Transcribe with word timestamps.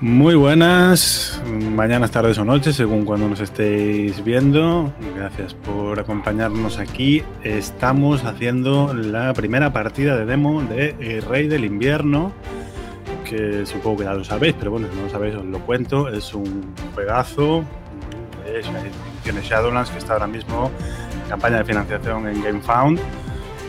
Muy 0.00 0.34
buenas, 0.34 1.40
mañanas, 1.46 2.10
tardes 2.10 2.36
o 2.36 2.44
noches, 2.44 2.76
según 2.76 3.06
cuando 3.06 3.30
nos 3.30 3.40
estéis 3.40 4.22
viendo. 4.22 4.92
Gracias 5.16 5.54
por 5.54 5.98
acompañarnos 5.98 6.78
aquí. 6.78 7.22
Estamos 7.42 8.24
haciendo 8.24 8.92
la 8.92 9.32
primera 9.32 9.72
partida 9.72 10.14
de 10.14 10.26
demo 10.26 10.62
de 10.62 11.24
Rey 11.26 11.48
del 11.48 11.64
Invierno, 11.64 12.32
que 13.24 13.64
supongo 13.64 13.96
que 13.96 14.04
ya 14.04 14.12
lo 14.12 14.22
sabéis, 14.22 14.54
pero 14.58 14.72
bueno, 14.72 14.86
si 14.90 14.96
no 14.98 15.04
lo 15.04 15.10
sabéis 15.10 15.34
os 15.34 15.46
lo 15.46 15.60
cuento. 15.60 16.08
Es 16.08 16.34
un 16.34 16.74
juegazo 16.94 17.64
de 18.44 19.42
Shadowlands 19.42 19.88
que 19.88 19.98
está 19.98 20.12
ahora 20.12 20.26
mismo 20.26 20.70
en 21.22 21.30
campaña 21.30 21.56
de 21.56 21.64
financiación 21.64 22.28
en 22.28 22.42
GameFound. 22.42 23.00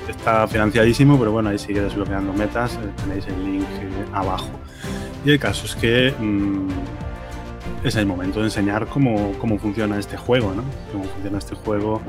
Está 0.09 0.45
financiadísimo, 0.45 1.17
pero 1.17 1.31
bueno, 1.31 1.49
ahí 1.49 1.57
sigue 1.57 1.81
desbloqueando 1.81 2.33
metas. 2.33 2.77
Tenéis 2.97 3.25
el 3.27 3.45
link 3.45 3.65
abajo. 4.13 4.49
Y 5.27 5.31
el 5.31 5.39
caso 5.39 5.65
es 5.65 5.75
que 5.75 6.13
mm, 6.17 6.69
es 7.83 7.97
el 7.97 8.05
momento 8.05 8.39
de 8.39 8.45
enseñar 8.45 8.87
cómo, 8.87 9.33
cómo, 9.39 9.59
funciona 9.59 9.99
este 9.99 10.15
juego, 10.15 10.53
¿no? 10.53 10.63
Cómo 10.89 11.03
funciona 11.03 11.37
este 11.37 11.53
juego 11.53 12.01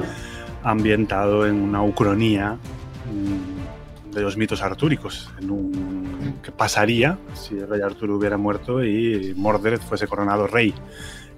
ambientado 0.62 1.44
en 1.44 1.56
una 1.56 1.82
ucronía 1.82 2.52
mm, 2.52 4.14
de 4.14 4.20
los 4.20 4.36
mitos 4.36 4.62
artúricos, 4.62 5.32
en 5.40 5.50
un, 5.50 6.34
que 6.44 6.52
pasaría 6.52 7.18
si 7.34 7.58
el 7.58 7.68
rey 7.68 7.80
Arturo 7.80 8.14
hubiera 8.14 8.36
muerto 8.36 8.84
y 8.84 9.34
Mordred 9.36 9.80
fuese 9.80 10.06
coronado 10.06 10.46
rey, 10.46 10.72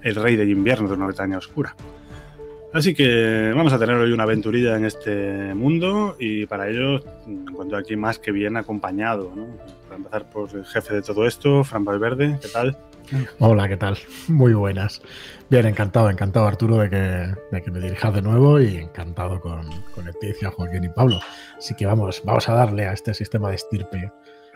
el 0.03 0.13
rey 0.13 0.35
del 0.35 0.51
invierno 0.51 0.87
de 0.87 0.93
una 0.93 1.07
Bretaña 1.07 1.39
oscura. 1.39 1.75
Así 2.73 2.93
que 2.93 3.53
vamos 3.55 3.73
a 3.73 3.79
tener 3.79 3.95
hoy 3.95 4.11
una 4.11 4.21
aventurilla 4.21 4.77
en 4.77 4.85
este 4.85 5.55
mundo 5.55 6.15
y 6.19 6.45
para 6.45 6.69
ello 6.69 6.99
encuentro 7.25 7.79
aquí 7.79 7.95
más 7.95 8.19
que 8.19 8.31
bien 8.31 8.55
acompañado. 8.55 9.33
¿no? 9.35 9.80
Para 9.91 9.97
empezar 9.97 10.29
por 10.29 10.49
el 10.55 10.65
jefe 10.65 10.93
de 10.93 11.01
todo 11.01 11.27
esto, 11.27 11.65
Fran 11.65 11.83
Valverde, 11.83 12.39
¿qué 12.41 12.47
tal? 12.47 12.77
Hola, 13.39 13.67
¿qué 13.67 13.75
tal? 13.75 13.97
Muy 14.29 14.53
buenas. 14.53 15.01
Bien, 15.49 15.65
encantado, 15.65 16.09
encantado 16.09 16.47
Arturo 16.47 16.77
de 16.77 16.89
que, 16.89 17.35
de 17.51 17.61
que 17.61 17.71
me 17.71 17.81
dirijas 17.81 18.13
de 18.13 18.21
nuevo 18.21 18.57
y 18.61 18.77
encantado 18.77 19.41
con, 19.41 19.67
con 19.93 20.05
Leticia, 20.05 20.49
Joaquín 20.49 20.85
y 20.85 20.89
Pablo. 20.89 21.19
Así 21.57 21.75
que 21.75 21.85
vamos, 21.85 22.21
vamos 22.23 22.47
a 22.47 22.53
darle 22.53 22.87
a 22.87 22.93
este 22.93 23.13
sistema 23.13 23.49
de 23.49 23.55
estirpe 23.55 24.13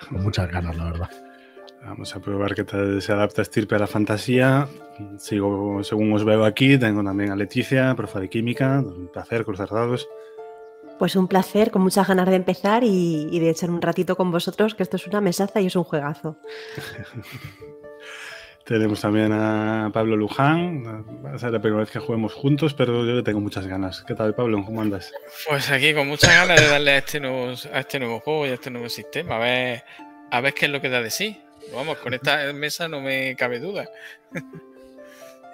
con 0.09 0.24
muchas 0.24 0.50
ganas, 0.50 0.78
la 0.78 0.86
verdad. 0.86 1.09
Vamos 1.84 2.16
a 2.16 2.22
probar 2.22 2.56
qué 2.56 2.64
tal 2.64 3.02
se 3.02 3.12
adapta 3.12 3.42
Estirpe 3.42 3.76
a 3.76 3.80
la 3.80 3.88
fantasía. 3.88 4.70
Sigo, 5.18 5.84
según 5.84 6.14
os 6.14 6.24
veo 6.24 6.46
aquí, 6.46 6.78
tengo 6.78 7.04
también 7.04 7.31
a 7.31 7.36
Leticia, 7.36 7.94
profe 7.94 8.22
de 8.22 8.30
química. 8.30 8.80
Un 8.80 9.09
placer 9.12 9.44
cruzar 9.44 9.68
dados. 9.68 10.08
Pues 10.98 11.16
un 11.16 11.28
placer, 11.28 11.72
con 11.72 11.82
muchas 11.82 12.08
ganas 12.08 12.28
de 12.28 12.36
empezar 12.36 12.84
y, 12.84 13.28
y, 13.32 13.40
de 13.40 13.50
echar 13.50 13.70
un 13.70 13.82
ratito 13.82 14.16
con 14.16 14.32
vosotros, 14.32 14.76
que 14.76 14.84
esto 14.84 14.96
es 14.96 15.08
una 15.08 15.20
mesaza 15.22 15.60
y 15.60 15.68
es 15.68 15.76
un 15.76 15.84
juegazo. 15.84 16.38
Tenemos 18.66 19.00
también 19.00 19.32
a 19.32 19.92
Pablo 19.94 20.18
Luján. 20.18 21.06
Va 21.24 21.36
a 21.36 21.38
ser 21.38 21.52
la 21.52 21.62
primera 21.62 21.82
vez 21.82 21.92
que 21.92 22.00
juguemos 22.00 22.34
juntos, 22.34 22.74
pero 22.74 23.06
yo 23.06 23.24
tengo 23.24 23.40
muchas 23.40 23.68
ganas. 23.68 24.04
¿Qué 24.08 24.16
tal, 24.16 24.34
Pablo? 24.34 24.64
¿Cómo 24.66 24.82
andas? 24.82 25.14
Pues 25.48 25.70
aquí 25.70 25.94
con 25.94 26.08
muchas 26.08 26.32
ganas 26.32 26.60
de 26.60 26.68
darle 26.68 26.92
a 26.92 26.98
este 26.98 27.20
nuevo, 27.20 27.54
a 27.72 27.80
este 27.80 28.00
nuevo 28.00 28.20
juego 28.22 28.48
y 28.48 28.50
a 28.50 28.54
este 28.56 28.72
nuevo 28.72 28.90
sistema. 28.90 29.36
A 29.36 29.40
ver, 29.40 29.84
a 30.32 30.42
ver 30.42 30.56
qué 30.56 30.66
es 30.66 30.72
lo 30.72 30.82
que 30.82 30.90
da 30.90 31.00
de 31.00 31.12
sí. 31.12 31.40
Vamos, 31.76 32.00
con 32.00 32.16
esta 32.16 32.52
mesa 32.54 32.88
no 32.88 33.02
me 33.02 33.36
cabe 33.36 33.59
duda. 33.59 33.88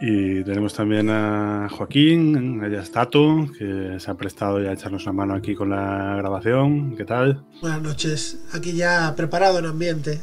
Y 0.03 0.43
tenemos 0.43 0.73
también 0.73 1.11
a 1.11 1.69
Joaquín, 1.69 2.63
es 2.63 2.91
Tato, 2.91 3.47
que 3.55 3.99
se 3.99 4.09
ha 4.09 4.15
prestado 4.15 4.59
ya 4.59 4.71
a 4.71 4.73
echarnos 4.73 5.03
una 5.03 5.13
mano 5.13 5.35
aquí 5.35 5.53
con 5.53 5.69
la 5.69 6.15
grabación. 6.17 6.95
¿Qué 6.97 7.05
tal? 7.05 7.43
Buenas 7.61 7.83
noches, 7.83 8.43
aquí 8.51 8.73
ya 8.73 9.13
preparado 9.15 9.59
en 9.59 9.67
ambiente. 9.67 10.19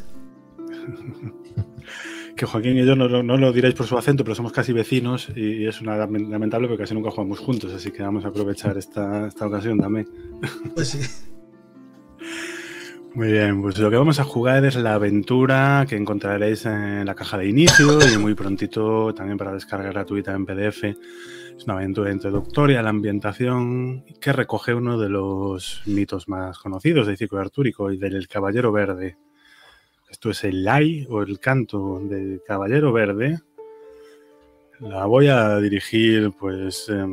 que 2.37 2.45
Joaquín 2.45 2.77
y 2.77 2.85
yo 2.85 2.97
no, 2.97 3.23
no, 3.23 3.37
lo 3.37 3.53
diréis 3.53 3.77
por 3.77 3.87
su 3.87 3.97
acento, 3.97 4.25
pero 4.25 4.35
somos 4.35 4.51
casi 4.51 4.73
vecinos 4.73 5.29
y 5.37 5.65
es 5.65 5.81
una 5.81 5.97
lamentable 5.97 6.67
porque 6.67 6.83
casi 6.83 6.95
nunca 6.95 7.13
jugamos 7.13 7.39
juntos, 7.39 7.73
así 7.73 7.93
que 7.93 8.03
vamos 8.03 8.25
a 8.25 8.29
aprovechar 8.29 8.77
esta, 8.79 9.29
esta 9.29 9.47
ocasión 9.47 9.79
también. 9.79 10.09
Pues 10.75 10.89
sí. 10.89 10.99
Muy 13.19 13.33
bien, 13.33 13.61
pues 13.63 13.77
lo 13.79 13.91
que 13.91 13.97
vamos 13.97 14.21
a 14.21 14.25
jugar 14.25 14.65
es 14.65 14.77
la 14.77 14.95
aventura 14.95 15.85
que 15.89 15.97
encontraréis 15.97 16.65
en 16.67 17.05
la 17.05 17.17
caja 17.17 17.37
de 17.37 17.49
inicio 17.49 17.99
y 18.15 18.17
muy 18.17 18.35
prontito 18.35 19.13
también 19.13 19.37
para 19.37 19.53
descarga 19.53 19.91
gratuita 19.91 20.33
en 20.35 20.47
PDF. 20.47 20.85
Es 20.85 21.65
una 21.65 21.75
aventura 21.75 22.13
introductoria 22.13 22.79
a 22.79 22.83
la 22.85 22.91
ambientación 22.91 24.05
que 24.21 24.33
recoge 24.33 24.73
uno 24.73 25.01
de 25.01 25.09
los 25.09 25.83
mitos 25.87 26.29
más 26.29 26.61
conocidos 26.61 27.09
del 27.09 27.17
ciclo 27.17 27.41
artúrico 27.41 27.91
y 27.91 27.99
del 27.99 28.29
Caballero 28.29 28.71
Verde. 28.71 29.17
Esto 30.09 30.31
es 30.31 30.45
el 30.45 30.63
Lai 30.63 31.05
o 31.11 31.21
el 31.21 31.41
canto 31.41 31.99
del 32.01 32.41
Caballero 32.47 32.93
Verde, 32.93 33.41
la 34.81 35.07
voy 35.07 35.29
a 35.29 35.59
dirigir 35.59 36.33
pues 36.39 36.87
eh, 36.89 37.05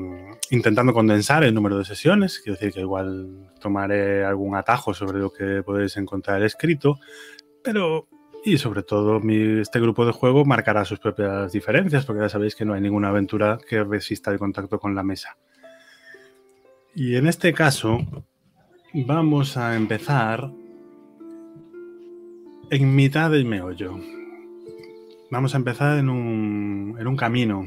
intentando 0.52 0.94
condensar 0.94 1.44
el 1.44 1.54
número 1.54 1.78
de 1.78 1.86
sesiones, 1.86 2.40
quiero 2.40 2.58
decir 2.58 2.74
que 2.74 2.82
igual 2.82 3.50
tomaré 3.60 4.24
algún 4.24 4.56
atajo 4.56 4.94
sobre 4.94 5.20
lo 5.20 5.32
que 5.32 5.64
podéis 5.64 5.98
encontrar 5.98 6.44
escrito, 6.44 7.00
pero 7.64 8.08
y 8.44 8.60
sobre 8.60 8.84
todo 8.84 9.20
este 9.28 9.80
grupo 9.80 10.06
de 10.06 10.12
juego 10.12 10.46
marcará 10.46 10.86
sus 10.86 11.00
propias 11.00 11.52
diferencias, 11.52 12.06
porque 12.06 12.22
ya 12.22 12.30
sabéis 12.30 12.56
que 12.56 12.64
no 12.64 12.76
hay 12.76 12.82
ninguna 12.82 13.10
aventura 13.10 13.58
que 13.68 13.84
resista 13.84 14.32
el 14.32 14.38
contacto 14.38 14.80
con 14.80 14.94
la 14.94 15.02
mesa. 15.02 15.36
Y 16.94 17.16
en 17.16 17.28
este 17.28 17.54
caso 17.54 18.06
vamos 18.94 19.58
a 19.58 19.76
empezar 19.76 20.52
en 22.70 22.96
mitad 22.96 23.32
del 23.32 23.46
meollo. 23.46 24.00
Vamos 25.32 25.56
a 25.56 25.58
empezar 25.58 25.98
en 25.98 26.10
un, 26.10 26.96
en 27.00 27.08
un 27.08 27.16
camino. 27.16 27.66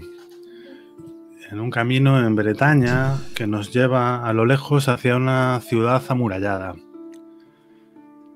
En 1.51 1.61
un 1.61 1.71
camino 1.71 2.25
en 2.25 2.37
Bretaña 2.37 3.17
que 3.35 3.47
nos 3.47 3.73
lleva 3.73 4.25
a 4.25 4.33
lo 4.33 4.45
lejos 4.45 4.89
hacia 4.89 5.17
una 5.17 5.61
ciudad 5.61 6.03
amurallada. 6.09 6.77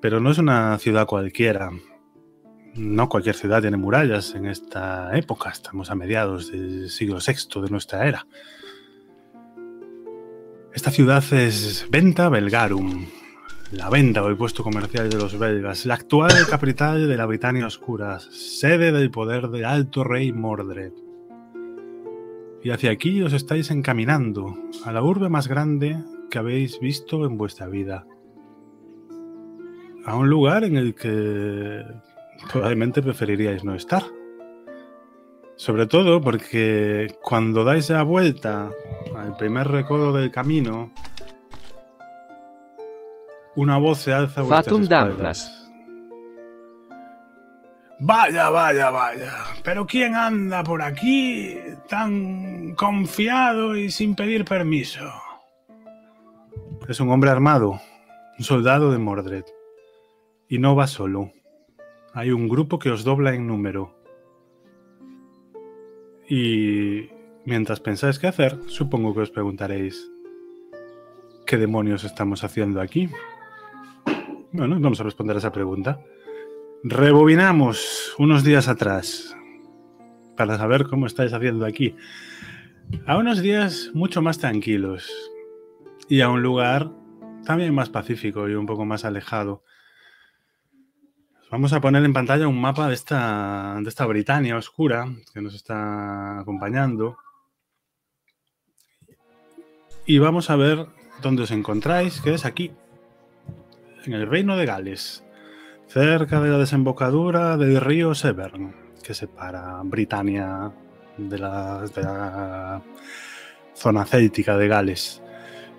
Pero 0.00 0.19
no 0.19 0.31
es 0.31 0.38
una 0.38 0.77
ciudad 0.78 1.06
cualquiera. 1.06 1.71
No 2.75 3.09
cualquier 3.09 3.37
ciudad 3.37 3.61
tiene 3.61 3.77
murallas 3.77 4.34
en 4.34 4.47
esta 4.47 5.16
época. 5.16 5.50
Estamos 5.50 5.91
a 5.91 5.94
mediados 5.94 6.50
del 6.50 6.91
siglo 6.91 7.19
VI 7.25 7.61
de 7.61 7.71
nuestra 7.71 8.09
era. 8.09 8.27
Esta 10.75 10.91
ciudad 10.91 11.22
es 11.32 11.87
Venta 11.91 12.28
Belgarum, 12.28 13.06
la 13.72 13.88
venta 13.88 14.22
o 14.22 14.28
el 14.28 14.37
puesto 14.37 14.62
comercial 14.62 15.09
de 15.09 15.16
los 15.16 15.38
belgas, 15.38 15.87
la 15.87 15.94
actual 15.94 16.33
capital 16.50 17.09
de 17.09 17.16
la 17.16 17.27
Britania 17.27 17.66
Oscura, 17.66 18.21
sede 18.21 18.93
del 18.93 19.10
poder 19.10 19.49
del 19.49 19.65
alto 19.65 20.05
rey 20.05 20.33
Mordred. 20.33 20.93
Y 22.62 22.71
hacia 22.71 22.91
aquí 22.91 23.22
os 23.22 23.32
estáis 23.32 23.71
encaminando, 23.71 24.56
a 24.84 24.93
la 24.93 25.03
urbe 25.03 25.28
más 25.28 25.49
grande 25.49 25.99
que 26.31 26.38
habéis 26.38 26.78
visto 26.81 27.25
en 27.25 27.37
vuestra 27.37 27.66
vida. 27.66 28.06
A 30.05 30.16
un 30.16 30.28
lugar 30.28 30.65
en 30.65 30.77
el 30.77 30.94
que 30.94 31.82
probablemente 32.53 33.03
preferiríais 33.03 33.65
no 33.65 33.75
estar. 33.75 34.03
Sobre 35.56 35.87
todo 35.87 36.21
porque 36.21 37.15
cuando 37.22 37.65
dais 37.65 37.91
la 37.91 38.03
vuelta 38.03 38.71
al 39.16 39.37
primer 39.37 39.69
recodo 39.69 40.12
del 40.12 40.31
camino, 40.31 40.93
una 43.56 43.78
voz 43.78 43.98
se 43.98 44.12
alza 44.12 44.40
a 44.40 44.44
vuestras 44.44 44.80
espaldas. 44.80 45.62
Vaya, 48.04 48.50
vaya, 48.50 48.90
vaya. 48.90 49.32
Pero 49.62 49.86
¿quién 49.86 50.16
anda 50.16 50.64
por 50.64 50.82
aquí 50.82 51.56
tan 51.88 52.74
confiado 52.74 53.76
y 53.76 53.90
sin 53.92 54.16
pedir 54.16 54.44
permiso? 54.44 55.04
Es 56.88 56.98
un 56.98 57.10
hombre 57.10 57.30
armado, 57.30 57.80
un 58.38 58.44
soldado 58.44 58.90
de 58.90 58.98
Mordred. 58.98 59.44
Y 60.48 60.58
no 60.58 60.74
va 60.74 60.88
solo. 60.88 61.30
Hay 62.12 62.32
un 62.32 62.48
grupo 62.48 62.80
que 62.80 62.90
os 62.90 63.04
dobla 63.04 63.34
en 63.34 63.46
número. 63.46 63.96
Y 66.28 67.08
mientras 67.44 67.78
pensáis 67.78 68.19
qué 68.19 68.26
hacer, 68.26 68.58
supongo 68.66 69.14
que 69.14 69.20
os 69.20 69.31
preguntaréis, 69.31 70.10
¿qué 71.46 71.56
demonios 71.56 72.02
estamos 72.02 72.43
haciendo 72.43 72.81
aquí? 72.81 73.08
Bueno, 74.54 74.78
vamos 74.78 75.00
a 75.00 75.04
responder 75.04 75.34
a 75.34 75.38
esa 75.38 75.50
pregunta. 75.50 76.04
Rebobinamos 76.84 78.14
unos 78.19 78.44
días 78.44 78.69
atrás 78.69 79.34
para 80.37 80.58
saber 80.58 80.88
cómo 80.88 81.06
estáis 81.06 81.32
haciendo 81.32 81.64
aquí. 81.64 81.96
A 83.06 83.16
unos 83.16 83.40
días 83.40 83.90
mucho 83.94 84.20
más 84.20 84.37
tranquilos 84.38 85.10
y 86.06 86.20
a 86.20 86.28
un 86.28 86.43
lugar 86.43 86.90
también 87.46 87.75
más 87.75 87.88
pacífico 87.88 88.46
y 88.46 88.54
un 88.54 88.66
poco 88.66 88.84
más 88.84 89.06
alejado. 89.06 89.64
Vamos 91.50 91.72
a 91.72 91.81
poner 91.81 92.05
en 92.05 92.12
pantalla 92.12 92.46
un 92.46 92.60
mapa 92.60 92.88
de 92.88 92.94
esta, 92.94 93.78
de 93.82 93.88
esta 93.88 94.05
Britania 94.05 94.58
oscura 94.58 95.06
que 95.32 95.40
nos 95.40 95.55
está 95.55 96.40
acompañando. 96.40 97.16
Y 100.05 100.19
vamos 100.19 100.50
a 100.50 100.56
ver 100.56 100.88
dónde 101.22 101.44
os 101.44 101.50
encontráis, 101.52 102.20
que 102.20 102.34
es 102.34 102.44
aquí, 102.44 102.72
en 104.06 104.14
el 104.14 104.26
reino 104.26 104.56
de 104.56 104.66
Gales, 104.66 105.25
cerca 105.88 106.40
de 106.40 106.50
la 106.50 106.58
desembocadura 106.58 107.56
del 107.56 107.81
río 107.81 108.14
Severn. 108.14 108.75
que 109.02 109.14
separa 109.14 109.81
Britania 109.84 110.70
de 111.19 111.38
la, 111.38 112.81
zona 113.75 114.04
céltica 114.04 114.56
de 114.56 114.69
Gales. 114.69 115.22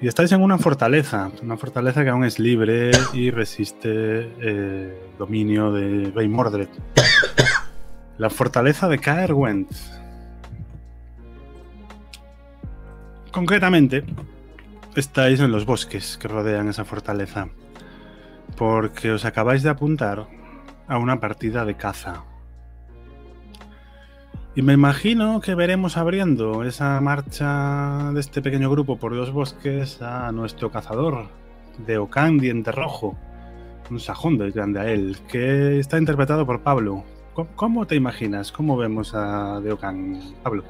Y 0.01 0.07
estáis 0.07 0.31
en 0.33 0.41
una 0.41 0.57
fortaleza, 0.57 1.31
una 1.41 1.55
fortaleza 1.55 2.03
que 2.03 2.09
aún 2.09 2.25
es 2.25 2.37
libre 2.37 2.91
y 3.13 3.31
resiste 3.31 4.29
eh, 4.41 5.11
dominio 5.17 5.71
de 5.71 6.11
Rey 6.11 6.27
Mordred. 6.27 6.67
La 8.17 8.29
fortaleza 8.29 8.89
de 8.89 8.99
Caerwent. 8.99 9.71
Concretamente, 13.31 14.03
estáis 14.95 15.39
en 15.39 15.51
los 15.51 15.65
bosques 15.65 16.17
que 16.17 16.27
rodean 16.27 16.67
esa 16.67 16.85
fortaleza, 16.85 17.47
porque 18.57 19.11
os 19.11 19.25
acabáis 19.25 19.63
de 19.63 19.69
apuntar 19.69 20.27
a 20.87 20.97
una 20.97 21.19
partida 21.19 21.65
de 21.65 21.75
caza. 21.75 22.23
Y 24.55 24.61
me 24.61 24.73
imagino 24.73 25.41
que 25.41 25.55
veremos 25.55 25.97
abriendo 25.97 26.63
esa 26.63 27.01
marcha 27.01 28.11
de 28.13 28.19
este 28.19 28.41
pequeño 28.41 28.69
grupo 28.69 28.97
por 28.97 29.11
los 29.11 29.31
bosques 29.31 30.01
a 30.01 30.31
nuestro 30.31 30.69
cazador, 30.69 31.27
de 31.79 31.97
Ocan 31.97 32.37
Diente 32.37 32.71
Rojo, 32.71 33.17
un 33.89 33.99
sajón 33.99 34.37
del 34.37 34.51
grande 34.51 34.79
a 34.79 34.91
él, 34.91 35.17
que 35.27 35.79
está 35.79 35.97
interpretado 35.97 36.45
por 36.45 36.61
Pablo. 36.61 37.03
¿Cómo, 37.33 37.49
cómo 37.55 37.87
te 37.87 37.95
imaginas? 37.95 38.51
¿Cómo 38.51 38.77
vemos 38.77 39.15
a 39.15 39.59
Deocan, 39.59 40.21
Pablo? 40.43 40.63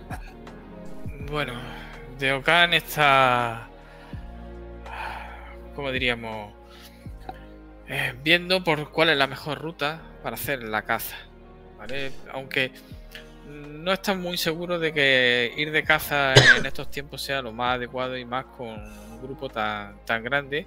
Bueno, 1.29 1.53
Deocan 2.19 2.73
está. 2.73 3.67
¿Cómo 5.75 5.91
diríamos? 5.91 6.62
Eh, 7.87 8.13
viendo 8.23 8.63
por 8.63 8.91
cuál 8.91 9.09
es 9.09 9.17
la 9.17 9.27
mejor 9.27 9.59
ruta 9.59 10.01
para 10.21 10.35
hacer 10.35 10.63
la 10.63 10.83
caza. 10.83 11.17
Aunque 12.31 12.71
no 13.47 13.91
está 13.91 14.15
muy 14.15 14.37
seguro 14.37 14.79
de 14.79 14.93
que 14.93 15.53
ir 15.57 15.71
de 15.71 15.83
caza 15.83 16.33
en 16.57 16.65
estos 16.65 16.89
tiempos 16.89 17.21
sea 17.21 17.41
lo 17.41 17.51
más 17.51 17.75
adecuado 17.75 18.17
y 18.17 18.23
más 18.23 18.45
con 18.45 18.69
un 18.69 19.21
grupo 19.21 19.49
tan, 19.49 19.97
tan 20.05 20.23
grande 20.23 20.65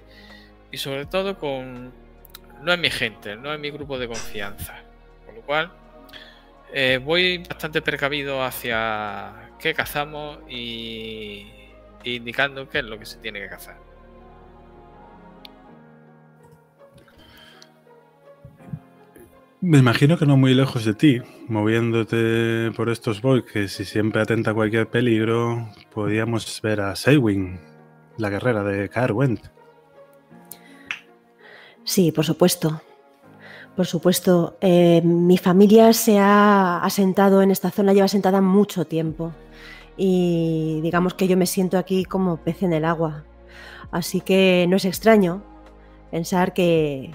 y 0.71 0.77
sobre 0.77 1.07
todo 1.07 1.37
con 1.39 1.91
no 2.61 2.73
es 2.73 2.79
mi 2.79 2.89
gente, 2.91 3.35
no 3.35 3.51
es 3.53 3.59
mi 3.59 3.71
grupo 3.71 3.97
de 3.97 4.07
confianza. 4.07 4.75
Con 5.25 5.35
lo 5.35 5.41
cual 5.41 5.71
eh, 6.71 6.99
voy 7.03 7.39
bastante 7.39 7.81
precavido 7.81 8.43
hacia 8.43 9.51
qué 9.59 9.73
cazamos 9.73 10.39
y, 10.47 11.47
y 12.03 12.15
indicando 12.15 12.69
qué 12.69 12.79
es 12.79 12.85
lo 12.85 12.99
que 12.99 13.05
se 13.05 13.17
tiene 13.17 13.39
que 13.39 13.49
cazar. 13.49 13.86
Me 19.59 19.79
imagino 19.79 20.19
que 20.19 20.27
no 20.27 20.37
muy 20.37 20.53
lejos 20.53 20.85
de 20.85 20.93
ti, 20.93 21.19
moviéndote 21.47 22.71
por 22.75 22.89
estos 22.89 23.23
bosques 23.23 23.79
y 23.79 23.85
siempre 23.85 24.21
atenta 24.21 24.51
a 24.51 24.53
cualquier 24.53 24.87
peligro, 24.87 25.69
podíamos 25.91 26.61
ver 26.61 26.79
a 26.81 26.95
Seiwin, 26.95 27.59
la 28.17 28.29
guerrera 28.29 28.63
de 28.63 28.87
Caerwent. 28.87 29.47
Sí, 31.83 32.11
por 32.11 32.23
supuesto. 32.23 32.81
Por 33.75 33.87
supuesto. 33.87 34.57
Eh, 34.61 35.01
mi 35.03 35.39
familia 35.39 35.91
se 35.93 36.19
ha 36.19 36.79
asentado 36.83 37.41
en 37.41 37.49
esta 37.49 37.71
zona, 37.71 37.93
lleva 37.93 38.05
asentada 38.05 38.41
mucho 38.41 38.85
tiempo. 38.85 39.33
Y 39.95 40.81
digamos 40.83 41.15
que 41.15 41.27
yo 41.27 41.35
me 41.35 41.47
siento 41.47 41.79
aquí 41.79 42.05
como 42.05 42.37
pez 42.37 42.61
en 42.61 42.73
el 42.73 42.85
agua. 42.85 43.23
Así 43.89 44.21
que 44.21 44.67
no 44.69 44.75
es 44.75 44.85
extraño 44.85 45.41
pensar 46.11 46.53
que, 46.53 47.11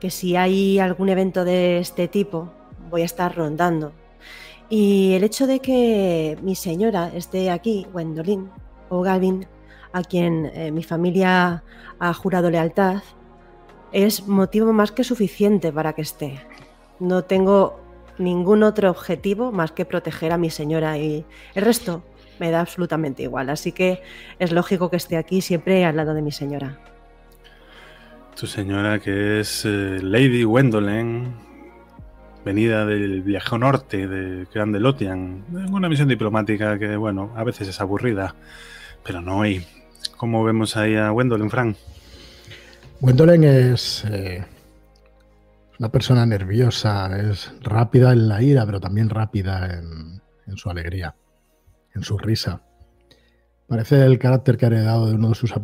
que 0.00 0.10
si 0.10 0.34
hay 0.34 0.78
algún 0.78 1.08
evento 1.08 1.44
de 1.44 1.78
este 1.78 2.08
tipo, 2.08 2.50
voy 2.90 3.02
a 3.02 3.04
estar 3.04 3.36
rondando. 3.36 3.92
Y 4.68 5.14
el 5.14 5.24
hecho 5.24 5.46
de 5.46 5.60
que 5.60 6.38
mi 6.42 6.54
señora 6.54 7.10
esté 7.14 7.50
aquí, 7.50 7.86
Gwendolyn 7.92 8.50
o 8.88 9.02
Gavin, 9.02 9.46
a 9.92 10.02
quien 10.02 10.46
eh, 10.46 10.70
mi 10.70 10.82
familia 10.82 11.64
ha 11.98 12.14
jurado 12.14 12.50
lealtad, 12.50 13.02
es 13.92 14.26
motivo 14.26 14.72
más 14.72 14.92
que 14.92 15.04
suficiente 15.04 15.72
para 15.72 15.92
que 15.92 16.02
esté. 16.02 16.40
No 17.00 17.24
tengo 17.24 17.80
ningún 18.18 18.62
otro 18.62 18.90
objetivo 18.90 19.50
más 19.50 19.72
que 19.72 19.84
proteger 19.84 20.32
a 20.32 20.38
mi 20.38 20.50
señora 20.50 20.98
y 20.98 21.24
el 21.54 21.64
resto 21.64 22.02
me 22.38 22.50
da 22.50 22.60
absolutamente 22.60 23.24
igual. 23.24 23.50
Así 23.50 23.72
que 23.72 24.02
es 24.38 24.52
lógico 24.52 24.90
que 24.90 24.96
esté 24.96 25.16
aquí 25.16 25.40
siempre 25.40 25.84
al 25.84 25.96
lado 25.96 26.14
de 26.14 26.22
mi 26.22 26.32
señora. 26.32 26.78
Tu 28.40 28.46
señora 28.46 28.98
que 29.00 29.40
es 29.40 29.66
eh, 29.66 29.98
Lady 30.00 30.44
Gwendolyn, 30.44 31.30
venida 32.42 32.86
del 32.86 33.20
viejo 33.20 33.58
norte 33.58 34.08
de 34.08 34.46
Grande 34.46 34.80
Lotian, 34.80 35.44
en 35.50 35.74
una 35.74 35.90
misión 35.90 36.08
diplomática 36.08 36.78
que, 36.78 36.96
bueno, 36.96 37.34
a 37.36 37.44
veces 37.44 37.68
es 37.68 37.78
aburrida, 37.82 38.34
pero 39.04 39.20
no 39.20 39.40
hoy. 39.40 39.66
¿Cómo 40.16 40.42
vemos 40.42 40.78
ahí 40.78 40.96
a 40.96 41.10
Gwendolyn, 41.10 41.50
Frank? 41.50 41.76
Gwendolyn 43.00 43.44
es 43.44 44.06
eh, 44.10 44.42
una 45.78 45.90
persona 45.90 46.24
nerviosa, 46.24 47.14
es 47.20 47.52
rápida 47.60 48.14
en 48.14 48.26
la 48.26 48.40
ira, 48.40 48.64
pero 48.64 48.80
también 48.80 49.10
rápida 49.10 49.82
en 50.46 50.56
su 50.56 50.70
alegría, 50.70 51.14
en 51.94 52.02
su 52.04 52.16
risa. 52.16 52.62
Parece 53.70 54.04
el 54.04 54.18
carácter 54.18 54.56
que 54.56 54.66
ha 54.66 54.68
heredado 54.68 55.06
de 55.06 55.14
uno 55.14 55.28
de 55.28 55.36
sus 55.36 55.54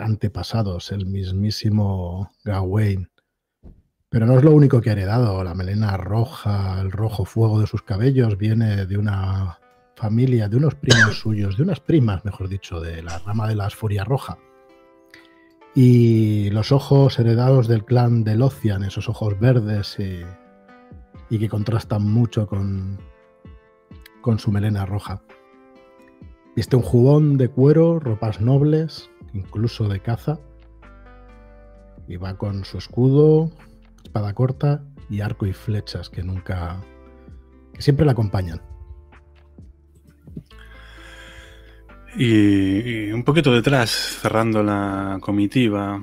antepasados, 0.00 0.90
el 0.90 1.06
mismísimo 1.06 2.32
Gawain. 2.44 3.08
Pero 4.08 4.26
no 4.26 4.36
es 4.36 4.42
lo 4.42 4.50
único 4.50 4.80
que 4.80 4.90
ha 4.90 4.94
heredado. 4.94 5.44
La 5.44 5.54
melena 5.54 5.96
roja, 5.96 6.80
el 6.80 6.90
rojo 6.90 7.24
fuego 7.24 7.60
de 7.60 7.68
sus 7.68 7.82
cabellos 7.82 8.36
viene 8.36 8.84
de 8.84 8.98
una 8.98 9.60
familia, 9.94 10.48
de 10.48 10.56
unos 10.56 10.74
primos 10.74 11.16
suyos, 11.20 11.56
de 11.56 11.62
unas 11.62 11.78
primas, 11.78 12.24
mejor 12.24 12.48
dicho, 12.48 12.80
de 12.80 13.00
la 13.00 13.20
rama 13.20 13.46
de 13.46 13.54
la 13.54 13.66
Asfuria 13.66 14.02
Roja. 14.02 14.38
Y 15.72 16.50
los 16.50 16.72
ojos 16.72 17.16
heredados 17.20 17.68
del 17.68 17.84
clan 17.84 18.24
de 18.24 18.34
Lothian, 18.34 18.82
esos 18.82 19.08
ojos 19.08 19.38
verdes 19.38 20.00
y, 20.00 20.22
y 21.30 21.38
que 21.38 21.48
contrastan 21.48 22.02
mucho 22.10 22.48
con, 22.48 22.98
con 24.20 24.40
su 24.40 24.50
melena 24.50 24.84
roja. 24.84 25.22
Viste 26.54 26.76
un 26.76 26.82
jubón 26.82 27.38
de 27.38 27.48
cuero, 27.48 27.98
ropas 27.98 28.40
nobles, 28.40 29.10
incluso 29.32 29.88
de 29.88 30.00
caza. 30.00 30.38
Y 32.06 32.16
va 32.16 32.36
con 32.36 32.64
su 32.64 32.76
escudo, 32.78 33.50
espada 34.04 34.34
corta 34.34 34.84
y 35.08 35.20
arco 35.20 35.46
y 35.46 35.52
flechas 35.54 36.10
que 36.10 36.22
nunca. 36.22 36.82
que 37.72 37.80
siempre 37.80 38.04
la 38.04 38.12
acompañan. 38.12 38.60
Y, 42.16 43.06
y 43.06 43.12
un 43.12 43.24
poquito 43.24 43.52
detrás, 43.54 43.90
cerrando 44.20 44.62
la 44.62 45.16
comitiva, 45.22 46.02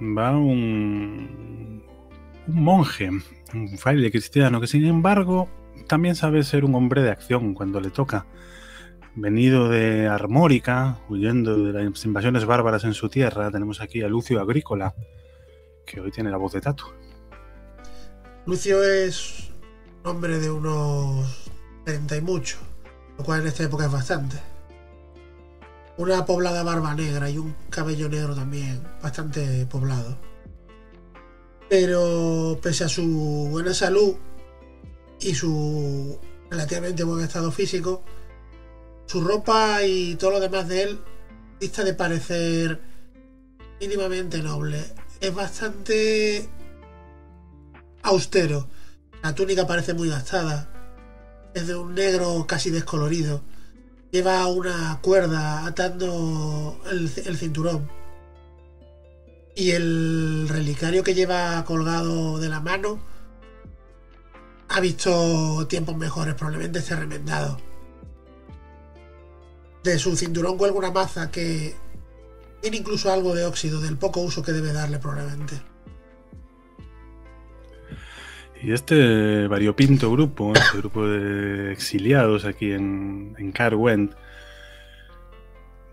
va 0.00 0.36
un, 0.36 1.82
un 2.46 2.54
monje, 2.62 3.10
un 3.52 3.78
fraile 3.78 4.12
cristiano, 4.12 4.60
que 4.60 4.68
sin 4.68 4.84
embargo 4.86 5.48
también 5.88 6.14
sabe 6.14 6.44
ser 6.44 6.64
un 6.64 6.76
hombre 6.76 7.02
de 7.02 7.10
acción 7.10 7.54
cuando 7.54 7.80
le 7.80 7.90
toca. 7.90 8.26
Venido 9.14 9.68
de 9.68 10.08
Armórica, 10.08 10.98
huyendo 11.10 11.58
de 11.58 11.72
las 11.74 12.04
invasiones 12.06 12.46
bárbaras 12.46 12.84
en 12.84 12.94
su 12.94 13.10
tierra, 13.10 13.50
tenemos 13.50 13.82
aquí 13.82 14.00
a 14.00 14.08
Lucio 14.08 14.40
Agrícola, 14.40 14.94
que 15.84 16.00
hoy 16.00 16.10
tiene 16.10 16.30
la 16.30 16.38
voz 16.38 16.52
de 16.52 16.62
Tatu. 16.62 16.86
Lucio 18.46 18.82
es 18.82 19.50
un 20.02 20.10
hombre 20.10 20.38
de 20.38 20.50
unos 20.50 21.50
30 21.84 22.16
y 22.16 22.20
mucho, 22.22 22.56
lo 23.18 23.24
cual 23.24 23.42
en 23.42 23.48
esta 23.48 23.64
época 23.64 23.84
es 23.84 23.92
bastante. 23.92 24.38
Una 25.98 26.24
poblada 26.24 26.62
barba 26.62 26.94
negra 26.94 27.28
y 27.28 27.36
un 27.36 27.54
cabello 27.68 28.08
negro 28.08 28.34
también, 28.34 28.82
bastante 29.02 29.66
poblado. 29.66 30.16
Pero 31.68 32.58
pese 32.62 32.84
a 32.84 32.88
su 32.88 33.48
buena 33.50 33.74
salud 33.74 34.14
y 35.20 35.34
su 35.34 36.18
relativamente 36.50 37.04
buen 37.04 37.22
estado 37.22 37.52
físico, 37.52 38.02
su 39.12 39.20
ropa 39.20 39.82
y 39.82 40.14
todo 40.14 40.30
lo 40.30 40.40
demás 40.40 40.68
de 40.68 40.84
él 40.84 41.00
dista 41.60 41.84
de 41.84 41.92
parecer 41.92 42.80
mínimamente 43.78 44.42
noble. 44.42 44.82
Es 45.20 45.34
bastante 45.34 46.48
austero. 48.02 48.70
La 49.22 49.34
túnica 49.34 49.66
parece 49.66 49.92
muy 49.92 50.08
gastada. 50.08 50.66
Es 51.52 51.66
de 51.66 51.76
un 51.76 51.94
negro 51.94 52.46
casi 52.48 52.70
descolorido. 52.70 53.42
Lleva 54.12 54.46
una 54.46 54.98
cuerda 55.02 55.66
atando 55.66 56.80
el, 56.90 57.10
cinturón. 57.10 57.90
Y 59.54 59.72
el 59.72 60.46
relicario 60.48 61.04
que 61.04 61.12
lleva 61.12 61.62
colgado 61.66 62.38
de 62.38 62.48
la 62.48 62.60
mano 62.60 62.98
ha 64.70 64.80
visto 64.80 65.66
tiempos 65.68 65.98
mejores, 65.98 66.34
probablemente 66.34 66.78
esté 66.78 66.96
remendado. 66.96 67.71
De 69.82 69.98
su 69.98 70.16
cinturón 70.16 70.56
cuelga 70.56 70.78
una 70.78 70.90
maza 70.90 71.30
que 71.30 71.74
tiene 72.60 72.76
incluso 72.76 73.12
algo 73.12 73.34
de 73.34 73.44
óxido, 73.44 73.80
del 73.80 73.96
poco 73.96 74.20
uso 74.20 74.42
que 74.42 74.52
debe 74.52 74.72
darle 74.72 74.98
probablemente. 74.98 75.60
Y 78.62 78.72
este 78.72 79.48
variopinto 79.48 80.12
grupo, 80.12 80.52
este 80.54 80.78
grupo 80.78 81.04
de 81.04 81.72
exiliados 81.72 82.44
aquí 82.44 82.70
en, 82.70 83.34
en 83.36 83.50
Carwent, 83.50 84.12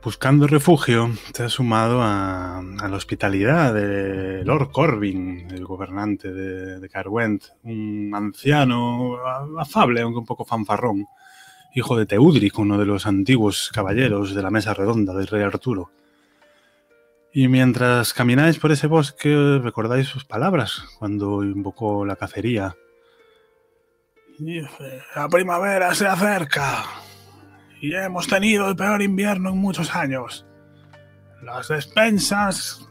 buscando 0.03 0.46
refugio, 0.46 1.10
se 1.34 1.43
ha 1.43 1.50
sumado 1.50 2.03
a, 2.03 2.62
la 2.63 2.96
hospitalidad 2.96 3.74
de 3.74 4.46
Lord 4.46 4.69
Corbin, 4.72 5.48
el 5.50 5.65
gobernante 5.65 6.31
de 6.31 6.89
Carwent, 6.89 7.46
un 7.63 8.12
anciano 8.13 9.17
afable, 9.58 10.01
aunque 10.01 10.19
un 10.19 10.25
poco 10.25 10.46
fanfarrón, 10.46 11.08
hijo 11.73 11.97
de 11.97 12.05
Teudric, 12.05 12.57
uno 12.59 12.77
de 12.77 12.85
los 12.85 13.05
antiguos 13.05 13.71
caballeros 13.73 14.33
de 14.33 14.41
la 14.41 14.51
mesa 14.51 14.73
redonda 14.73 15.13
del 15.13 15.27
rey 15.27 15.43
Arturo. 15.43 15.91
Y 17.31 17.47
mientras 17.47 18.13
camináis 18.13 18.57
por 18.57 18.71
ese 18.71 18.88
bosque, 18.88 19.59
recordáis 19.61 20.07
sus 20.07 20.25
palabras 20.25 20.83
cuando 20.97 21.43
invocó 21.43 22.05
la 22.05 22.15
cacería. 22.15 22.75
Dice, 24.39 25.01
La 25.15 25.29
primavera 25.29 25.93
se 25.93 26.07
acerca 26.07 26.85
y 27.81 27.93
hemos 27.93 28.27
tenido 28.27 28.69
el 28.69 28.75
peor 28.75 29.01
invierno 29.01 29.51
en 29.51 29.57
muchos 29.57 29.95
años. 29.95 30.45
Las 31.43 31.67
despensas 31.69 32.89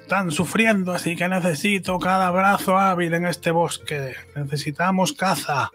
están 0.00 0.30
sufriendo, 0.30 0.92
así 0.92 1.16
que 1.16 1.28
necesito 1.28 1.98
cada 1.98 2.30
brazo 2.30 2.78
hábil 2.78 3.14
en 3.14 3.26
este 3.26 3.50
bosque. 3.50 4.14
Necesitamos 4.34 5.12
caza. 5.12 5.70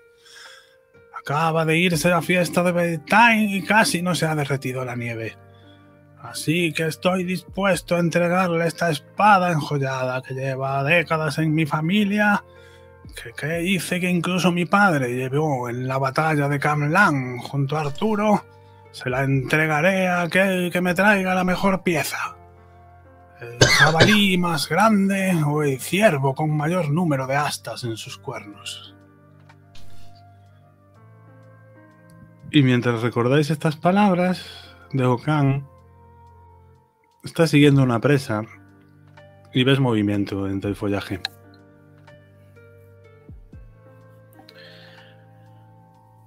Acaba 1.22 1.66
de 1.66 1.78
irse 1.78 2.10
la 2.10 2.24
fiesta 2.24 2.64
de 2.64 2.72
Bedtime 2.72 3.46
y 3.56 3.62
casi 3.62 4.02
no 4.02 4.16
se 4.16 4.26
ha 4.26 4.34
derretido 4.34 4.84
la 4.84 4.96
nieve. 4.96 5.38
Así 6.20 6.74
que 6.74 6.88
estoy 6.88 7.24
dispuesto 7.24 7.96
a 7.96 8.00
entregarle 8.00 8.66
esta 8.66 8.90
espada 8.90 9.52
enjollada 9.52 10.22
que 10.22 10.34
lleva 10.34 10.84
décadas 10.84 11.38
en 11.38 11.54
mi 11.54 11.68
familia, 11.68 12.44
que, 13.16 13.34
que 13.34 13.64
hice 13.64 14.00
que 14.00 14.10
incluso 14.10 14.52
mi 14.52 14.66
padre 14.66 15.14
llevó 15.16 15.70
en 15.70 15.88
la 15.88 16.00
batalla 16.00 16.48
de 16.48 16.60
Camlan 16.60 17.38
junto 17.38 17.78
a 17.78 17.82
Arturo. 17.82 18.44
Se 18.92 19.10
la 19.10 19.24
entregaré 19.24 20.08
a 20.08 20.24
aquel 20.24 20.72
que 20.72 20.82
me 20.82 20.96
traiga 20.96 21.36
la 21.36 21.44
mejor 21.44 21.84
pieza. 21.84 22.36
El 23.40 23.64
jabalí 23.68 24.38
más 24.40 24.68
grande 24.68 25.36
o 25.46 25.62
el 25.62 25.80
ciervo 25.80 26.34
con 26.34 26.56
mayor 26.56 26.90
número 26.90 27.28
de 27.28 27.36
astas 27.36 27.84
en 27.84 27.96
sus 27.96 28.18
cuernos. 28.18 28.96
Y 32.52 32.64
mientras 32.64 33.02
recordáis 33.02 33.50
estas 33.50 33.78
palabras 33.78 34.46
de 34.92 35.06
Okan, 35.06 35.72
Estás 37.24 37.52
siguiendo 37.52 37.84
una 37.84 38.02
presa 38.02 38.42
y 39.54 39.64
ves 39.64 39.80
movimiento 39.80 40.48
entre 40.48 40.72
el 40.72 40.76
follaje. 40.76 41.20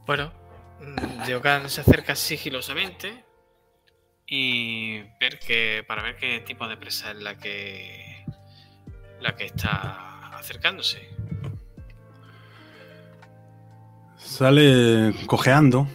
Bueno, 0.06 0.32
Deokan 1.26 1.68
se 1.68 1.80
acerca 1.80 2.14
sigilosamente 2.14 3.24
y 4.24 5.00
ver 5.18 5.40
que 5.44 5.84
para 5.88 6.02
ver 6.02 6.16
qué 6.16 6.40
tipo 6.40 6.68
de 6.68 6.76
presa 6.76 7.10
es 7.10 7.16
la 7.16 7.38
que 7.38 8.24
la 9.20 9.34
que 9.34 9.46
está 9.46 10.36
acercándose. 10.38 11.08
Sale 14.16 15.12
cojeando 15.26 15.88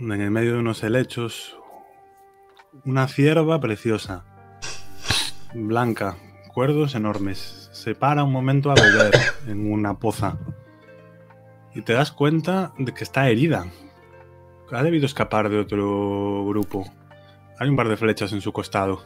en 0.00 0.20
el 0.20 0.30
medio 0.30 0.54
de 0.54 0.58
unos 0.60 0.82
helechos 0.82 1.58
una 2.84 3.06
cierva 3.06 3.60
preciosa, 3.60 4.24
blanca, 5.52 6.16
cuerdos 6.54 6.94
enormes. 6.94 7.68
Se 7.72 7.94
para 7.94 8.24
un 8.24 8.32
momento 8.32 8.70
a 8.70 8.74
beber 8.74 9.12
en 9.46 9.70
una 9.70 9.98
poza. 9.98 10.38
Y 11.74 11.82
te 11.82 11.92
das 11.92 12.12
cuenta 12.12 12.72
de 12.78 12.94
que 12.94 13.04
está 13.04 13.28
herida. 13.28 13.66
Ha 14.72 14.82
debido 14.82 15.06
escapar 15.06 15.50
de 15.50 15.58
otro 15.58 16.46
grupo. 16.46 16.84
Hay 17.58 17.68
un 17.68 17.76
par 17.76 17.88
de 17.88 17.96
flechas 17.96 18.32
en 18.32 18.40
su 18.40 18.52
costado. 18.52 19.02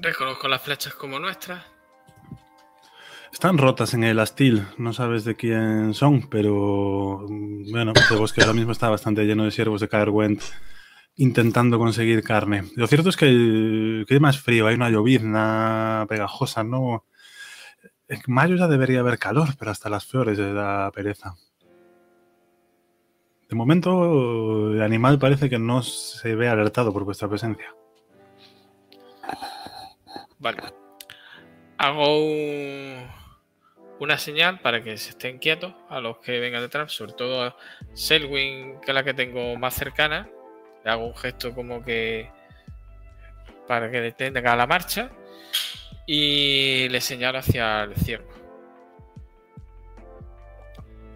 Reconozco 0.00 0.48
las 0.48 0.62
flechas 0.62 0.94
como 0.94 1.18
nuestras. 1.18 1.64
Están 3.32 3.58
rotas 3.58 3.94
en 3.94 4.02
el 4.02 4.18
astil, 4.18 4.66
no 4.76 4.92
sabes 4.92 5.24
de 5.24 5.36
quién 5.36 5.94
son, 5.94 6.28
pero 6.28 7.26
mm, 7.28 7.70
bueno, 7.70 7.92
el 8.10 8.18
bosque 8.18 8.40
ahora 8.40 8.54
mismo 8.54 8.72
está 8.72 8.88
bastante 8.88 9.24
lleno 9.24 9.44
de 9.44 9.50
siervos 9.50 9.80
de 9.80 9.88
Caerwent 9.88 10.42
intentando 11.16 11.78
conseguir 11.78 12.22
carne. 12.22 12.64
Lo 12.76 12.86
cierto 12.86 13.10
es 13.10 13.16
que 13.16 13.26
el 13.26 14.04
clima 14.08 14.30
es 14.30 14.40
frío, 14.40 14.66
hay 14.66 14.74
una 14.74 14.90
llovizna 14.90 16.06
pegajosa, 16.08 16.64
¿no? 16.64 17.04
En 18.08 18.20
mayo 18.26 18.56
ya 18.56 18.66
debería 18.66 19.00
haber 19.00 19.18
calor, 19.18 19.48
pero 19.58 19.70
hasta 19.70 19.90
las 19.90 20.06
flores 20.06 20.38
de 20.38 20.52
la 20.52 20.90
pereza. 20.94 21.36
De 23.48 23.56
momento, 23.56 24.72
el 24.72 24.82
animal 24.82 25.18
parece 25.18 25.50
que 25.50 25.58
no 25.58 25.82
se 25.82 26.34
ve 26.34 26.48
alertado 26.48 26.92
por 26.92 27.04
vuestra 27.04 27.28
presencia. 27.28 27.74
Vale. 30.40 30.58
Hago 31.78 32.18
un- 32.18 33.06
una 34.00 34.18
señal 34.18 34.60
para 34.60 34.82
que 34.82 34.96
se 34.96 35.10
estén 35.10 35.38
quietos 35.38 35.74
a 35.88 36.00
los 36.00 36.18
que 36.18 36.40
vengan 36.40 36.62
detrás, 36.62 36.92
sobre 36.92 37.12
todo 37.12 37.42
a 37.44 37.56
Selwyn, 37.92 38.80
que 38.80 38.90
es 38.90 38.94
la 38.94 39.04
que 39.04 39.14
tengo 39.14 39.56
más 39.56 39.74
cercana. 39.74 40.28
Le 40.84 40.90
hago 40.90 41.06
un 41.06 41.14
gesto 41.16 41.54
como 41.54 41.82
que 41.84 42.30
para 43.68 43.90
que 43.90 44.00
detenga 44.00 44.56
la 44.56 44.66
marcha 44.66 45.10
y 46.06 46.88
le 46.88 47.00
señalo 47.00 47.38
hacia 47.38 47.82
el 47.84 47.94
ciervo. 47.96 48.30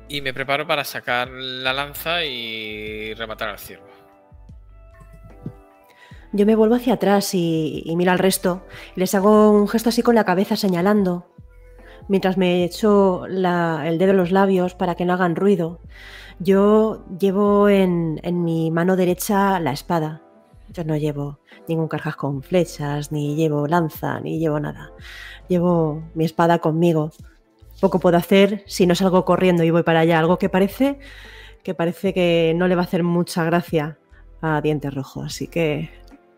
Y 0.09 0.21
me 0.21 0.35
preparo 0.35 0.67
para 0.67 0.85
sacar 0.85 1.29
la 1.29 1.73
lanza 1.73 2.25
y 2.25 3.15
rematar 3.15 3.49
al 3.49 3.59
ciervo. 3.59 3.89
Yo 6.35 6.47
me 6.47 6.57
vuelvo 6.57 6.75
hacia 6.75 6.95
atrás 6.95 7.33
y, 7.33 7.85
miro 7.97 8.11
al 8.11 8.19
resto. 8.19 8.63
Les 8.97 9.15
hago 9.15 9.53
un 9.53 9.69
gesto 9.69 9.91
así 9.91 10.03
con 10.03 10.17
la 10.17 10.25
cabeza 10.25 10.57
señalando. 10.57 11.29
Mientras 12.09 12.37
me 12.37 12.65
echo 12.65 13.27
el 13.27 13.99
dedo 13.99 14.11
en 14.11 14.17
los 14.17 14.33
labios 14.33 14.75
para 14.75 14.97
que 14.97 15.05
no 15.05 15.13
hagan 15.13 15.37
ruido. 15.37 15.79
Yo 16.41 17.05
llevo 17.21 17.69
en, 17.69 18.21
mi 18.33 18.73
mano 18.73 18.97
derecha 18.97 19.61
la 19.61 19.71
espada. 19.71 20.23
Yo 20.73 20.83
no 20.83 20.97
llevo 20.97 21.39
ningún 21.69 21.87
carcaj 21.87 22.17
con 22.17 22.43
flechas, 22.43 23.13
ni 23.13 23.37
llevo 23.37 23.69
lanza, 23.69 24.19
ni 24.19 24.41
llevo 24.41 24.59
nada. 24.59 24.91
Llevo 25.47 26.03
mi 26.15 26.25
espada 26.25 26.59
conmigo. 26.59 27.13
Poco 27.81 28.01
puedo 28.01 28.17
hacer 28.17 28.65
si 28.67 28.89
no 28.89 28.97
salgo 28.97 29.25
corriendo 29.25 29.63
y 29.63 29.71
voy 29.71 29.85
para 29.85 30.01
allá. 30.01 30.19
Algo 30.19 30.39
que 30.39 30.49
parece 30.49 30.99
que 31.63 31.75
parece 31.75 32.13
que 32.13 32.55
no 32.57 32.67
le 32.67 32.75
va 32.75 32.83
a 32.83 32.87
hacer 32.87 33.05
mucha 33.05 33.45
gracia 33.45 33.99
a 34.43 34.61
Diente 34.61 34.91
Rojo. 34.91 35.23
Así 35.23 35.47
que 35.47 35.91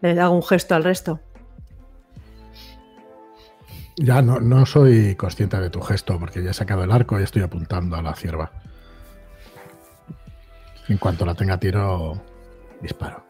le 0.02 0.20
hago 0.20 0.34
un 0.34 0.42
gesto 0.42 0.74
al 0.74 0.84
resto. 0.84 1.20
Ya 3.96 4.20
no, 4.20 4.40
no 4.40 4.66
soy 4.66 5.14
consciente 5.14 5.58
de 5.58 5.70
tu 5.70 5.80
gesto 5.80 6.18
porque 6.18 6.42
ya 6.42 6.50
he 6.50 6.54
sacado 6.54 6.84
el 6.84 6.92
arco 6.92 7.18
y 7.18 7.22
estoy 7.22 7.42
apuntando 7.42 7.96
a 7.96 8.02
la 8.02 8.14
cierva. 8.14 8.52
En 10.88 10.98
cuanto 10.98 11.24
la 11.24 11.34
tenga 11.34 11.54
a 11.54 11.60
tiro, 11.60 12.22
disparo. 12.80 13.24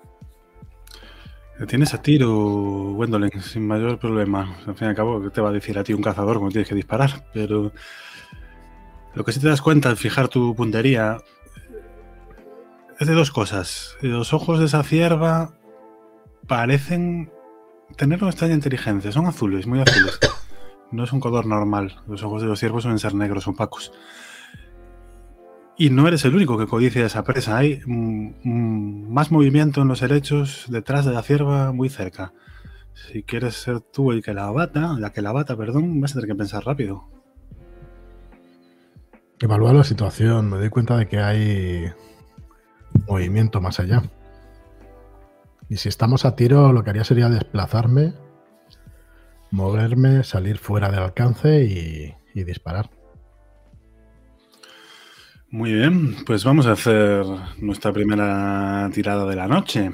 Tienes 1.69 1.95
a 1.95 2.03
tiro, 2.03 2.93
Gwendolyn, 2.95 3.41
sin 3.41 3.67
mayor 3.67 3.99
problema. 3.99 4.59
Al 4.67 4.75
fin 4.75 4.89
y 4.89 4.91
al 4.91 4.95
cabo, 4.95 5.23
¿qué 5.23 5.31
te 5.31 5.41
va 5.41 5.49
a 5.49 5.53
decir 5.53 5.79
a 5.79 5.85
ti 5.85 5.95
un 5.95 6.03
cazador 6.03 6.37
cuando 6.37 6.53
tienes 6.53 6.69
que 6.69 6.75
disparar? 6.75 7.27
Pero 7.33 7.73
lo 9.15 9.25
que 9.25 9.33
sí 9.33 9.41
te 9.41 9.49
das 9.49 9.63
cuenta 9.63 9.89
al 9.89 9.97
fijar 9.97 10.29
tu 10.29 10.55
puntería 10.55 11.17
es 12.99 13.07
de 13.07 13.15
dos 13.15 13.31
cosas. 13.31 13.97
Los 14.03 14.35
ojos 14.35 14.59
de 14.59 14.67
esa 14.67 14.83
cierva 14.83 15.55
parecen 16.47 17.31
tener 17.97 18.23
una 18.23 18.31
extraña 18.31 18.55
inteligencia. 18.55 19.13
Son 19.13 19.27
azules, 19.27 19.67
muy 19.67 19.81
azules. 19.81 20.19
No 20.93 21.05
es 21.05 21.13
un 21.13 21.21
color 21.21 21.47
normal. 21.47 21.97
Los 22.07 22.23
ojos 22.23 22.43
de 22.43 22.49
los 22.49 22.61
ciervos 22.61 22.83
suelen 22.83 22.99
ser 22.99 23.15
negros, 23.15 23.49
opacos. 23.49 23.93
Y 25.77 25.91
no 25.91 26.09
eres 26.09 26.25
el 26.25 26.35
único 26.35 26.57
que 26.57 26.67
codicia 26.67 27.05
esa 27.05 27.25
presa. 27.25 27.59
Hay 27.59 27.81
mm, 27.85 28.35
mm, 28.45 29.13
más 29.13 29.31
movimiento 29.31 29.83
en 29.83 29.89
los 29.89 30.01
helechos 30.03 30.67
detrás 30.69 31.05
de 31.05 31.13
la 31.13 31.23
cierva, 31.23 31.73
muy 31.73 31.89
cerca. 31.89 32.33
Si 32.95 33.23
quieres 33.23 33.57
ser 33.57 33.81
tú 33.81 34.11
el 34.13 34.23
que 34.23 34.33
la 34.33 34.51
bata, 34.51 34.95
la 34.99 35.13
que 35.13 35.21
la 35.21 35.33
bata, 35.33 35.57
perdón, 35.57 36.01
vas 36.01 36.13
a 36.13 36.15
tener 36.15 36.29
que 36.31 36.35
pensar 36.35 36.65
rápido. 36.65 37.11
Evalúa 39.39 39.75
la 39.75 39.85
situación, 39.85 40.49
me 40.49 40.57
doy 40.57 40.71
cuenta 40.71 40.97
de 40.97 41.09
que 41.09 41.19
hay 41.19 41.93
movimiento 43.07 43.61
más 43.61 43.79
allá. 43.81 44.03
Y 45.69 45.79
si 45.79 45.89
estamos 45.89 46.25
a 46.25 46.37
tiro, 46.37 46.73
lo 46.73 46.85
que 46.85 46.91
haría 46.91 47.05
sería 47.05 47.29
desplazarme, 47.29 48.13
moverme, 49.51 50.23
salir 50.23 50.59
fuera 50.59 50.91
del 50.91 51.01
alcance 51.01 51.65
y, 51.65 52.15
disparar. 52.45 52.91
Muy 55.49 55.73
bien, 55.73 56.17
pues 56.27 56.45
vamos 56.45 56.67
a 56.67 56.73
hacer 56.73 57.25
nuestra 57.59 57.91
primera 57.91 58.91
tirada 58.93 59.25
de 59.27 59.37
la 59.37 59.49
noche. 59.49 59.91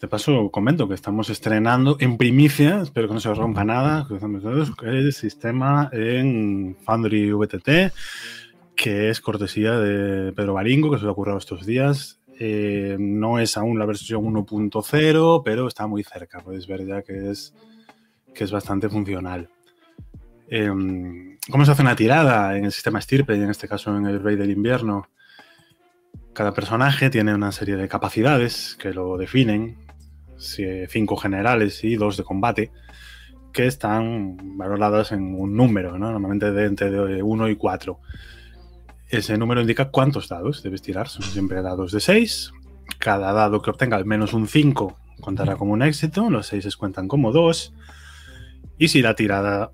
De 0.00 0.08
paso, 0.08 0.50
comento 0.50 0.88
que 0.88 0.94
estamos 0.94 1.30
estrenando 1.30 1.96
en 2.00 2.16
primicia, 2.18 2.82
espero 2.82 3.06
que 3.06 3.14
no 3.14 3.20
se 3.20 3.32
rompa 3.32 3.64
nada, 3.64 4.08
el 4.82 5.12
sistema 5.12 5.88
en 5.92 6.76
Foundry 6.84 7.32
VTT, 7.32 7.92
que 8.74 9.10
es 9.10 9.20
cortesía 9.20 9.78
de 9.78 10.32
Pedro 10.32 10.54
Baringo, 10.54 10.90
que 10.90 10.98
se 10.98 11.04
lo 11.04 11.10
ha 11.10 11.12
ocurrido 11.12 11.38
estos 11.38 11.64
días. 11.64 12.17
Eh, 12.40 12.96
no 13.00 13.40
es 13.40 13.56
aún 13.56 13.78
la 13.78 13.86
versión 13.86 14.22
1.0, 14.22 15.42
pero 15.44 15.66
está 15.66 15.86
muy 15.86 16.04
cerca. 16.04 16.40
Podéis 16.40 16.66
ver 16.66 16.86
ya 16.86 17.02
que 17.02 17.30
es, 17.30 17.52
que 18.32 18.44
es 18.44 18.52
bastante 18.52 18.88
funcional. 18.88 19.48
Em, 20.48 21.36
¿Cómo 21.50 21.64
se 21.64 21.72
hace 21.72 21.82
una 21.82 21.96
tirada 21.96 22.56
en 22.56 22.64
el 22.64 22.72
sistema 22.72 23.00
estirpe 23.00 23.34
en 23.34 23.50
este 23.50 23.68
caso 23.68 23.96
en 23.96 24.06
el 24.06 24.22
Rey 24.22 24.36
del 24.36 24.50
Invierno? 24.50 25.08
Cada 26.32 26.54
personaje 26.54 27.10
tiene 27.10 27.34
una 27.34 27.50
serie 27.50 27.76
de 27.76 27.88
capacidades 27.88 28.76
que 28.80 28.92
lo 28.92 29.16
definen, 29.16 29.76
cinco 30.36 31.16
generales 31.16 31.82
y 31.82 31.96
dos 31.96 32.16
de 32.16 32.22
combate, 32.22 32.70
que 33.52 33.66
están 33.66 34.56
valoradas 34.56 35.10
en 35.10 35.34
un 35.34 35.56
número, 35.56 35.98
normalmente 35.98 36.52
de 36.52 36.66
entre 36.66 37.22
1 37.22 37.48
y 37.48 37.56
4. 37.56 38.00
Ese 39.08 39.38
número 39.38 39.62
indica 39.62 39.90
cuántos 39.90 40.28
dados 40.28 40.62
debes 40.62 40.82
tirar, 40.82 41.08
son 41.08 41.22
siempre 41.22 41.62
dados 41.62 41.92
de 41.92 42.00
6. 42.00 42.52
Cada 42.98 43.32
dado 43.32 43.62
que 43.62 43.70
obtenga 43.70 43.96
al 43.96 44.04
menos 44.04 44.34
un 44.34 44.46
5 44.46 44.96
contará 45.20 45.56
como 45.56 45.72
un 45.72 45.82
éxito, 45.82 46.30
los 46.30 46.46
6 46.48 46.76
cuentan 46.76 47.08
como 47.08 47.32
2. 47.32 47.74
Y 48.78 48.88
si 48.88 49.02
la 49.02 49.14
tirada 49.14 49.72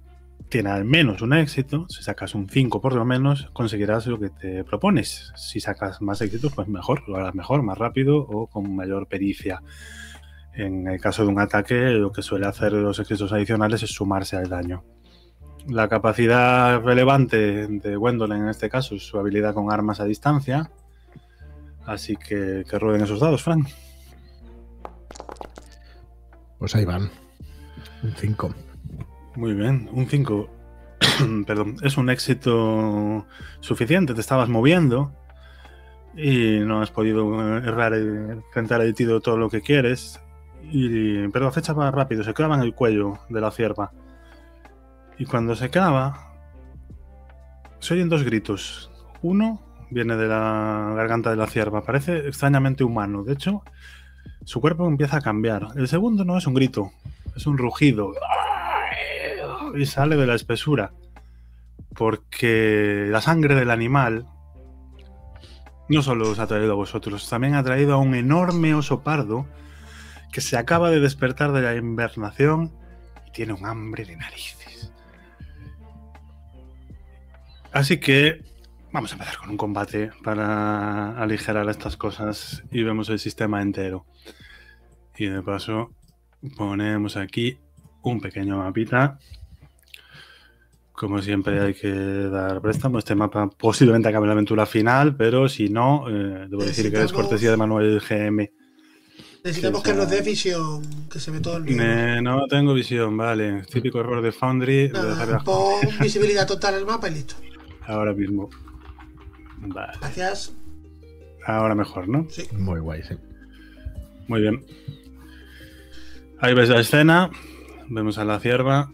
tiene 0.48 0.70
al 0.70 0.84
menos 0.84 1.20
un 1.20 1.32
éxito, 1.32 1.86
si 1.88 2.02
sacas 2.02 2.34
un 2.34 2.48
5 2.48 2.80
por 2.80 2.94
lo 2.94 3.04
menos, 3.04 3.48
conseguirás 3.52 4.06
lo 4.06 4.20
que 4.20 4.30
te 4.30 4.62
propones. 4.62 5.32
Si 5.36 5.58
sacas 5.58 6.00
más 6.00 6.20
éxitos, 6.20 6.52
pues 6.54 6.68
mejor, 6.68 7.08
lo 7.08 7.16
harás 7.16 7.34
mejor, 7.34 7.62
más 7.62 7.76
rápido 7.76 8.18
o 8.18 8.46
con 8.46 8.74
mayor 8.74 9.08
pericia. 9.08 9.62
En 10.54 10.86
el 10.86 11.00
caso 11.00 11.24
de 11.24 11.28
un 11.28 11.40
ataque, 11.40 11.74
lo 11.74 12.12
que 12.12 12.22
suele 12.22 12.46
hacer 12.46 12.72
los 12.72 13.00
éxitos 13.00 13.32
adicionales 13.32 13.82
es 13.82 13.90
sumarse 13.90 14.36
al 14.36 14.48
daño. 14.48 14.84
La 15.68 15.88
capacidad 15.88 16.82
relevante 16.82 17.66
de 17.66 17.96
Gwendolyn 17.96 18.42
en 18.42 18.48
este 18.48 18.68
caso 18.68 18.94
es 18.94 19.06
su 19.06 19.18
habilidad 19.18 19.54
con 19.54 19.72
armas 19.72 20.00
a 20.00 20.04
distancia. 20.04 20.70
Así 21.86 22.16
que 22.16 22.64
que 22.68 22.78
rueden 22.78 23.02
esos 23.02 23.20
dados, 23.20 23.42
Frank. 23.42 23.68
Pues 26.58 26.74
ahí 26.74 26.84
van. 26.84 27.10
Un 28.02 28.12
5. 28.14 28.54
Muy 29.36 29.54
bien, 29.54 29.88
un 29.92 30.06
5. 30.06 30.50
Perdón, 31.46 31.76
es 31.82 31.96
un 31.96 32.10
éxito 32.10 33.26
suficiente. 33.60 34.14
Te 34.14 34.20
estabas 34.20 34.48
moviendo 34.48 35.12
y 36.16 36.58
no 36.60 36.80
has 36.80 36.90
podido 36.90 37.58
errar, 37.58 37.94
intentar 37.94 38.80
editar 38.82 39.20
todo 39.20 39.36
lo 39.36 39.50
que 39.50 39.62
quieres. 39.62 40.20
Y, 40.62 41.28
pero 41.28 41.46
la 41.46 41.52
fecha 41.52 41.72
va 41.72 41.90
rápido, 41.90 42.22
se 42.24 42.32
clava 42.32 42.54
en 42.54 42.62
el 42.62 42.74
cuello 42.74 43.18
de 43.28 43.40
la 43.40 43.50
cierva. 43.50 43.92
Y 45.18 45.26
cuando 45.26 45.54
se 45.54 45.70
clava, 45.70 46.32
se 47.78 47.94
oyen 47.94 48.08
dos 48.08 48.24
gritos. 48.24 48.90
Uno 49.22 49.60
viene 49.90 50.16
de 50.16 50.26
la 50.26 50.92
garganta 50.96 51.30
de 51.30 51.36
la 51.36 51.46
cierva, 51.46 51.82
parece 51.82 52.26
extrañamente 52.26 52.84
humano. 52.84 53.22
De 53.22 53.34
hecho, 53.34 53.62
su 54.44 54.60
cuerpo 54.60 54.86
empieza 54.86 55.18
a 55.18 55.20
cambiar. 55.20 55.68
El 55.76 55.88
segundo 55.88 56.24
no 56.24 56.36
es 56.36 56.46
un 56.46 56.54
grito, 56.54 56.92
es 57.36 57.46
un 57.46 57.58
rugido 57.58 58.12
y 59.76 59.86
sale 59.86 60.16
de 60.16 60.26
la 60.26 60.34
espesura. 60.34 60.92
Porque 61.94 63.06
la 63.08 63.20
sangre 63.20 63.54
del 63.54 63.70
animal 63.70 64.26
no 65.88 66.02
solo 66.02 66.30
os 66.30 66.38
ha 66.38 66.46
traído 66.46 66.72
a 66.72 66.76
vosotros, 66.76 67.28
también 67.28 67.54
ha 67.54 67.62
traído 67.62 67.94
a 67.94 67.98
un 67.98 68.14
enorme 68.14 68.74
oso 68.74 69.02
pardo 69.02 69.46
que 70.32 70.40
se 70.40 70.56
acaba 70.56 70.90
de 70.90 71.00
despertar 71.00 71.52
de 71.52 71.62
la 71.62 71.76
invernación 71.76 72.72
y 73.28 73.30
tiene 73.32 73.52
un 73.52 73.66
hambre 73.66 74.04
de 74.04 74.16
narices. 74.16 74.63
Así 77.74 77.98
que 77.98 78.40
vamos 78.92 79.10
a 79.10 79.14
empezar 79.16 79.36
con 79.36 79.50
un 79.50 79.56
combate 79.56 80.10
para 80.22 81.20
aligerar 81.20 81.68
estas 81.68 81.96
cosas 81.96 82.62
y 82.70 82.82
vemos 82.82 83.10
el 83.10 83.18
sistema 83.18 83.60
entero. 83.60 84.06
Y 85.18 85.26
de 85.26 85.42
paso 85.42 85.92
ponemos 86.56 87.16
aquí 87.16 87.58
un 88.02 88.20
pequeño 88.20 88.58
mapita 88.58 89.18
como 90.94 91.20
siempre 91.20 91.60
hay 91.60 91.74
que 91.74 91.90
dar 91.90 92.60
préstamo. 92.60 92.98
Este 92.98 93.14
mapa 93.14 93.50
posiblemente 93.50 94.08
acabe 94.08 94.26
la 94.26 94.32
aventura 94.32 94.64
final, 94.64 95.16
pero 95.16 95.48
si 95.48 95.68
no, 95.68 96.08
eh, 96.08 96.46
debo 96.48 96.62
decir 96.62 96.90
que 96.90 97.02
es 97.02 97.12
cortesía 97.12 97.50
de 97.50 97.56
Manuel 97.56 98.00
GM. 98.00 98.50
Necesitamos 99.42 99.82
que, 99.82 99.92
nos 99.92 100.08
dé 100.08 100.22
visión, 100.22 100.82
que 101.10 101.18
se 101.18 101.30
ve 101.30 101.40
todo 101.40 101.58
el 101.58 102.22
no 102.22 102.46
tengo 102.46 102.72
visión, 102.72 103.16
vale. 103.16 103.62
Típico 103.62 104.00
error 104.00 104.22
de 104.22 104.32
Foundry. 104.32 104.92
pon 105.44 105.80
visibilidad 106.00 106.46
total 106.46 106.74
al 106.74 106.86
mapa 106.86 107.08
y 107.08 107.14
listo. 107.14 107.34
Ahora 107.86 108.12
mismo. 108.12 108.50
Vale. 109.58 109.92
Gracias. 110.00 110.54
Ahora 111.46 111.74
mejor, 111.74 112.08
¿no? 112.08 112.26
Sí. 112.30 112.44
Muy 112.56 112.80
guay, 112.80 113.02
sí. 113.02 113.14
Muy 114.28 114.40
bien. 114.40 114.64
Ahí 116.40 116.54
ves 116.54 116.68
la 116.68 116.80
escena. 116.80 117.30
Vemos 117.88 118.18
a 118.18 118.24
la 118.24 118.40
cierva 118.40 118.90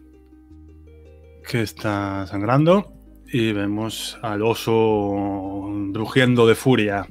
que 1.48 1.62
está 1.62 2.26
sangrando 2.26 2.92
y 3.32 3.52
vemos 3.52 4.18
al 4.22 4.42
oso 4.42 5.68
rugiendo 5.92 6.46
de 6.46 6.54
furia. 6.54 7.08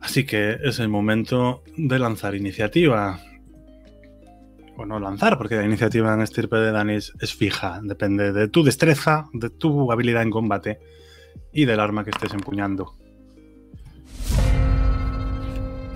Así 0.00 0.24
que 0.24 0.58
es 0.62 0.78
el 0.78 0.88
momento 0.88 1.62
de 1.76 1.98
lanzar 1.98 2.34
iniciativa. 2.34 3.20
O 4.80 4.86
no 4.86 5.00
lanzar, 5.00 5.36
porque 5.38 5.56
la 5.56 5.64
iniciativa 5.64 6.14
en 6.14 6.20
estirpe 6.20 6.56
de 6.56 6.70
Danis 6.70 7.12
es 7.20 7.34
fija. 7.34 7.80
Depende 7.82 8.32
de 8.32 8.46
tu 8.46 8.62
destreza, 8.62 9.26
de 9.32 9.50
tu 9.50 9.90
habilidad 9.90 10.22
en 10.22 10.30
combate 10.30 10.78
y 11.52 11.64
del 11.64 11.80
arma 11.80 12.04
que 12.04 12.10
estés 12.10 12.32
empuñando. 12.32 12.94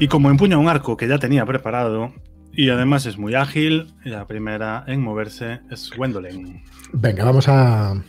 Y 0.00 0.08
como 0.08 0.30
empuña 0.30 0.58
un 0.58 0.68
arco 0.68 0.96
que 0.96 1.06
ya 1.06 1.18
tenía 1.18 1.46
preparado, 1.46 2.12
y 2.52 2.70
además 2.70 3.06
es 3.06 3.16
muy 3.18 3.36
ágil. 3.36 3.94
La 4.04 4.26
primera 4.26 4.82
en 4.88 5.00
moverse 5.00 5.60
es 5.70 5.90
Gwendolyn. 5.96 6.64
Venga, 6.92 7.24
vamos 7.24 7.48
a 7.48 8.02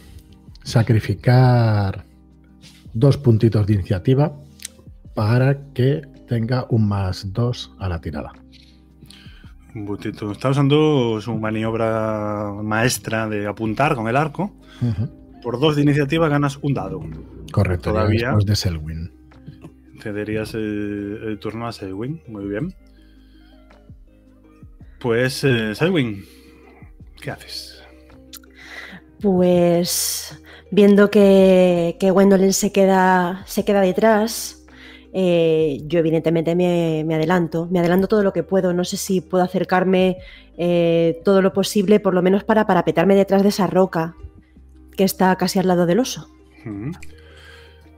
sacrificar 0.63 2.03
dos 2.93 3.17
puntitos 3.17 3.67
de 3.67 3.75
iniciativa 3.75 4.35
para 5.13 5.71
que 5.73 6.01
tenga 6.27 6.65
un 6.69 6.87
más 6.87 7.31
dos 7.31 7.71
a 7.77 7.87
la 7.87 8.01
tirada. 8.01 8.33
Un 9.75 9.85
puntito. 9.85 10.31
Está 10.31 10.49
usando 10.49 11.19
su 11.21 11.35
maniobra 11.35 12.51
maestra 12.61 13.27
de 13.27 13.47
apuntar 13.47 13.95
con 13.95 14.07
el 14.07 14.15
arco. 14.15 14.53
Por 15.41 15.59
dos 15.59 15.75
de 15.75 15.81
iniciativa 15.81 16.29
ganas 16.29 16.57
un 16.61 16.73
dado. 16.73 17.01
Correcto, 17.51 17.91
todavía 17.91 18.27
después 18.27 18.45
de 18.45 18.55
Selwyn. 18.55 19.11
Cederías 20.01 20.53
el, 20.53 21.21
el 21.25 21.39
turno 21.39 21.67
a 21.67 21.71
Selwyn. 21.71 22.21
Muy 22.27 22.45
bien. 22.45 22.73
Pues, 24.99 25.43
eh, 25.43 25.75
Selwyn, 25.75 26.23
¿qué 27.21 27.31
haces? 27.31 27.83
Pues 29.21 30.41
viendo 30.71 31.11
que, 31.11 31.97
que 31.99 32.11
Gwendolyn 32.11 32.53
se 32.53 32.71
queda, 32.71 33.43
se 33.45 33.65
queda 33.65 33.81
detrás, 33.81 34.62
eh, 35.13 35.79
yo 35.85 35.99
evidentemente 35.99 36.55
me, 36.55 37.05
adelanto, 37.13 37.67
me 37.71 37.79
adelanto 37.79 38.07
todo 38.07 38.23
lo 38.23 38.33
que 38.33 38.43
puedo. 38.43 38.73
No 38.73 38.83
sé 38.83 38.97
si 38.97 39.21
puedo 39.21 39.43
acercarme 39.43 40.17
eh, 40.57 41.21
todo 41.23 41.41
lo 41.41 41.53
posible, 41.53 41.99
por 41.99 42.13
lo 42.13 42.21
menos 42.21 42.43
para 42.43 42.65
parapetarme 42.65 43.15
detrás 43.15 43.43
de 43.43 43.49
esa 43.49 43.67
roca 43.67 44.15
que 44.97 45.03
está 45.03 45.35
casi 45.37 45.59
al 45.59 45.67
lado 45.67 45.85
del 45.85 45.99
oso 45.99 46.27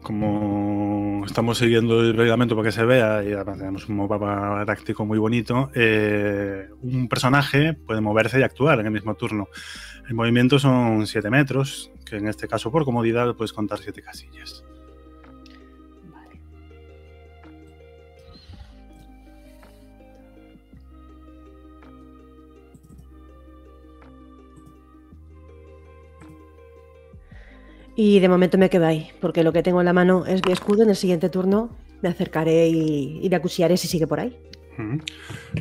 como 0.06 1.26
estamos 1.26 1.58
siguiendo 1.58 2.00
el 2.00 2.16
reglamento 2.16 2.56
para 2.56 2.68
que 2.68 2.72
se 2.72 2.86
vea 2.86 3.24
y 3.24 3.34
además 3.34 3.58
tenemos 3.58 3.90
un 3.90 3.98
mapa 3.98 4.64
táctico 4.64 5.04
muy 5.04 5.18
bonito, 5.18 5.72
eh, 5.74 6.70
un 6.84 7.10
personaje 7.10 7.74
puede 7.74 8.02
moverse 8.02 8.40
y 8.40 8.44
actuar 8.44 8.80
en 8.80 8.86
el 8.86 8.92
mismo 8.92 9.16
turno. 9.16 9.48
El 10.08 10.14
movimiento 10.14 10.60
son 10.60 11.08
7 11.08 11.32
metros, 11.32 11.90
que 12.06 12.18
en 12.18 12.28
este 12.28 12.48
caso 12.48 12.72
por 12.72 12.86
comodidad 12.86 13.34
puedes 13.34 13.52
contar 13.52 13.80
7 13.80 14.00
casillas. 14.04 14.64
Y 27.96 28.20
de 28.20 28.28
momento 28.28 28.58
me 28.58 28.70
quedo 28.70 28.86
ahí, 28.86 29.10
porque 29.22 29.44
lo 29.44 29.54
que 29.54 29.64
tengo 29.64 29.80
en 29.80 29.86
la 29.86 29.94
mano 29.94 30.26
es 30.26 30.46
mi 30.46 30.52
escudo. 30.52 30.84
En 30.84 30.90
el 30.90 30.96
siguiente 30.96 31.30
turno 31.30 31.70
me 32.02 32.10
acercaré 32.10 32.68
y, 32.68 33.20
y 33.22 33.30
le 33.30 33.36
acuchillaré 33.36 33.78
si 33.78 33.88
sigue 33.88 34.06
por 34.08 34.20
ahí. 34.20 34.38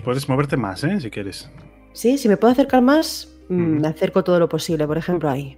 Puedes 0.05 0.29
moverte 0.29 0.57
más, 0.57 0.83
¿eh? 0.83 1.01
Si 1.01 1.11
quieres. 1.11 1.49
Sí, 1.93 2.19
si 2.19 2.29
me 2.29 2.37
puedo 2.37 2.53
acercar 2.53 2.83
más, 2.83 3.33
mm, 3.49 3.81
me 3.81 3.87
acerco 3.89 4.25
todo 4.25 4.41
lo 4.41 4.49
posible, 4.49 4.87
por 4.87 4.99
ejemplo, 4.99 5.31
ahí. 5.31 5.57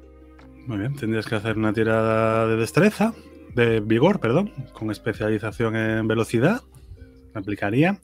Muy 0.66 0.78
bien, 0.78 0.94
tendrías 0.94 1.26
que 1.26 1.34
hacer 1.36 1.56
una 1.56 1.72
tirada 1.72 2.46
de 2.46 2.56
destreza. 2.56 3.14
de 3.54 3.80
vigor, 3.80 4.20
perdón, 4.20 4.52
con 4.74 4.90
especialización 4.90 5.76
en 5.76 6.06
velocidad. 6.06 6.60
Aplicaría. 7.32 8.02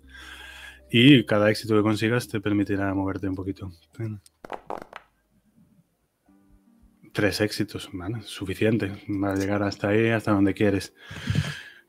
Y 0.91 1.25
cada 1.25 1.51
éxito 1.51 1.75
que 1.75 1.83
consigas 1.83 2.27
te 2.27 2.41
permitirá 2.41 2.95
moverte 2.95 3.29
un 3.29 3.35
poquito. 3.35 3.71
Tres 7.13 7.41
éxitos, 7.41 7.91
¿vale? 7.93 8.23
Suficiente. 8.23 8.93
Va 9.09 9.33
a 9.33 9.37
llegar 9.37 9.63
hasta 9.63 9.89
ahí, 9.89 10.09
hasta 10.09 10.33
donde 10.33 10.55
quieres. 10.55 10.95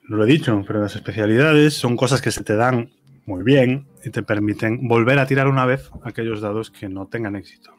Lo 0.04 0.24
he 0.24 0.28
dicho, 0.28 0.64
pero 0.68 0.82
las 0.82 0.96
especialidades 0.96 1.74
son 1.74 1.96
cosas 1.96 2.22
que 2.22 2.32
se 2.32 2.44
te 2.44 2.56
dan 2.56 2.92
muy 3.26 3.44
bien 3.44 3.88
y 4.04 4.10
te 4.10 4.22
permiten 4.22 4.88
volver 4.88 5.20
a 5.20 5.26
tirar 5.26 5.48
una 5.48 5.66
vez 5.66 5.90
aquellos 6.04 6.42
dados 6.42 6.72
que 6.72 6.90
no 6.90 7.08
tengan 7.08 7.36
éxito. 7.36 7.72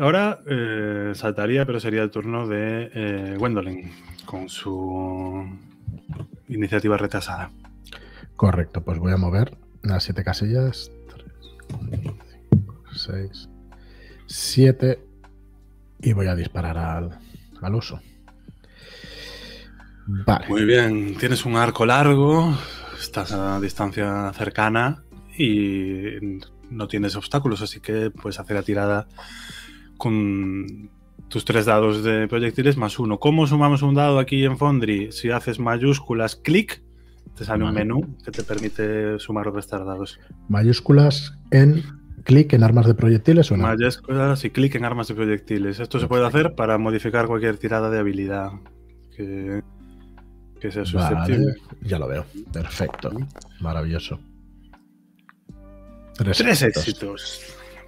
ahora 0.00 0.40
eh, 0.46 1.12
saltaría, 1.14 1.66
pero 1.66 1.78
sería 1.78 2.02
el 2.02 2.10
turno 2.10 2.46
de 2.46 2.90
eh, 2.94 3.36
Gwendolyn 3.38 3.90
con 4.24 4.48
su 4.48 5.46
iniciativa 6.48 6.96
retrasada. 6.96 7.50
Correcto, 8.36 8.82
pues 8.82 8.98
voy 8.98 9.12
a 9.12 9.16
mover 9.16 9.56
las 9.82 10.04
siete 10.04 10.24
casillas. 10.24 10.90
3, 11.68 12.31
6, 13.02 13.48
7 14.26 14.98
y 16.00 16.12
voy 16.12 16.26
a 16.26 16.34
disparar 16.34 16.78
al, 16.78 17.18
al 17.60 17.74
oso. 17.74 18.00
Vale. 20.06 20.48
Muy 20.48 20.64
bien, 20.64 21.16
tienes 21.16 21.44
un 21.44 21.56
arco 21.56 21.86
largo, 21.86 22.56
estás 23.00 23.32
a 23.32 23.60
distancia 23.60 24.32
cercana 24.34 25.04
y 25.38 26.40
no 26.70 26.88
tienes 26.88 27.14
obstáculos, 27.16 27.62
así 27.62 27.80
que 27.80 28.10
puedes 28.10 28.40
hacer 28.40 28.56
la 28.56 28.62
tirada 28.62 29.06
con 29.96 30.90
tus 31.28 31.44
tres 31.44 31.66
dados 31.66 32.02
de 32.02 32.28
proyectiles 32.28 32.76
más 32.76 32.98
uno. 32.98 33.18
¿Cómo 33.18 33.46
sumamos 33.46 33.82
un 33.82 33.94
dado 33.94 34.18
aquí 34.18 34.44
en 34.44 34.58
Foundry? 34.58 35.12
Si 35.12 35.30
haces 35.30 35.58
mayúsculas, 35.58 36.36
clic, 36.36 36.82
te 37.36 37.44
sale 37.44 37.64
un 37.64 37.72
menú 37.72 38.16
que 38.24 38.30
te 38.30 38.42
permite 38.42 39.18
sumar 39.18 39.48
o 39.48 39.52
restar 39.52 39.84
dados. 39.84 40.18
Mayúsculas 40.48 41.38
en 41.50 42.01
clic 42.22 42.52
en 42.52 42.62
armas 42.62 42.86
de 42.86 42.94
proyectiles 42.94 43.50
o 43.50 43.56
no? 43.56 43.68
Y 44.42 44.50
clic 44.50 44.74
en 44.74 44.84
armas 44.84 45.08
de 45.08 45.14
proyectiles. 45.14 45.80
Esto 45.80 45.98
se 45.98 46.06
puede 46.06 46.26
hacer 46.26 46.54
para 46.54 46.78
modificar 46.78 47.26
cualquier 47.26 47.56
tirada 47.56 47.90
de 47.90 47.98
habilidad 47.98 48.52
que, 49.16 49.62
sea 50.70 50.84
susceptible. 50.84 51.54
ya 51.82 51.98
lo 51.98 52.08
veo. 52.08 52.24
Perfecto. 52.52 53.10
Maravilloso. 53.60 54.20
Tres, 56.14 56.62
éxitos. 56.62 57.40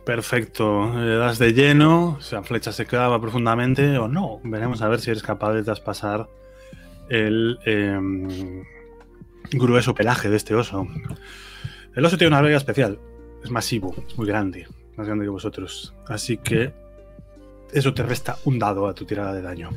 Perfecto. 0.04 0.92
Le 0.98 1.16
das 1.16 1.38
de 1.38 1.52
lleno, 1.52 2.18
la 2.30 2.42
flecha 2.42 2.72
se 2.72 2.86
clava 2.86 3.20
profundamente 3.20 3.96
o 3.98 4.08
no. 4.08 4.40
Veremos 4.44 4.82
a 4.82 4.88
ver 4.88 5.00
si 5.00 5.10
eres 5.10 5.22
capaz 5.22 5.52
de 5.54 5.62
traspasar 5.62 6.28
el 7.08 7.58
em, 7.64 8.64
grueso 9.52 9.94
pelaje 9.94 10.28
de 10.28 10.36
este 10.36 10.54
oso. 10.54 10.86
El 11.94 12.04
oso 12.04 12.18
tiene 12.18 12.28
una 12.28 12.42
regla 12.42 12.58
especial. 12.58 12.98
Es 13.44 13.50
masivo, 13.50 13.94
es 14.08 14.16
muy 14.16 14.26
grande, 14.26 14.66
más 14.96 15.06
grande 15.06 15.26
que 15.26 15.30
vosotros. 15.30 15.94
Así 16.08 16.38
que 16.38 16.72
eso 17.72 17.92
te 17.92 18.02
resta 18.02 18.36
un 18.44 18.58
dado 18.58 18.88
a 18.88 18.94
tu 18.94 19.04
tirada 19.04 19.32
de 19.34 19.42
daño. 19.42 19.70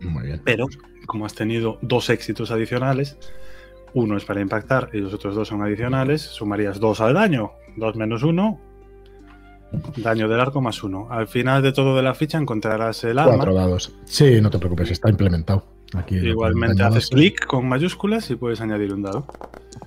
Muy 0.00 0.24
bien. 0.24 0.40
Pero, 0.44 0.66
como 1.06 1.26
has 1.26 1.34
tenido 1.34 1.78
dos 1.82 2.08
éxitos 2.10 2.50
adicionales, 2.50 3.18
uno 3.94 4.16
es 4.16 4.24
para 4.24 4.40
impactar 4.40 4.88
y 4.92 4.98
los 4.98 5.12
otros 5.12 5.34
dos 5.34 5.48
son 5.48 5.62
adicionales, 5.62 6.22
sumarías 6.22 6.80
dos 6.80 7.00
al 7.00 7.14
daño. 7.14 7.52
2 7.76 7.96
menos 7.96 8.22
1. 8.22 8.60
Daño 9.96 10.28
del 10.28 10.40
arco 10.40 10.60
más 10.60 10.82
1. 10.82 11.08
Al 11.10 11.26
final 11.26 11.62
de 11.62 11.72
todo 11.72 11.96
de 11.96 12.02
la 12.02 12.14
ficha 12.14 12.38
encontrarás 12.38 13.04
el 13.04 13.18
arma. 13.18 13.36
Cuatro 13.36 13.54
dados. 13.54 13.94
Sí, 14.04 14.40
no 14.40 14.50
te 14.50 14.58
preocupes, 14.58 14.90
está 14.90 15.08
implementado. 15.08 15.64
Aquí 15.94 16.16
Igualmente 16.16 16.82
haces 16.82 17.08
clic 17.08 17.46
con 17.46 17.68
mayúsculas 17.68 18.30
y 18.30 18.36
puedes 18.36 18.60
añadir 18.60 18.92
un 18.92 19.02
dado. 19.02 19.26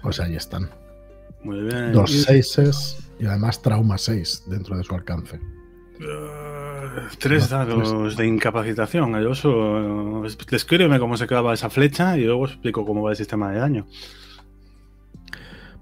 Pues 0.02 0.20
ahí 0.20 0.36
están. 0.36 0.70
Muy 1.44 1.62
bien. 1.62 1.92
Dos 1.94 2.12
seises 2.12 3.05
y 3.20 3.26
además 3.26 3.62
trauma 3.62 3.98
6 3.98 4.44
dentro 4.48 4.78
de 4.78 4.84
su 4.84 4.94
alcance. 4.94 5.40
Uh, 6.00 7.08
tres 7.18 7.50
dados 7.50 8.18
de 8.18 8.28
incapacitación. 8.28 9.16
El 9.16 9.28
oso. 9.28 10.24
Descríbeme 10.50 11.00
cómo 11.00 11.18
se 11.18 11.28
clava 11.28 11.54
esa 11.54 11.70
flecha 11.70 12.18
y 12.18 12.24
luego 12.26 12.46
explico 12.46 12.86
cómo 12.86 13.04
va 13.04 13.12
el 13.12 13.18
sistema 13.18 13.52
de 13.52 13.60
daño. 13.60 13.88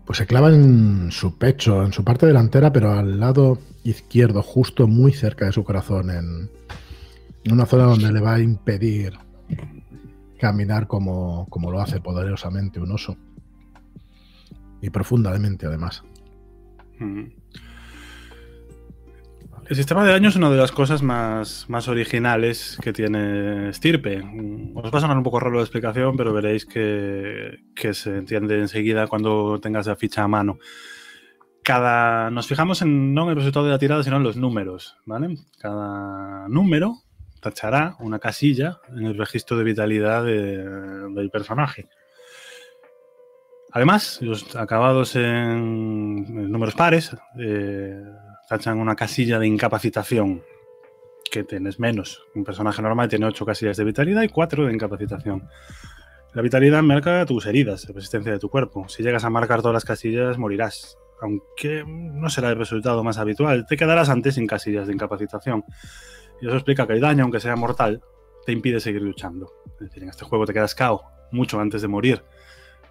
Pues 0.05 0.17
se 0.17 0.25
clava 0.25 0.49
en 0.49 1.11
su 1.11 1.37
pecho, 1.37 1.83
en 1.83 1.93
su 1.93 2.03
parte 2.03 2.25
delantera, 2.25 2.73
pero 2.73 2.91
al 2.91 3.19
lado 3.19 3.59
izquierdo, 3.83 4.41
justo 4.43 4.87
muy 4.87 5.13
cerca 5.13 5.45
de 5.45 5.53
su 5.53 5.63
corazón, 5.63 6.09
en, 6.09 6.49
una 7.51 7.65
zona 7.65 7.85
donde 7.85 8.11
le 8.11 8.19
va 8.19 8.35
a 8.35 8.39
impedir 8.39 9.13
caminar 10.39 10.87
como, 10.87 11.47
como 11.49 11.71
lo 11.71 11.79
hace 11.79 12.01
poderosamente 12.01 12.81
un 12.81 12.91
oso. 12.91 13.15
Y 14.81 14.89
profundamente, 14.89 15.65
además. 15.65 16.03
El 19.69 19.77
sistema 19.77 20.03
de 20.03 20.11
daño 20.11 20.27
es 20.27 20.35
una 20.35 20.49
de 20.49 20.57
las 20.57 20.73
cosas 20.73 21.01
más, 21.01 21.65
más 21.69 21.87
originales 21.87 22.77
que 22.81 22.91
tiene 22.91 23.71
Stirpe. 23.71 24.21
Os 24.75 24.93
va 24.93 24.97
a 24.97 25.01
sonar 25.01 25.17
un 25.17 25.23
poco 25.23 25.39
raro 25.39 25.55
la 25.55 25.61
explicación, 25.61 26.17
pero 26.17 26.33
veréis 26.33 26.65
que, 26.65 27.59
se 27.93 28.17
entiende 28.17 28.59
enseguida 28.59 29.07
cuando 29.07 29.59
tengas 29.61 29.87
la 29.87 29.95
ficha 29.95 30.23
a 30.23 30.27
mano. 30.27 30.59
Cada, 31.63 32.29
nos 32.29 32.45
fijamos 32.45 32.81
en, 32.81 33.13
no 33.13 33.23
en 33.23 33.29
el 33.29 33.35
resultado 33.37 33.65
de 33.65 33.71
la 33.71 33.79
tirada, 33.79 34.03
sino 34.03 34.17
en 34.17 34.23
los 34.23 34.35
números. 34.35 34.97
¿vale? 35.05 35.37
Cada 35.59 36.49
número 36.49 36.97
tachará 37.39 37.95
una 37.99 38.19
casilla 38.19 38.79
en 38.89 39.05
el 39.05 39.17
registro 39.17 39.57
de 39.57 39.63
vitalidad 39.63 40.25
del 40.25 41.29
personaje. 41.31 41.87
Además, 43.73 44.19
los 44.21 44.55
acabados 44.55 45.15
en, 45.15 46.51
números 46.51 46.75
pares 46.75 47.17
eh, 47.39 48.03
tachan 48.47 48.77
una 48.77 48.95
casilla 48.95 49.39
de 49.39 49.47
incapacitación, 49.47 50.43
que 51.31 51.43
tienes 51.43 51.79
menos. 51.79 52.23
Un 52.35 52.43
personaje 52.43 52.83
normal 52.83 53.09
tiene 53.09 53.25
8 53.25 53.43
casillas 53.43 53.75
de 53.75 53.83
vitalidad 53.83 54.21
y 54.21 54.29
4 54.29 54.67
de 54.67 54.73
incapacitación. 54.73 55.49
La 56.33 56.43
vitalidad 56.43 56.83
marca 56.83 57.25
tus 57.25 57.47
heridas, 57.47 57.87
la 57.89 57.95
resistencia 57.95 58.31
de 58.31 58.37
tu 58.37 58.47
cuerpo. 58.47 58.87
Si 58.89 59.01
llegas 59.01 59.23
a 59.23 59.31
marcar 59.31 59.61
todas 59.61 59.73
las 59.73 59.85
casillas, 59.85 60.37
morirás. 60.37 60.99
Aunque 61.19 61.83
no 61.87 62.29
será 62.29 62.51
el 62.51 62.57
resultado 62.57 63.03
más 63.03 63.17
habitual, 63.17 63.65
te 63.65 63.75
quedarás 63.75 64.09
antes 64.09 64.35
sin 64.35 64.45
casillas 64.45 64.85
de 64.85 64.93
incapacitación. 64.93 65.65
Y 66.41 66.45
eso 66.45 66.55
explica 66.55 66.85
que 66.85 66.93
el 66.93 67.01
daño, 67.01 67.23
aunque 67.23 67.39
sea 67.39 67.55
mortal, 67.55 68.03
te 68.45 68.51
impide 68.51 68.79
seguir 68.79 69.01
luchando. 69.01 69.51
Es 69.79 69.87
decir, 69.87 70.03
en 70.03 70.09
este 70.09 70.25
juego 70.25 70.45
te 70.45 70.53
quedas 70.53 70.75
cao 70.75 71.01
mucho 71.31 71.59
antes 71.59 71.81
de 71.81 71.87
morir 71.87 72.21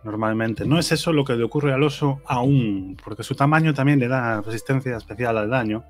normalmente. 0.05 0.65
No 0.65 0.79
es 0.79 0.93
eso 0.93 1.13
lo 1.13 1.25
que 1.25 1.37
le 1.37 1.45
ocurre 1.45 1.73
al 1.73 1.83
oso 1.83 2.21
aún, 2.27 2.97
porque 3.03 3.23
su 3.23 3.35
tamaño 3.35 3.75
también 3.75 3.99
le 3.99 4.09
da 4.09 4.41
resistencia 4.41 4.97
especial 4.97 5.39
al 5.39 5.51
daño. 5.51 5.85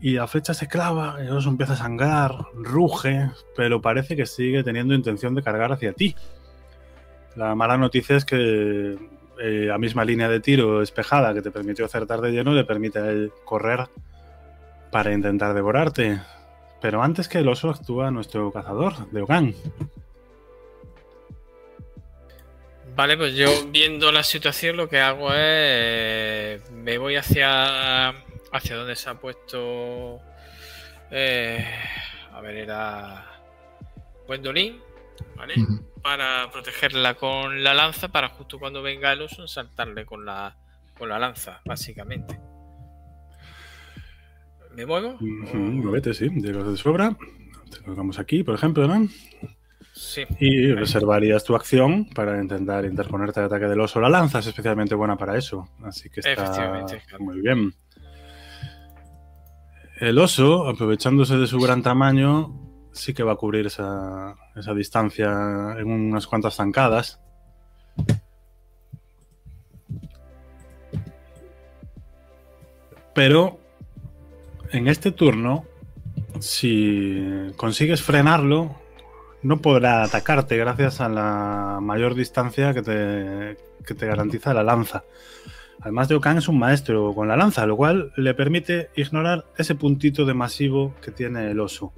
Y 0.00 0.12
la 0.12 0.26
flecha 0.26 0.52
se 0.52 0.68
clava, 0.68 1.16
el 1.20 1.30
oso 1.30 1.48
empieza 1.48 1.72
a 1.72 1.76
sangrar, 1.76 2.34
ruge, 2.54 3.30
pero 3.56 3.80
parece 3.80 4.14
que 4.14 4.26
sigue 4.26 4.62
teniendo 4.62 4.94
intención 4.94 5.34
de 5.34 5.42
cargar 5.42 5.72
hacia 5.72 5.92
ti. 5.92 6.14
La 7.34 7.54
mala 7.54 7.76
noticia 7.78 8.16
es 8.16 8.24
que 8.24 8.98
eh, 9.38 9.66
la 9.68 9.78
misma 9.78 10.04
línea 10.04 10.28
de 10.28 10.40
tiro 10.40 10.80
despejada 10.80 11.34
que 11.34 11.42
te 11.42 11.50
permitió 11.50 11.84
acertar 11.84 12.20
de 12.20 12.32
lleno 12.32 12.52
le 12.52 12.64
permite 12.64 12.98
a 12.98 13.10
él 13.10 13.32
correr 13.44 13.88
para 14.90 15.12
intentar 15.12 15.54
devorarte. 15.54 16.20
Pero 16.80 17.02
antes 17.02 17.28
que 17.28 17.38
el 17.38 17.48
oso 17.48 17.70
actúa 17.70 18.10
nuestro 18.10 18.50
cazador, 18.52 19.10
Deogan. 19.10 19.54
Vale, 22.96 23.18
pues 23.18 23.34
yo 23.34 23.50
viendo 23.68 24.10
la 24.10 24.22
situación 24.22 24.78
lo 24.78 24.88
que 24.88 25.00
hago 25.00 25.28
es 25.28 25.36
eh, 25.38 26.60
me 26.72 26.96
voy 26.96 27.16
hacia 27.16 28.08
hacia 28.08 28.76
donde 28.76 28.96
se 28.96 29.10
ha 29.10 29.20
puesto 29.20 30.18
eh, 31.10 31.62
a 32.32 32.40
ver 32.40 32.56
era 32.56 33.26
Gwendolyn, 34.26 34.80
¿vale? 35.36 35.56
Para 36.02 36.50
protegerla 36.50 37.14
con 37.14 37.62
la 37.62 37.74
lanza 37.74 38.08
para 38.08 38.30
justo 38.30 38.58
cuando 38.58 38.80
venga 38.80 39.12
el 39.12 39.20
oso 39.20 39.46
saltarle 39.46 40.06
con 40.06 40.24
la 40.24 40.56
con 40.96 41.10
la 41.10 41.18
lanza, 41.18 41.60
básicamente. 41.66 42.40
¿Me 44.74 44.86
muevo? 44.86 45.18
Uh 45.20 46.14
sí, 46.14 46.28
de 46.30 46.76
sobra. 46.78 47.14
Te 47.70 47.82
colocamos 47.82 48.18
aquí, 48.18 48.42
por 48.42 48.54
ejemplo, 48.54 48.86
¿no? 48.86 49.06
Y 50.38 50.72
reservarías 50.72 51.42
tu 51.44 51.54
acción 51.54 52.06
para 52.14 52.40
intentar 52.40 52.84
interponerte 52.84 53.40
al 53.40 53.46
ataque 53.46 53.66
del 53.66 53.80
oso. 53.80 54.00
La 54.00 54.10
lanza 54.10 54.40
es 54.40 54.46
especialmente 54.46 54.94
buena 54.94 55.16
para 55.16 55.38
eso, 55.38 55.68
así 55.82 56.10
que 56.10 56.20
está 56.20 56.92
muy 57.18 57.40
bien. 57.40 57.72
El 59.98 60.18
oso, 60.18 60.68
aprovechándose 60.68 61.38
de 61.38 61.46
su 61.46 61.58
gran 61.58 61.82
tamaño, 61.82 62.54
sí 62.92 63.14
que 63.14 63.22
va 63.22 63.32
a 63.32 63.36
cubrir 63.36 63.66
esa, 63.66 64.34
esa 64.54 64.74
distancia 64.74 65.30
en 65.78 65.90
unas 65.90 66.26
cuantas 66.26 66.56
zancadas. 66.56 67.18
Pero 73.14 73.58
en 74.70 74.88
este 74.88 75.10
turno 75.10 75.64
Si 76.38 77.50
consigues 77.56 78.02
frenarlo, 78.02 78.76
no 79.46 79.58
podrá 79.58 80.02
atacarte 80.02 80.56
gracias 80.56 81.00
a 81.00 81.08
la 81.08 81.78
mayor 81.80 82.14
distancia 82.14 82.74
que 82.74 82.82
te, 82.82 83.56
que 83.86 83.94
te 83.94 84.06
garantiza 84.06 84.52
la 84.52 84.64
lanza. 84.64 85.04
Además, 85.80 86.10
Okan 86.10 86.38
es 86.38 86.48
un 86.48 86.58
maestro 86.58 87.14
con 87.14 87.28
la 87.28 87.36
lanza, 87.36 87.64
lo 87.64 87.76
cual 87.76 88.12
le 88.16 88.34
permite 88.34 88.90
ignorar 88.96 89.44
ese 89.56 89.76
puntito 89.76 90.24
de 90.24 90.34
masivo 90.34 90.94
que 91.00 91.12
tiene 91.12 91.50
el 91.50 91.60
oso. 91.60 91.92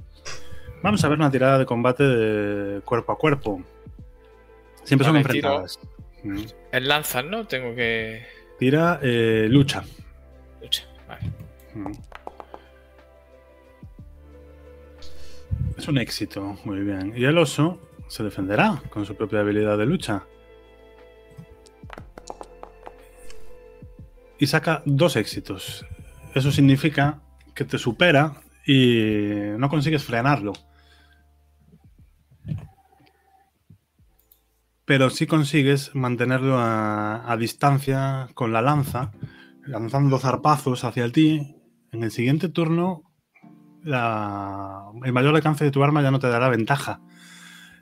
Vamos 0.83 1.03
a 1.03 1.09
ver 1.09 1.19
una 1.19 1.31
tirada 1.31 1.59
de 1.59 1.65
combate 1.65 2.03
de 2.03 2.81
cuerpo 2.83 3.13
a 3.13 3.19
cuerpo. 3.19 3.63
Siempre 4.85 5.07
son 5.07 5.15
Vale, 5.15 5.23
enfrentadas. 5.23 5.81
Mm. 6.23 6.43
En 6.73 6.89
lanzas, 6.89 7.25
¿no? 7.25 7.47
Tengo 7.47 7.75
que. 7.75 8.27
Tira 8.59 9.01
eh, 9.03 9.47
lucha. 9.49 9.85
Lucha. 10.61 10.85
Vale. 11.09 11.33
Mm. 11.75 11.93
Es 15.77 15.87
un 15.87 15.99
éxito, 15.99 16.57
muy 16.65 16.81
bien. 16.81 17.13
Y 17.17 17.25
el 17.25 17.39
oso 17.39 17.81
se 18.09 18.25
defenderá 18.25 18.83
con 18.91 19.07
su 19.07 19.15
propia 19.15 19.41
habilidad 19.41 19.79
de 19.79 19.87
lucha. 19.87 20.25
Y 24.39 24.47
saca 24.47 24.83
dos 24.87 25.17
éxitos. 25.17 25.87
Eso 26.35 26.51
significa 26.51 27.21
que 27.55 27.65
te 27.65 27.79
supera 27.79 28.41
y 28.67 29.33
no 29.57 29.69
consigues 29.69 30.05
frenarlo. 30.05 30.53
Pero 34.85 35.11
sí 35.11 35.27
consigues 35.27 35.95
mantenerlo 35.95 36.59
a, 36.59 37.31
a 37.31 37.37
distancia 37.37 38.29
con 38.35 38.53
la 38.53 38.63
lanza, 38.63 39.13
lanzando 39.67 40.19
zarpazos 40.19 40.85
hacia 40.85 41.11
ti. 41.11 41.57
En 41.93 42.03
el 42.03 42.11
siguiente 42.11 42.49
turno 42.49 43.08
el 43.85 45.13
mayor 45.13 45.35
alcance 45.35 45.65
de 45.65 45.71
tu 45.71 45.83
arma 45.83 46.03
ya 46.03 46.11
no 46.11 46.19
te 46.19 46.29
dará 46.29 46.49
ventaja. 46.49 47.01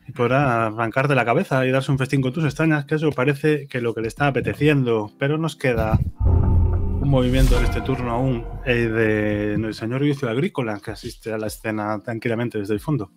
Y 0.08 0.12
podrá 0.12 0.66
arrancarte 0.66 1.14
la 1.14 1.24
cabeza 1.24 1.66
y 1.66 1.70
darse 1.70 1.90
un 1.90 1.98
festín 1.98 2.22
con 2.22 2.32
tus 2.32 2.44
extrañas, 2.44 2.84
que 2.84 2.94
eso 2.94 3.10
parece 3.10 3.66
que 3.66 3.80
lo 3.80 3.92
que 3.92 4.02
le 4.02 4.08
está 4.08 4.28
apeteciendo. 4.28 5.10
Pero 5.18 5.36
nos 5.36 5.56
queda 5.56 5.98
un 6.24 7.08
movimiento 7.08 7.58
en 7.58 7.64
este 7.64 7.80
turno 7.80 8.10
aún 8.12 8.44
eh, 8.64 8.88
de 8.88 9.72
señor 9.72 10.02
Vicio 10.02 10.28
Agrícola, 10.28 10.80
que 10.80 10.92
asiste 10.92 11.32
a 11.32 11.38
la 11.38 11.48
escena 11.48 12.00
tranquilamente 12.02 12.58
desde 12.58 12.74
el 12.74 12.80
fondo. 12.80 13.10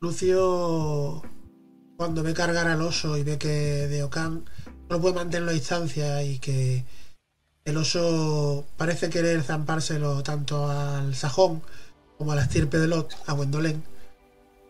Lucio, 0.00 1.22
cuando 1.96 2.22
ve 2.22 2.32
cargar 2.32 2.68
al 2.68 2.82
oso 2.82 3.16
y 3.16 3.24
ve 3.24 3.38
que 3.38 3.88
Deokan 3.88 4.44
no 4.88 5.00
puede 5.00 5.16
mantenerlo 5.16 5.50
a 5.50 5.54
distancia 5.54 6.22
y 6.22 6.38
que 6.38 6.84
el 7.70 7.76
oso 7.76 8.64
parece 8.76 9.10
querer 9.10 9.42
zampárselo 9.42 10.22
tanto 10.22 10.68
al 10.68 11.14
sajón 11.14 11.62
como 12.16 12.32
a 12.32 12.36
la 12.36 12.42
estirpe 12.42 12.78
de 12.78 12.88
Lot, 12.88 13.14
a 13.26 13.32
Gwendolen, 13.32 13.84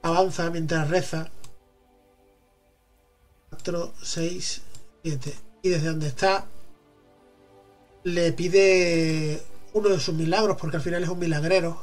avanza 0.02 0.50
mientras 0.50 0.88
reza. 0.88 1.30
4, 3.50 3.94
6, 4.02 4.62
7. 5.02 5.34
Y 5.62 5.68
desde 5.70 5.88
donde 5.88 6.08
está 6.08 6.46
le 8.04 8.32
pide 8.32 9.42
uno 9.72 9.88
de 9.90 10.00
sus 10.00 10.14
milagros, 10.14 10.56
porque 10.58 10.76
al 10.76 10.82
final 10.82 11.02
es 11.02 11.08
un 11.08 11.18
milagrero, 11.18 11.82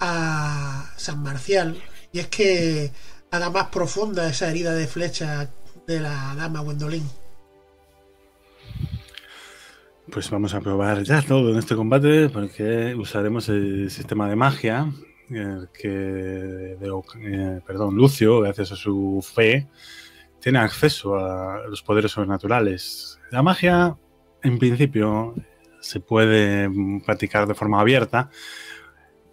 a 0.00 0.92
San 0.96 1.22
Marcial. 1.22 1.82
Y 2.12 2.20
es 2.20 2.28
que 2.28 2.92
haga 3.30 3.50
más 3.50 3.68
profunda 3.68 4.28
esa 4.28 4.50
herida 4.50 4.74
de 4.74 4.86
flecha 4.86 5.50
de 5.86 6.00
la 6.00 6.34
dama 6.36 6.60
Gwendolyn. 6.60 7.08
Pues 10.12 10.30
vamos 10.30 10.54
a 10.54 10.60
probar 10.60 11.02
ya 11.02 11.22
todo 11.22 11.50
en 11.50 11.58
este 11.58 11.74
combate 11.74 12.28
porque 12.28 12.94
usaremos 12.94 13.48
el 13.48 13.90
sistema 13.90 14.28
de 14.28 14.36
magia 14.36 14.92
que 15.28 15.88
de- 15.88 17.02
eh, 17.22 17.60
perdón, 17.66 17.94
Lucio, 17.96 18.40
gracias 18.40 18.72
a 18.72 18.76
su 18.76 19.24
fe, 19.34 19.66
tiene 20.40 20.58
acceso 20.58 21.16
a 21.16 21.66
los 21.66 21.82
poderes 21.82 22.12
sobrenaturales. 22.12 23.18
La 23.30 23.42
magia, 23.42 23.96
en 24.42 24.58
principio, 24.58 25.34
se 25.80 26.00
puede 26.00 26.70
practicar 27.04 27.46
de 27.48 27.54
forma 27.54 27.80
abierta 27.80 28.28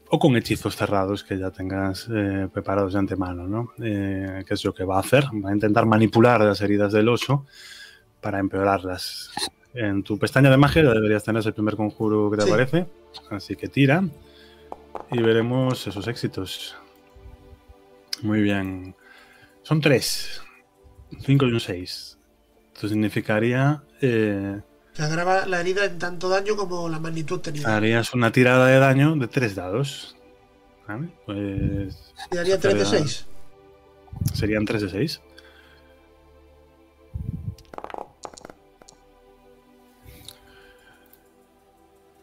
o 0.10 0.20
con 0.20 0.36
hechizos 0.38 0.76
cerrados 0.78 1.24
que 1.24 1.38
ya 1.38 1.52
tengas 1.52 2.08
eh, 2.14 2.48
preparados 2.52 2.94
de 2.94 3.00
antemano, 3.00 3.48
¿no? 3.48 3.74
Eh, 3.84 4.44
¿Qué 4.48 4.54
es 4.54 4.64
lo 4.66 4.74
que 4.74 4.84
va 4.86 4.98
a 4.98 5.02
hacer? 5.02 5.26
Va 5.44 5.50
a 5.50 5.54
intentar 5.54 5.86
manipular 5.86 6.40
las 6.42 6.62
heridas 6.62 6.94
del 6.94 7.10
oso 7.10 7.46
para 8.22 8.40
empeorarlas. 8.40 9.32
En 9.74 10.04
tu 10.04 10.18
pestaña 10.20 10.50
de 10.50 10.58
magia 10.58 10.84
ya 10.84 10.92
deberías 10.92 11.24
tener 11.24 11.46
el 11.46 11.54
primer 11.54 11.76
conjuro 11.76 12.30
que 12.30 12.38
te 12.38 12.44
Sí. 12.44 12.50
aparece. 12.50 12.88
Así 13.30 13.56
que 13.56 13.68
tira. 13.68 14.04
Y 15.12 15.22
veremos 15.22 15.88
esos 15.88 16.08
éxitos. 16.08 16.76
Muy 18.22 18.42
bien. 18.42 18.96
Son 19.64 19.80
tres. 19.82 20.42
Cinco 21.22 21.46
y 21.46 21.52
un 21.54 21.60
seis. 21.60 22.18
Esto 22.74 22.88
significaría. 22.88 23.84
eh, 24.02 24.60
Que 24.94 25.02
agrava 25.04 25.46
la 25.46 25.62
herida 25.62 25.86
en 25.86 25.98
tanto 26.00 26.28
daño 26.28 26.56
como 26.58 26.90
la 26.90 27.00
magnitud 27.00 27.40
tenida. 27.40 27.76
harías 27.78 28.14
una 28.14 28.32
tirada 28.32 28.68
de 28.68 28.78
daño 28.80 29.16
de 29.16 29.28
tres 29.28 29.56
dados. 29.56 30.18
¿Vale? 30.88 31.10
Pues. 31.26 32.14
Y 32.32 32.36
daría 32.36 32.60
3 32.60 32.76
de 32.80 32.86
6. 32.86 33.26
Serían 34.34 34.66
3 34.66 34.82
de 34.82 34.90
6. 34.90 35.22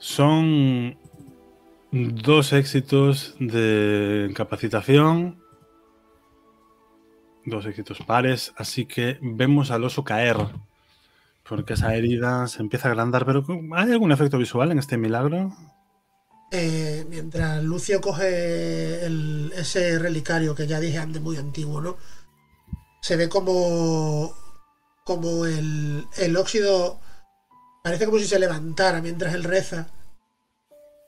Son 0.09 0.97
dos 1.93 2.55
éxitos 2.55 3.37
de 3.39 4.33
capacitación. 4.35 5.39
Dos 7.45 7.67
éxitos 7.67 7.99
pares. 8.07 8.55
Así 8.57 8.87
que 8.87 9.19
vemos 9.21 9.71
al 9.71 9.85
oso 9.85 10.05
caer. 10.05 10.39
Porque 11.47 11.75
esa 11.75 11.95
herida 11.95 12.49
se 12.49 12.63
empieza 12.63 12.89
a 12.89 12.93
agrandar. 12.93 13.27
Pero 13.27 13.45
¿hay 13.75 13.93
algún 13.93 14.11
efecto 14.11 14.39
visual 14.39 14.73
en 14.73 14.79
este 14.79 14.97
milagro? 14.97 15.55
Eh, 16.53 17.05
mientras 17.11 17.63
Lucio 17.63 18.01
coge 18.01 19.05
ese 19.61 19.99
relicario 19.99 20.55
que 20.55 20.67
ya 20.67 20.81
dije 20.81 20.97
antes, 20.97 21.21
muy 21.21 21.37
antiguo, 21.37 21.83
¿no? 21.83 21.99
Se 23.03 23.17
ve 23.17 23.29
como, 23.29 24.35
como 25.05 25.45
el, 25.45 26.07
el 26.17 26.37
óxido 26.39 26.99
parece 27.83 28.07
como 28.07 28.19
si 28.19 28.25
se 28.25 28.39
levantara 28.39 29.03
mientras 29.03 29.35
él 29.35 29.45
reza. 29.45 29.89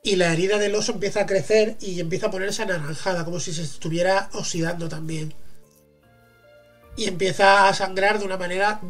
Y 0.02 0.16
la 0.16 0.32
herida 0.32 0.58
del 0.58 0.74
oso 0.74 0.92
empieza 0.92 1.20
a 1.22 1.26
crecer 1.26 1.76
y 1.80 2.00
empieza 2.00 2.28
a 2.28 2.30
ponerse 2.30 2.62
anaranjada, 2.62 3.24
como 3.24 3.38
si 3.38 3.52
se 3.52 3.62
estuviera 3.62 4.30
oxidando 4.32 4.88
también. 4.88 5.34
Y 6.96 7.04
empieza 7.04 7.68
a 7.68 7.74
sangrar 7.74 8.18
de 8.18 8.24
una 8.24 8.38
manera 8.38 8.80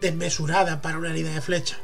desmesurada 0.00 0.82
para 0.82 0.98
una 0.98 1.10
herida 1.10 1.32
de 1.32 1.40
flecha. 1.40 1.78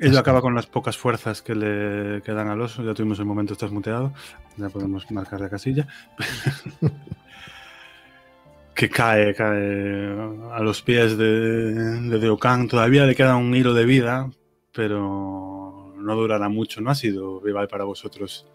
Ello 0.00 0.18
acaba 0.18 0.40
con 0.40 0.56
las 0.56 0.66
pocas 0.66 0.98
fuerzas 0.98 1.42
que 1.42 1.54
le 1.54 2.22
quedan 2.22 2.48
al 2.48 2.60
oso. 2.60 2.82
Ya 2.82 2.92
tuvimos 2.92 3.20
el 3.20 3.24
momento, 3.24 3.52
estás 3.52 3.70
muteado. 3.70 4.12
Ya 4.56 4.68
podemos 4.68 5.08
marcar 5.12 5.40
la 5.40 5.48
casilla. 5.48 5.86
que 8.74 8.88
cae, 8.88 9.34
cae 9.34 10.12
a 10.52 10.60
los 10.60 10.82
pies 10.82 11.16
de, 11.16 11.74
de 11.74 12.18
Deokan. 12.18 12.68
Todavía 12.68 13.06
le 13.06 13.14
queda 13.14 13.36
un 13.36 13.54
hilo 13.54 13.74
de 13.74 13.84
vida, 13.84 14.30
pero 14.72 15.94
no 15.96 16.16
durará 16.16 16.48
mucho. 16.48 16.80
No 16.80 16.90
ha 16.90 16.94
sido 16.94 17.40
rival 17.40 17.68
para 17.68 17.84
vosotros 17.84 18.46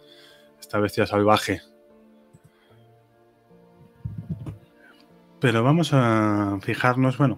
esta 0.60 0.80
bestia 0.80 1.06
salvaje. 1.06 1.62
Pero 5.40 5.64
vamos 5.64 5.92
a 5.94 6.58
fijarnos, 6.62 7.18
bueno, 7.18 7.38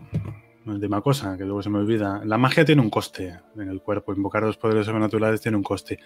última 0.66 1.02
cosa, 1.02 1.38
que 1.38 1.44
luego 1.44 1.62
se 1.62 1.70
me 1.70 1.80
olvida. 1.80 2.22
La 2.26 2.38
magia 2.38 2.66
tiene 2.66 2.82
un 2.82 2.90
coste 2.90 3.40
en 3.56 3.70
el 3.70 3.82
cuerpo. 3.82 4.14
Invocar 4.14 4.44
los 4.44 4.58
poderes 4.58 4.86
sobrenaturales 4.86 5.42
tiene 5.42 5.58
un 5.58 5.64
coste. 5.64 6.00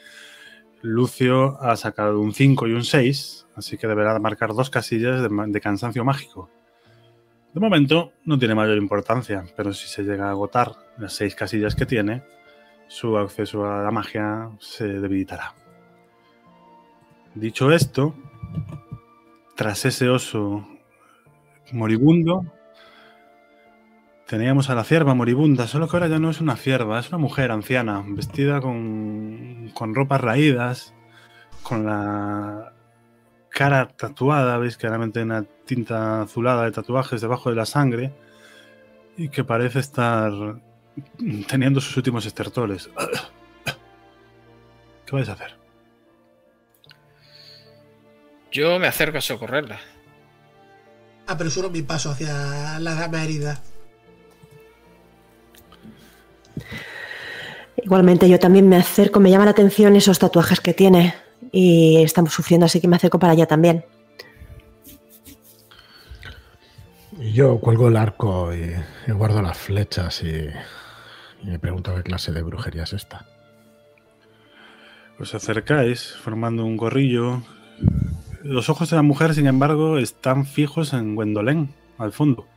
Lucio 0.82 1.62
ha 1.62 1.76
sacado 1.76 2.20
un 2.20 2.34
5 2.34 2.68
y 2.68 2.74
un 2.74 2.84
6, 2.84 3.48
así 3.56 3.78
que 3.78 3.88
deberá 3.88 4.18
marcar 4.20 4.54
dos 4.54 4.70
casillas 4.70 5.22
de, 5.22 5.62
cansancio 5.62 6.04
mágico. 6.04 6.50
De 7.54 7.60
momento 7.60 8.14
no 8.26 8.40
tiene 8.40 8.56
mayor 8.56 8.78
importancia, 8.78 9.46
pero 9.56 9.74
si 9.74 9.88
se 9.88 10.04
llega 10.04 10.28
a 10.28 10.32
agotar 10.32 10.72
las 10.98 11.14
seis 11.14 11.36
casillas 11.36 11.76
que 11.76 11.86
tiene, 11.86 12.24
su 12.88 13.18
acceso 13.18 13.66
a 13.66 13.84
la 13.84 13.92
magia 13.92 14.50
se 14.60 14.88
debilitará. 14.88 15.54
Dicho 17.36 17.72
esto, 17.72 18.16
tras 19.56 19.86
ese 19.86 20.10
oso 20.10 20.68
moribundo, 21.72 22.46
Teníamos 24.34 24.70
a 24.72 24.76
la 24.76 24.84
cierva 24.84 25.14
moribunda, 25.14 25.68
solo 25.68 25.88
que 25.88 25.98
ahora 25.98 26.08
ya 26.08 26.18
no 26.18 26.32
es 26.32 26.40
una 26.40 26.56
cierva, 26.56 27.00
es 27.00 27.10
una 27.10 27.20
mujer 27.20 27.52
anciana, 27.52 28.04
vestida 28.08 28.62
con, 28.62 29.70
con 29.76 29.94
ropas 29.94 30.22
raídas, 30.22 30.94
con 31.62 31.86
la 31.86 32.74
cara 33.54 33.88
tatuada, 33.88 34.58
veis 34.58 34.78
claramente 34.78 35.22
una 35.22 35.44
tinta 35.44 36.24
azulada 36.24 36.66
de 36.66 36.72
tatuajes 36.72 37.22
debajo 37.22 37.50
de 37.52 37.56
la 37.56 37.66
sangre, 37.66 38.12
y 39.16 39.30
que 39.30 39.44
parece 39.44 39.80
estar 39.80 40.32
teniendo 41.48 41.80
sus 41.80 41.96
últimos 41.96 42.26
estertores. 42.26 42.90
¿Qué 45.06 45.16
vais 45.16 45.30
a 45.30 45.34
hacer? 45.34 45.56
Yo 48.52 48.80
me 48.80 48.88
acerco 48.88 49.20
a 49.20 49.22
socorrerla. 49.22 49.80
Apresuro 51.28 51.70
mi 51.70 51.84
paso 51.84 52.12
hacia 52.12 52.80
la 52.80 52.96
dama 52.96 53.24
herida. 53.24 53.62
Igualmente 57.78 58.28
yo 58.30 58.40
también 58.40 58.68
me 58.68 58.78
acerco, 58.78 59.20
me 59.20 59.30
llama 59.30 59.46
la 59.46 59.52
atención 59.52 59.96
esos 59.96 60.18
tatuajes 60.18 60.60
que 60.60 60.74
tiene 60.74 61.16
y 61.54 62.02
estamos 62.02 62.34
sufriendo, 62.34 62.66
así 62.66 62.82
que 62.82 62.88
me 62.88 62.96
acerco 62.96 63.20
para 63.20 63.34
allá 63.34 63.46
también. 63.46 63.86
Y 67.20 67.32
yo 67.32 67.60
cuelgo 67.60 67.88
el 67.88 67.96
arco 67.96 68.54
y, 68.54 68.74
y 69.08 69.12
guardo 69.12 69.42
las 69.44 69.58
flechas 69.58 70.24
y, 70.24 70.50
y 71.44 71.46
me 71.46 71.60
pregunto 71.60 71.94
qué 71.96 72.02
clase 72.02 72.32
de 72.32 72.42
brujería 72.42 72.84
es 72.84 72.94
esta. 72.94 73.28
Os 75.20 75.36
acercáis 75.36 76.16
formando 76.16 76.66
un 76.66 76.76
corrillo. 76.76 77.44
Los 78.42 78.70
ojos 78.70 78.90
de 78.90 78.96
la 78.96 79.04
mujer, 79.04 79.36
sin 79.36 79.46
embargo, 79.46 80.00
están 80.00 80.48
fijos 80.48 80.92
en 80.94 81.16
Gwendolyn, 81.16 81.74
al 82.00 82.12
fondo. 82.14 82.48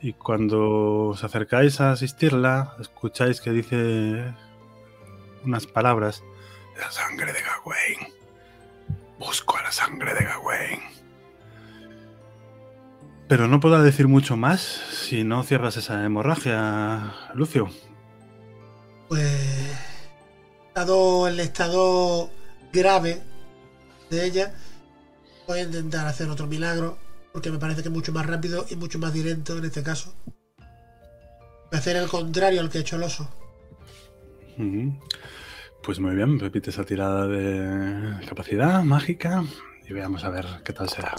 Y 0.00 0.14
cuando 0.14 1.08
os 1.08 1.24
acercáis 1.24 1.80
a 1.82 1.92
asistirla, 1.92 2.74
escucháis 2.80 3.42
que 3.42 3.50
dice 3.50 4.34
unas 5.44 5.66
palabras. 5.66 6.22
La 6.78 6.90
sangre 6.92 7.32
de 7.32 7.40
Gawain. 7.40 8.12
Busco 9.18 9.56
a 9.56 9.62
la 9.64 9.72
sangre 9.72 10.14
de 10.14 10.24
Gawain. 10.24 10.80
Pero 13.28 13.48
no 13.48 13.58
podrá 13.60 13.82
decir 13.82 14.06
mucho 14.06 14.36
más 14.36 14.60
si 14.60 15.24
no 15.24 15.42
cierras 15.42 15.76
esa 15.76 16.04
hemorragia, 16.04 17.12
Lucio. 17.34 17.68
Pues, 19.08 19.76
dado 20.74 21.26
el 21.26 21.40
estado 21.40 22.30
grave 22.72 23.22
de 24.08 24.24
ella, 24.24 24.54
voy 25.46 25.58
a 25.58 25.62
intentar 25.62 26.06
hacer 26.06 26.30
otro 26.30 26.46
milagro, 26.46 26.96
porque 27.32 27.50
me 27.50 27.58
parece 27.58 27.82
que 27.82 27.88
es 27.88 27.94
mucho 27.94 28.12
más 28.12 28.24
rápido 28.24 28.64
y 28.70 28.76
mucho 28.76 28.98
más 28.98 29.12
directo 29.12 29.58
en 29.58 29.64
este 29.64 29.82
caso. 29.82 30.14
Voy 30.56 31.74
a 31.74 31.78
hacer 31.78 31.96
el 31.96 32.08
contrario 32.08 32.60
al 32.60 32.70
que 32.70 32.78
ha 32.78 32.80
hecho 32.82 32.96
el 32.96 33.02
oso. 33.02 33.28
Pues 35.82 36.00
muy 36.00 36.14
bien, 36.14 36.38
repite 36.38 36.70
esa 36.70 36.84
tirada 36.84 37.26
de 37.26 38.26
capacidad 38.26 38.82
mágica 38.82 39.44
y 39.88 39.92
veamos 39.92 40.24
a 40.24 40.30
ver 40.30 40.46
qué 40.64 40.72
tal 40.72 40.88
será. 40.88 41.14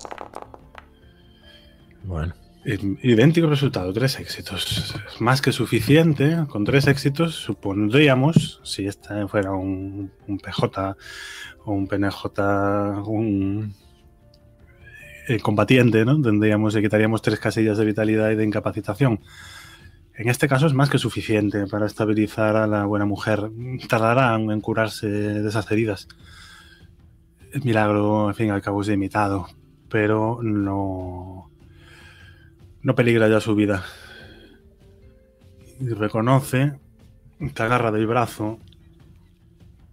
Bueno, 2.04 2.34
Idéntico 2.65 3.48
resultado, 3.48 3.93
tres 3.93 4.19
éxitos. 4.19 4.93
Más 5.19 5.41
que 5.41 5.52
suficiente. 5.52 6.45
Con 6.50 6.65
tres 6.65 6.88
éxitos 6.88 7.36
supondríamos, 7.36 8.60
si 8.63 8.86
este 8.86 9.28
fuera 9.28 9.52
un, 9.54 10.12
un 10.28 10.39
PJ 10.39 10.98
o 11.63 11.72
un 11.72 11.88
PNJ, 11.88 12.26
un 13.08 13.74
eh, 15.30 15.39
combatiente, 15.39 16.04
¿no? 16.04 16.22
Tendríamos, 16.22 16.74
le 16.74 16.82
quitaríamos 16.82 17.22
tres 17.22 17.39
casillas 17.39 17.78
de 17.78 17.86
vitalidad 17.86 18.30
y 18.32 18.36
de 18.36 18.43
incapacitación. 18.43 19.22
En 20.19 20.27
este 20.27 20.49
caso 20.49 20.67
es 20.67 20.73
más 20.73 20.89
que 20.89 20.97
suficiente 20.97 21.65
para 21.67 21.86
estabilizar 21.86 22.58
a 22.58 22.67
la 22.67 22.84
buena 22.84 23.05
mujer. 23.05 23.49
Tardará 23.88 24.36
en 24.36 24.60
curarse 24.60 25.08
de 25.08 25.47
esas 25.47 25.71
heridas. 25.71 26.10
El 27.53 27.63
milagro, 27.63 28.27
al 28.27 28.36
fin 28.36 28.51
al 28.51 28.62
cabo, 28.62 28.82
es 28.82 28.89
limitado, 28.89 29.47
pero 29.88 30.39
no, 30.43 31.49
no 32.82 32.95
peligra 32.95 33.29
ya 33.29 33.39
su 33.39 33.55
vida. 33.55 33.86
Reconoce, 35.79 36.77
te 37.53 37.63
agarra 37.63 37.89
del 37.89 38.05
brazo. 38.05 38.60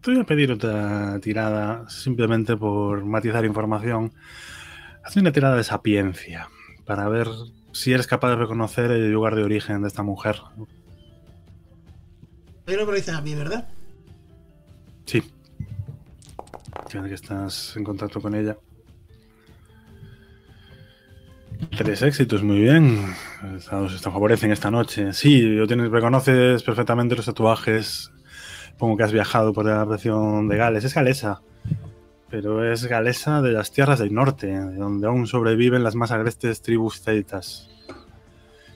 Te 0.00 0.10
voy 0.10 0.22
a 0.22 0.24
pedir 0.24 0.50
otra 0.50 1.20
tirada 1.20 1.88
simplemente 1.88 2.56
por 2.56 3.04
matizar 3.04 3.44
información. 3.44 4.12
Haz 5.04 5.16
una 5.18 5.30
tirada 5.30 5.54
de 5.54 5.62
sapiencia 5.62 6.48
para 6.84 7.08
ver 7.08 7.28
si 7.76 7.92
eres 7.92 8.06
capaz 8.06 8.30
de 8.30 8.36
reconocer 8.36 8.90
el 8.90 9.12
lugar 9.12 9.34
de 9.34 9.44
origen 9.44 9.82
de 9.82 9.88
esta 9.88 10.02
mujer. 10.02 10.36
Me 12.66 12.74
lo 12.74 12.90
dices 12.92 13.14
a 13.14 13.20
mí, 13.20 13.34
¿verdad? 13.34 13.68
Sí. 15.04 15.22
Tiene 16.88 17.08
que 17.08 17.14
estás 17.14 17.76
en 17.76 17.84
contacto 17.84 18.20
con 18.20 18.34
ella. 18.34 18.56
Tres 21.76 22.02
éxitos, 22.02 22.42
muy 22.42 22.60
bien. 22.60 23.14
Os 23.70 24.00
te 24.00 24.10
favorecen 24.10 24.52
esta 24.52 24.70
noche. 24.70 25.12
Sí, 25.12 25.58
tienes, 25.68 25.90
reconoces 25.90 26.62
perfectamente 26.62 27.14
los 27.14 27.26
tatuajes. 27.26 28.10
Pongo 28.78 28.96
que 28.96 29.04
has 29.04 29.12
viajado 29.12 29.52
por 29.52 29.66
la 29.66 29.84
región 29.84 30.48
de 30.48 30.56
Gales. 30.56 30.84
Es 30.84 30.94
galesa, 30.94 31.42
pero 32.28 32.70
es 32.70 32.84
galesa 32.86 33.40
de 33.42 33.52
las 33.52 33.70
tierras 33.70 33.98
del 33.98 34.12
norte, 34.12 34.46
de 34.46 34.76
donde 34.76 35.06
aún 35.06 35.26
sobreviven 35.26 35.84
las 35.84 35.94
más 35.94 36.10
agrestes 36.10 36.62
tribus 36.62 37.00
celtas. 37.00 37.70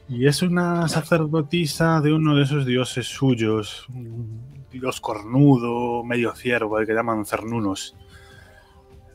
Y 0.08 0.26
es 0.26 0.42
una 0.42 0.88
sacerdotisa 0.88 2.00
de 2.00 2.12
uno 2.12 2.34
de 2.34 2.42
esos 2.42 2.66
dioses 2.66 3.06
suyos, 3.06 3.88
un 3.88 4.66
dios 4.70 5.00
cornudo, 5.00 6.04
medio 6.04 6.34
ciervo, 6.34 6.76
al 6.76 6.86
que 6.86 6.94
llaman 6.94 7.26
cernunos. 7.26 7.96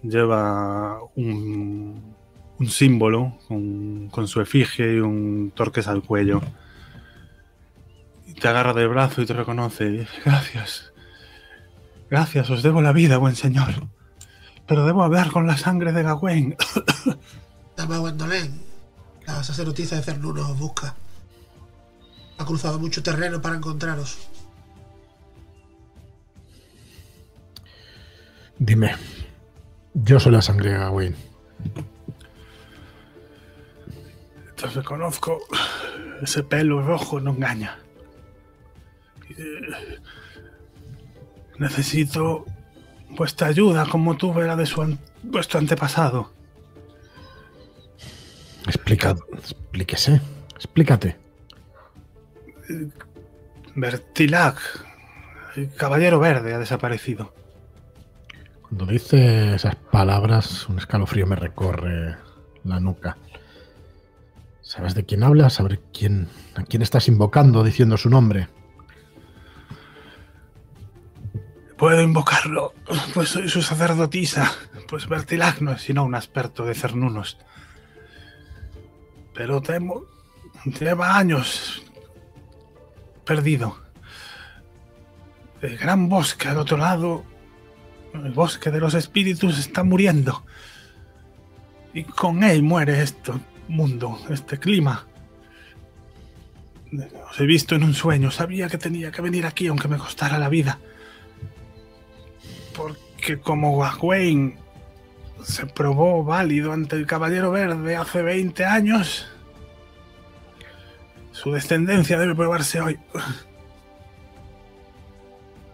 Lleva 0.03 0.99
un, 1.15 2.15
símbolo 2.67 3.37
con, 3.47 4.27
su 4.27 4.41
efigie 4.41 4.95
y 4.95 4.99
un 4.99 5.51
torques 5.55 5.87
al 5.87 6.03
cuello. 6.03 6.41
Te 8.39 8.47
agarra 8.47 8.73
del 8.73 8.89
brazo 8.89 9.21
y 9.21 9.25
te 9.25 9.33
reconoce. 9.33 10.07
Gracias. 10.25 10.93
Gracias, 12.09 12.49
os 12.49 12.61
debo 12.61 12.81
la 12.81 12.93
vida, 12.93 13.17
buen 13.17 13.35
señor. 13.35 13.94
Pero 14.67 14.85
debo 14.85 15.03
hablar 15.03 15.31
con 15.31 15.45
la 15.47 15.57
sangre 15.57 15.91
de 15.91 16.03
Gawain. 16.03 16.55
Dama 17.77 17.97
Gwendolyn, 17.97 18.61
la 19.27 19.43
sacerdotisa 19.43 19.95
de 19.97 20.01
Cernuno 20.03 20.49
os 20.49 20.57
busca. 20.57 20.95
Ha 22.37 22.45
cruzado 22.45 22.79
mucho 22.79 23.03
terreno 23.03 23.41
para 23.41 23.55
encontraros. 23.55 24.17
dime. 28.57 28.95
Yo 29.93 30.19
soy 30.19 30.31
la 30.31 30.41
sangre 30.41 30.71
de 30.71 30.77
Gawain. 30.77 31.15
Te 34.55 34.67
reconozco. 34.67 35.41
Ese 36.21 36.43
pelo 36.43 36.81
rojo 36.81 37.19
no 37.19 37.31
engaña. 37.31 37.77
Eh, 39.37 39.99
Necesito 41.57 42.45
vuestra 43.15 43.47
ayuda 43.47 43.85
como 43.85 44.15
tuve 44.17 44.45
la 44.45 44.55
de 44.55 44.65
su 44.65 44.81
an- 44.81 44.99
vuestro 45.23 45.59
antepasado. 45.59 46.31
Explica, 48.67 49.15
explíquese. 49.33 50.21
Explícate. 50.55 51.17
Bertilac, 53.75 54.57
el 55.55 55.73
caballero 55.75 56.19
verde, 56.19 56.53
ha 56.53 56.59
desaparecido. 56.59 57.33
Cuando 58.61 58.85
dice 58.85 59.53
esas 59.55 59.75
palabras, 59.75 60.67
un 60.67 60.79
escalofrío 60.79 61.27
me 61.27 61.35
recorre 61.35 62.15
la 62.63 62.79
nuca. 62.79 63.17
¿Sabes 64.61 64.95
de 64.95 65.05
quién 65.05 65.23
hablas? 65.23 65.53
¿Sabes 65.53 65.79
quién, 65.93 66.27
a 66.55 66.63
quién 66.63 66.81
estás 66.81 67.07
invocando 67.07 67.63
diciendo 67.63 67.97
su 67.97 68.09
nombre? 68.09 68.47
Puedo 71.77 72.01
invocarlo, 72.01 72.73
pues 73.13 73.29
soy 73.29 73.49
su 73.49 73.61
sacerdotisa. 73.61 74.51
Pues 74.87 75.07
Bertilac 75.07 75.59
no 75.61 75.73
es 75.73 75.81
sino 75.81 76.05
un 76.05 76.15
experto 76.15 76.65
de 76.65 76.73
cernunos. 76.73 77.37
Pero 79.33 79.61
temo. 79.61 80.05
Lleva 80.79 81.17
años 81.17 81.83
perdido. 83.25 83.77
El 85.61 85.77
gran 85.77 86.07
bosque 86.07 86.47
al 86.47 86.57
otro 86.57 86.77
lado, 86.77 87.23
el 88.13 88.31
bosque 88.31 88.71
de 88.71 88.79
los 88.79 88.93
espíritus, 88.93 89.59
está 89.59 89.83
muriendo. 89.83 90.45
Y 91.93 92.03
con 92.03 92.43
él 92.43 92.63
muere 92.63 93.01
este 93.01 93.33
mundo, 93.67 94.19
este 94.29 94.59
clima. 94.59 95.05
Os 97.29 97.39
he 97.39 97.45
visto 97.45 97.75
en 97.75 97.83
un 97.83 97.93
sueño, 97.93 98.31
sabía 98.31 98.69
que 98.69 98.77
tenía 98.77 99.11
que 99.11 99.21
venir 99.21 99.45
aquí 99.45 99.67
aunque 99.67 99.87
me 99.87 99.97
costara 99.97 100.37
la 100.37 100.49
vida. 100.49 100.79
Porque 102.75 103.39
como 103.39 103.77
Gawain 103.79 104.57
se 105.43 105.65
probó 105.65 106.23
válido 106.23 106.73
ante 106.73 106.95
el 106.95 107.05
Caballero 107.05 107.51
Verde 107.51 107.95
hace 107.95 108.21
20 108.21 108.65
años, 108.65 109.27
su 111.31 111.51
descendencia 111.51 112.17
debe 112.17 112.35
probarse 112.35 112.81
hoy. 112.81 112.99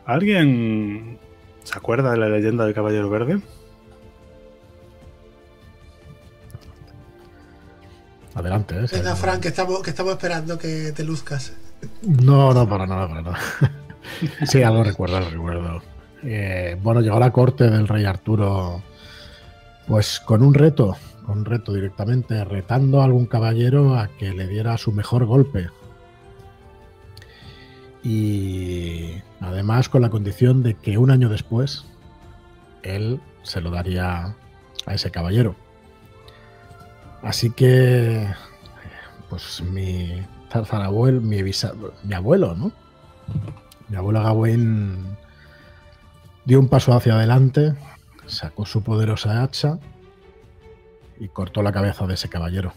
¿Alguien 0.06 1.20
se 1.64 1.78
acuerda 1.78 2.12
de 2.12 2.18
la 2.18 2.28
leyenda 2.28 2.66
del 2.66 2.74
Caballero 2.74 3.10
Verde? 3.10 3.42
Adelante. 8.34 8.76
¿eh? 8.76 8.86
Venga, 8.92 9.16
Frank, 9.16 9.42
que 9.42 9.50
estamos, 9.50 9.82
que 9.82 9.90
estamos 9.90 10.14
esperando 10.14 10.58
que 10.58 10.92
te 10.94 11.04
luzcas. 11.04 11.54
No, 12.02 12.54
no, 12.54 12.68
para 12.68 12.88
nada, 12.88 13.08
para 13.08 13.22
nada. 13.22 13.40
sí, 14.46 14.60
lo 14.60 14.84
recuerdo, 14.84 15.20
lo 15.20 15.30
recuerdo. 15.30 15.91
Eh, 16.24 16.78
bueno, 16.82 17.02
llegó 17.02 17.18
a 17.18 17.22
la 17.22 17.32
corte 17.32 17.70
del 17.70 17.88
rey 17.88 18.06
Arturo, 18.06 18.82
pues 19.88 20.20
con 20.20 20.44
un 20.44 20.54
reto, 20.54 20.96
con 21.26 21.40
un 21.40 21.46
reto 21.46 21.74
directamente, 21.74 22.44
retando 22.44 23.02
a 23.02 23.06
algún 23.06 23.26
caballero 23.26 23.96
a 23.96 24.08
que 24.08 24.32
le 24.34 24.48
diera 24.48 24.78
su 24.78 24.92
mejor 24.92 25.26
golpe. 25.26 25.70
Y 28.04 29.16
además 29.40 29.90
con 29.90 30.02
la 30.02 30.10
condición 30.10 30.64
de 30.64 30.76
que 30.76 30.98
un 30.98 31.12
año 31.12 31.30
después 31.30 31.86
él 32.84 33.20
se 33.44 33.62
lo 33.62 33.72
daría 33.72 34.36
a 34.86 34.94
ese 34.94 35.12
caballero. 35.12 35.56
Así 37.22 37.52
que, 37.52 38.28
pues 39.30 39.62
mi 39.62 40.26
tarzarabuelo, 40.50 41.22
mi, 41.22 41.42
mi 41.44 42.14
abuelo, 42.14 42.56
¿no? 42.56 42.72
Mi 43.90 43.98
abuelo 43.98 44.24
Gawain 44.24 45.18
dio 46.46 46.60
un 46.60 46.68
paso 46.68 46.94
hacia 46.94 47.16
adelante, 47.16 47.76
sacó 48.26 48.66
su 48.66 48.84
poderosa 48.84 49.44
hacha 49.44 49.80
y 51.20 51.28
cortó 51.28 51.62
la 51.62 51.72
cabeza 51.72 52.08
de 52.08 52.16
ese 52.16 52.30
caballero. 52.30 52.74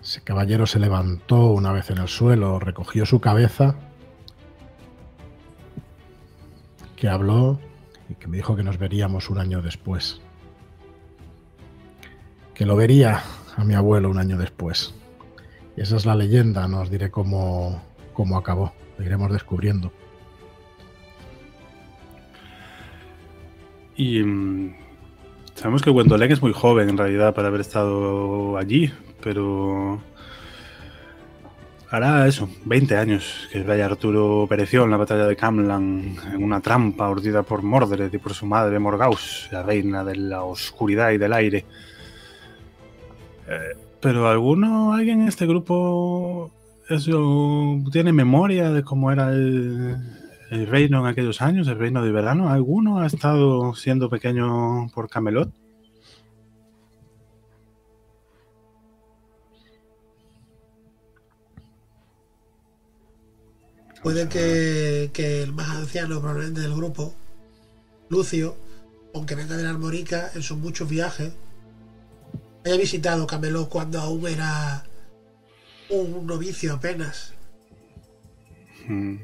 Ese 0.00 0.22
caballero 0.22 0.66
se 0.66 0.78
levantó 0.78 1.48
una 1.48 1.72
vez 1.72 1.90
en 1.90 1.98
el 1.98 2.08
suelo, 2.08 2.58
recogió 2.58 3.04
su 3.04 3.20
cabeza, 3.20 3.74
que 6.96 7.08
habló 7.08 7.60
y 8.08 8.14
que 8.14 8.26
me 8.26 8.38
dijo 8.38 8.56
que 8.56 8.62
nos 8.62 8.78
veríamos 8.78 9.28
un 9.30 9.38
año 9.38 9.62
después. 9.62 10.20
Que 12.54 12.66
lo 12.66 12.74
vería 12.74 13.22
a 13.56 13.64
mi 13.64 13.74
abuelo 13.74 14.10
un 14.10 14.18
año 14.18 14.38
después. 14.38 14.94
Y 15.76 15.82
esa 15.82 15.96
es 15.96 16.06
la 16.06 16.16
leyenda, 16.16 16.66
no 16.66 16.80
os 16.80 16.90
diré 16.90 17.10
cómo, 17.10 17.82
cómo 18.14 18.36
acabó, 18.36 18.72
lo 18.96 19.04
iremos 19.04 19.30
descubriendo. 19.30 19.92
Y 23.98 24.22
mm, 24.22 24.74
sabemos 25.54 25.82
que 25.82 25.90
Gwendolyn 25.90 26.30
es 26.30 26.40
muy 26.40 26.52
joven 26.52 26.88
en 26.88 26.96
realidad 26.96 27.34
para 27.34 27.48
haber 27.48 27.60
estado 27.60 28.56
allí, 28.56 28.92
pero 29.20 30.00
hará 31.90 32.28
eso, 32.28 32.48
20 32.64 32.96
años 32.96 33.48
que 33.50 33.64
rey 33.64 33.80
Arturo 33.80 34.46
pereció 34.48 34.84
en 34.84 34.92
la 34.92 34.98
batalla 34.98 35.26
de 35.26 35.34
Camlan 35.34 36.16
en 36.32 36.44
una 36.44 36.60
trampa 36.60 37.10
urdida 37.10 37.42
por 37.42 37.64
Mordred 37.64 38.12
y 38.12 38.18
por 38.18 38.34
su 38.34 38.46
madre 38.46 38.78
Morgaus, 38.78 39.48
la 39.50 39.64
reina 39.64 40.04
de 40.04 40.14
la 40.14 40.44
oscuridad 40.44 41.10
y 41.10 41.18
del 41.18 41.32
aire. 41.32 41.66
Eh, 43.48 43.76
pero 44.00 44.28
alguno, 44.28 44.92
alguien 44.92 45.22
en 45.22 45.28
este 45.28 45.44
grupo, 45.44 46.52
eso 46.88 47.80
tiene 47.90 48.12
memoria 48.12 48.70
de 48.70 48.84
cómo 48.84 49.10
era 49.10 49.30
el, 49.30 49.96
el 50.50 50.66
reino 50.66 51.00
en 51.00 51.06
aquellos 51.06 51.42
años, 51.42 51.68
el 51.68 51.78
reino 51.78 52.02
de 52.02 52.12
verano. 52.12 52.48
¿Alguno 52.48 53.00
ha 53.00 53.06
estado 53.06 53.74
siendo 53.74 54.08
pequeño 54.08 54.88
por 54.94 55.08
Camelot? 55.08 55.52
Puede 64.02 64.28
que, 64.28 65.10
que 65.12 65.42
el 65.42 65.52
más 65.52 65.68
anciano 65.70 66.20
probablemente 66.20 66.60
del 66.60 66.74
grupo, 66.74 67.14
Lucio, 68.08 68.56
aunque 69.14 69.34
venga 69.34 69.56
de 69.56 69.64
la 69.64 69.70
Armorica, 69.70 70.30
en 70.34 70.42
sus 70.42 70.56
muchos 70.56 70.88
viajes, 70.88 71.32
haya 72.64 72.76
visitado 72.76 73.26
Camelot 73.26 73.68
cuando 73.68 74.00
aún 74.00 74.26
era 74.26 74.84
un 75.90 76.26
novicio 76.26 76.74
apenas. 76.74 77.34
Hmm. 78.86 79.16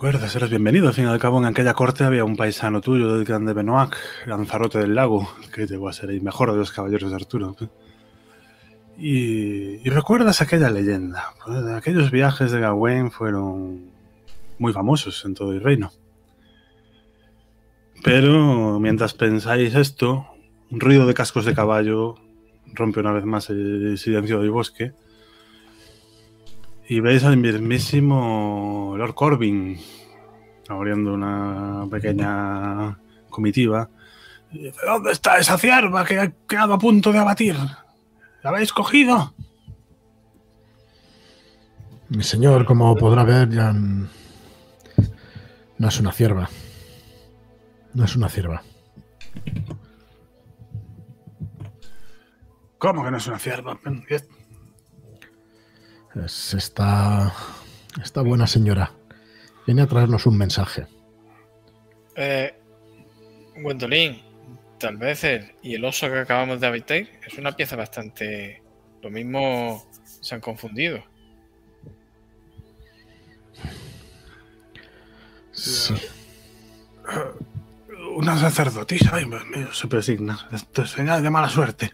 Recuerdas, 0.00 0.34
eres 0.34 0.48
bienvenido. 0.48 0.88
Al 0.88 0.94
fin 0.94 1.04
y 1.04 1.08
al 1.08 1.18
cabo, 1.18 1.36
en 1.36 1.44
aquella 1.44 1.74
corte 1.74 2.04
había 2.04 2.24
un 2.24 2.34
paisano 2.34 2.80
tuyo 2.80 3.12
del 3.12 3.26
grande 3.26 3.52
Benoac, 3.52 3.98
Lanzarote 4.24 4.78
del 4.78 4.94
Lago, 4.94 5.28
que 5.52 5.66
llegó 5.66 5.90
a 5.90 5.92
ser 5.92 6.08
el 6.08 6.22
mejor 6.22 6.50
de 6.52 6.56
los 6.56 6.72
caballeros 6.72 7.10
de 7.10 7.16
Arturo. 7.16 7.54
Y, 8.96 9.86
y 9.86 9.90
recuerdas 9.90 10.40
aquella 10.40 10.70
leyenda. 10.70 11.34
Pues, 11.44 11.66
aquellos 11.66 12.10
viajes 12.10 12.50
de 12.50 12.60
Gawain 12.60 13.10
fueron 13.10 13.90
muy 14.58 14.72
famosos 14.72 15.22
en 15.26 15.34
todo 15.34 15.52
el 15.52 15.60
reino. 15.60 15.92
Pero 18.02 18.80
mientras 18.80 19.12
pensáis 19.12 19.74
esto, 19.74 20.24
un 20.70 20.80
ruido 20.80 21.06
de 21.06 21.12
cascos 21.12 21.44
de 21.44 21.54
caballo 21.54 22.14
rompe 22.72 23.00
una 23.00 23.12
vez 23.12 23.26
más 23.26 23.50
el 23.50 23.98
silencio 23.98 24.40
del 24.40 24.50
bosque. 24.50 24.94
Y 26.90 26.98
veis 26.98 27.22
al 27.22 27.36
mismísimo 27.36 28.94
Lord 28.98 29.14
Corbin 29.14 29.78
abriendo 30.66 31.14
una 31.14 31.86
pequeña 31.88 32.98
comitiva. 33.28 33.88
Y 34.50 34.64
dice, 34.64 34.80
¿Dónde 34.84 35.12
está 35.12 35.38
esa 35.38 35.56
cierva 35.56 36.04
que 36.04 36.18
ha 36.18 36.32
quedado 36.48 36.74
a 36.74 36.80
punto 36.80 37.12
de 37.12 37.20
abatir? 37.20 37.54
¿La 38.42 38.50
habéis 38.50 38.72
cogido? 38.72 39.32
Mi 42.08 42.24
señor, 42.24 42.64
como 42.64 42.96
podrá 42.96 43.22
ver, 43.22 43.50
ya 43.50 43.72
no 43.72 44.08
es 45.78 46.00
una 46.00 46.10
cierva. 46.10 46.50
No 47.94 48.04
es 48.04 48.16
una 48.16 48.28
cierva. 48.28 48.64
¿Cómo 52.78 53.04
que 53.04 53.12
no 53.12 53.16
es 53.16 53.28
una 53.28 53.38
cierva? 53.38 53.78
Es 56.14 56.54
esta, 56.54 57.32
esta 58.02 58.22
buena 58.22 58.46
señora. 58.46 58.92
Viene 59.66 59.82
a 59.82 59.86
traernos 59.86 60.26
un 60.26 60.36
mensaje. 60.36 60.86
Eh, 62.16 62.52
Gwendolyn, 63.56 64.20
tal 64.78 64.96
vez 64.96 65.24
el, 65.24 65.52
y 65.62 65.74
el 65.74 65.84
oso 65.84 66.08
que 66.08 66.18
acabamos 66.18 66.60
de 66.60 66.66
habitar 66.66 66.96
es 66.96 67.38
una 67.38 67.52
pieza 67.52 67.76
bastante. 67.76 68.62
Lo 69.02 69.10
mismo 69.10 69.86
se 70.20 70.34
han 70.34 70.40
confundido. 70.40 71.04
Sí. 75.52 75.94
Una 78.16 78.36
sacerdotisa, 78.36 79.14
ay, 79.14 79.24
Dios 79.26 79.46
mío, 79.46 79.72
se 79.72 79.86
presigna. 79.86 80.48
Esto 80.52 80.82
es 80.82 80.90
señal 80.90 81.22
de 81.22 81.30
mala 81.30 81.48
suerte. 81.48 81.92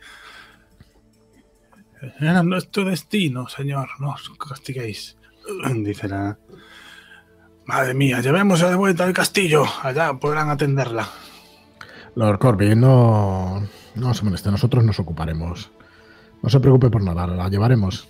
Era 2.21 2.43
nuestro 2.43 2.85
destino, 2.85 3.49
señor, 3.49 3.89
no 3.99 4.11
os 4.11 4.31
castiguéis. 4.39 5.17
Dice 5.75 6.09
la... 6.09 6.39
Madre 7.65 7.95
mía, 7.95 8.21
llevémosla 8.21 8.71
de 8.71 8.77
vuelta 8.77 9.05
al 9.05 9.13
castillo. 9.13 9.65
Allá 9.83 10.15
podrán 10.15 10.51
atenderla. 10.51 11.09
Lord 12.15 12.39
Corby, 12.39 12.77
no, 12.77 13.67
no 13.95 14.15
se 14.15 14.25
moleste, 14.25 14.51
nosotros 14.51 14.85
nos 14.85 15.01
ocuparemos. 15.01 15.71
No 16.43 16.49
se 16.49 16.61
preocupe 16.61 16.91
por 16.91 17.03
nada, 17.03 17.27
la 17.27 17.49
llevaremos. 17.49 18.09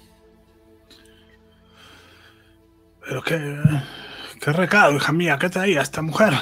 Pero 3.01 3.23
qué... 3.23 3.63
Qué 4.41 4.53
recado, 4.53 4.95
hija 4.95 5.13
mía, 5.13 5.39
¿qué 5.41 5.49
traía 5.49 5.81
esta 5.81 6.03
mujer? 6.03 6.35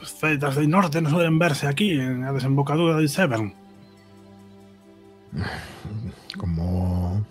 Los 0.00 0.14
celtas 0.14 0.54
del 0.54 0.70
norte 0.70 1.02
no 1.02 1.10
suelen 1.10 1.38
verse 1.38 1.66
aquí, 1.66 1.90
en 1.90 2.22
la 2.22 2.32
desembocadura 2.32 2.96
del 2.96 3.08
Severn. 3.08 3.52
Como, 6.38 7.26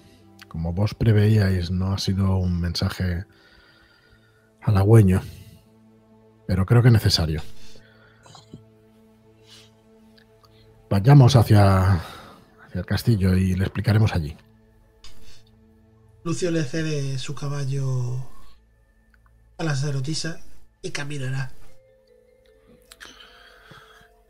como 0.47 0.73
vos 0.73 0.93
preveíais, 0.93 1.71
no 1.71 1.93
ha 1.93 1.97
sido 1.97 2.37
un 2.37 2.59
mensaje 2.59 3.25
halagüeño, 4.61 5.21
pero 6.47 6.65
creo 6.65 6.81
que 6.81 6.91
necesario. 6.91 7.41
Vayamos 10.89 11.35
hacia, 11.35 11.93
hacia 11.93 12.79
el 12.79 12.85
castillo 12.85 13.35
y 13.35 13.55
le 13.55 13.63
explicaremos 13.63 14.13
allí. 14.13 14.35
Lucio 16.23 16.49
le 16.51 16.63
cede 16.63 17.19
su 17.19 17.35
caballo 17.35 18.25
a 19.57 19.63
la 19.63 19.75
sacerdotisa 19.75 20.39
y 20.81 20.91
caminará. 20.91 21.51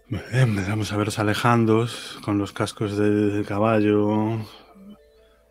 Empezamos 0.07 0.93
a 0.93 0.97
veros 0.97 1.17
alejando 1.17 1.87
con 2.23 2.37
los 2.37 2.53
cascos 2.53 2.95
del 2.95 3.43
caballo, 3.47 4.37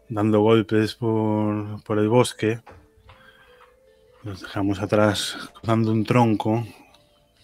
dando 0.09 0.43
golpes 0.43 0.95
por, 0.95 1.83
por 1.83 1.99
el 1.99 2.09
bosque. 2.09 2.61
Nos 4.23 4.43
dejamos 4.43 4.81
atrás 4.81 5.51
cruzando 5.55 5.91
un 5.91 6.05
tronco. 6.05 6.65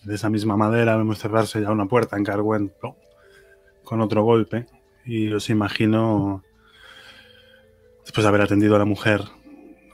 De 0.05 0.15
esa 0.15 0.31
misma 0.31 0.57
madera 0.57 0.97
vemos 0.97 1.19
cerrarse 1.19 1.61
ya 1.61 1.73
una 1.73 1.87
puerta 1.87 2.17
en 2.17 2.23
Carguento 2.23 2.95
con 3.83 4.01
otro 4.01 4.23
golpe. 4.23 4.67
Y 5.05 5.33
os 5.33 5.51
imagino, 5.51 6.45
después 8.03 8.23
de 8.23 8.29
haber 8.29 8.43
atendido 8.43 8.77
a 8.77 8.79
la 8.79 8.85
mujer 8.85 9.25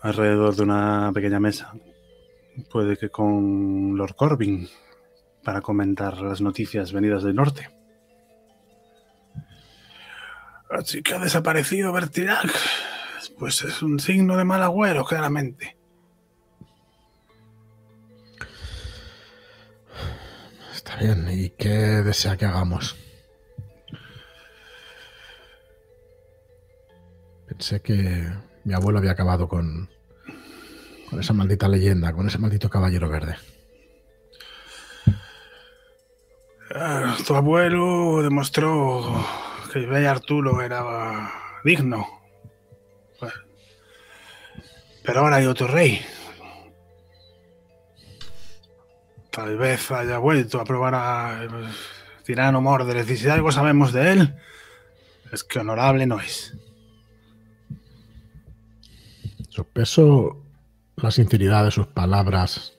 alrededor 0.03 0.55
de 0.55 0.63
una 0.65 1.13
pequeña 1.15 1.41
mesa, 1.41 1.73
puede 2.71 2.99
que 2.99 3.09
con 3.09 3.97
Lord 3.97 4.17
Corbin 4.17 4.69
para 5.47 5.61
comentar 5.61 6.21
las 6.23 6.41
noticias 6.41 6.93
venidas 6.93 7.23
del 7.23 7.37
norte. 7.37 7.71
Así 10.69 11.05
que 11.05 11.15
ha 11.15 11.21
desaparecido 11.21 11.93
Bertirac. 11.93 12.51
Pues 13.39 13.63
es 13.63 13.81
un 13.81 14.01
signo 14.01 14.37
de 14.37 14.45
mal 14.45 14.61
agüero, 14.65 15.05
claramente. 15.05 15.77
Está 20.75 20.97
bien. 20.97 21.29
¿Y 21.31 21.51
qué 21.51 22.03
desea 22.03 22.37
que 22.37 22.47
hagamos? 22.47 22.97
Pensé 27.47 27.81
que 27.83 28.33
mi 28.65 28.75
abuelo 28.75 28.99
había 28.99 29.13
acabado 29.13 29.47
con, 29.47 29.89
con 31.09 31.21
esa 31.21 31.33
maldita 31.33 31.69
leyenda, 31.69 32.13
con 32.13 32.27
ese 32.27 32.39
maldito 32.39 32.69
caballero 32.69 33.09
verde. 33.09 33.37
Ah, 36.79 37.17
tu 37.27 37.35
abuelo 37.35 38.23
demostró 38.23 39.25
que 39.73 39.79
el 39.79 39.89
rey 39.89 40.05
Arturo 40.05 40.61
era 40.61 41.33
digno. 41.65 42.07
Pero 45.03 45.21
ahora 45.21 45.37
hay 45.37 45.47
otro 45.47 45.69
rey. 45.69 46.05
Tal 49.31 49.57
vez 49.57 49.91
haya 49.91 50.19
vuelto 50.19 50.61
a 50.61 50.65
probar 50.65 50.95
a 50.97 51.49
tirano 52.25 52.61
Mordred. 52.61 53.09
Y 53.09 53.17
si 53.17 53.29
algo 53.29 53.51
sabemos 53.53 53.95
de 53.95 54.13
él, 54.13 54.37
es 55.33 55.45
que 55.45 55.61
honorable 55.61 56.07
no 56.07 56.21
es. 56.21 56.59
Sopeso 59.49 60.45
la 60.97 61.11
sinceridad 61.11 61.65
de 61.65 61.71
sus 61.71 61.87
palabras, 61.87 62.75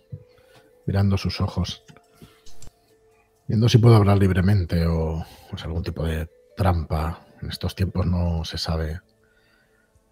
mirando 0.85 1.17
sus 1.17 1.41
ojos, 1.41 1.83
viendo 3.47 3.69
si 3.69 3.77
puedo 3.77 3.95
hablar 3.95 4.17
libremente 4.17 4.85
o 4.85 5.25
es 5.53 5.63
algún 5.63 5.83
tipo 5.83 6.03
de 6.05 6.29
trampa. 6.55 7.25
En 7.41 7.49
estos 7.49 7.75
tiempos 7.75 8.05
no 8.05 8.43
se 8.43 8.57
sabe 8.57 8.99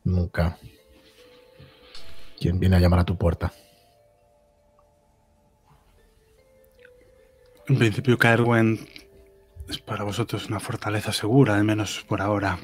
nunca 0.03 0.57
quién 2.39 2.59
viene 2.59 2.77
a 2.77 2.79
llamar 2.79 2.99
a 2.99 3.05
tu 3.05 3.17
puerta. 3.17 3.51
En 7.67 7.79
principio, 7.79 8.17
Caerwen 8.17 8.88
es 9.67 9.79
para 9.79 10.03
vosotros 10.03 10.47
una 10.47 10.59
fortaleza 10.59 11.11
segura, 11.11 11.55
al 11.55 11.63
menos 11.63 12.05
por 12.07 12.21
ahora. 12.21 12.59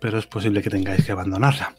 Pero 0.00 0.18
es 0.18 0.26
posible 0.26 0.62
que 0.62 0.70
tengáis 0.70 1.04
que 1.04 1.12
abandonarla. 1.12 1.74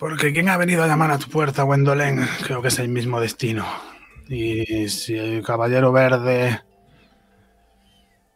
Porque 0.00 0.32
quien 0.32 0.48
ha 0.48 0.56
venido 0.56 0.82
a 0.82 0.88
llamar 0.88 1.12
a 1.12 1.18
tu 1.18 1.28
puerta, 1.28 1.62
Gwendolen, 1.62 2.26
creo 2.42 2.60
que 2.60 2.68
es 2.68 2.78
el 2.80 2.88
mismo 2.88 3.20
destino. 3.20 3.66
Y 4.28 4.88
si 4.88 5.16
el 5.16 5.42
caballero 5.42 5.90
verde 5.90 6.60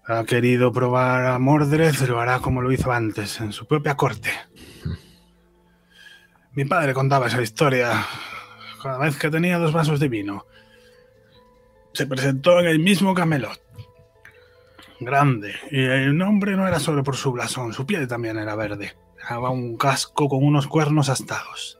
ha 0.06 0.24
querido 0.24 0.72
probar 0.72 1.26
a 1.26 1.38
Mordred, 1.38 1.94
lo 2.08 2.18
hará 2.18 2.40
como 2.40 2.62
lo 2.62 2.72
hizo 2.72 2.92
antes, 2.92 3.40
en 3.40 3.52
su 3.52 3.66
propia 3.66 3.96
corte. 3.96 4.30
Mi 6.52 6.64
padre 6.64 6.94
contaba 6.94 7.26
esa 7.26 7.42
historia 7.42 8.06
cada 8.82 8.98
vez 8.98 9.16
que 9.18 9.30
tenía 9.30 9.58
dos 9.58 9.72
vasos 9.72 10.00
de 10.00 10.08
vino. 10.08 10.46
Se 11.92 12.06
presentó 12.06 12.58
en 12.60 12.66
el 12.66 12.78
mismo 12.78 13.14
Camelot. 13.14 13.60
Grande. 15.00 15.54
Y 15.70 15.82
el 15.82 16.16
nombre 16.16 16.56
no 16.56 16.66
era 16.66 16.80
solo 16.80 17.04
por 17.04 17.16
su 17.16 17.32
blasón, 17.32 17.74
su 17.74 17.84
piel 17.84 18.08
también 18.08 18.38
era 18.38 18.54
verde. 18.54 18.96
Llevaba 19.18 19.50
un 19.50 19.76
casco 19.76 20.28
con 20.28 20.42
unos 20.42 20.66
cuernos 20.66 21.08
astados. 21.10 21.76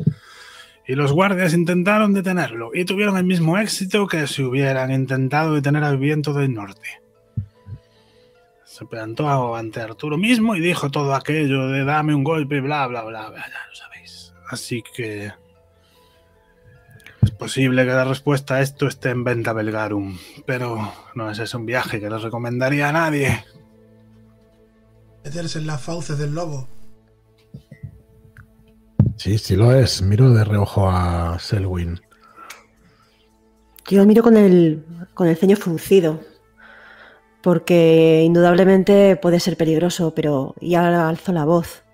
Y 0.87 0.95
los 0.95 1.13
guardias 1.13 1.55
intentaron 1.55 2.13
detenerlo 2.13 2.71
y 2.75 2.85
tuvieron 2.85 3.17
el 3.17 3.25
mismo 3.25 3.57
éxito 3.59 4.07
que 4.07 4.27
si 4.27 4.43
hubieran 4.43 4.91
intentado 4.91 5.55
detener 5.55 5.85
al 5.85 5.99
viento 5.99 6.33
del 6.33 6.53
norte. 6.53 7.01
Se 8.65 8.85
plantó 8.87 9.55
ante 9.55 9.81
Arturo 9.81 10.19
mismo 10.19 10.57
y 10.57 10.61
dijo 10.61 10.91
todo 10.91 11.15
aquello 11.15 11.69
de 11.69 11.85
dame 11.85 12.15
un 12.15 12.25
golpe 12.25 12.61
bla, 12.61 12.87
bla, 12.87 13.05
bla, 13.05 13.29
bla, 13.29 13.47
ya 13.47 13.69
lo 13.69 13.75
sabéis. 13.75 14.33
Así 14.49 14.83
que 14.83 15.33
es 17.23 17.31
posible 17.31 17.85
que 17.85 17.93
la 17.93 18.05
respuesta 18.05 18.57
a 18.57 18.63
esto 18.63 18.89
esté 18.89 19.11
en 19.11 19.23
Venta 19.23 19.53
Belgarum, 19.53 20.19
pero 20.45 20.93
no 21.15 21.31
es 21.31 21.39
ese 21.39 21.57
un 21.57 21.67
viaje 21.67 22.01
que 22.01 22.11
les 22.11 22.23
recomendaría 22.23 22.89
a 22.89 22.93
nadie. 22.93 23.45
Meterse 25.25 25.61
en 25.61 25.69
las 25.69 25.81
fauces 25.81 26.19
del 26.19 26.35
lobo. 26.35 26.67
Sí, 29.23 29.39
sí 29.39 29.55
lo 29.55 29.73
es. 29.73 30.03
Miro 30.03 30.31
de 30.35 30.43
reojo 30.43 30.91
a 30.91 31.39
Selwyn. 31.39 32.01
Yo 33.89 34.05
miro 34.05 34.21
con 34.21 34.37
el, 34.37 34.85
con 35.15 35.29
el 35.29 35.37
ceño 35.37 35.55
fruncido, 35.55 36.19
porque 37.41 38.25
indudablemente 38.25 39.15
puede 39.15 39.39
ser 39.39 39.57
peligroso, 39.57 40.13
pero 40.13 40.57
ya 40.61 41.09
alzo 41.09 41.31
la 41.31 41.45
voz. 41.45 41.85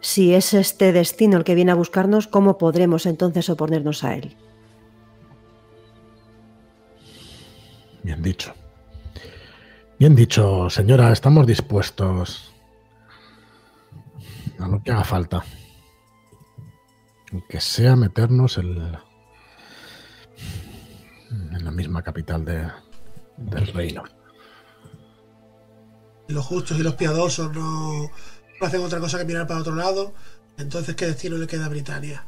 Si 0.00 0.32
es 0.32 0.54
este 0.54 0.92
destino 0.92 1.38
el 1.38 1.42
que 1.42 1.56
viene 1.56 1.72
a 1.72 1.74
buscarnos, 1.74 2.28
¿cómo 2.28 2.56
podremos 2.56 3.04
entonces 3.06 3.50
oponernos 3.50 4.04
a 4.04 4.14
él? 4.14 4.36
Bien 8.04 8.22
dicho. 8.22 8.54
Bien 9.98 10.14
dicho, 10.14 10.70
señora, 10.70 11.10
estamos 11.10 11.48
dispuestos 11.48 12.54
a 14.60 14.68
lo 14.68 14.80
que 14.80 14.92
haga 14.92 15.02
falta. 15.02 15.42
Aunque 17.36 17.60
sea 17.60 17.96
meternos 17.96 18.56
en, 18.56 18.96
en 21.30 21.64
la 21.66 21.70
misma 21.70 22.02
capital 22.02 22.46
de- 22.46 22.70
del 23.36 23.66
reino. 23.66 24.04
Los 26.28 26.46
justos 26.46 26.78
y 26.78 26.82
los 26.82 26.94
piadosos 26.94 27.52
no, 27.52 28.04
no 28.04 28.66
hacen 28.66 28.80
otra 28.82 29.00
cosa 29.00 29.18
que 29.18 29.26
mirar 29.26 29.46
para 29.46 29.60
otro 29.60 29.74
lado. 29.74 30.14
Entonces, 30.56 30.96
¿qué 30.96 31.04
destino 31.08 31.36
le 31.36 31.46
queda 31.46 31.66
a 31.66 31.68
Britania? 31.68 32.24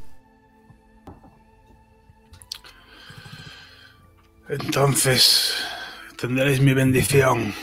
Entonces, 4.50 5.54
tendréis 6.18 6.60
mi 6.60 6.74
bendición. 6.74 7.54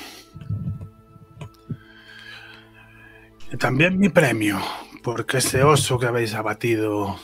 Y 3.54 3.58
también 3.58 4.00
mi 4.00 4.10
premio, 4.10 4.60
porque 5.04 5.38
ese 5.38 5.64
oso 5.64 6.00
que 6.00 6.08
habéis 6.08 6.34
abatido 6.34 7.20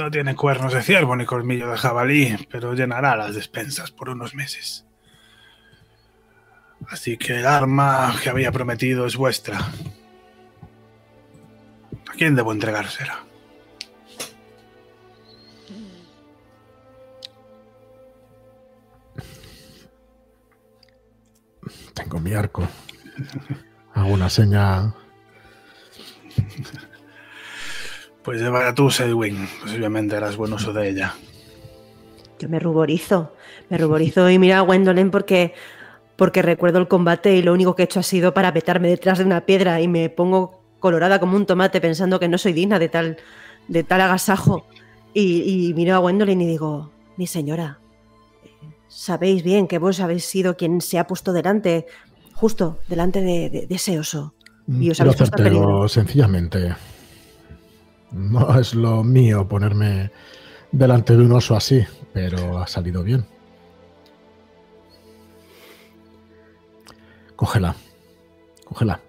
no 0.00 0.10
tiene 0.10 0.34
cuernos 0.34 0.72
de 0.72 0.82
ciervo 0.82 1.14
ni 1.14 1.26
colmillo 1.26 1.70
de 1.70 1.76
jabalí, 1.76 2.48
pero 2.50 2.74
llenará 2.74 3.16
las 3.16 3.34
despensas 3.34 3.90
por 3.90 4.08
unos 4.08 4.34
meses. 4.34 4.86
Así 6.88 7.18
que 7.18 7.38
el 7.38 7.46
arma 7.46 8.14
que 8.22 8.30
había 8.30 8.50
prometido 8.50 9.06
es 9.06 9.16
vuestra. 9.16 9.58
¿A 9.58 9.72
quién 12.16 12.34
debo 12.34 12.52
entregársela? 12.52 13.24
Tengo 21.94 22.20
mi 22.20 22.32
arco. 22.32 22.66
Hago 23.94 24.08
una 24.08 24.30
seña. 24.30 24.94
Pues 28.22 28.40
llevará 28.40 28.74
tú, 28.74 28.90
Selwyn. 28.90 29.48
Posiblemente 29.62 30.16
harás 30.16 30.36
buen 30.36 30.52
uso 30.52 30.72
de 30.72 30.88
ella. 30.90 31.14
Yo 32.38 32.48
me 32.48 32.58
ruborizo, 32.58 33.34
me 33.68 33.76
ruborizo 33.78 34.28
y 34.30 34.38
mira 34.38 34.58
a 34.58 34.62
Gwendolyn 34.62 35.10
porque, 35.10 35.52
porque 36.16 36.40
recuerdo 36.42 36.78
el 36.78 36.88
combate 36.88 37.36
y 37.36 37.42
lo 37.42 37.52
único 37.52 37.74
que 37.74 37.82
he 37.82 37.84
hecho 37.84 38.00
ha 38.00 38.02
sido 38.02 38.32
para 38.32 38.52
petarme 38.52 38.88
detrás 38.88 39.18
de 39.18 39.24
una 39.24 39.44
piedra 39.44 39.80
y 39.80 39.88
me 39.88 40.08
pongo 40.08 40.62
colorada 40.78 41.20
como 41.20 41.36
un 41.36 41.44
tomate 41.44 41.80
pensando 41.80 42.18
que 42.18 42.28
no 42.28 42.38
soy 42.38 42.52
digna 42.54 42.78
de 42.78 42.88
tal, 42.88 43.18
de 43.68 43.84
tal 43.84 44.00
agasajo. 44.00 44.66
Y, 45.12 45.68
y 45.68 45.74
miro 45.74 45.94
a 45.96 45.98
Gwendolyn 45.98 46.40
y 46.40 46.46
digo, 46.46 46.90
mi 47.18 47.26
señora, 47.26 47.78
sabéis 48.88 49.42
bien 49.42 49.66
que 49.66 49.78
vos 49.78 50.00
habéis 50.00 50.24
sido 50.24 50.56
quien 50.56 50.80
se 50.80 50.98
ha 50.98 51.06
puesto 51.06 51.32
delante, 51.32 51.86
justo 52.34 52.78
delante 52.88 53.20
de, 53.20 53.50
de- 53.50 53.66
de 53.66 53.74
ese 53.74 53.98
oso. 53.98 54.34
Y 54.68 54.90
os 54.90 55.00
habéis 55.00 55.16
puesto 55.16 55.36
peligro. 55.36 55.88
sencillamente. 55.88 56.74
No 58.12 58.58
es 58.58 58.74
lo 58.74 59.04
mío 59.04 59.46
ponerme 59.46 60.10
delante 60.72 61.16
de 61.16 61.24
un 61.24 61.32
oso 61.32 61.56
así, 61.56 61.84
pero 62.12 62.58
ha 62.58 62.66
salido 62.66 63.02
bien. 63.02 63.24
Cógela. 67.36 67.74
Cógela. 68.64 69.00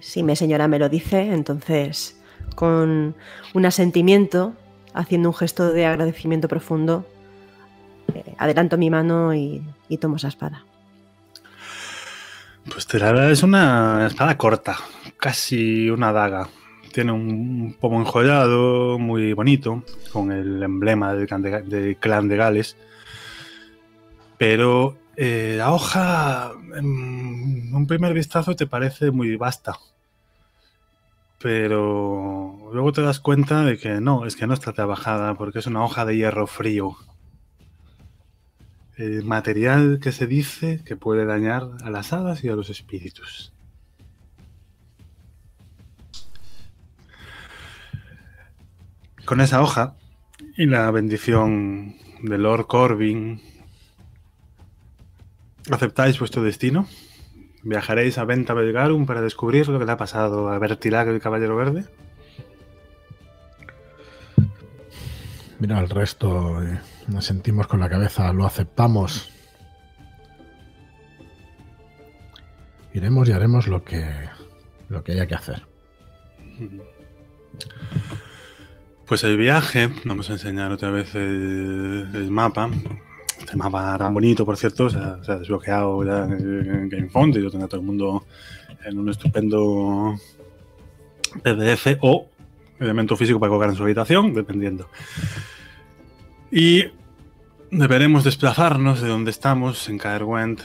Si 0.00 0.22
mi 0.22 0.36
señora 0.36 0.68
me 0.68 0.78
lo 0.78 0.88
dice, 0.88 1.32
entonces, 1.32 2.20
con 2.54 3.16
un 3.54 3.66
asentimiento, 3.66 4.54
haciendo 4.94 5.28
un 5.30 5.34
gesto 5.34 5.72
de 5.72 5.86
agradecimiento 5.86 6.48
profundo, 6.48 7.06
eh, 8.14 8.34
adelanto 8.38 8.78
mi 8.78 8.90
mano 8.90 9.34
y, 9.34 9.62
y 9.88 9.98
tomo 9.98 10.16
esa 10.16 10.28
espada. 10.28 10.64
Pues 12.70 12.86
es 12.92 13.42
una 13.42 14.06
espada 14.06 14.36
corta, 14.36 14.76
casi 15.18 15.90
una 15.90 16.12
daga. 16.12 16.48
Tiene 16.92 17.12
un 17.12 17.76
pomo 17.78 18.00
enjollado 18.00 18.98
muy 18.98 19.32
bonito, 19.34 19.84
con 20.12 20.32
el 20.32 20.62
emblema 20.62 21.12
del 21.14 21.26
clan 21.26 22.28
de, 22.28 22.36
Gales. 22.36 22.76
Pero 24.38 24.96
Eh, 25.20 25.56
la 25.58 25.72
hoja, 25.72 26.52
en 26.76 27.74
un 27.74 27.86
primer 27.88 28.14
vistazo, 28.14 28.54
te 28.54 28.68
parece 28.68 29.10
muy 29.10 29.34
vasta. 29.36 29.76
Pero 31.40 32.70
luego 32.72 32.92
te 32.92 33.02
das 33.02 33.18
cuenta 33.18 33.64
de 33.64 33.78
que 33.78 34.00
no, 34.00 34.26
es 34.26 34.36
que 34.36 34.46
no 34.46 34.54
está 34.54 34.72
trabajada 34.72 35.34
porque 35.34 35.58
es 35.58 35.66
una 35.66 35.84
hoja 35.84 36.04
de 36.04 36.16
hierro 36.16 36.46
frío. 36.46 36.96
El 38.96 39.24
material 39.24 39.98
que 40.00 40.12
se 40.12 40.28
dice 40.28 40.82
que 40.84 40.96
puede 40.96 41.24
dañar 41.24 41.68
a 41.82 41.90
las 41.90 42.12
hadas 42.12 42.44
y 42.44 42.48
a 42.48 42.54
los 42.54 42.70
espíritus. 42.70 43.52
Con 49.28 49.42
esa 49.42 49.60
hoja 49.60 49.94
y 50.56 50.64
la 50.64 50.90
bendición 50.90 51.96
de 52.22 52.38
Lord 52.38 52.66
Corbin, 52.66 53.42
¿aceptáis 55.70 56.18
vuestro 56.18 56.42
destino? 56.42 56.88
¿Viajaréis 57.62 58.16
a 58.16 58.24
Venta 58.24 58.54
Belgarum 58.54 59.04
para 59.04 59.20
descubrir 59.20 59.68
lo 59.68 59.78
que 59.78 59.84
le 59.84 59.92
ha 59.92 59.98
pasado 59.98 60.48
a 60.48 60.58
Bertilac 60.58 61.08
el 61.08 61.20
Caballero 61.20 61.56
Verde? 61.56 61.84
Mira, 65.58 65.78
el 65.78 65.90
resto 65.90 66.62
eh, 66.62 66.80
nos 67.08 67.26
sentimos 67.26 67.66
con 67.66 67.80
la 67.80 67.90
cabeza, 67.90 68.32
lo 68.32 68.46
aceptamos. 68.46 69.30
Iremos 72.94 73.28
y 73.28 73.32
haremos 73.32 73.68
lo 73.68 73.84
que, 73.84 74.08
lo 74.88 75.04
que 75.04 75.12
haya 75.12 75.26
que 75.26 75.34
hacer. 75.34 75.66
Pues 79.08 79.24
el 79.24 79.38
viaje, 79.38 79.88
vamos 80.04 80.28
a 80.28 80.34
enseñar 80.34 80.70
otra 80.70 80.90
vez 80.90 81.14
el, 81.14 82.28
mapa. 82.30 82.68
Este 83.40 83.56
mapa 83.56 83.96
tan 83.96 84.12
bonito, 84.12 84.44
por 84.44 84.58
cierto, 84.58 84.90
se 84.90 84.98
ha, 84.98 85.38
desbloqueado 85.38 86.04
ya 86.04 86.24
en 86.24 86.90
Game 86.90 87.08
Font 87.08 87.34
y 87.34 87.38
lo 87.38 87.50
tendrá 87.50 87.68
todo 87.68 87.80
el 87.80 87.86
mundo 87.86 88.26
en 88.84 88.98
un 88.98 89.08
estupendo 89.08 90.14
PDF 91.42 91.96
o 92.02 92.28
elemento 92.78 93.16
físico 93.16 93.40
para 93.40 93.48
colocar 93.48 93.70
en 93.70 93.76
su 93.76 93.82
habitación, 93.82 94.34
dependiendo. 94.34 94.90
Y 96.52 96.84
deberemos 97.70 98.24
desplazarnos 98.24 99.00
de 99.00 99.08
donde 99.08 99.30
estamos, 99.30 99.88
en 99.88 99.96
Caerwent, 99.96 100.60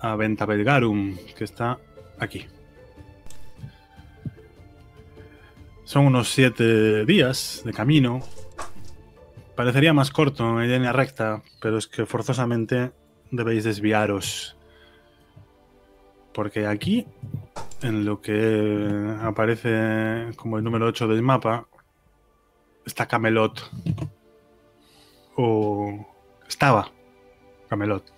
a 0.00 0.16
Venta 0.16 0.44
Belgarum, 0.44 1.16
que 1.38 1.44
está 1.44 1.78
aquí. 2.18 2.46
Son 5.86 6.04
unos 6.04 6.30
siete 6.30 7.04
días 7.04 7.62
de 7.64 7.72
camino. 7.72 8.20
Parecería 9.54 9.92
más 9.92 10.10
corto 10.10 10.60
en 10.60 10.68
línea 10.68 10.92
recta, 10.92 11.44
pero 11.60 11.78
es 11.78 11.86
que 11.86 12.06
forzosamente 12.06 12.90
debéis 13.30 13.62
desviaros. 13.62 14.56
Porque 16.34 16.66
aquí, 16.66 17.06
en 17.82 18.04
lo 18.04 18.20
que 18.20 19.16
aparece 19.22 20.32
como 20.34 20.58
el 20.58 20.64
número 20.64 20.86
8 20.86 21.06
del 21.06 21.22
mapa, 21.22 21.68
está 22.84 23.06
Camelot. 23.06 23.70
O 25.36 26.04
estaba 26.48 26.90
Camelot. 27.68 28.12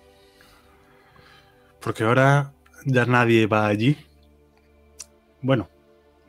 Porque 1.79 2.03
ahora 2.03 2.51
ya 2.83 3.05
nadie 3.05 3.45
va 3.45 3.67
allí. 3.67 3.95
Bueno, 5.43 5.69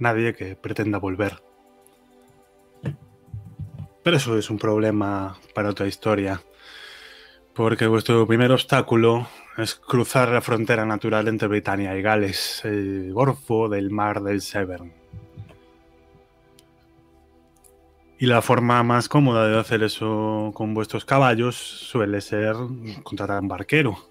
nadie 0.01 0.35
que 0.35 0.57
pretenda 0.57 0.99
volver. 0.99 1.43
Pero 4.03 4.17
eso 4.17 4.37
es 4.37 4.51
un 4.51 4.59
problema 4.59 5.39
para 5.55 5.71
otra 5.71 5.87
historia. 5.87 6.43
Porque 7.55 7.87
vuestro 7.87 8.27
primer 8.27 8.51
obstáculo 8.53 9.29
es 9.59 9.75
cruzar 9.75 10.31
la 10.31 10.41
frontera 10.41 10.87
natural 10.87 11.29
entre 11.29 11.49
Britania 11.49 11.97
y 11.97 12.03
Gales, 12.03 12.65
el 12.65 13.13
Golfo 13.13 13.69
del 13.69 13.91
Mar 13.91 14.23
del 14.23 14.41
Severn. 14.41 14.93
Y 18.19 18.27
la 18.27 18.43
forma 18.43 18.83
más 18.83 19.09
cómoda 19.09 19.49
de 19.49 19.59
hacer 19.59 19.83
eso 19.83 20.53
con 20.55 20.75
vuestros 20.75 21.05
caballos 21.05 21.57
suele 21.57 22.21
ser 22.21 22.55
contratar 23.03 23.39
a 23.39 23.41
un 23.41 23.49
barquero. 23.49 24.10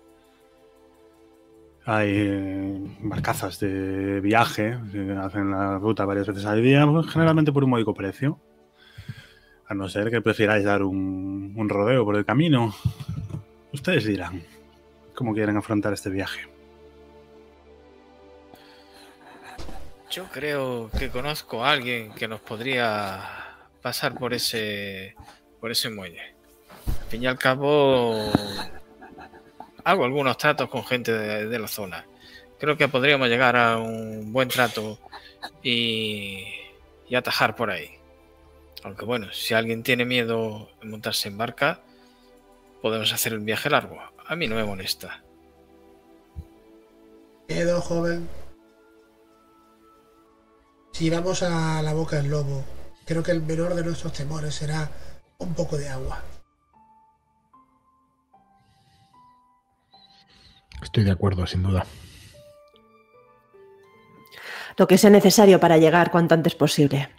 Hay 1.91 2.11
eh, 2.11 2.77
barcazas 2.99 3.59
de 3.59 4.19
viaje 4.19 4.77
que 4.91 5.11
hacen 5.13 5.49
la 5.49 5.79
ruta 5.79 6.05
varias 6.05 6.27
veces 6.27 6.45
al 6.45 6.61
día, 6.61 6.85
pues, 6.85 7.07
generalmente 7.07 7.51
por 7.51 7.63
un 7.63 7.71
módico 7.71 7.95
precio. 7.95 8.39
A 9.65 9.73
no 9.73 9.89
ser 9.89 10.11
que 10.11 10.21
prefiráis 10.21 10.63
dar 10.65 10.83
un, 10.83 11.51
un 11.57 11.67
rodeo 11.67 12.05
por 12.05 12.15
el 12.15 12.25
camino. 12.25 12.75
Ustedes 13.73 14.05
dirán 14.05 14.43
cómo 15.15 15.33
quieren 15.33 15.57
afrontar 15.57 15.91
este 15.93 16.11
viaje. 16.11 16.41
Yo 20.11 20.25
creo 20.25 20.91
que 20.91 21.09
conozco 21.09 21.65
a 21.65 21.71
alguien 21.71 22.11
que 22.13 22.27
nos 22.27 22.39
podría 22.41 23.19
pasar 23.81 24.13
por 24.13 24.35
ese 24.35 25.15
por 25.59 25.71
ese 25.71 25.89
muelle. 25.89 26.35
Al 26.85 27.07
fin 27.09 27.23
y 27.23 27.25
al 27.25 27.39
cabo 27.39 28.31
hago 29.83 30.05
algunos 30.05 30.37
tratos 30.37 30.69
con 30.69 30.85
gente 30.85 31.11
de, 31.11 31.59
la 31.59 31.67
zona. 31.67 32.05
Creo 32.59 32.77
que 32.77 32.87
podríamos 32.87 33.29
llegar 33.29 33.55
a 33.55 33.77
un 33.77 34.33
buen 34.33 34.49
trato 34.49 34.99
y, 35.63 36.45
y 37.07 37.15
atajar 37.15 37.55
por 37.55 37.71
ahí. 37.71 37.91
Aunque 38.83 39.05
bueno, 39.05 39.31
si 39.31 39.53
alguien 39.53 39.83
tiene 39.83 40.05
miedo 40.05 40.69
en 40.81 40.91
montarse 40.91 41.27
en 41.27 41.37
barca, 41.37 41.81
podemos 42.81 43.11
hacer 43.13 43.33
el 43.33 43.39
viaje 43.39 43.69
largo. 43.69 43.97
A 44.27 44.35
mí 44.35 44.47
no 44.47 44.55
me 44.55 44.63
molesta. 44.63 45.23
Miedo, 47.47 47.81
joven. 47.81 48.27
Si 50.91 51.09
vamos 51.09 51.43
a 51.43 51.81
la 51.81 51.93
boca 51.93 52.17
del 52.17 52.29
lobo, 52.29 52.63
creo 53.05 53.23
que 53.23 53.31
el 53.31 53.41
menor 53.41 53.73
de 53.73 53.83
nuestros 53.83 54.13
temores 54.13 54.53
será 54.55 54.89
un 55.37 55.53
poco 55.53 55.77
de 55.77 55.89
agua. 55.89 56.21
Estoy 60.81 61.03
de 61.03 61.11
acuerdo, 61.11 61.45
sin 61.45 61.63
duda. 61.63 61.85
Lo 64.77 64.87
que 64.87 64.97
sea 64.97 65.09
necesario 65.09 65.59
para 65.59 65.77
llegar 65.77 66.09
cuanto 66.09 66.35
antes 66.35 66.55
posible. 66.55 67.09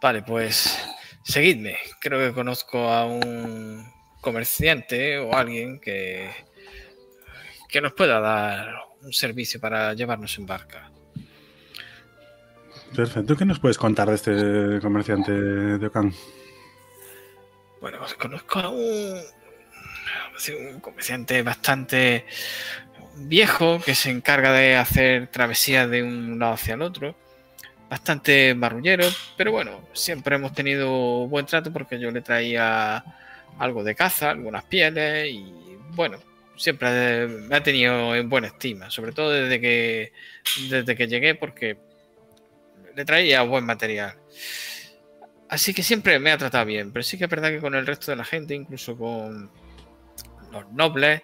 Vale, 0.00 0.22
pues 0.22 0.78
seguidme. 1.24 1.76
Creo 2.00 2.20
que 2.20 2.34
conozco 2.34 2.88
a 2.88 3.06
un 3.06 3.84
comerciante 4.20 5.18
o 5.18 5.34
alguien 5.34 5.80
que, 5.80 6.30
que 7.68 7.80
nos 7.80 7.92
pueda 7.92 8.20
dar 8.20 8.74
un 9.02 9.12
servicio 9.12 9.60
para 9.60 9.94
llevarnos 9.94 10.38
en 10.38 10.46
barca. 10.46 10.90
Perfecto. 12.94 13.36
¿Qué 13.36 13.44
nos 13.44 13.58
puedes 13.58 13.78
contar 13.78 14.08
de 14.08 14.14
este 14.14 14.80
comerciante 14.80 15.32
de 15.32 15.86
Ocán? 15.86 16.12
Bueno, 17.80 17.98
pues 17.98 18.14
conozco 18.14 18.60
a 18.60 18.68
un, 18.68 19.20
un 20.50 20.80
comerciante 20.80 21.42
bastante 21.42 22.26
viejo 23.16 23.80
que 23.80 23.94
se 23.94 24.10
encarga 24.10 24.52
de 24.52 24.76
hacer 24.76 25.28
travesías 25.28 25.88
de 25.90 26.02
un 26.02 26.38
lado 26.38 26.54
hacia 26.54 26.74
el 26.74 26.82
otro. 26.82 27.14
Bastante 27.88 28.54
marrullero, 28.54 29.06
pero 29.36 29.52
bueno, 29.52 29.86
siempre 29.92 30.36
hemos 30.36 30.54
tenido 30.54 31.26
buen 31.28 31.44
trato 31.44 31.72
porque 31.72 32.00
yo 32.00 32.10
le 32.10 32.22
traía 32.22 33.04
algo 33.58 33.84
de 33.84 33.94
caza, 33.94 34.30
algunas 34.30 34.64
pieles 34.64 35.30
y 35.30 35.52
bueno, 35.90 36.18
siempre 36.56 37.26
me 37.26 37.56
ha 37.56 37.62
tenido 37.62 38.14
en 38.16 38.30
buena 38.30 38.46
estima, 38.46 38.90
sobre 38.90 39.12
todo 39.12 39.30
desde 39.30 39.60
que, 39.60 40.12
desde 40.70 40.96
que 40.96 41.06
llegué 41.06 41.34
porque 41.34 41.76
le 42.96 43.04
traía 43.04 43.42
buen 43.42 43.64
material. 43.64 44.14
Así 45.50 45.74
que 45.74 45.82
siempre 45.82 46.18
me 46.18 46.30
ha 46.30 46.38
tratado 46.38 46.64
bien, 46.64 46.92
pero 46.92 47.02
sí 47.02 47.18
que 47.18 47.24
es 47.24 47.30
verdad 47.30 47.50
que 47.50 47.60
con 47.60 47.74
el 47.74 47.86
resto 47.86 48.10
de 48.10 48.16
la 48.16 48.24
gente, 48.24 48.54
incluso 48.54 48.96
con 48.96 49.50
los 50.52 50.70
nobles, 50.72 51.22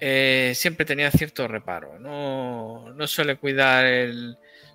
eh, 0.00 0.52
siempre 0.54 0.84
tenía 0.84 1.10
cierto 1.10 1.48
reparo. 1.48 1.98
No, 1.98 2.94
suele 3.06 3.36
cuidar 3.36 3.86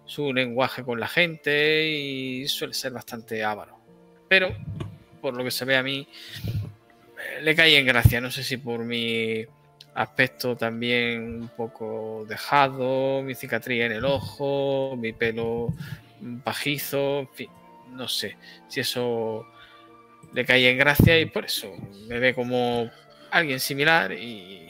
su 0.05 0.33
lenguaje 0.33 0.83
con 0.83 0.99
la 0.99 1.07
gente 1.07 1.87
y 1.87 2.47
suele 2.47 2.73
ser 2.73 2.91
bastante 2.91 3.43
avaro. 3.43 3.77
Pero, 4.27 4.55
por 5.21 5.35
lo 5.35 5.43
que 5.43 5.51
se 5.51 5.65
ve 5.65 5.77
a 5.77 5.83
mí, 5.83 6.07
le 7.41 7.55
cae 7.55 7.77
en 7.77 7.85
gracia. 7.85 8.19
No 8.19 8.31
sé 8.31 8.43
si 8.43 8.57
por 8.57 8.79
mi 8.79 9.45
aspecto 9.95 10.55
también 10.55 11.41
un 11.41 11.47
poco 11.49 12.25
dejado, 12.27 13.21
mi 13.21 13.35
cicatriz 13.35 13.83
en 13.83 13.91
el 13.91 14.05
ojo, 14.05 14.95
mi 14.97 15.13
pelo 15.13 15.73
pajizo, 16.43 17.19
en 17.19 17.29
fin, 17.29 17.49
no 17.91 18.07
sé 18.07 18.37
si 18.67 18.79
eso 18.79 19.45
le 20.33 20.45
cae 20.45 20.69
en 20.69 20.77
gracia 20.77 21.19
y 21.19 21.25
por 21.25 21.45
eso 21.45 21.71
me 22.07 22.19
ve 22.19 22.33
como 22.33 22.89
alguien 23.33 23.59
similar 23.59 24.11
y, 24.13 24.69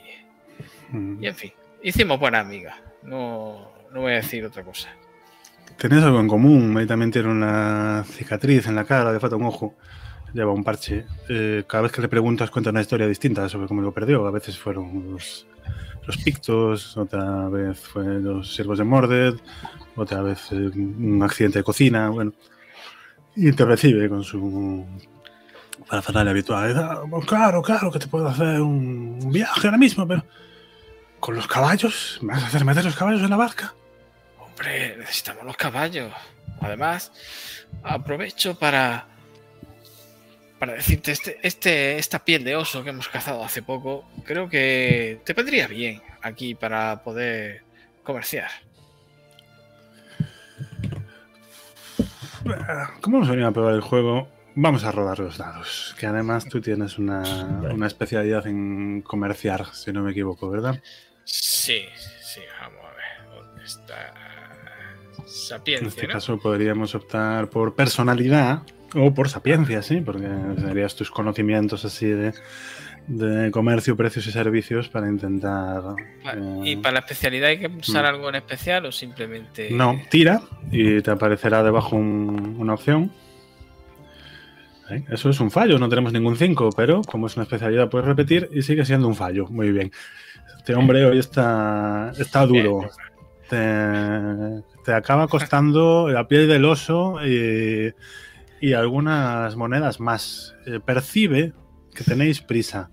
y 1.19 1.27
en 1.27 1.35
fin, 1.35 1.51
hicimos 1.81 2.19
buena 2.19 2.39
amiga, 2.39 2.75
no, 3.03 3.71
no 3.91 4.01
voy 4.01 4.13
a 4.13 4.15
decir 4.15 4.45
otra 4.45 4.63
cosa. 4.63 4.89
Tenéis 5.77 6.03
algo 6.03 6.19
en 6.19 6.27
común. 6.27 6.77
Ahí 6.77 6.85
también 6.85 7.11
tiene 7.11 7.29
una 7.29 8.03
cicatriz 8.07 8.67
en 8.67 8.75
la 8.75 8.85
cara, 8.85 9.11
le 9.11 9.19
falta 9.19 9.35
un 9.35 9.45
ojo. 9.45 9.75
lleva 10.33 10.51
un 10.51 10.63
parche. 10.63 11.05
Eh, 11.29 11.63
cada 11.67 11.83
vez 11.83 11.91
que 11.91 12.01
le 12.01 12.07
preguntas 12.07 12.49
cuenta 12.49 12.69
una 12.69 12.81
historia 12.81 13.07
distinta 13.07 13.47
sobre 13.49 13.67
cómo 13.67 13.81
lo 13.81 13.91
perdió. 13.91 14.25
A 14.25 14.31
veces 14.31 14.57
fueron 14.57 15.11
los, 15.11 15.47
los 16.05 16.17
pictos, 16.17 16.95
otra 16.97 17.49
vez 17.49 17.79
fue 17.79 18.03
los 18.19 18.53
siervos 18.53 18.77
de 18.77 18.83
Morded, 18.83 19.35
otra 19.95 20.21
vez 20.21 20.51
eh, 20.51 20.71
un 20.75 21.21
accidente 21.23 21.59
de 21.59 21.63
cocina, 21.63 22.09
bueno. 22.09 22.33
Y 23.35 23.51
te 23.51 23.65
recibe 23.65 24.09
con 24.09 24.23
su 24.23 24.85
parafernalia 25.87 26.31
habitual. 26.31 26.77
Ah, 26.77 27.01
claro, 27.25 27.61
claro 27.61 27.91
que 27.91 27.99
te 27.99 28.07
puedo 28.07 28.27
hacer 28.27 28.61
un 28.61 29.31
viaje 29.31 29.67
ahora 29.67 29.77
mismo, 29.77 30.07
pero 30.07 30.23
con 31.19 31.35
los 31.35 31.47
caballos, 31.47 32.19
¿me 32.21 32.33
vas 32.33 32.43
a 32.43 32.47
hacer 32.47 32.65
meter 32.65 32.83
los 32.83 32.95
caballos 32.95 33.21
en 33.21 33.29
la 33.29 33.37
barca? 33.37 33.73
Hombre, 34.39 34.97
necesitamos 34.97 35.45
los 35.45 35.57
caballos. 35.57 36.11
Además, 36.61 37.11
aprovecho 37.83 38.57
para 38.57 39.07
para 40.59 40.73
decirte 40.73 41.11
este, 41.11 41.39
este 41.43 41.97
esta 41.97 42.19
piel 42.23 42.43
de 42.43 42.55
oso 42.55 42.83
que 42.83 42.91
hemos 42.91 43.09
cazado 43.09 43.43
hace 43.43 43.61
poco, 43.61 44.05
creo 44.23 44.49
que 44.49 45.19
te 45.25 45.33
vendría 45.33 45.67
bien 45.67 46.01
aquí 46.21 46.55
para 46.55 47.03
poder 47.03 47.63
comerciar. 48.03 48.49
¿Cómo 53.01 53.19
nos 53.19 53.29
venía 53.29 53.47
a 53.47 53.51
probar 53.51 53.73
el 53.73 53.81
juego? 53.81 54.27
Vamos 54.55 54.83
a 54.83 54.91
rodar 54.91 55.19
los 55.19 55.37
dados. 55.37 55.95
Que 55.99 56.05
además 56.05 56.45
tú 56.47 56.61
tienes 56.61 56.97
una, 56.99 57.21
una 57.73 57.87
especialidad 57.87 58.45
en 58.47 59.01
comerciar, 59.01 59.65
si 59.73 59.91
no 59.91 60.03
me 60.03 60.11
equivoco, 60.11 60.49
¿verdad? 60.49 60.79
Sí, 61.23 61.85
sí, 62.21 62.41
vamos 62.61 62.79
a 62.85 62.89
ver. 62.95 63.45
¿Dónde 63.45 63.63
está? 63.63 64.13
En 65.17 65.27
Sapiencia, 65.27 65.87
este 65.87 66.07
¿no? 66.07 66.13
caso 66.13 66.37
podríamos 66.39 66.93
optar 66.95 67.49
por 67.49 67.75
personalidad 67.75 68.61
o 68.95 69.13
por 69.13 69.29
sapiencia, 69.29 69.81
sí, 69.81 70.01
porque 70.01 70.27
serías 70.59 70.95
tus 70.95 71.09
conocimientos 71.09 71.83
así 71.85 72.05
de, 72.07 72.33
de 73.07 73.49
comercio, 73.49 73.95
precios 73.97 74.27
y 74.27 74.31
servicios 74.31 74.87
para 74.89 75.07
intentar. 75.07 75.81
Vale, 76.23 76.41
¿Y 76.67 76.73
eh, 76.73 76.77
para 76.77 76.93
la 76.93 76.99
especialidad 76.99 77.49
hay 77.49 77.57
que 77.59 77.69
pulsar 77.69 78.03
mm. 78.03 78.07
algo 78.07 78.29
en 78.29 78.35
especial 78.35 78.85
o 78.85 78.91
simplemente.? 78.91 79.71
No, 79.71 79.99
tira 80.11 80.41
y 80.71 81.01
te 81.01 81.09
aparecerá 81.09 81.63
debajo 81.63 81.95
un- 81.95 82.55
una 82.59 82.73
opción. 82.75 83.11
¿Eh? 84.93 85.05
Eso 85.09 85.29
es 85.29 85.39
un 85.39 85.51
fallo, 85.51 85.79
no 85.79 85.89
tenemos 85.89 86.13
ningún 86.13 86.35
5, 86.35 86.69
pero 86.75 87.01
como 87.01 87.27
es 87.27 87.35
una 87.35 87.43
especialidad 87.43 87.89
puedes 87.89 88.07
repetir 88.07 88.49
y 88.51 88.61
sigue 88.61 88.85
siendo 88.85 89.07
un 89.07 89.15
fallo. 89.15 89.47
Muy 89.47 89.71
bien. 89.71 89.91
Este 90.57 90.75
hombre 90.75 91.05
hoy 91.05 91.19
está, 91.19 92.11
está 92.17 92.45
duro. 92.45 92.89
Te, 93.49 94.63
te 94.85 94.93
acaba 94.93 95.27
costando 95.27 96.09
la 96.09 96.27
piel 96.27 96.47
del 96.47 96.65
oso 96.65 97.17
y, 97.25 97.93
y 98.61 98.73
algunas 98.73 99.55
monedas 99.55 99.99
más. 99.99 100.55
Eh, 100.65 100.79
percibe 100.79 101.53
que 101.93 102.03
tenéis 102.03 102.41
prisa. 102.41 102.89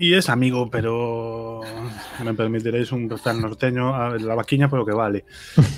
Y 0.00 0.14
es 0.14 0.28
amigo, 0.28 0.70
pero 0.70 1.60
me 2.24 2.34
permitiréis 2.34 2.92
un 2.92 3.10
refrán 3.10 3.40
norteño, 3.40 3.94
a 3.94 4.16
la 4.16 4.34
vaquiña 4.36 4.70
por 4.70 4.78
lo 4.78 4.86
que 4.86 4.92
vale. 4.92 5.24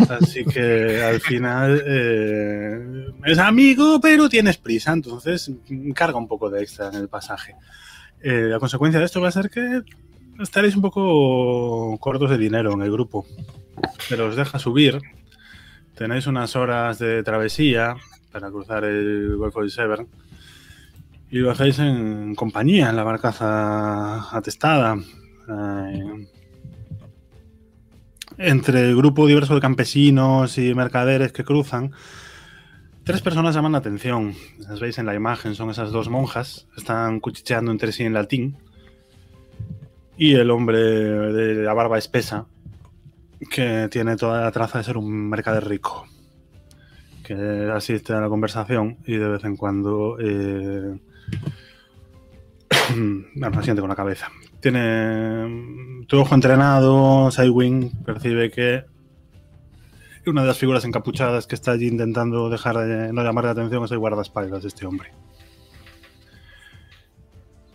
Así 0.08 0.44
que 0.44 1.02
al 1.02 1.20
final 1.20 1.82
eh, 1.86 3.06
es 3.24 3.38
amigo, 3.38 3.98
pero 4.00 4.28
tienes 4.28 4.58
prisa, 4.58 4.92
entonces 4.92 5.50
carga 5.94 6.18
un 6.18 6.28
poco 6.28 6.50
de 6.50 6.62
extra 6.62 6.88
en 6.88 6.96
el 6.96 7.08
pasaje. 7.08 7.56
Eh, 8.22 8.48
la 8.50 8.58
consecuencia 8.58 9.00
de 9.00 9.06
esto 9.06 9.22
va 9.22 9.28
a 9.28 9.32
ser 9.32 9.48
que 9.48 9.82
estaréis 10.38 10.76
un 10.76 10.82
poco 10.82 11.96
cortos 11.98 12.28
de 12.28 12.36
dinero 12.36 12.74
en 12.74 12.82
el 12.82 12.92
grupo, 12.92 13.26
pero 14.10 14.26
os 14.26 14.36
deja 14.36 14.58
subir. 14.58 14.98
Tenéis 15.94 16.26
unas 16.26 16.56
horas 16.56 16.98
de 16.98 17.22
travesía 17.22 17.96
para 18.30 18.50
cruzar 18.50 18.84
el 18.84 19.36
Golfo 19.36 19.62
de 19.62 19.70
Severn. 19.70 20.06
Y 21.30 21.38
lo 21.38 21.52
hacéis 21.52 21.78
en 21.78 22.34
compañía, 22.34 22.90
en 22.90 22.96
la 22.96 23.04
barcaza 23.04 24.36
atestada. 24.36 24.96
Eh, 25.48 26.26
entre 28.38 28.88
el 28.88 28.96
grupo 28.96 29.26
diverso 29.26 29.54
de 29.54 29.60
campesinos 29.60 30.58
y 30.58 30.74
mercaderes 30.74 31.30
que 31.30 31.44
cruzan, 31.44 31.92
tres 33.04 33.20
personas 33.20 33.54
llaman 33.54 33.72
la 33.72 33.78
atención. 33.78 34.34
Las 34.58 34.80
veis 34.80 34.98
en 34.98 35.06
la 35.06 35.14
imagen, 35.14 35.54
son 35.54 35.70
esas 35.70 35.92
dos 35.92 36.08
monjas. 36.08 36.66
Están 36.76 37.20
cuchicheando 37.20 37.70
entre 37.70 37.92
sí 37.92 38.02
en 38.02 38.14
latín. 38.14 38.56
Y 40.16 40.34
el 40.34 40.50
hombre 40.50 40.78
de 40.78 41.62
la 41.62 41.74
barba 41.74 41.96
espesa, 41.96 42.46
que 43.50 43.88
tiene 43.88 44.16
toda 44.16 44.42
la 44.42 44.50
traza 44.50 44.78
de 44.78 44.84
ser 44.84 44.96
un 44.96 45.28
mercader 45.28 45.68
rico. 45.68 46.06
Que 47.22 47.70
asiste 47.72 48.12
a 48.14 48.20
la 48.20 48.28
conversación 48.28 48.98
y 49.06 49.16
de 49.16 49.28
vez 49.28 49.44
en 49.44 49.56
cuando 49.56 50.16
eh, 50.18 50.98
bueno, 53.34 53.58
asiente 53.58 53.80
con 53.80 53.90
la 53.90 53.96
cabeza. 53.96 54.28
Tiene 54.60 56.04
tu 56.06 56.20
ojo 56.20 56.34
entrenado, 56.34 57.30
Sidewing 57.30 58.04
percibe 58.04 58.50
que 58.50 58.84
una 60.26 60.42
de 60.42 60.48
las 60.48 60.58
figuras 60.58 60.84
encapuchadas 60.84 61.46
que 61.46 61.54
está 61.54 61.72
allí 61.72 61.88
intentando 61.88 62.50
dejar 62.50 62.78
de 62.78 63.12
no 63.12 63.22
llamar 63.22 63.44
la 63.44 63.50
atención 63.52 63.84
es 63.84 63.90
el 63.90 63.98
guardaespaldas 63.98 64.62
de 64.62 64.68
este 64.68 64.86
hombre. 64.86 65.12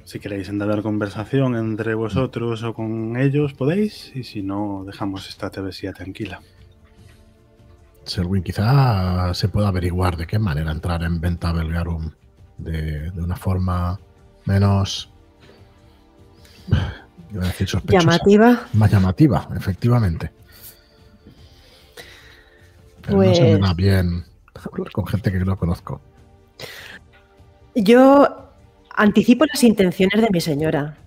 Si 0.03 0.19
queréis 0.19 0.49
entablar 0.49 0.83
conversación 0.83 1.55
entre 1.55 1.95
vosotros 1.95 2.61
o 2.63 2.73
con 2.73 3.17
ellos, 3.17 3.53
podéis, 3.53 4.15
y 4.15 4.23
si 4.23 4.43
no, 4.43 4.83
dejamos 4.85 5.27
esta 5.27 5.49
travesía 5.49 5.93
tranquila. 5.93 6.41
Selwyn, 8.03 8.43
quizá 8.43 9.33
se 9.33 9.49
pueda 9.49 9.69
averiguar 9.69 10.15
de 10.15 10.27
qué 10.27 10.37
manera 10.37 10.71
entrar 10.71 11.01
en 11.01 11.19
Venta 11.19 11.51
Belgarum 11.51 12.11
de, 12.57 13.11
de 13.11 13.21
una 13.21 13.35
forma 13.35 13.99
menos. 14.45 15.09
iba 17.31 17.43
a 17.43 17.47
decir 17.47 17.67
sospechosa. 17.67 17.99
Llamativa. 18.05 18.67
Más 18.73 18.91
llamativa, 18.91 19.47
efectivamente. 19.55 20.31
Pero 23.01 23.17
no 23.17 23.35
se 23.35 23.41
me 23.41 23.49
Pues- 23.57 23.61
da 23.61 23.73
bien 23.73 24.25
hablar 24.55 24.91
con 24.91 25.05
gente 25.07 25.31
que 25.31 25.39
no 25.39 25.57
conozco. 25.57 26.01
Yo 27.75 28.49
anticipo 28.95 29.45
las 29.45 29.63
intenciones 29.63 30.21
de 30.21 30.29
mi 30.31 30.41
señora. 30.41 30.97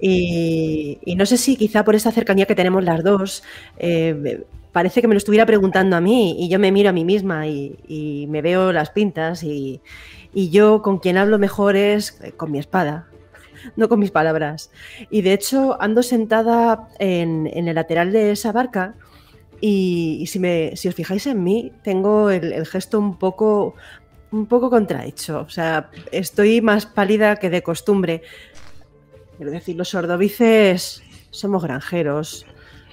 Y, 0.00 0.98
y 1.04 1.14
no 1.16 1.26
sé 1.26 1.36
si 1.36 1.56
quizá 1.56 1.84
por 1.84 1.94
esa 1.94 2.10
cercanía 2.10 2.46
que 2.46 2.54
tenemos 2.54 2.82
las 2.84 3.04
dos, 3.04 3.42
eh, 3.76 4.44
parece 4.72 5.02
que 5.02 5.08
me 5.08 5.14
lo 5.14 5.18
estuviera 5.18 5.44
preguntando 5.44 5.94
a 5.96 6.00
mí 6.00 6.36
y 6.42 6.48
yo 6.48 6.58
me 6.58 6.72
miro 6.72 6.88
a 6.88 6.92
mí 6.92 7.04
misma 7.04 7.46
y, 7.48 7.76
y 7.86 8.26
me 8.28 8.40
veo 8.40 8.72
las 8.72 8.88
pintas 8.90 9.42
y, 9.42 9.82
y 10.32 10.50
yo 10.50 10.82
con 10.82 10.98
quien 10.98 11.16
hablo 11.16 11.38
mejor 11.38 11.76
es 11.76 12.20
eh, 12.22 12.32
con 12.32 12.50
mi 12.50 12.58
espada, 12.58 13.08
no 13.76 13.88
con 13.88 13.98
mis 13.98 14.10
palabras. 14.10 14.70
Y 15.10 15.22
de 15.22 15.32
hecho 15.32 15.80
ando 15.80 16.02
sentada 16.02 16.88
en, 16.98 17.48
en 17.52 17.68
el 17.68 17.74
lateral 17.74 18.12
de 18.12 18.32
esa 18.32 18.52
barca 18.52 18.94
y, 19.60 20.18
y 20.20 20.26
si, 20.26 20.38
me, 20.38 20.76
si 20.76 20.88
os 20.88 20.94
fijáis 20.94 21.26
en 21.26 21.42
mí, 21.42 21.72
tengo 21.82 22.30
el, 22.30 22.52
el 22.52 22.66
gesto 22.66 22.98
un 22.98 23.18
poco, 23.18 23.74
un 24.30 24.46
poco 24.46 24.70
contrahecho. 24.70 25.40
O 25.40 25.50
sea, 25.50 25.90
estoy 26.12 26.60
más 26.60 26.86
pálida 26.86 27.36
que 27.36 27.50
de 27.50 27.62
costumbre. 27.62 28.22
Quiero 29.36 29.52
decir, 29.52 29.76
los 29.76 29.88
sordovices 29.88 31.02
somos 31.30 31.62
granjeros, 31.62 32.46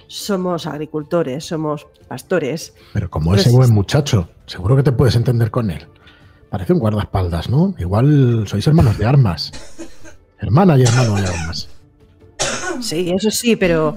somos 0.06 0.66
agricultores, 0.66 1.44
somos 1.44 1.86
pastores. 2.08 2.74
Pero 2.92 3.10
como 3.10 3.34
ese 3.34 3.50
buen 3.50 3.72
muchacho, 3.72 4.28
seguro 4.46 4.76
que 4.76 4.82
te 4.82 4.92
puedes 4.92 5.16
entender 5.16 5.50
con 5.50 5.70
él. 5.70 5.86
Parece 6.50 6.72
un 6.72 6.78
guardaespaldas, 6.78 7.48
¿no? 7.50 7.74
Igual 7.78 8.44
sois 8.46 8.66
hermanos 8.66 8.96
de 8.98 9.04
armas. 9.06 9.52
Hermana 10.38 10.78
y 10.78 10.82
hermano 10.84 11.16
de 11.16 11.26
armas. 11.26 11.68
Sí, 12.80 13.10
eso 13.10 13.30
sí, 13.30 13.56
pero, 13.56 13.96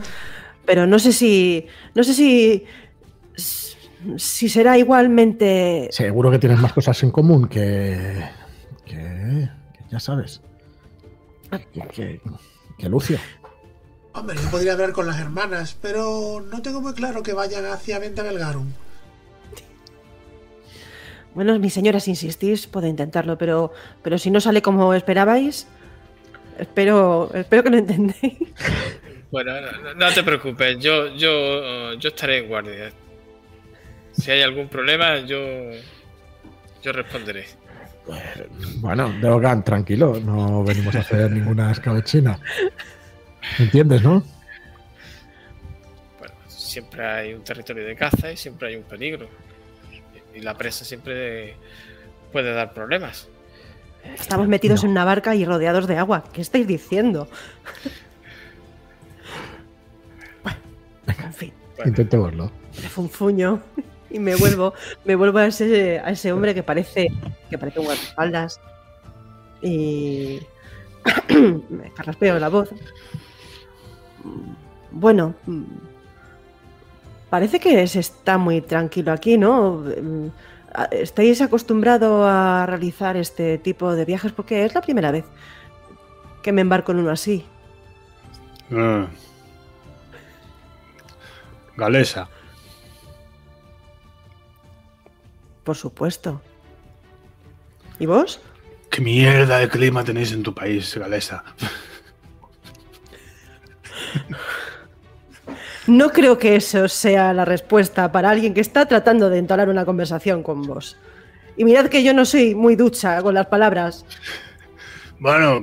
pero 0.66 0.86
no 0.88 0.98
sé 1.00 1.14
si, 1.14 1.66
no 1.96 2.04
sé 2.04 2.14
si, 2.14 2.66
si 4.18 4.50
será 4.50 4.78
igualmente. 4.78 5.88
Seguro 5.92 6.32
que 6.32 6.40
tienes 6.40 6.60
más 6.60 6.74
cosas 6.74 7.02
en 7.04 7.12
común 7.12 7.48
que. 7.48 8.22
que. 8.86 9.50
que 9.74 9.84
ya 9.92 10.00
sabes. 10.00 10.42
Que, 11.74 11.82
que- 11.88 12.22
que 12.78 12.90
Lucio. 12.90 13.20
Hombre, 14.14 14.36
yo 14.42 14.50
podría 14.50 14.74
hablar 14.74 14.92
con 14.92 15.06
las 15.08 15.20
hermanas, 15.20 15.78
pero 15.82 16.44
no 16.52 16.62
tengo 16.62 16.82
muy 16.82 16.94
claro 16.94 17.22
que 17.24 17.34
vayan 17.34 17.66
hacia 17.66 18.00
Venta 18.00 18.24
Belgarum. 18.24 18.68
Bueno, 21.34 21.58
mi 21.60 21.70
señora, 21.70 22.00
si 22.00 22.12
insistís, 22.12 22.68
puedo 22.68 22.88
intentarlo, 22.88 23.38
pero, 23.38 23.72
pero 24.04 24.18
si 24.18 24.30
no 24.30 24.42
sale 24.42 24.62
como 24.62 24.94
esperabais, 24.94 25.68
espero, 26.60 27.30
espero 27.34 27.64
que 27.64 27.70
lo 27.70 27.78
entendéis. 27.78 28.38
Bueno, 29.32 29.54
no, 29.96 30.12
te 30.14 30.24
preocupes, 30.24 30.78
yo, 30.80 31.16
yo, 31.16 31.94
yo 31.94 32.10
estaré 32.10 32.40
en 32.40 32.50
guardia. 32.50 32.92
Si 34.12 34.30
hay 34.30 34.42
algún 34.42 34.68
problema, 34.68 35.20
yo, 35.20 35.40
yo 36.84 36.92
responderé. 36.92 37.46
Bueno, 38.82 39.10
Deogan, 39.22 39.64
tranquilo, 39.64 40.20
no 40.20 40.64
venimos 40.66 40.96
a 40.96 41.00
hacer 41.00 41.32
ninguna 41.32 41.72
escabechina. 41.72 42.38
¿Entiendes, 43.58 44.02
no? 44.04 44.22
Bueno, 46.20 46.34
siempre 46.48 47.06
hay 47.06 47.34
un 47.34 47.44
territorio 47.44 47.86
de 47.86 47.96
caza 47.96 48.32
y 48.32 48.38
siempre 48.38 48.70
hay 48.70 48.76
un 48.76 48.84
peligro. 48.84 49.30
Y 50.36 50.40
la 50.42 50.58
presa 50.58 50.86
siempre 50.86 51.56
puede 52.32 52.54
dar 52.54 52.74
problemas. 52.74 53.28
Estamos 54.16 54.48
metidos 54.48 54.82
No. 54.84 54.88
en 54.88 54.92
una 54.92 55.06
barca 55.06 55.36
y 55.36 55.46
rodeados 55.46 55.88
de 55.88 55.98
agua. 55.98 56.24
¿Qué 56.34 56.42
estáis 56.42 56.66
diciendo? 56.68 57.28
Bueno, 60.44 60.60
en 61.26 61.34
fin, 61.34 61.54
Intentémoslo. 61.86 62.52
me 62.82 62.90
funfuño 62.90 63.62
y 64.10 64.20
me 64.20 64.36
vuelvo, 64.36 64.74
me 65.06 65.16
vuelvo 65.16 65.40
a 65.40 65.48
ese, 65.48 66.00
a 66.00 66.10
ese 66.12 66.32
hombre 66.32 66.54
que 66.56 66.64
parece, 66.64 67.08
que 67.50 67.58
parece 67.58 67.80
un 67.80 67.86
guardaespaldas. 67.86 68.60
Y 69.62 70.40
me 71.70 71.92
carraspeo 71.94 72.40
la 72.40 72.50
voz. 72.50 72.70
Bueno, 74.92 75.36
parece 77.32 77.60
que 77.60 77.88
se 77.88 78.02
está 78.02 78.38
muy 78.38 78.62
tranquilo 78.62 79.12
aquí, 79.12 79.40
¿no? 79.40 79.78
Mm, 79.78 80.28
¿Estáis 80.92 81.42
acostumbrado 81.42 82.28
a 82.28 82.68
realizar 82.68 83.18
este 83.18 83.58
tipo 83.58 83.96
de 83.96 84.06
viajes? 84.06 84.32
Porque 84.32 84.64
es 84.66 84.76
la 84.76 84.82
primera 84.82 85.10
vez 85.12 85.26
que 86.44 86.52
me 86.52 86.62
embarco 86.62 86.92
en 86.92 87.00
uno 87.00 87.10
así. 87.10 87.44
Ah. 88.72 89.08
Galesa. 91.78 92.30
Por 95.64 95.78
supuesto. 95.78 96.42
¿Y 97.98 98.06
vos? 98.06 98.40
¿Qué 98.90 99.02
mierda 99.02 99.60
de 99.60 99.70
clima 99.70 100.04
tenéis 100.04 100.34
en 100.34 100.44
tu 100.44 100.54
país, 100.54 100.98
Galesa? 100.98 101.46
No 105.92 106.10
creo 106.10 106.38
que 106.38 106.56
eso 106.56 106.88
sea 106.88 107.34
la 107.34 107.44
respuesta 107.44 108.12
para 108.12 108.30
alguien 108.30 108.54
que 108.54 108.62
está 108.62 108.86
tratando 108.86 109.30
de 109.30 109.40
entablar 109.40 109.68
una 109.68 109.84
conversación 109.84 110.42
con 110.42 110.64
vos. 110.64 110.98
Y 111.58 111.66
mirad 111.66 111.88
que 111.88 112.02
yo 112.04 112.14
no 112.14 112.24
soy 112.24 112.56
muy 112.56 112.76
ducha 112.78 113.22
con 113.22 113.34
las 113.34 113.48
palabras. 113.48 114.06
Bueno, 115.20 115.62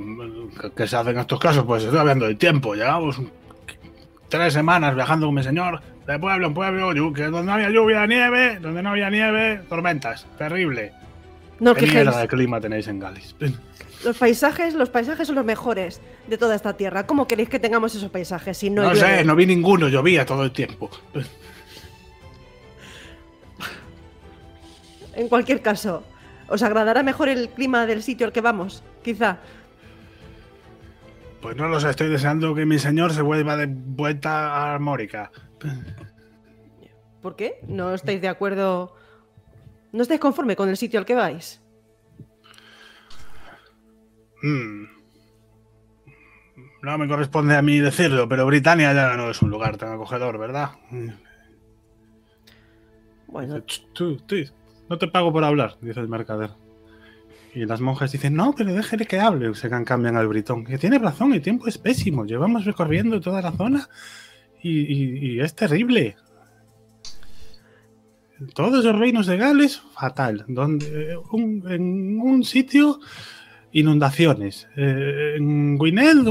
¿qué- 0.61 0.71
¿qué 0.75 0.87
se 0.87 0.95
hace 0.95 1.09
en 1.09 1.19
estos 1.19 1.39
casos? 1.39 1.65
Pues 1.65 1.83
estoy 1.83 1.97
hablando 1.99 2.25
del 2.27 2.37
tiempo. 2.37 2.75
Llevamos 2.75 3.19
tres 4.29 4.53
semanas 4.53 4.93
viajando 4.93 5.25
con 5.25 5.35
mi 5.35 5.43
señor 5.43 5.81
de 6.05 6.19
pueblo 6.19 6.47
en 6.47 6.53
pueblo, 6.53 6.93
donde 6.93 7.43
no 7.43 7.51
había 7.53 7.69
lluvia, 7.71 8.05
nieve, 8.05 8.59
donde 8.61 8.83
no 8.83 8.89
había 8.91 9.09
nieve, 9.09 9.61
tormentas. 9.67 10.27
Terrible. 10.37 10.93
No 11.59 11.73
¿Qué 11.73 11.87
mierda 11.87 12.19
de 12.21 12.27
clima 12.27 12.61
tenéis 12.61 12.87
en 12.87 12.99
Gales? 12.99 13.35
Los 14.03 14.17
paisajes, 14.17 14.73
los 14.75 14.89
paisajes 14.89 15.27
son 15.27 15.35
los 15.35 15.45
mejores 15.45 15.99
de 16.27 16.37
toda 16.37 16.55
esta 16.55 16.75
tierra. 16.77 17.05
¿Cómo 17.05 17.27
queréis 17.27 17.49
que 17.49 17.59
tengamos 17.59 17.93
esos 17.95 18.09
paisajes 18.09 18.57
si 18.57 18.69
no, 18.69 18.83
No, 18.83 18.93
llueve? 18.93 19.17
sé, 19.17 19.23
no 19.25 19.35
vi 19.35 19.45
ninguno, 19.45 19.89
llovía 19.89 20.25
todo 20.25 20.43
el 20.43 20.51
tiempo. 20.51 20.89
En 25.13 25.27
cualquier 25.27 25.61
caso, 25.61 26.03
¿os 26.47 26.63
agradará 26.63 27.03
mejor 27.03 27.29
el 27.29 27.49
clima 27.49 27.85
del 27.85 28.03
sitio 28.03 28.25
al 28.27 28.31
que 28.33 28.41
vamos? 28.41 28.83
Quizá. 29.03 29.39
Pues 31.41 31.55
no 31.57 31.67
lo 31.67 31.79
sé, 31.79 31.89
estoy 31.89 32.09
deseando 32.09 32.53
que 32.55 32.65
mi 32.65 32.79
señor 32.79 33.13
se 33.13 33.21
vuelva 33.21 33.57
de 33.57 33.67
vuelta 33.69 34.53
a 34.55 34.73
Armórica. 34.73 35.31
¿Por 37.21 37.35
qué? 37.35 37.59
¿No 37.67 37.93
estáis 37.93 38.21
de 38.21 38.27
acuerdo? 38.29 38.95
¿No 39.91 40.03
estáis 40.03 40.19
conforme 40.19 40.55
con 40.55 40.69
el 40.69 40.77
sitio 40.77 40.99
al 40.99 41.05
que 41.05 41.15
vais? 41.15 41.61
Hmm. 44.41 44.85
No 46.81 46.97
me 46.97 47.07
corresponde 47.07 47.55
a 47.57 47.61
mí 47.61 47.79
decirlo, 47.79 48.27
pero 48.29 48.45
Britania 48.45 48.93
ya 48.93 49.15
no 49.17 49.29
es 49.29 49.41
un 49.41 49.49
lugar 49.49 49.77
tan 49.77 49.91
acogedor, 49.93 50.37
¿verdad? 50.37 50.71
Bueno, 53.27 53.55
Dice, 53.55 53.65
"Ch, 53.65 53.87
Tú, 53.93 54.17
tú, 54.17 54.35
no 54.89 54.97
te 54.97 55.07
pago 55.07 55.31
por 55.31 55.43
hablar, 55.43 55.77
dice 55.81 55.99
el 55.99 56.07
mercader. 56.07 56.51
Y 57.53 57.65
las 57.65 57.81
monjas 57.81 58.11
dicen, 58.11 58.35
no, 58.35 58.53
pero 58.55 58.73
déjele 58.73 59.05
que 59.05 59.19
hable. 59.19 59.53
Se 59.55 59.69
cambian 59.69 60.15
al 60.15 60.27
britón. 60.27 60.63
Que 60.65 60.77
tiene 60.77 60.99
razón, 60.99 61.33
el 61.33 61.41
tiempo 61.41 61.67
es 61.67 61.77
pésimo. 61.77 62.25
Llevamos 62.25 62.63
recorriendo 62.65 63.19
toda 63.19 63.41
la 63.41 63.51
zona 63.51 63.89
y, 64.61 64.79
y- 64.81 65.33
y 65.35 65.39
es 65.41 65.55
terrible. 65.55 66.15
Todos 68.53 68.85
los 68.85 68.97
reinos 68.97 69.25
de 69.27 69.37
Gales, 69.37 69.81
fatal. 69.93 70.45
Donde, 70.47 71.17
un- 71.31 71.63
en 71.69 72.19
un 72.21 72.43
sitio, 72.43 72.99
inundaciones. 73.71 74.67
Eh, 74.75 75.35
en 75.37 75.77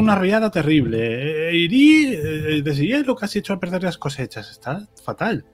una 0.00 0.16
riada 0.16 0.50
terrible. 0.50 1.50
Eh, 1.50 1.56
Irí, 1.56 2.14
eh, 2.14 2.62
deshielo, 2.62 3.14
casi 3.14 3.38
hecho 3.38 3.52
a 3.52 3.60
perder 3.60 3.82
las 3.82 3.98
cosechas. 3.98 4.50
Está 4.50 4.86
fatal. 5.04 5.44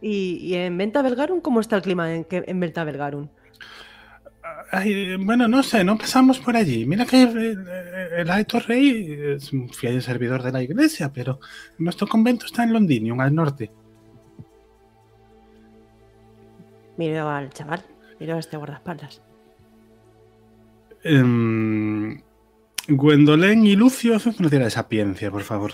¿y, 0.00 0.36
y 0.38 0.54
en 0.54 0.76
Venta 0.76 1.00
Belgarum 1.02 1.40
cómo 1.40 1.60
está 1.60 1.76
el 1.76 1.82
clima 1.82 2.12
en, 2.14 2.24
que- 2.24 2.44
en 2.46 2.58
Venta 2.60 2.84
Belgarum? 2.84 3.28
Ay, 4.72 5.16
bueno, 5.16 5.46
no 5.48 5.62
sé, 5.62 5.84
no 5.84 5.98
pasamos 5.98 6.40
por 6.40 6.56
allí. 6.56 6.86
Mira 6.86 7.04
que 7.04 7.22
el, 7.22 7.58
el 8.16 8.30
alto 8.30 8.58
rey 8.58 9.16
es 9.36 9.52
un 9.52 9.68
fiel 9.68 10.00
servidor 10.02 10.42
de 10.42 10.50
la 10.50 10.62
iglesia, 10.62 11.12
pero 11.12 11.38
nuestro 11.78 12.06
convento 12.08 12.46
está 12.46 12.64
en 12.64 12.72
Londinium, 12.72 13.20
al 13.20 13.34
norte. 13.34 13.70
Miro 16.96 17.28
al 17.28 17.50
chaval, 17.50 17.82
miro 18.18 18.36
a 18.36 18.38
este 18.38 18.56
guardaespaldas. 18.56 19.22
Em, 21.04 22.20
Gwendolyn 22.88 23.66
y 23.66 23.76
Lucio 23.76 24.16
hacen 24.16 24.32
conocer 24.32 24.62
de 24.62 24.70
sapiencia, 24.70 25.30
por 25.30 25.42
favor. 25.42 25.72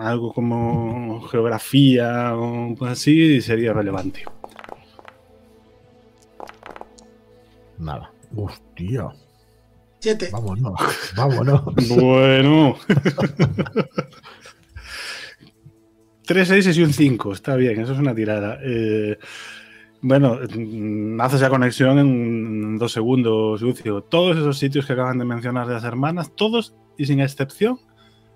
Algo 0.00 0.32
como 0.32 1.22
geografía 1.28 2.34
o 2.34 2.68
algo 2.68 2.86
así 2.86 3.40
sería 3.40 3.72
relevante. 3.72 4.24
Nada. 7.78 8.10
Hostia. 8.36 9.08
Siete. 10.00 10.28
Vámonos. 10.32 10.80
Vámonos. 11.16 11.62
Bueno. 11.88 12.76
Tres 16.26 16.48
seises 16.48 16.76
y 16.78 16.82
un 16.82 16.92
5, 16.92 17.32
está 17.34 17.54
bien, 17.54 17.80
eso 17.80 17.92
es 17.92 17.98
una 17.98 18.14
tirada. 18.14 18.58
Eh, 18.62 19.18
bueno, 20.06 20.38
mm, 20.54 21.18
haces 21.18 21.40
la 21.40 21.48
conexión 21.48 21.98
en 21.98 22.76
dos 22.76 22.92
segundos, 22.92 23.62
Lucio. 23.62 24.02
Todos 24.02 24.36
esos 24.36 24.58
sitios 24.58 24.84
que 24.84 24.92
acaban 24.92 25.16
de 25.16 25.24
mencionar 25.24 25.66
de 25.66 25.72
las 25.72 25.84
hermanas, 25.84 26.30
todos 26.36 26.74
y 26.98 27.06
sin 27.06 27.20
excepción, 27.20 27.80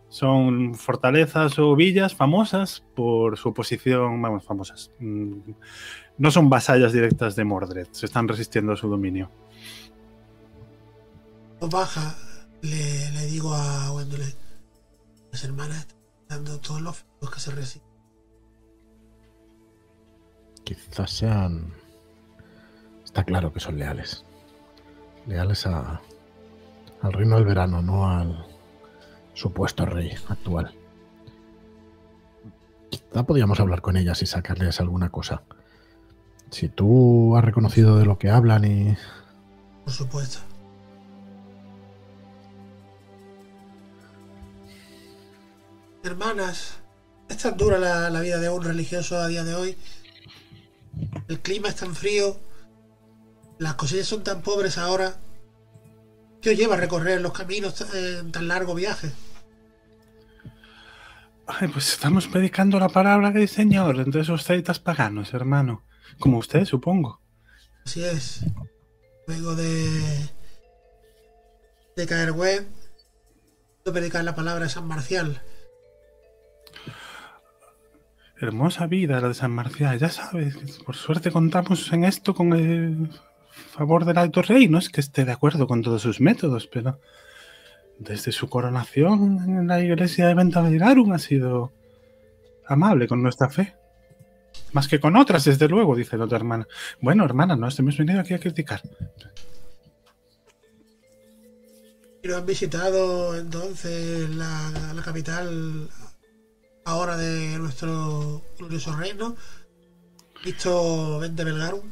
son 0.08 0.74
fortalezas 0.74 1.58
o 1.58 1.76
villas 1.76 2.14
famosas 2.14 2.84
por 2.96 3.36
su 3.36 3.52
posición, 3.52 4.22
vamos, 4.22 4.44
famosas. 4.44 4.92
Mm, 4.98 5.40
No 6.16 6.30
son 6.30 6.48
vasallas 6.48 6.94
directas 6.94 7.36
de 7.36 7.44
Mordred, 7.44 7.86
se 7.90 8.06
están 8.06 8.28
resistiendo 8.28 8.72
a 8.72 8.76
su 8.76 8.88
dominio. 8.88 9.30
Baja, 11.60 12.16
le, 12.62 13.26
digo 13.26 13.52
a 13.52 13.90
Gwendolyn. 13.90 14.34
Las 15.32 15.44
hermanas 15.44 15.86
están 16.22 16.44
dando 16.44 16.58
todos 16.60 16.80
los 16.80 17.30
que 17.30 17.40
se 17.40 17.50
resisten. 17.50 17.87
Quizás 20.68 21.10
sean. 21.10 21.72
Está 23.02 23.24
claro 23.24 23.54
que 23.54 23.58
son 23.58 23.78
leales. 23.78 24.26
Leales 25.26 25.66
a, 25.66 26.02
al 27.00 27.12
reino 27.14 27.36
del 27.36 27.46
verano, 27.46 27.80
no 27.80 28.06
al 28.06 28.44
supuesto 29.32 29.86
rey 29.86 30.12
actual. 30.28 30.74
Quizá 32.90 33.22
podríamos 33.24 33.58
hablar 33.60 33.80
con 33.80 33.96
ellas 33.96 34.20
y 34.20 34.26
sacarles 34.26 34.78
alguna 34.78 35.08
cosa. 35.08 35.40
Si 36.50 36.68
tú 36.68 37.34
has 37.34 37.44
reconocido 37.46 37.96
de 37.96 38.04
lo 38.04 38.18
que 38.18 38.28
hablan 38.28 38.66
y. 38.66 38.94
Por 39.84 39.94
supuesto. 39.94 40.40
Hermanas, 46.02 46.74
es 47.30 47.38
tan 47.38 47.56
dura 47.56 47.78
la, 47.78 48.10
la 48.10 48.20
vida 48.20 48.38
de 48.38 48.50
un 48.50 48.62
religioso 48.62 49.16
a 49.16 49.28
día 49.28 49.44
de 49.44 49.54
hoy. 49.54 49.78
El 51.28 51.40
clima 51.40 51.68
es 51.68 51.76
tan 51.76 51.94
frío. 51.94 52.36
Las 53.58 53.74
cosechas 53.74 54.06
son 54.06 54.22
tan 54.22 54.42
pobres 54.42 54.78
ahora. 54.78 55.16
¿Qué 56.40 56.50
os 56.50 56.56
lleva 56.56 56.74
a 56.74 56.78
recorrer 56.78 57.20
los 57.20 57.32
caminos 57.32 57.80
en 57.94 58.30
tan 58.30 58.48
largo 58.48 58.74
viaje? 58.74 59.10
Ay, 61.46 61.68
pues 61.68 61.92
estamos 61.92 62.28
predicando 62.28 62.78
la 62.78 62.88
palabra 62.88 63.30
del 63.30 63.48
Señor 63.48 63.98
entre 64.00 64.20
esos 64.20 64.44
celtas 64.44 64.78
paganos, 64.78 65.32
hermano. 65.34 65.82
Como 66.18 66.38
usted, 66.38 66.64
supongo. 66.64 67.20
Así 67.84 68.04
es. 68.04 68.44
Luego 69.26 69.54
de. 69.54 70.28
de 71.96 72.06
caer 72.06 72.32
web. 72.32 72.66
De 73.84 73.92
predicar 73.92 74.24
la 74.24 74.34
palabra 74.34 74.64
de 74.64 74.70
San 74.70 74.86
Marcial. 74.86 75.40
Hermosa 78.40 78.86
vida 78.86 79.20
la 79.20 79.28
de 79.28 79.34
San 79.34 79.50
Marcial, 79.50 79.98
ya 79.98 80.10
sabes. 80.10 80.54
Por 80.86 80.94
suerte 80.94 81.32
contamos 81.32 81.92
en 81.92 82.04
esto 82.04 82.34
con 82.34 82.52
el 82.52 83.10
favor 83.50 84.04
del 84.04 84.18
Alto 84.18 84.42
Rey. 84.42 84.68
No 84.68 84.78
es 84.78 84.90
que 84.90 85.00
esté 85.00 85.24
de 85.24 85.32
acuerdo 85.32 85.66
con 85.66 85.82
todos 85.82 86.02
sus 86.02 86.20
métodos, 86.20 86.68
pero 86.68 87.00
desde 87.98 88.30
su 88.30 88.48
coronación 88.48 89.38
en 89.44 89.66
la 89.66 89.80
iglesia 89.80 90.28
de 90.28 90.34
Ventavigarum 90.34 91.12
ha 91.12 91.18
sido 91.18 91.72
amable 92.66 93.08
con 93.08 93.22
nuestra 93.22 93.50
fe. 93.50 93.74
Más 94.72 94.86
que 94.86 95.00
con 95.00 95.16
otras, 95.16 95.44
desde 95.44 95.68
luego, 95.68 95.96
dice 95.96 96.16
la 96.16 96.26
otra 96.26 96.38
hermana. 96.38 96.68
Bueno, 97.00 97.24
hermana, 97.24 97.56
no 97.56 97.68
hemos 97.76 97.96
venido 97.96 98.20
aquí 98.20 98.34
a 98.34 98.40
criticar. 98.40 98.82
No 102.22 102.36
han 102.36 102.46
visitado 102.46 103.36
entonces 103.36 104.28
la 104.30 105.02
capital 105.04 105.88
ahora 106.88 107.16
de 107.16 107.58
nuestro 107.58 108.42
reino. 108.98 109.36
¿Visto 110.44 111.18
Vente 111.18 111.44
Belgarum? 111.44 111.82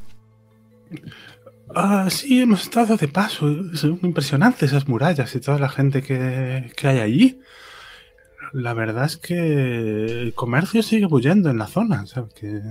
Ah, 1.74 2.08
sí, 2.10 2.40
hemos 2.40 2.62
estado 2.62 2.96
de 2.96 3.08
paso. 3.08 3.46
Son 3.74 3.98
impresionantes 4.02 4.70
esas 4.70 4.88
murallas 4.88 5.34
y 5.34 5.40
toda 5.40 5.58
la 5.58 5.68
gente 5.68 6.02
que, 6.02 6.72
que 6.76 6.88
hay 6.88 6.98
allí. 7.00 7.40
La 8.52 8.72
verdad 8.72 9.04
es 9.04 9.16
que 9.16 10.22
el 10.22 10.34
comercio 10.34 10.82
sigue 10.82 11.06
bullendo 11.06 11.50
en 11.50 11.58
la 11.58 11.66
zona. 11.66 12.06
¿sabes? 12.06 12.32
Que, 12.34 12.62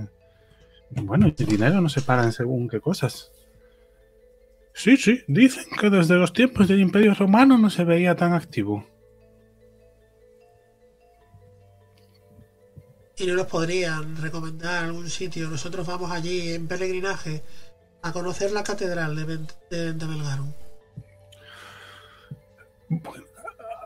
bueno, 0.90 1.26
el 1.26 1.46
dinero 1.46 1.80
no 1.80 1.88
se 1.88 2.00
para 2.00 2.24
en 2.24 2.32
según 2.32 2.68
qué 2.68 2.80
cosas. 2.80 3.30
Sí, 4.74 4.96
sí, 4.96 5.22
dicen 5.26 5.64
que 5.80 5.88
desde 5.88 6.16
los 6.16 6.32
tiempos 6.32 6.68
del 6.68 6.80
Imperio 6.80 7.14
Romano 7.14 7.56
no 7.56 7.70
se 7.70 7.84
veía 7.84 8.14
tan 8.14 8.34
activo. 8.34 8.86
¿Y 13.18 13.26
no 13.26 13.34
nos 13.34 13.46
podrían 13.46 14.16
recomendar 14.20 14.84
algún 14.84 15.08
sitio? 15.08 15.48
Nosotros 15.48 15.86
vamos 15.86 16.10
allí 16.10 16.52
en 16.52 16.68
peregrinaje 16.68 17.42
a 18.02 18.12
conocer 18.12 18.52
la 18.52 18.62
catedral 18.62 19.16
de, 19.16 19.24
Vent 19.24 19.52
de 19.70 20.06
Belgarum. 20.06 20.52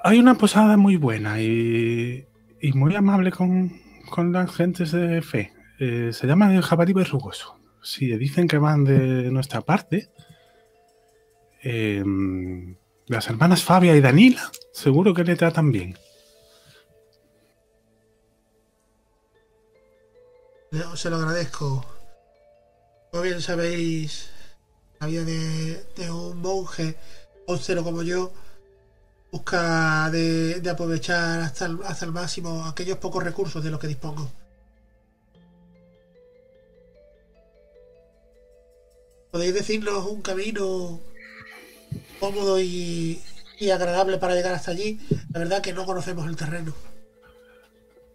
Hay 0.03 0.19
una 0.19 0.37
posada 0.37 0.77
muy 0.77 0.97
buena 0.97 1.41
y, 1.41 2.27
y 2.61 2.73
muy 2.73 2.95
amable 2.97 3.31
con, 3.31 3.81
con 4.11 4.33
las 4.33 4.51
gentes 4.55 4.93
de 4.93 5.23
fe. 5.23 5.53
Eh, 5.79 6.11
se 6.13 6.27
llama 6.27 6.55
el 6.55 6.63
jabalí 6.63 6.93
verrugoso. 6.93 7.57
Si 7.83 8.15
dicen 8.19 8.49
que 8.49 8.59
van 8.59 8.85
de 8.85 9.31
nuestra 9.31 9.63
parte, 9.63 10.11
eh, 11.63 12.05
las 13.07 13.29
hermanas 13.29 13.63
Fabia 13.63 13.97
y 13.97 14.01
Danila 14.01 14.51
seguro 14.73 15.15
que 15.15 15.25
le 15.25 15.37
tratan 15.37 15.73
bien. 15.73 15.97
Se 20.71 21.11
lo 21.11 21.17
agradezco. 21.17 21.85
Como 23.11 23.25
bien 23.25 23.43
sabéis, 23.43 24.31
la 25.01 25.09
vida 25.09 25.25
de, 25.25 26.11
un 26.13 26.41
monje 26.41 26.97
austero 27.49 27.83
como 27.83 28.03
yo 28.03 28.33
busca 29.33 30.09
de, 30.11 30.61
de 30.61 30.71
aprovechar 30.71 31.41
hasta 31.41 31.67
el, 31.67 31.79
hasta 31.85 32.05
el 32.05 32.13
máximo 32.13 32.67
aquellos 32.67 32.99
pocos 32.99 33.25
recursos 33.25 33.65
de 33.65 33.71
los 33.71 33.81
que 33.81 33.89
dispongo. 33.89 34.31
¿Podéis 39.33 39.55
decirnos 39.55 40.07
un 40.07 40.23
camino 40.23 41.01
cómodo 42.21 42.61
y, 42.61 43.21
y 43.59 43.71
agradable 43.71 44.19
para 44.19 44.37
llegar 44.37 44.55
hasta 44.55 44.71
allí? 44.71 45.01
La 45.33 45.41
verdad 45.41 45.63
que 45.63 45.73
no 45.73 45.85
conocemos 45.85 46.29
el 46.29 46.37
terreno. 46.37 46.90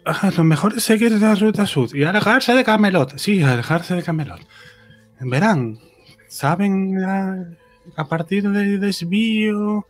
Ah, 0.08 0.32
lo 0.38 0.44
mejor 0.44 0.74
es 0.78 0.84
seguir 0.84 1.12
la 1.14 1.34
ruta 1.34 1.66
sur 1.66 1.90
y 1.96 2.04
alejarse 2.04 2.54
de 2.54 2.64
Camelot. 2.64 3.18
Sí, 3.18 3.42
alejarse 3.42 3.96
de 3.96 4.04
Camelot. 4.04 4.40
Verán, 5.20 5.80
saben 6.28 7.04
a, 7.04 8.08
partir 8.08 8.48
del 8.48 8.80
desvío 8.80 9.88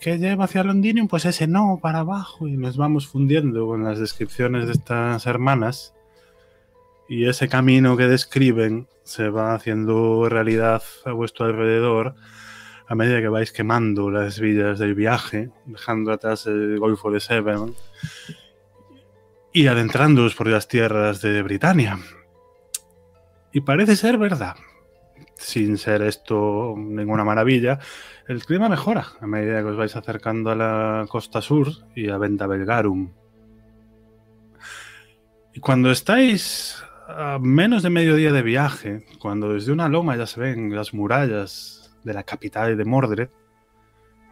que 0.00 0.16
lleva 0.16 0.44
hacia 0.44 0.64
Londinium, 0.64 1.08
pues 1.08 1.26
ese 1.26 1.46
no 1.46 1.78
para 1.82 1.98
abajo 1.98 2.48
y 2.48 2.56
nos 2.56 2.78
vamos 2.78 3.06
fundiendo 3.06 3.66
con 3.66 3.84
las 3.84 3.98
descripciones 3.98 4.66
de 4.66 4.72
estas 4.72 5.26
hermanas. 5.26 5.92
Y 7.06 7.26
ese 7.26 7.48
camino 7.48 7.98
que 7.98 8.06
describen 8.06 8.88
se 9.02 9.28
va 9.28 9.52
haciendo 9.52 10.26
realidad 10.30 10.82
a 11.04 11.12
vuestro 11.12 11.44
alrededor 11.44 12.14
a 12.88 12.94
medida 12.94 13.20
que 13.20 13.28
vais 13.28 13.52
quemando 13.52 14.10
las 14.10 14.40
villas 14.40 14.78
del 14.78 14.94
viaje, 14.94 15.50
dejando 15.66 16.12
atrás 16.12 16.46
el 16.46 16.78
Golfo 16.78 17.10
de 17.10 17.20
Severn 17.20 17.74
y 19.52 19.66
adentrándoos 19.66 20.34
por 20.34 20.46
las 20.46 20.68
tierras 20.68 21.20
de 21.22 21.42
Britania. 21.42 21.98
Y 23.52 23.62
parece 23.62 23.96
ser 23.96 24.18
verdad. 24.18 24.56
Sin 25.36 25.78
ser 25.78 26.02
esto 26.02 26.74
ninguna 26.76 27.24
maravilla, 27.24 27.78
el 28.28 28.44
clima 28.44 28.68
mejora 28.68 29.06
a 29.20 29.26
medida 29.26 29.60
que 29.60 29.68
os 29.68 29.76
vais 29.76 29.96
acercando 29.96 30.50
a 30.50 30.54
la 30.54 31.06
costa 31.08 31.40
sur 31.40 31.68
y 31.96 32.10
a 32.10 32.18
Venta 32.18 32.46
Belgarum. 32.46 33.12
Y 35.52 35.60
cuando 35.60 35.90
estáis 35.90 36.82
a 37.08 37.38
menos 37.40 37.82
de 37.82 37.90
medio 37.90 38.14
día 38.14 38.32
de 38.32 38.42
viaje, 38.42 39.04
cuando 39.18 39.54
desde 39.54 39.72
una 39.72 39.88
loma 39.88 40.16
ya 40.16 40.26
se 40.26 40.40
ven 40.40 40.74
las 40.76 40.94
murallas 40.94 41.92
de 42.04 42.14
la 42.14 42.22
capital 42.22 42.76
de 42.76 42.84
Mordred, 42.84 43.30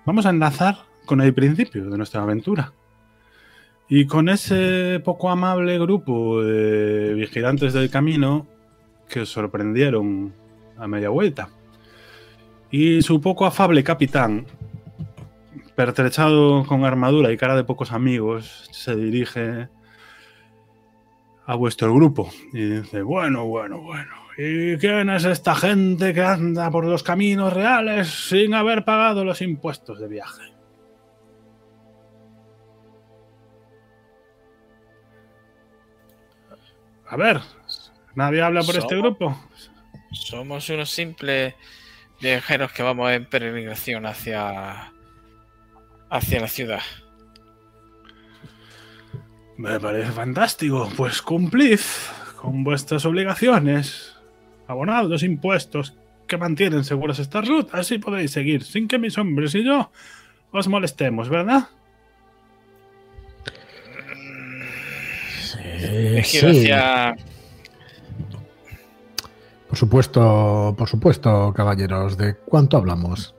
vamos 0.06 0.26
a 0.26 0.30
enlazar 0.30 0.76
con 1.06 1.20
el 1.20 1.34
principio 1.34 1.90
de 1.90 1.96
nuestra 1.96 2.22
aventura. 2.22 2.72
Y 3.88 4.06
con 4.06 4.28
ese 4.28 5.00
poco 5.02 5.30
amable 5.30 5.78
grupo 5.78 6.42
de 6.42 7.14
vigilantes 7.14 7.72
del 7.72 7.88
camino 7.90 8.46
que 9.08 9.24
sorprendieron 9.24 10.34
a 10.76 10.86
media 10.86 11.08
vuelta. 11.08 11.48
Y 12.70 13.00
su 13.00 13.20
poco 13.20 13.46
afable 13.46 13.82
capitán, 13.82 14.46
pertrechado 15.74 16.64
con 16.66 16.84
armadura 16.84 17.32
y 17.32 17.38
cara 17.38 17.56
de 17.56 17.64
pocos 17.64 17.92
amigos, 17.92 18.68
se 18.72 18.94
dirige 18.94 19.68
a 21.46 21.54
vuestro 21.54 21.94
grupo 21.94 22.30
y 22.52 22.62
dice, 22.64 23.00
bueno, 23.00 23.46
bueno, 23.46 23.80
bueno, 23.80 24.12
¿y 24.36 24.76
quién 24.76 25.08
es 25.08 25.24
esta 25.24 25.54
gente 25.54 26.12
que 26.12 26.20
anda 26.20 26.70
por 26.70 26.84
los 26.84 27.02
caminos 27.02 27.54
reales 27.54 28.08
sin 28.08 28.52
haber 28.52 28.84
pagado 28.84 29.24
los 29.24 29.40
impuestos 29.40 29.98
de 29.98 30.08
viaje? 30.08 30.57
A 37.08 37.16
ver, 37.16 37.40
¿nadie 38.14 38.42
habla 38.42 38.62
por 38.62 38.76
este 38.76 38.96
grupo? 38.96 39.38
Somos 40.12 40.68
unos 40.68 40.90
simples 40.90 41.54
viajeros 42.20 42.72
que 42.72 42.82
vamos 42.82 43.10
en 43.12 43.24
peregrinación 43.24 44.06
hacia, 44.06 44.92
hacia 46.10 46.40
la 46.40 46.48
ciudad. 46.48 46.82
Me 49.56 49.80
parece 49.80 50.12
fantástico. 50.12 50.88
Pues 50.96 51.22
cumplid 51.22 51.80
con 52.36 52.62
vuestras 52.62 53.04
obligaciones. 53.04 54.16
Abonad 54.66 55.04
los 55.04 55.22
impuestos 55.22 55.94
que 56.26 56.36
mantienen 56.36 56.84
seguras 56.84 57.18
estas 57.18 57.48
rutas 57.48 57.90
y 57.90 57.98
podéis 57.98 58.30
seguir 58.30 58.62
sin 58.62 58.86
que 58.86 58.98
mis 58.98 59.16
hombres 59.16 59.54
y 59.54 59.64
yo 59.64 59.90
os 60.52 60.68
molestemos, 60.68 61.28
¿verdad? 61.28 61.68
Sí, 65.78 66.38
hacia. 66.38 67.16
Por 69.68 69.76
supuesto, 69.76 70.74
por 70.76 70.88
supuesto, 70.88 71.52
caballeros. 71.54 72.16
¿De 72.16 72.36
cuánto 72.36 72.76
hablamos? 72.76 73.34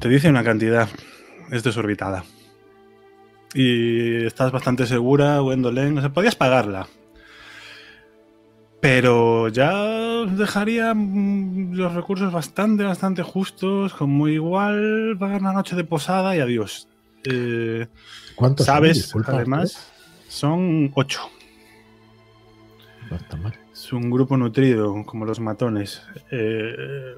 Te 0.00 0.08
dice 0.08 0.28
una 0.28 0.42
cantidad. 0.42 0.88
Es 1.50 1.62
desorbitada. 1.62 2.24
Y 3.54 4.24
estás 4.24 4.50
bastante 4.50 4.86
segura, 4.86 5.38
Gwendolyn. 5.38 5.94
No 5.94 6.02
sé, 6.02 6.10
podías 6.10 6.34
pagarla. 6.34 6.88
Pero 8.80 9.48
ya 9.48 9.72
dejaría 10.26 10.92
mm, 10.94 11.74
los 11.74 11.94
recursos 11.94 12.32
bastante, 12.32 12.84
bastante 12.84 13.22
justos. 13.22 13.94
Como 13.94 14.28
igual 14.28 15.16
pagar 15.18 15.42
una 15.42 15.52
noche 15.52 15.76
de 15.76 15.84
posada 15.84 16.34
y 16.34 16.40
adiós. 16.40 16.88
Eh, 17.24 17.86
¿Cuántos 18.34 18.66
son? 18.66 18.74
Sabes, 18.74 18.96
Disculpa, 18.96 19.32
además, 19.32 19.92
son 20.28 20.90
ocho. 20.94 21.20
¿eh? 21.22 23.06
No 23.10 23.16
está 23.16 23.36
mal. 23.36 23.54
Es 23.72 23.92
un 23.92 24.10
grupo 24.10 24.36
nutrido, 24.36 25.04
como 25.04 25.24
los 25.24 25.40
matones. 25.40 26.02
Eh, 26.30 27.14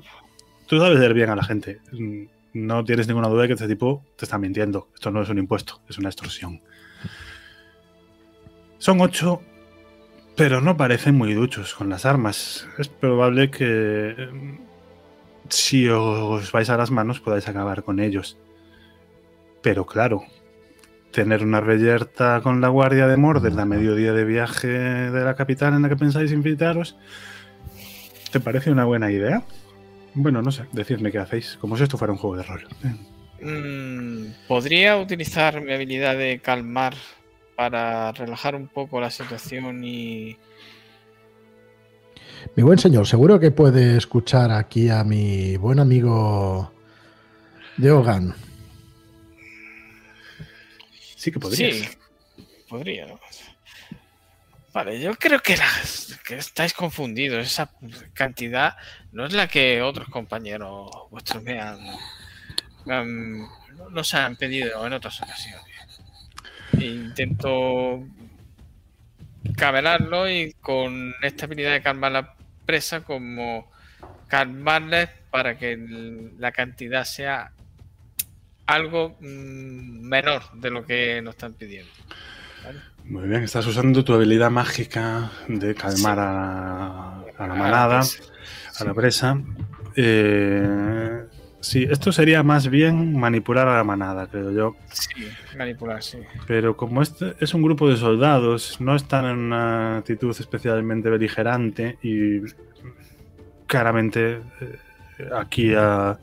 tú 0.66 0.78
sabes 0.78 0.98
leer 0.98 1.14
bien 1.14 1.30
a 1.30 1.36
la 1.36 1.44
gente. 1.44 1.80
No 2.52 2.84
tienes 2.84 3.06
ninguna 3.08 3.28
duda 3.28 3.42
de 3.42 3.48
que 3.48 3.54
este 3.54 3.68
tipo 3.68 4.02
te 4.16 4.24
está 4.24 4.38
mintiendo. 4.38 4.88
Esto 4.94 5.10
no 5.10 5.22
es 5.22 5.28
un 5.28 5.38
impuesto, 5.38 5.80
es 5.88 5.98
una 5.98 6.08
extorsión. 6.08 6.60
Son 8.78 9.00
ocho, 9.00 9.42
pero 10.36 10.60
no 10.60 10.76
parecen 10.76 11.14
muy 11.14 11.34
duchos 11.34 11.74
con 11.74 11.88
las 11.88 12.04
armas. 12.04 12.66
Es 12.78 12.88
probable 12.88 13.50
que 13.50 14.14
mm, 14.32 14.58
si 15.48 15.88
os 15.88 16.52
vais 16.52 16.68
a 16.70 16.76
las 16.76 16.90
manos 16.90 17.20
podáis 17.20 17.48
acabar 17.48 17.82
con 17.82 18.00
ellos. 18.00 18.36
Pero 19.62 19.86
claro, 19.86 20.24
tener 21.16 21.42
una 21.42 21.62
reyerta 21.62 22.42
con 22.42 22.60
la 22.60 22.68
guardia 22.68 23.06
de 23.06 23.16
Mordred 23.16 23.58
a 23.58 23.64
mediodía 23.64 24.12
de 24.12 24.26
viaje 24.26 24.68
de 24.68 25.24
la 25.24 25.34
capital 25.34 25.72
en 25.72 25.80
la 25.80 25.88
que 25.88 25.96
pensáis 25.96 26.30
infiltraros, 26.30 26.94
¿te 28.30 28.38
parece 28.38 28.70
una 28.70 28.84
buena 28.84 29.10
idea? 29.10 29.42
Bueno, 30.12 30.42
no 30.42 30.52
sé, 30.52 30.64
decidme 30.72 31.10
qué 31.10 31.16
hacéis, 31.16 31.56
como 31.58 31.74
si 31.78 31.84
esto 31.84 31.96
fuera 31.96 32.12
un 32.12 32.18
juego 32.18 32.36
de 32.36 32.42
rol. 32.42 32.68
Mm, 33.40 34.46
¿Podría 34.46 34.98
utilizar 34.98 35.62
mi 35.62 35.72
habilidad 35.72 36.18
de 36.18 36.38
calmar 36.40 36.92
para 37.56 38.12
relajar 38.12 38.54
un 38.54 38.68
poco 38.68 39.00
la 39.00 39.10
situación 39.10 39.84
y. 39.84 40.36
Mi 42.56 42.62
buen 42.62 42.78
señor, 42.78 43.06
seguro 43.06 43.40
que 43.40 43.52
puede 43.52 43.96
escuchar 43.96 44.50
aquí 44.50 44.90
a 44.90 45.02
mi 45.02 45.56
buen 45.56 45.78
amigo 45.78 46.72
Yogan. 47.78 48.34
Sí 51.16 51.32
que 51.32 51.40
podría. 51.40 51.72
Sí, 51.72 51.88
podría. 52.68 53.06
Vale, 54.72 55.00
yo 55.00 55.14
creo 55.14 55.40
que, 55.40 55.56
las, 55.56 56.20
que 56.22 56.36
estáis 56.36 56.74
confundidos. 56.74 57.44
Esa 57.44 57.70
cantidad 58.12 58.76
no 59.10 59.24
es 59.24 59.32
la 59.32 59.48
que 59.48 59.80
otros 59.80 60.08
compañeros 60.08 60.90
vuestros 61.10 61.42
me 61.42 61.58
han, 61.58 61.78
nos 63.90 64.14
han 64.14 64.36
pedido 64.36 64.86
en 64.86 64.92
otras 64.92 65.22
ocasiones. 65.22 65.64
Intento 66.78 68.04
camelarlo 69.56 70.28
y 70.28 70.52
con 70.60 71.14
esta 71.22 71.46
habilidad 71.46 71.72
de 71.72 71.80
calmar 71.80 72.12
la 72.12 72.34
presa 72.66 73.00
como 73.00 73.70
calmarles 74.28 75.08
para 75.30 75.56
que 75.56 75.78
la 76.38 76.52
cantidad 76.52 77.04
sea 77.04 77.52
algo 78.66 79.16
mm, 79.20 80.00
menor 80.08 80.42
de 80.54 80.70
lo 80.70 80.84
que 80.84 81.20
nos 81.22 81.34
están 81.34 81.54
pidiendo. 81.54 81.90
Muy 83.04 83.28
bien, 83.28 83.44
estás 83.44 83.66
usando 83.66 84.02
tu 84.04 84.12
habilidad 84.14 84.50
mágica 84.50 85.30
de 85.48 85.74
calmar 85.74 86.18
a, 86.18 86.32
la- 86.32 87.24
a 87.38 87.46
la 87.46 87.54
manada, 87.54 88.00
a 88.80 88.84
la 88.84 88.94
presa. 88.94 89.40
Eh, 89.94 91.24
sí, 91.60 91.86
esto 91.88 92.10
sería 92.10 92.42
más 92.42 92.68
bien 92.68 93.16
manipular 93.16 93.68
a 93.68 93.76
la 93.76 93.84
manada, 93.84 94.26
creo 94.26 94.50
yo. 94.50 94.76
Sí, 94.92 95.28
manipular, 95.56 96.02
sí. 96.02 96.18
Pero 96.48 96.76
como 96.76 97.00
este 97.00 97.36
es 97.38 97.54
un 97.54 97.62
grupo 97.62 97.88
de 97.88 97.96
soldados, 97.96 98.80
no 98.80 98.96
están 98.96 99.24
en 99.26 99.38
una 99.38 99.98
actitud 99.98 100.34
especialmente 100.36 101.08
beligerante 101.08 101.98
y 102.02 102.40
claramente 103.66 104.40
eh, 104.60 104.78
aquí 105.34 105.72
a- 105.74 106.18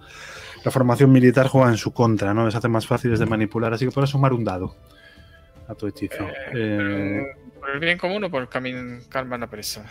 la 0.64 0.72
formación 0.72 1.11
militar 1.11 1.47
juega 1.47 1.70
en 1.70 1.78
su 1.78 1.91
contra, 1.93 2.34
¿no? 2.34 2.45
Les 2.45 2.55
hace 2.55 2.68
más 2.70 2.88
fáciles 2.88 3.20
de 3.20 3.26
manipular, 3.26 3.74
así 3.74 3.86
que 3.86 3.91
podrás 3.91 4.09
sumar 4.11 4.34
un 4.34 4.43
dado 4.43 4.76
a 5.68 5.76
tu 5.76 5.88
hechizo. 5.88 6.24
Eh, 6.53 6.78
Pero, 6.78 7.59
¿Por 7.59 7.70
el 7.72 7.80
bien 7.80 7.97
común 7.97 8.24
o 8.26 8.30
por 8.30 8.41
el 8.41 8.49
camino 8.49 8.99
calma 9.09 9.38
la 9.38 9.47
presa? 9.47 9.86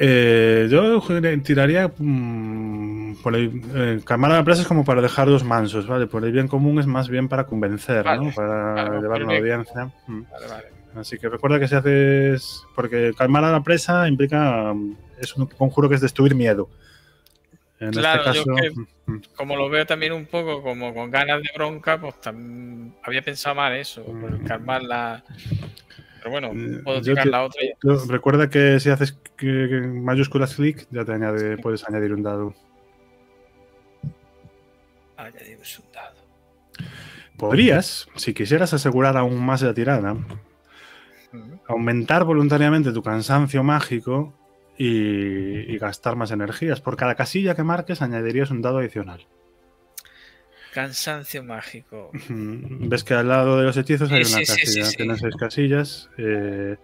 eh, 0.00 0.68
yo 0.70 1.02
tiraría 1.42 1.90
mm, 1.96 3.14
por 3.22 3.34
el, 3.34 3.62
eh, 3.74 4.00
calmar 4.04 4.30
a 4.30 4.36
la 4.36 4.44
presa 4.44 4.62
es 4.62 4.68
como 4.68 4.84
para 4.84 5.02
dejarlos 5.02 5.42
mansos, 5.42 5.86
¿vale? 5.88 6.06
Por 6.06 6.24
el 6.24 6.30
bien 6.32 6.46
común 6.46 6.78
es 6.78 6.86
más 6.86 7.08
bien 7.08 7.28
para 7.28 7.44
convencer, 7.46 8.04
¿no? 8.04 8.30
Para 8.34 9.00
llevar 9.00 9.24
una 9.24 9.36
audiencia. 9.38 9.90
Mm. 10.06 10.22
Vale, 10.30 10.46
vale. 10.48 10.64
Así 10.94 11.18
que 11.18 11.28
recuerda 11.28 11.58
que 11.58 11.68
si 11.68 11.74
haces. 11.74 12.62
Porque 12.74 13.12
calmar 13.16 13.44
a 13.44 13.52
la 13.52 13.62
presa 13.62 14.08
implica. 14.08 14.72
mm, 14.72 14.96
Es 15.20 15.36
un 15.36 15.46
conjuro 15.46 15.88
que 15.88 15.96
es 15.96 16.00
destruir 16.00 16.34
miedo. 16.36 16.68
En 17.80 17.90
Claro, 17.92 18.22
este 18.30 18.38
yo 18.38 18.44
caso. 18.44 18.62
que- 19.06 19.28
Como 19.36 19.56
lo 19.56 19.68
veo 19.70 19.86
también 19.86 20.12
un 20.12 20.26
poco 20.26 20.62
como 20.62 20.92
con 20.92 21.10
ganas 21.10 21.40
de 21.42 21.48
bronca, 21.54 21.98
pues 22.00 22.14
había 23.02 23.22
pensado 23.22 23.54
mal 23.54 23.72
eso, 23.74 24.04
por 24.04 24.40
Mm. 24.40 24.44
calmar 24.44 24.82
la... 24.82 25.24
Pero 26.18 26.30
bueno, 26.32 26.48
Eh, 26.52 26.80
puedo 26.84 27.00
tirar 27.00 27.24
te- 27.24 27.30
la 27.30 27.44
otra 27.44 27.62
y... 27.64 27.70
yo- 27.82 28.04
recuerda 28.08 28.50
que 28.50 28.80
si 28.80 28.90
haces 28.90 29.16
mayúsculas 29.40 30.54
clic, 30.56 30.86
ya 30.90 31.04
te 31.04 31.12
añade, 31.12 31.56
puedes 31.58 31.86
añadir 31.88 32.12
un 32.12 32.22
dado. 32.24 32.54
Añadimos 35.16 35.78
un 35.78 35.92
dado. 35.92 36.16
Podrías, 37.36 38.08
si 38.16 38.34
quisieras 38.34 38.72
asegurar 38.74 39.16
aún 39.16 39.44
más 39.44 39.62
la 39.62 39.72
tirada, 39.74 40.16
aumentar 41.68 42.24
voluntariamente 42.24 42.92
tu 42.92 43.02
cansancio 43.02 43.62
mágico 43.62 44.34
y, 44.78 45.72
y 45.74 45.78
gastar 45.78 46.16
más 46.16 46.30
energías. 46.30 46.80
Por 46.80 46.96
cada 46.96 47.14
casilla 47.16 47.54
que 47.54 47.64
marques, 47.64 48.00
añadirías 48.00 48.50
un 48.50 48.62
dado 48.62 48.78
adicional. 48.78 49.26
Cansancio 50.72 51.42
mágico. 51.42 52.10
Mm, 52.28 52.88
Ves 52.88 53.02
que 53.02 53.14
al 53.14 53.26
lado 53.28 53.58
de 53.58 53.64
los 53.64 53.76
hechizos 53.76 54.12
hay 54.12 54.24
Sí, 54.24 54.34
una 54.34 54.44
sí, 54.44 54.52
casilla, 54.52 54.84
sí, 54.86 54.96
tienen 54.96 55.16
seis 55.18 55.34
casillas. 55.36 56.10
eh, 56.18 56.76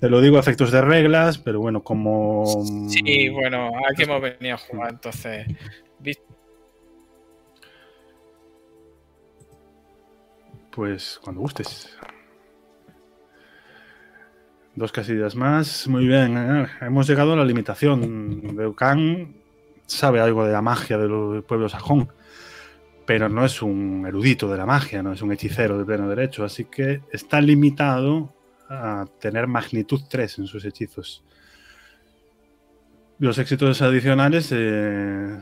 te 0.00 0.08
lo 0.08 0.20
digo 0.20 0.36
a 0.38 0.40
efectos 0.40 0.72
de 0.72 0.80
reglas, 0.80 1.38
pero 1.38 1.60
bueno, 1.60 1.82
como. 1.82 2.64
Sí, 2.88 3.28
bueno, 3.28 3.70
aquí 3.88 4.02
hemos 4.02 4.20
venido 4.20 4.54
a 4.54 4.58
jugar, 4.58 4.90
entonces... 4.94 5.46
Pues 10.72 11.20
cuando 11.22 11.42
gustes. 11.42 11.90
Dos 14.74 14.92
casillas 14.92 15.34
más. 15.34 15.88
Muy 15.88 16.06
bien. 16.06 16.36
eh, 16.36 16.66
Hemos 16.80 17.06
llegado 17.06 17.32
a 17.32 17.36
la 17.36 17.44
limitación. 17.44 18.56
Deucan 18.56 19.34
sabe 19.86 20.20
algo 20.20 20.44
de 20.46 20.52
la 20.52 20.62
magia 20.62 20.96
del 20.98 21.42
pueblo 21.42 21.68
sajón, 21.68 22.08
pero 23.06 23.28
no 23.28 23.44
es 23.44 23.60
un 23.60 24.04
erudito 24.06 24.48
de 24.48 24.56
la 24.56 24.64
magia, 24.64 25.02
no 25.02 25.12
es 25.12 25.20
un 25.20 25.32
hechicero 25.32 25.76
de 25.76 25.84
pleno 25.84 26.08
derecho, 26.08 26.44
así 26.44 26.66
que 26.66 27.00
está 27.10 27.40
limitado 27.40 28.32
a 28.68 29.04
tener 29.18 29.48
magnitud 29.48 30.00
3 30.08 30.38
en 30.38 30.46
sus 30.46 30.64
hechizos. 30.64 31.24
Los 33.18 33.38
éxitos 33.38 33.82
adicionales, 33.82 34.50
eh, 34.52 35.36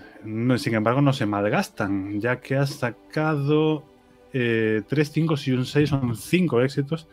sin 0.57 0.75
embargo, 0.75 1.03
no 1.03 1.13
se 1.13 1.27
malgastan, 1.27 2.19
ya 2.19 2.41
que 2.41 2.57
has 2.57 2.71
sacado 2.71 3.85
3, 4.33 4.85
5 5.13 5.35
y 5.45 5.51
un 5.53 5.67
6 5.67 5.89
son 5.91 6.17
5 6.17 6.63
éxitos. 6.63 7.07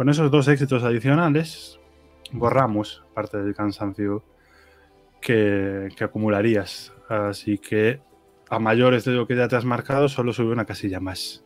Con 0.00 0.08
esos 0.08 0.30
dos 0.30 0.48
éxitos 0.48 0.82
adicionales, 0.82 1.78
borramos 2.32 3.04
parte 3.12 3.36
del 3.36 3.54
cansancio 3.54 4.24
que, 5.20 5.94
acumularías. 6.00 6.94
Así 7.06 7.58
que 7.58 8.00
a 8.48 8.58
mayores 8.58 9.04
de 9.04 9.12
lo 9.12 9.26
que 9.26 9.36
ya 9.36 9.46
te 9.46 9.56
has 9.56 9.66
marcado, 9.66 10.08
solo 10.08 10.32
sube 10.32 10.52
una 10.52 10.64
casilla 10.64 11.00
más. 11.00 11.44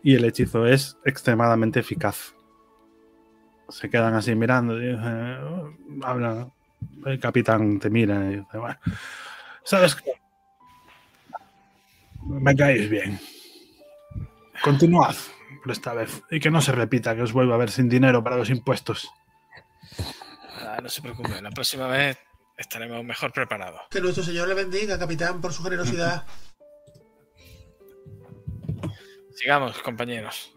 Y 0.00 0.14
el 0.14 0.24
hechizo 0.24 0.64
es 0.64 0.96
extremadamente 1.04 1.80
eficaz. 1.80 2.36
Se 3.68 3.90
quedan 3.90 4.14
así 4.14 4.32
mirando. 4.36 4.80
y, 4.80 4.96
eh, 4.96 5.36
habla. 6.04 6.48
El 7.04 7.18
capitán 7.18 7.80
te 7.80 7.90
mira 7.90 8.30
y 8.30 8.36
dice: 8.36 8.58
Bueno, 8.58 8.78
¿sabes 9.64 9.96
qué? 9.96 10.12
Me 12.28 12.54
caéis 12.54 12.88
bien. 12.88 13.18
Continuad 14.62 15.16
por 15.64 15.72
esta 15.72 15.94
vez 15.94 16.22
y 16.30 16.40
que 16.40 16.50
no 16.50 16.60
se 16.60 16.72
repita 16.72 17.16
que 17.16 17.22
os 17.22 17.32
vuelva 17.32 17.54
a 17.54 17.58
ver 17.58 17.70
sin 17.70 17.88
dinero 17.88 18.22
para 18.22 18.36
los 18.36 18.50
impuestos. 18.50 19.10
Ah, 20.60 20.78
no 20.82 20.90
se 20.90 21.00
preocupe, 21.00 21.40
la 21.40 21.50
próxima 21.50 21.86
vez 21.86 22.18
estaremos 22.58 23.02
mejor 23.02 23.32
preparados. 23.32 23.80
Que 23.88 24.02
nuestro 24.02 24.22
Señor 24.22 24.46
le 24.46 24.54
bendiga, 24.54 24.98
capitán, 24.98 25.40
por 25.40 25.54
su 25.54 25.62
generosidad. 25.62 26.26
Sigamos, 29.34 29.78
compañeros. 29.78 30.52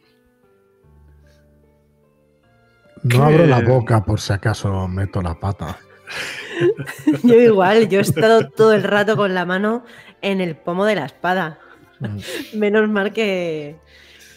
No 3.03 3.23
abro 3.23 3.45
la 3.45 3.61
boca 3.61 4.03
por 4.03 4.19
si 4.19 4.33
acaso 4.33 4.89
meto 4.89 5.21
la 5.21 5.39
pata. 5.39 5.79
Yo 7.23 7.35
igual, 7.35 7.87
yo 7.87 7.99
he 7.99 8.01
estado 8.01 8.49
todo 8.49 8.73
el 8.73 8.83
rato 8.83 9.15
con 9.15 9.33
la 9.33 9.45
mano 9.45 9.85
en 10.21 10.41
el 10.41 10.57
pomo 10.57 10.85
de 10.85 10.95
la 10.95 11.05
espada. 11.05 11.59
Mm. 11.99 12.57
Menos 12.57 12.89
mal 12.89 13.13
que, 13.13 13.77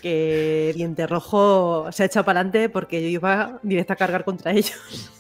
que 0.01 0.73
Diente 0.75 1.07
Rojo 1.07 1.91
se 1.93 2.03
ha 2.03 2.07
echado 2.07 2.25
para 2.25 2.41
adelante 2.41 2.69
porque 2.69 3.03
yo 3.03 3.09
iba 3.09 3.59
directa 3.63 3.95
a 3.95 3.97
cargar 3.97 4.25
contra 4.25 4.53
ellos. 4.53 5.11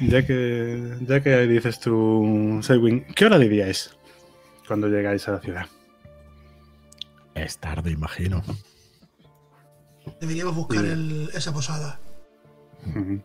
Ya 0.00 0.24
que, 0.24 0.96
ya 1.00 1.20
que 1.20 1.36
dices 1.48 1.80
tú, 1.80 2.60
Selwyn, 2.62 3.04
¿qué 3.16 3.26
hora 3.26 3.38
diríais 3.38 3.96
cuando 4.68 4.86
llegáis 4.88 5.26
a 5.26 5.32
la 5.32 5.40
ciudad? 5.40 5.66
Es 7.34 7.58
tarde, 7.58 7.90
imagino. 7.90 8.42
Deberíamos 10.20 10.54
buscar 10.54 10.84
Sí. 10.84 10.90
el- 10.90 11.30
esa 11.34 11.52
posada. 11.52 11.98
Ujú. 12.86 13.20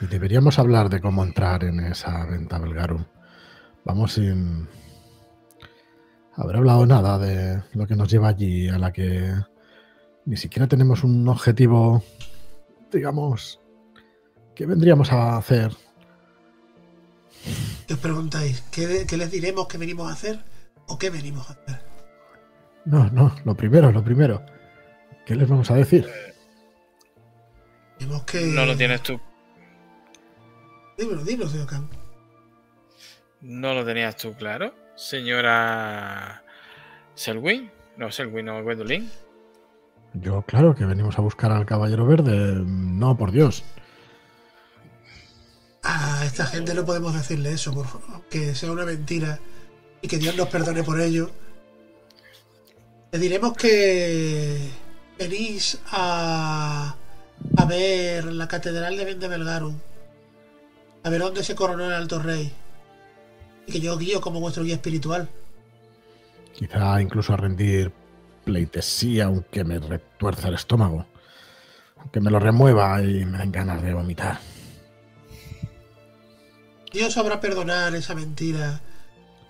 Y 0.00 0.06
deberíamos 0.06 0.58
hablar 0.60 0.88
de 0.90 1.00
cómo 1.00 1.24
entrar 1.24 1.64
en 1.64 1.80
esa 1.80 2.24
venta 2.24 2.58
Belgarum. 2.58 3.04
Vamos 3.84 4.12
sin 4.12 4.68
haber 6.42 6.56
hablado 6.56 6.86
nada 6.86 7.18
de 7.18 7.62
lo 7.74 7.86
que 7.86 7.96
nos 7.96 8.10
lleva 8.10 8.28
allí, 8.28 8.68
a 8.68 8.78
la 8.78 8.92
que 8.92 9.32
ni 10.24 10.36
siquiera 10.36 10.66
tenemos 10.66 11.04
un 11.04 11.28
objetivo, 11.28 12.02
digamos, 12.92 13.60
que 14.54 14.66
vendríamos 14.66 15.12
a 15.12 15.36
hacer. 15.36 15.72
Os 17.90 17.98
preguntáis, 17.98 18.62
¿qué, 18.70 19.06
qué 19.08 19.16
les 19.16 19.30
diremos 19.30 19.66
que 19.66 19.78
venimos 19.78 20.08
a 20.08 20.12
hacer? 20.12 20.38
¿O 20.86 20.98
qué 20.98 21.10
venimos 21.10 21.48
a 21.48 21.52
hacer? 21.52 21.82
No, 22.84 23.10
no, 23.10 23.34
lo 23.44 23.54
primero, 23.54 23.92
lo 23.92 24.02
primero. 24.02 24.42
¿Qué 25.26 25.34
les 25.34 25.48
vamos 25.48 25.70
a 25.70 25.74
decir? 25.74 26.08
Que. 28.26 28.46
No 28.46 28.66
lo 28.66 28.76
tienes 28.76 29.02
tú. 29.02 29.20
Dímelo, 30.96 31.24
dímelo, 31.24 31.48
señor 31.48 31.66
Khan. 31.66 31.88
¿No 33.40 33.74
lo 33.74 33.84
tenías 33.84 34.16
tú 34.16 34.34
claro? 34.34 34.74
Señora 35.00 36.42
Selwyn. 37.14 37.70
No, 37.96 38.12
Selwyn, 38.12 38.44
no, 38.44 38.62
Gwendolyn. 38.62 39.10
Yo, 40.12 40.42
claro, 40.42 40.74
que 40.74 40.84
venimos 40.84 41.18
a 41.18 41.22
buscar 41.22 41.50
al 41.52 41.64
Caballero 41.64 42.04
Verde. 42.04 42.62
No, 42.66 43.16
por 43.16 43.32
Dios. 43.32 43.64
A 45.82 46.22
esta 46.26 46.44
gente 46.44 46.74
no 46.74 46.84
podemos 46.84 47.14
decirle 47.14 47.52
eso, 47.52 47.72
por 47.72 47.86
favor. 47.86 48.22
Que 48.28 48.54
sea 48.54 48.70
una 48.70 48.84
mentira 48.84 49.40
y 50.02 50.08
que 50.08 50.18
Dios 50.18 50.36
nos 50.36 50.48
perdone 50.48 50.82
por 50.82 51.00
ello. 51.00 51.30
Le 53.12 53.18
diremos 53.18 53.54
que 53.56 54.68
venís 55.18 55.80
a, 55.90 56.94
a 57.56 57.64
ver 57.64 58.26
la 58.26 58.46
catedral 58.46 58.98
de 58.98 59.04
Vendebelgarum, 59.06 59.78
a 61.02 61.10
ver 61.10 61.20
dónde 61.20 61.42
se 61.42 61.54
coronó 61.54 61.86
el 61.86 61.92
alto 61.92 62.20
rey, 62.20 62.52
que 63.70 63.80
yo 63.80 63.96
guío 63.96 64.20
como 64.20 64.40
vuestro 64.40 64.64
guía 64.64 64.74
espiritual. 64.74 65.28
Quizá 66.54 67.00
incluso 67.00 67.32
a 67.32 67.36
rendir 67.36 67.92
pleitesía, 68.44 69.26
aunque 69.26 69.64
me 69.64 69.78
retuerza 69.78 70.48
el 70.48 70.54
estómago. 70.54 71.06
Aunque 71.98 72.20
me 72.20 72.30
lo 72.30 72.38
remueva 72.38 73.02
y 73.02 73.24
me 73.24 73.38
den 73.38 73.52
ganas 73.52 73.82
de 73.82 73.94
vomitar. 73.94 74.40
Dios 76.92 77.12
sabrá 77.12 77.40
perdonar 77.40 77.94
esa 77.94 78.14
mentira, 78.14 78.80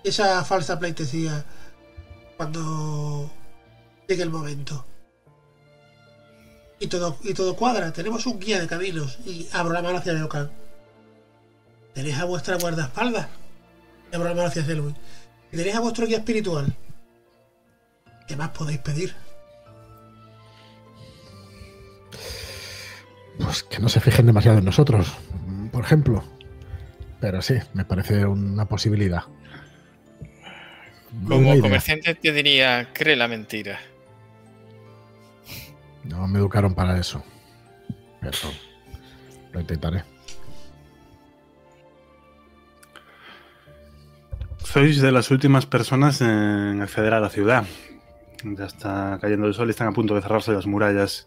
esa 0.05 0.44
falsa 0.44 0.78
pleitesía, 0.78 1.44
cuando 2.36 3.30
llegue 4.06 4.22
el 4.22 4.30
momento. 4.30 4.84
Y 6.78 6.88
todo, 6.88 7.18
y 7.22 7.34
todo 7.34 7.56
cuadra. 7.56 7.92
Tenemos 7.92 8.26
un 8.26 8.38
guía 8.38 8.60
de 8.60 8.66
caminos 8.66 9.18
y 9.24 9.48
abro 9.52 9.72
la 9.72 9.82
mano 9.82 9.98
hacia 9.98 10.12
Leocan. 10.12 10.51
Tenéis 11.94 12.18
a 12.18 12.24
vuestra 12.24 12.56
guardaespaldas. 12.56 13.28
La 14.12 14.19
mano 14.19 14.43
hacia 14.43 14.62
Zelwyn. 14.62 14.95
Y 15.53 15.57
tenéis 15.57 15.77
a 15.77 15.81
vuestro 15.81 16.07
guía 16.07 16.19
espiritual. 16.19 16.74
¿Qué 18.27 18.37
más 18.37 18.51
podéis 18.51 18.78
pedir? 18.78 19.15
Pues 23.39 23.62
que 23.65 23.78
no 23.78 23.89
se 23.89 24.01
fijen 24.01 24.27
demasiado 24.27 24.59
en 24.59 24.65
nosotros, 24.65 25.12
por 25.73 25.85
ejemplo. 25.85 26.23
Pero 27.20 27.43
sí, 27.43 27.55
me 27.74 27.85
parece 27.85 28.24
una 28.27 28.66
posibilidad. 28.66 29.24
Como 31.27 31.61
comerciante 31.61 32.15
te 32.15 32.32
diría, 32.32 32.93
cree 32.93 33.16
la 33.16 33.28
mentira. 33.28 33.81
No 36.05 36.27
me 36.28 36.39
educaron 36.39 36.74
para 36.74 36.99
eso. 36.99 37.23
Pero 38.20 38.39
lo 39.53 39.61
intentaré. 39.61 40.05
Sois 44.72 45.02
de 45.02 45.10
las 45.10 45.32
últimas 45.32 45.66
personas 45.66 46.20
en 46.20 46.80
acceder 46.80 47.12
a 47.12 47.18
la 47.18 47.28
ciudad. 47.28 47.64
Ya 48.44 48.66
está 48.66 49.18
cayendo 49.20 49.48
el 49.48 49.55
sol 49.55 49.66
y 49.66 49.70
están 49.70 49.88
a 49.88 49.92
punto 49.92 50.14
de 50.14 50.22
cerrarse 50.22 50.52
las 50.52 50.68
murallas 50.68 51.26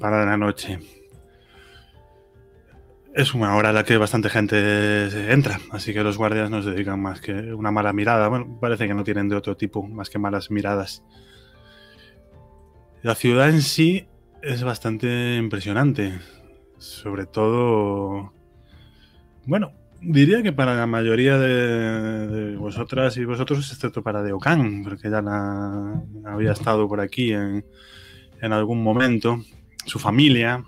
para 0.00 0.26
la 0.26 0.36
noche. 0.36 0.80
Es 3.14 3.32
una 3.32 3.54
hora 3.54 3.68
a 3.68 3.72
la 3.72 3.84
que 3.84 3.96
bastante 3.96 4.28
gente 4.28 5.32
entra, 5.32 5.60
así 5.70 5.94
que 5.94 6.02
los 6.02 6.18
guardias 6.18 6.50
no 6.50 6.60
se 6.60 6.72
dedican 6.72 7.00
más 7.00 7.20
que 7.20 7.54
una 7.54 7.70
mala 7.70 7.92
mirada. 7.92 8.26
Bueno, 8.26 8.58
parece 8.60 8.88
que 8.88 8.94
no 8.94 9.04
tienen 9.04 9.28
de 9.28 9.36
otro 9.36 9.56
tipo, 9.56 9.86
más 9.86 10.10
que 10.10 10.18
malas 10.18 10.50
miradas. 10.50 11.04
La 13.02 13.14
ciudad 13.14 13.50
en 13.50 13.62
sí 13.62 14.08
es 14.42 14.64
bastante 14.64 15.36
impresionante. 15.36 16.18
Sobre 16.78 17.26
todo... 17.26 18.32
Bueno, 19.46 19.77
diría 20.00 20.42
que 20.42 20.52
para 20.52 20.74
la 20.74 20.86
mayoría 20.86 21.38
de, 21.38 22.56
vosotras 22.56 23.16
y 23.16 23.24
vosotros, 23.24 23.70
excepto 23.72 24.02
para 24.02 24.22
Deocan, 24.22 24.82
porque 24.84 25.10
ya 25.10 25.22
la, 25.22 26.02
había 26.24 26.52
estado 26.52 26.88
por 26.88 27.00
aquí 27.00 27.32
en, 27.32 27.64
en 28.40 28.52
algún 28.52 28.82
momento. 28.82 29.42
Su 29.86 29.98
familia 29.98 30.64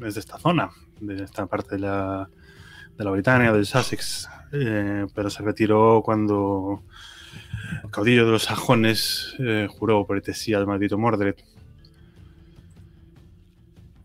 es 0.00 0.14
de 0.14 0.20
esta 0.20 0.38
zona, 0.38 0.70
de 1.00 1.24
esta 1.24 1.46
parte 1.46 1.76
de 1.76 1.82
la, 1.82 2.28
de 2.96 3.04
la 3.04 3.10
Britania, 3.10 3.52
del 3.52 3.66
Sussex, 3.66 4.28
eh, 4.52 5.06
pero 5.14 5.30
se 5.30 5.42
retiró 5.42 6.02
cuando 6.04 6.82
el 7.84 7.90
caudillo 7.90 8.26
de 8.26 8.32
los 8.32 8.44
sajones 8.44 9.34
eh, 9.38 9.66
juró 9.70 10.06
pretesía 10.06 10.58
al 10.58 10.66
maldito 10.66 10.98
Mordred. 10.98 11.36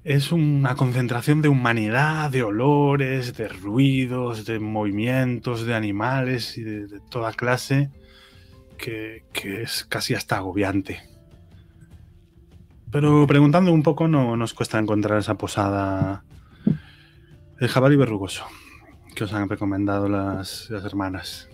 Es 0.08 0.32
una 0.32 0.76
concentración 0.76 1.42
de 1.42 1.50
humanidad, 1.50 2.32
de 2.32 2.42
olores, 2.42 3.36
de 3.36 3.50
ruidos, 3.50 4.46
de 4.46 4.58
movimientos, 4.58 5.66
de 5.66 5.76
animales 5.76 6.58
y 6.58 6.64
de, 6.64 6.88
de 6.88 7.02
toda 7.02 7.34
clase 7.34 7.90
que, 8.78 9.26
que 9.34 9.64
es 9.64 9.84
casi 9.84 10.14
hasta 10.14 10.38
agobiante. 10.38 11.02
Pero 12.90 13.28
preguntando 13.28 13.74
un 13.74 13.84
poco 13.84 14.08
no 14.08 14.38
nos 14.38 14.54
cuesta 14.54 14.80
encontrar 14.80 15.20
esa 15.20 15.36
posada 15.36 16.24
el 17.60 17.68
jabalí 17.68 17.98
verrugoso 17.98 18.46
que 19.14 19.26
os 19.26 19.34
han 19.34 19.50
recomendado 19.50 20.08
las, 20.08 20.70
las 20.70 20.86
hermanas. 20.86 21.50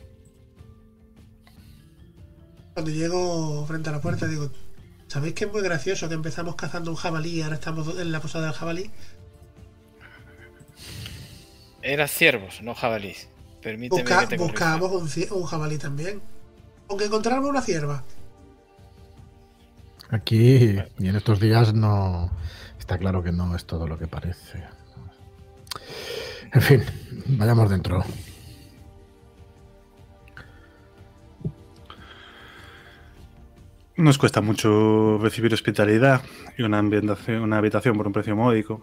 Cuando 2.74 2.92
llego 2.92 3.66
frente 3.66 3.90
a 3.90 3.94
la 3.94 4.02
puerta 4.02 4.28
digo, 4.28 4.52
¿sabéis 5.14 5.35
que 5.35 5.45
es 5.45 5.52
muy 5.52 5.61
gracioso 5.61 6.07
que 6.10 6.15
empezamos 6.15 6.56
cazando 6.56 6.90
un 6.90 6.98
jabalí 6.98 7.30
y 7.38 7.41
ahora 7.44 7.56
estamos 7.56 7.88
en 7.99 8.11
la 8.11 8.19
posada 8.19 8.45
del 8.48 8.56
jabalí? 8.56 8.90
Eran 11.84 12.07
ciervos, 12.07 12.61
no 12.64 12.73
jabalís. 12.73 13.27
Permíteme 13.61 14.02
Busca- 14.02 14.22
que 14.22 14.27
te 14.27 14.38
buscábamos 14.38 14.91
un, 14.91 15.38
un 15.38 15.44
jabalí 15.45 15.77
también. 15.77 16.19
Aunque 16.90 17.06
encontráramos 17.06 17.49
una 17.52 17.61
cierva. 17.61 18.03
Aquí 20.10 20.77
y 20.99 21.07
en 21.07 21.15
estos 21.15 21.40
días 21.40 21.73
no 21.76 22.31
está 22.80 22.98
claro 22.98 23.22
que 23.23 23.31
no 23.31 23.56
es 23.56 23.65
todo 23.65 23.88
lo 23.88 23.99
que 23.99 24.07
parece. 24.07 24.64
En 26.53 26.61
fin, 26.61 26.84
vayamos 27.27 27.69
dentro. 27.69 28.03
Nos 33.95 34.18
cuesta 34.18 34.41
mucho 34.41 35.20
recibir 35.22 35.53
hospitalidad 35.53 36.24
y 36.57 36.64
una, 36.64 36.80
ambientación, 36.80 37.44
una 37.44 37.60
habitación 37.60 37.95
por 37.95 38.07
un 38.07 38.14
precio 38.14 38.36
módico. 38.36 38.82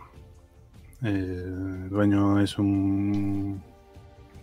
El 1.02 1.88
dueño 1.88 2.40
es 2.40 2.56
un 2.58 3.60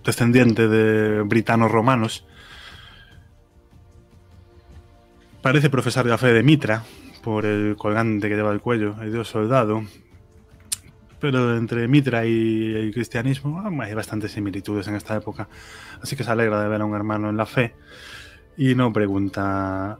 descendiente 0.03 0.67
de 0.67 1.21
britanos 1.21 1.71
romanos. 1.71 2.25
Parece 5.41 5.69
profesar 5.69 6.05
la 6.05 6.17
fe 6.17 6.33
de 6.33 6.43
Mitra 6.43 6.83
por 7.23 7.45
el 7.45 7.77
colgante 7.77 8.27
que 8.27 8.35
lleva 8.35 8.51
al 8.51 8.59
cuello, 8.59 9.01
el 9.01 9.13
dios 9.13 9.29
soldado. 9.29 9.83
Pero 11.21 11.55
entre 11.55 11.87
Mitra 11.87 12.25
y 12.25 12.75
el 12.75 12.93
cristianismo 12.93 13.61
ah, 13.63 13.71
hay 13.83 13.93
bastantes 13.93 14.33
similitudes 14.33 14.85
en 14.89 14.95
esta 14.95 15.15
época. 15.15 15.47
Así 16.01 16.17
que 16.17 16.25
se 16.25 16.31
alegra 16.31 16.61
de 16.61 16.67
ver 16.67 16.81
a 16.81 16.85
un 16.85 16.93
hermano 16.93 17.29
en 17.29 17.37
la 17.37 17.45
fe 17.45 17.73
y 18.57 18.75
no 18.75 18.91
pregunta 18.91 19.97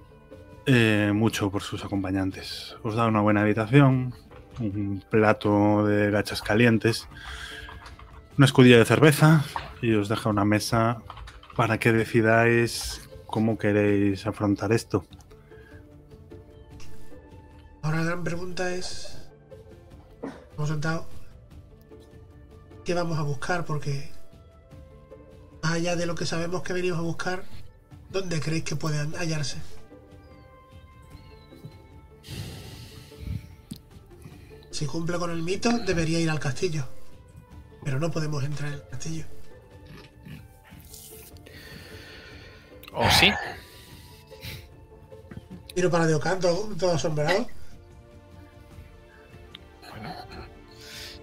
eh, 0.68 1.14
mucho 1.16 1.50
por 1.50 1.64
sus 1.64 1.86
acompañantes. 1.86 2.76
Os 2.84 2.96
da 2.96 3.08
una 3.08 3.22
buena 3.22 3.42
habitación, 3.42 4.14
un 4.60 5.02
plato 5.10 5.86
de 5.86 6.12
gachas 6.12 6.42
calientes, 6.42 7.08
una 8.38 8.46
escudilla 8.46 8.78
de 8.78 8.84
cerveza 8.84 9.46
y 9.82 9.94
os 9.94 10.10
deja 10.10 10.30
una 10.30 10.44
mesa 10.44 11.02
para 11.56 11.78
que 11.78 11.94
decidáis 11.94 13.10
cómo 13.28 13.58
queréis 13.58 14.28
afrontar 14.28 14.74
esto. 14.74 15.06
Ahora 17.82 18.00
la 18.00 18.04
gran 18.04 18.24
pregunta 18.26 18.70
es. 18.76 19.30
Hemos 20.54 20.68
sentado. 20.68 21.08
¿Qué 22.84 22.94
vamos 22.94 23.18
a 23.18 23.22
buscar? 23.22 23.64
Porque. 23.64 24.12
Más 25.64 25.72
allá 25.72 25.96
de 25.96 26.06
lo 26.06 26.16
que 26.16 26.26
sabemos 26.26 26.62
que 26.62 26.74
venimos 26.74 27.00
a 27.00 27.04
buscar, 27.04 27.44
¿dónde 28.10 28.42
creéis 28.42 28.66
que 28.66 28.76
pueden 28.76 29.14
hallarse? 29.14 29.62
Si 34.78 34.86
cumple 34.86 35.18
con 35.18 35.32
el 35.32 35.42
mito, 35.42 35.72
debería 35.80 36.20
ir 36.20 36.30
al 36.30 36.40
castillo. 36.40 36.88
Pero 37.84 38.00
no 38.00 38.12
podemos 38.12 38.44
entrar 38.44 38.68
en 38.68 38.76
el 38.76 38.88
castillo. 38.88 39.26
¿O 42.94 43.10
sí? 43.10 43.34
Tiro 45.74 45.90
para 45.90 46.06
Deocan, 46.06 46.40
todo, 46.40 46.76
todo 46.76 46.92
asombrado. 46.92 47.48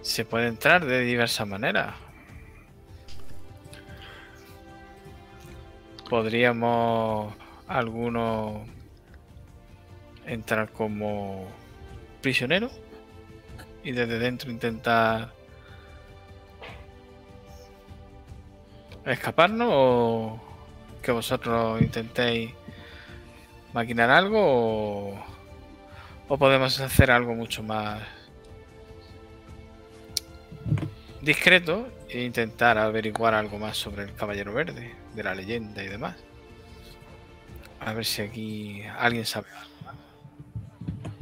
Se 0.03 0.25
puede 0.25 0.49
entrar 0.49 0.85
de 0.85 1.03
diversas 1.03 1.47
maneras. 1.47 1.95
Podríamos 6.11 7.33
algunos 7.69 8.69
entrar 10.27 10.73
como 10.73 11.47
prisionero 12.21 12.69
y 13.85 13.93
desde 13.93 14.19
dentro 14.19 14.51
intentar 14.51 15.33
escaparnos 19.05 19.69
o 19.71 20.41
que 21.03 21.13
vosotros 21.13 21.81
intentéis 21.83 22.51
maquinar 23.75 24.11
algo 24.11 25.19
o, 26.29 26.39
podemos 26.39 26.81
hacer 26.81 27.11
algo 27.11 27.35
mucho 27.35 27.63
más 27.63 28.01
discreto 31.21 31.87
e 32.09 32.23
intentar 32.23 32.79
averiguar 32.79 33.35
algo 33.35 33.59
más 33.59 33.77
sobre 33.77 34.05
el 34.05 34.15
Caballero 34.15 34.53
Verde, 34.55 34.95
de 35.15 35.23
la 35.23 35.35
leyenda 35.35 35.83
y 35.83 35.89
demás. 35.89 36.17
A 37.81 37.93
ver 37.93 38.05
si 38.05 38.23
aquí 38.23 38.83
alguien 38.99 39.27
sabe 39.27 39.49
algo. 39.51 39.74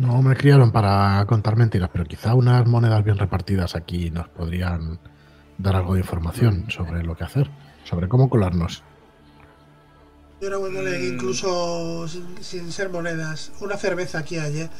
No 0.03 0.21
me 0.21 0.35
criaron 0.35 0.73
para 0.73 1.25
contar 1.29 1.55
mentiras, 1.57 1.89
pero 1.93 2.05
quizá 2.05 2.35
unas 2.35 2.67
monedas 2.67 3.05
bien 3.05 3.19
repartidas 3.19 3.77
aquí 3.77 4.11
nos 4.11 4.29
podrían 4.29 4.99
dar 5.59 5.77
algo 5.77 5.95
de 5.95 6.01
información 6.01 6.69
sobre 6.71 7.05
lo 7.05 7.17
que 7.17 7.23
hacer, 7.23 7.49
sobre 7.85 8.09
cómo 8.09 8.29
colarnos. 8.29 8.83
Señora 10.41 10.57
Gwendolyn, 10.57 11.01
Mm. 11.01 11.15
incluso 11.15 12.09
sin, 12.09 12.43
sin 12.43 12.73
ser 12.73 12.89
monedas, 12.91 13.53
una 13.61 13.77
cerveza 13.77 14.19
aquí 14.19 14.39
hay, 14.39 14.63
¿eh? 14.63 14.71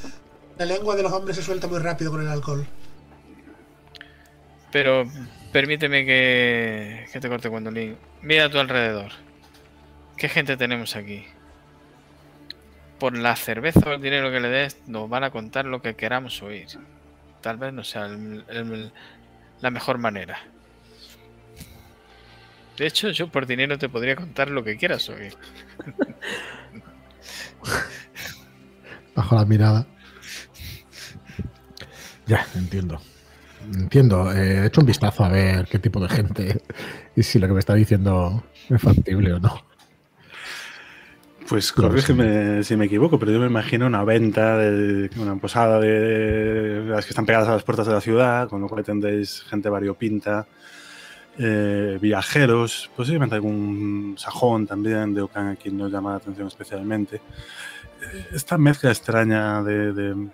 La 0.59 0.65
lengua 0.67 0.97
de 0.97 1.05
los 1.05 1.13
hombres 1.13 1.37
se 1.37 1.43
suelta 1.45 1.69
muy 1.69 1.79
rápido 1.79 2.11
con 2.11 2.21
el 2.21 2.29
alcohol. 2.29 2.67
Pero 4.73 5.05
permíteme 5.53 6.05
que, 6.05 7.07
que 7.13 7.21
te 7.21 7.29
corte 7.29 7.49
cuando 7.49 7.71
Mira 8.23 8.47
a 8.47 8.51
tu 8.51 8.59
alrededor. 8.59 9.13
¿Qué 10.17 10.29
gente 10.29 10.57
tenemos 10.57 10.97
aquí? 10.97 11.25
Por 13.03 13.19
la 13.19 13.35
cerveza 13.35 13.81
o 13.91 13.95
el 13.95 14.01
dinero 14.01 14.31
que 14.31 14.39
le 14.39 14.49
des, 14.49 14.77
nos 14.87 15.11
van 15.11 15.25
a 15.25 15.33
contar 15.33 15.65
lo 15.65 15.83
que 15.83 15.97
queramos 15.97 16.41
oír. 16.41 16.69
Tal 17.41 17.57
vez 17.57 17.73
no 17.73 17.83
sea 17.83 18.07
el- 18.07 18.45
el- 18.49 18.93
la 19.61 19.71
mejor 19.71 19.99
manera. 19.99 20.39
De 22.79 22.87
hecho, 22.87 23.11
yo 23.11 23.27
por 23.27 23.45
dinero 23.45 23.77
te 23.77 23.89
podría 23.89 24.15
contar 24.15 24.51
lo 24.51 24.63
que 24.63 24.77
quieras 24.77 25.09
oír. 25.09 25.35
Bajo 29.17 29.35
la 29.35 29.45
mirada. 29.47 29.85
Ya, 32.27 32.47
entiendo. 32.55 33.01
Entiendo. 33.75 34.31
Eh, 34.33 34.59
he 34.63 34.67
hecho 34.67 34.81
un 34.81 34.87
vistazo 34.87 35.25
a 35.25 35.29
ver 35.29 35.67
qué 35.67 35.81
tipo 35.81 35.99
de 35.99 36.09
gente 36.09 36.63
y 37.17 37.25
si 37.25 37.41
lo 37.41 37.49
que 37.49 37.55
me 37.55 37.59
está 37.59 37.75
diciendo 37.75 38.45
es 38.71 38.81
factible 38.81 39.33
o 39.33 39.41
no. 39.41 39.72
Pues 41.53 41.71
corrígeme 41.71 42.65
si 42.65 42.77
me 42.77 42.87
equivoco, 42.87 43.19
pero 43.19 43.31
yo 43.31 43.39
me 43.39 43.45
imagino 43.45 43.87
una 43.87 44.03
venta, 44.05 44.57
de 44.57 45.11
una 45.19 45.37
posada 45.37 45.79
de 45.79 46.83
las 46.87 47.05
que 47.05 47.11
están 47.11 47.27
pegadas 47.27 47.47
a 47.47 47.53
las 47.53 47.63
puertas 47.63 47.87
de 47.87 47.93
la 47.93 48.01
ciudad, 48.01 48.49
con 48.49 48.63
lo 48.63 48.69
cual 48.69 48.83
tendréis 48.83 49.43
gente 49.43 49.69
variopinta, 49.69 50.47
eh, 51.39 51.99
viajeros, 52.01 52.91
posiblemente 52.97 53.35
algún 53.35 54.15
sajón 54.17 54.67
también 54.67 55.13
de 55.13 55.21
Okan 55.21 55.49
a 55.49 55.57
quien 55.57 55.77
nos 55.77 55.93
llama 55.93 56.13
la 56.13 56.17
atención 56.17 56.49
especialmente. 56.49 57.17
Eh, 57.17 58.29
Esta 58.33 58.57
mezcla 58.57 58.89
extraña 58.89 59.63
de, 59.63 59.93
de, 59.93 60.29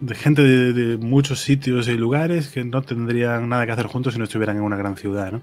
de 0.00 0.14
gente 0.14 0.40
de, 0.40 0.72
de 0.72 0.96
muchos 0.96 1.40
sitios 1.40 1.86
y 1.88 1.98
lugares 1.98 2.48
que 2.48 2.64
no 2.64 2.80
tendrían 2.80 3.46
nada 3.46 3.66
que 3.66 3.72
hacer 3.72 3.88
juntos 3.88 4.14
si 4.14 4.18
no 4.18 4.24
estuvieran 4.24 4.56
en 4.56 4.62
una 4.62 4.78
gran 4.78 4.96
ciudad, 4.96 5.32
¿no? 5.32 5.42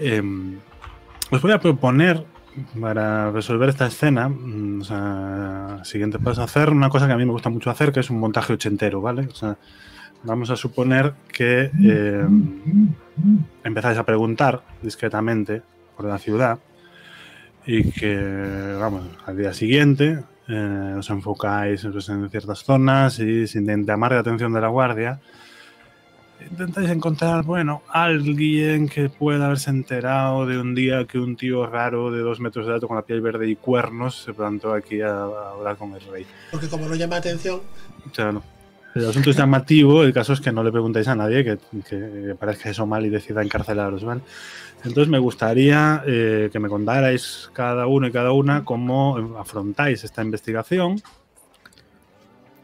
Em, 0.00 0.58
os 1.30 1.42
voy 1.42 1.52
a 1.52 1.60
proponer 1.60 2.24
para 2.80 3.30
resolver 3.30 3.68
esta 3.68 3.86
escena, 3.86 4.28
mm, 4.28 5.84
siguiente 5.84 6.18
paso, 6.18 6.42
hacer 6.42 6.70
una 6.70 6.88
cosa 6.88 7.06
que 7.06 7.12
a 7.12 7.16
mí 7.16 7.24
me 7.24 7.32
gusta 7.32 7.50
mucho 7.50 7.70
hacer, 7.70 7.92
que 7.92 8.00
es 8.00 8.10
un 8.10 8.18
montaje 8.18 8.52
ochentero, 8.52 9.00
¿vale? 9.00 9.28
O 9.30 9.34
sea, 9.34 9.56
vamos 10.24 10.50
a 10.50 10.56
suponer 10.56 11.14
que 11.32 11.70
eh, 11.82 12.26
empezáis 13.62 13.98
a 13.98 14.04
preguntar 14.04 14.62
discretamente 14.82 15.62
por 15.96 16.06
la 16.06 16.18
ciudad 16.18 16.58
y 17.66 17.90
que, 17.92 18.76
vamos, 18.80 19.04
al 19.26 19.36
día 19.36 19.52
siguiente 19.52 20.24
eh, 20.48 20.94
os 20.98 21.10
enfocáis 21.10 21.86
pues, 21.92 22.08
en 22.08 22.28
ciertas 22.30 22.64
zonas 22.64 23.18
y 23.18 23.46
sin 23.46 23.66
llamar 23.86 24.12
la 24.12 24.20
atención 24.20 24.52
de 24.52 24.60
la 24.60 24.68
guardia, 24.68 25.20
intentáis 26.50 26.90
encontrar, 26.90 27.44
bueno, 27.44 27.82
alguien 27.88 28.88
que 28.88 29.08
pueda 29.08 29.46
haberse 29.46 29.70
enterado 29.70 30.46
de 30.46 30.58
un 30.58 30.74
día 30.74 31.04
que 31.06 31.18
un 31.18 31.36
tío 31.36 31.66
raro 31.66 32.10
de 32.10 32.20
dos 32.20 32.40
metros 32.40 32.66
de 32.66 32.74
alto 32.74 32.88
con 32.88 32.96
la 32.96 33.02
piel 33.02 33.20
verde 33.20 33.48
y 33.48 33.56
cuernos 33.56 34.22
se 34.22 34.34
plantó 34.34 34.72
aquí 34.72 35.00
a, 35.00 35.10
a 35.10 35.50
hablar 35.52 35.76
con 35.76 35.94
el 35.94 36.00
rey. 36.10 36.26
Porque 36.50 36.68
como 36.68 36.88
no 36.88 36.94
llama 36.94 37.16
atención, 37.16 37.60
O 38.10 38.14
sea, 38.14 38.32
no. 38.32 38.42
El 38.94 39.06
asunto 39.06 39.30
es 39.30 39.36
llamativo, 39.36 40.02
el 40.02 40.12
caso 40.12 40.32
es 40.32 40.40
que 40.40 40.50
no 40.50 40.64
le 40.64 40.72
preguntéis 40.72 41.06
a 41.08 41.14
nadie 41.14 41.44
que, 41.44 41.58
que 41.88 42.34
parezca 42.38 42.70
eso 42.70 42.86
mal 42.86 43.04
y 43.06 43.10
decida 43.10 43.42
encarcelaros, 43.42 44.02
¿vale? 44.02 44.22
Entonces 44.84 45.08
me 45.08 45.18
gustaría 45.18 46.02
eh, 46.06 46.48
que 46.52 46.58
me 46.58 46.68
contarais 46.68 47.50
cada 47.52 47.86
uno 47.86 48.06
y 48.06 48.12
cada 48.12 48.32
una 48.32 48.64
cómo 48.64 49.36
afrontáis 49.38 50.04
esta 50.04 50.22
investigación, 50.22 51.00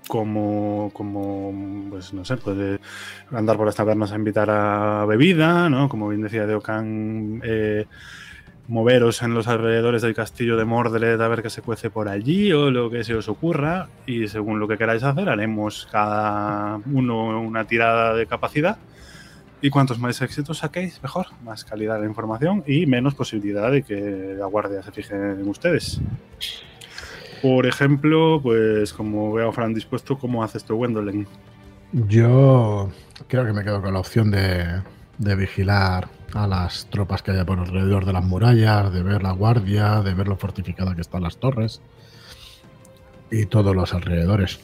como, 0.08 0.90
como 0.92 1.88
pues 1.90 2.12
no 2.12 2.24
sé, 2.24 2.36
puede 2.36 2.80
andar 3.30 3.56
por 3.56 3.66
las 3.66 3.76
tabernas 3.76 4.12
a 4.12 4.16
invitar 4.16 4.50
a 4.50 5.04
bebida, 5.06 5.68
¿no? 5.68 5.88
Como 5.88 6.08
bien 6.08 6.22
decía 6.22 6.46
Deocan, 6.46 7.40
eh, 7.44 7.86
moveros 8.68 9.22
en 9.22 9.34
los 9.34 9.46
alrededores 9.46 10.02
del 10.02 10.14
castillo 10.14 10.56
de 10.56 10.64
Mordred 10.64 11.20
a 11.20 11.28
ver 11.28 11.42
qué 11.42 11.50
se 11.50 11.62
cuece 11.62 11.90
por 11.90 12.08
allí 12.08 12.52
o 12.52 12.70
lo 12.70 12.90
que 12.90 13.04
se 13.04 13.14
os 13.14 13.28
ocurra 13.28 13.88
y 14.06 14.26
según 14.28 14.58
lo 14.58 14.66
que 14.66 14.78
queráis 14.78 15.02
hacer 15.02 15.28
haremos 15.28 15.86
cada 15.90 16.80
uno 16.86 17.40
una 17.40 17.66
tirada 17.66 18.14
de 18.14 18.26
capacidad 18.26 18.78
y 19.60 19.70
cuantos 19.70 19.98
más 19.98 20.20
éxitos 20.20 20.58
saquéis 20.58 21.02
mejor, 21.02 21.26
más 21.42 21.64
calidad 21.64 22.00
de 22.00 22.06
información 22.06 22.64
y 22.66 22.86
menos 22.86 23.14
posibilidad 23.14 23.70
de 23.70 23.82
que 23.82 24.34
la 24.38 24.46
guardia 24.46 24.82
se 24.82 24.92
fije 24.92 25.14
en 25.14 25.48
ustedes. 25.48 26.00
Por 27.44 27.66
ejemplo, 27.66 28.40
pues 28.42 28.94
como 28.94 29.30
veo 29.34 29.50
a 29.50 29.52
Fran 29.52 29.74
dispuesto, 29.74 30.16
¿cómo 30.16 30.42
haces 30.42 30.64
tú, 30.64 30.76
Gwendolyn? 30.76 31.26
Yo 31.92 32.90
creo 33.28 33.44
que 33.44 33.52
me 33.52 33.62
quedo 33.62 33.82
con 33.82 33.92
la 33.92 34.00
opción 34.00 34.30
de, 34.30 34.80
de 35.18 35.36
vigilar 35.36 36.08
a 36.32 36.46
las 36.46 36.86
tropas 36.86 37.22
que 37.22 37.32
haya 37.32 37.44
por 37.44 37.58
alrededor 37.58 38.06
de 38.06 38.14
las 38.14 38.24
murallas, 38.24 38.90
de 38.94 39.02
ver 39.02 39.22
la 39.22 39.32
guardia, 39.32 40.00
de 40.00 40.14
ver 40.14 40.26
lo 40.26 40.38
fortificada 40.38 40.94
que 40.94 41.02
están 41.02 41.22
las 41.22 41.36
torres 41.36 41.82
y 43.30 43.44
todos 43.44 43.76
los 43.76 43.92
alrededores. 43.92 44.58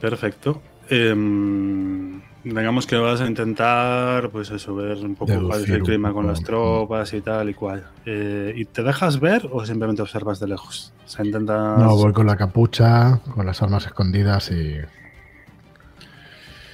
Perfecto. 0.00 0.62
Em, 0.90 2.20
digamos 2.44 2.86
que 2.86 2.96
vas 2.96 3.20
a 3.20 3.26
intentar, 3.26 4.30
pues 4.30 4.50
eso, 4.50 4.74
ver 4.74 4.98
un 4.98 5.14
poco 5.14 5.32
cuál 5.46 5.62
es 5.62 5.70
el 5.70 5.82
clima 5.82 6.12
con 6.12 6.26
las 6.26 6.42
tropas 6.42 7.12
y 7.14 7.20
tal 7.20 7.50
y 7.50 7.54
cual. 7.54 7.86
Eh, 8.04 8.52
¿Y 8.54 8.64
te 8.66 8.82
dejas 8.82 9.18
ver 9.20 9.48
o 9.50 9.64
simplemente 9.64 10.02
observas 10.02 10.40
de 10.40 10.48
lejos? 10.48 10.92
O 11.04 11.08
sea, 11.08 11.24
intentas... 11.24 11.78
No, 11.78 11.96
voy 11.96 12.12
con 12.12 12.26
la 12.26 12.36
capucha, 12.36 13.20
con 13.34 13.46
las 13.46 13.62
armas 13.62 13.86
escondidas 13.86 14.50
y 14.50 14.78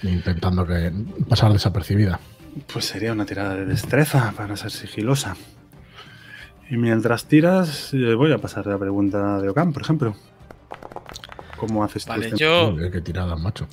intentando 0.02 0.66
que 0.66 0.92
pasar 1.28 1.52
desapercibida. 1.52 2.18
Pues 2.72 2.86
sería 2.86 3.12
una 3.12 3.26
tirada 3.26 3.54
de 3.54 3.66
destreza 3.66 4.32
para 4.36 4.56
ser 4.56 4.70
sigilosa. 4.70 5.36
Y 6.68 6.76
mientras 6.76 7.26
tiras, 7.26 7.92
eh, 7.94 8.14
voy 8.14 8.32
a 8.32 8.38
pasar 8.38 8.66
la 8.66 8.78
pregunta 8.78 9.40
de 9.40 9.48
Ocan, 9.48 9.72
por 9.72 9.82
ejemplo. 9.82 10.14
¿Cómo 11.56 11.84
haces 11.84 12.04
tú 12.04 12.10
Vale, 12.10 12.26
este- 12.26 12.38
yo. 12.38 12.74
Qué 12.90 13.00
tirada, 13.00 13.36
macho. 13.36 13.66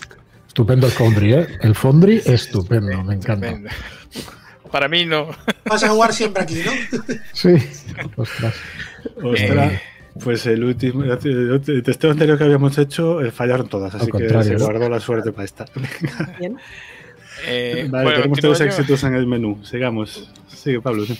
Estupendo 0.58 0.88
el 0.88 0.94
Foundry, 0.94 1.34
¿eh? 1.34 1.48
El 1.62 1.76
Foundry 1.76 2.20
estupendo, 2.26 3.04
me 3.04 3.14
encanta. 3.14 3.46
Estupendo. 3.46 3.70
Para 4.72 4.88
mí 4.88 5.06
no. 5.06 5.28
vas 5.66 5.84
a 5.84 5.90
jugar 5.90 6.12
siempre 6.14 6.42
aquí, 6.42 6.64
¿no? 6.66 6.72
Sí, 7.32 7.50
ostras. 8.16 8.56
Ostras, 9.22 9.74
Eh. 9.74 9.82
pues 10.24 10.48
el 10.48 10.64
último 10.64 11.04
el 11.04 11.84
testeo 11.84 12.10
anterior 12.10 12.40
que 12.40 12.44
habíamos 12.46 12.76
hecho 12.80 13.22
eh, 13.24 13.30
fallaron 13.30 13.70
todas, 13.70 13.94
así 13.94 14.10
que 14.12 14.30
se 14.44 14.56
guardó 14.56 14.90
la 14.90 15.00
suerte 15.00 15.32
para 15.32 15.46
esta. 15.46 15.66
Bien. 16.40 16.58
Eh, 17.46 17.86
vale, 17.88 18.04
bueno, 18.04 18.18
tenemos 18.18 18.40
todos 18.40 18.62
éxitos 18.62 19.04
en 19.04 19.14
el 19.14 19.28
menú. 19.28 19.64
Sigamos. 19.64 20.32
Sigue, 20.48 20.82
Pablo. 20.82 21.06
sí. 21.06 21.20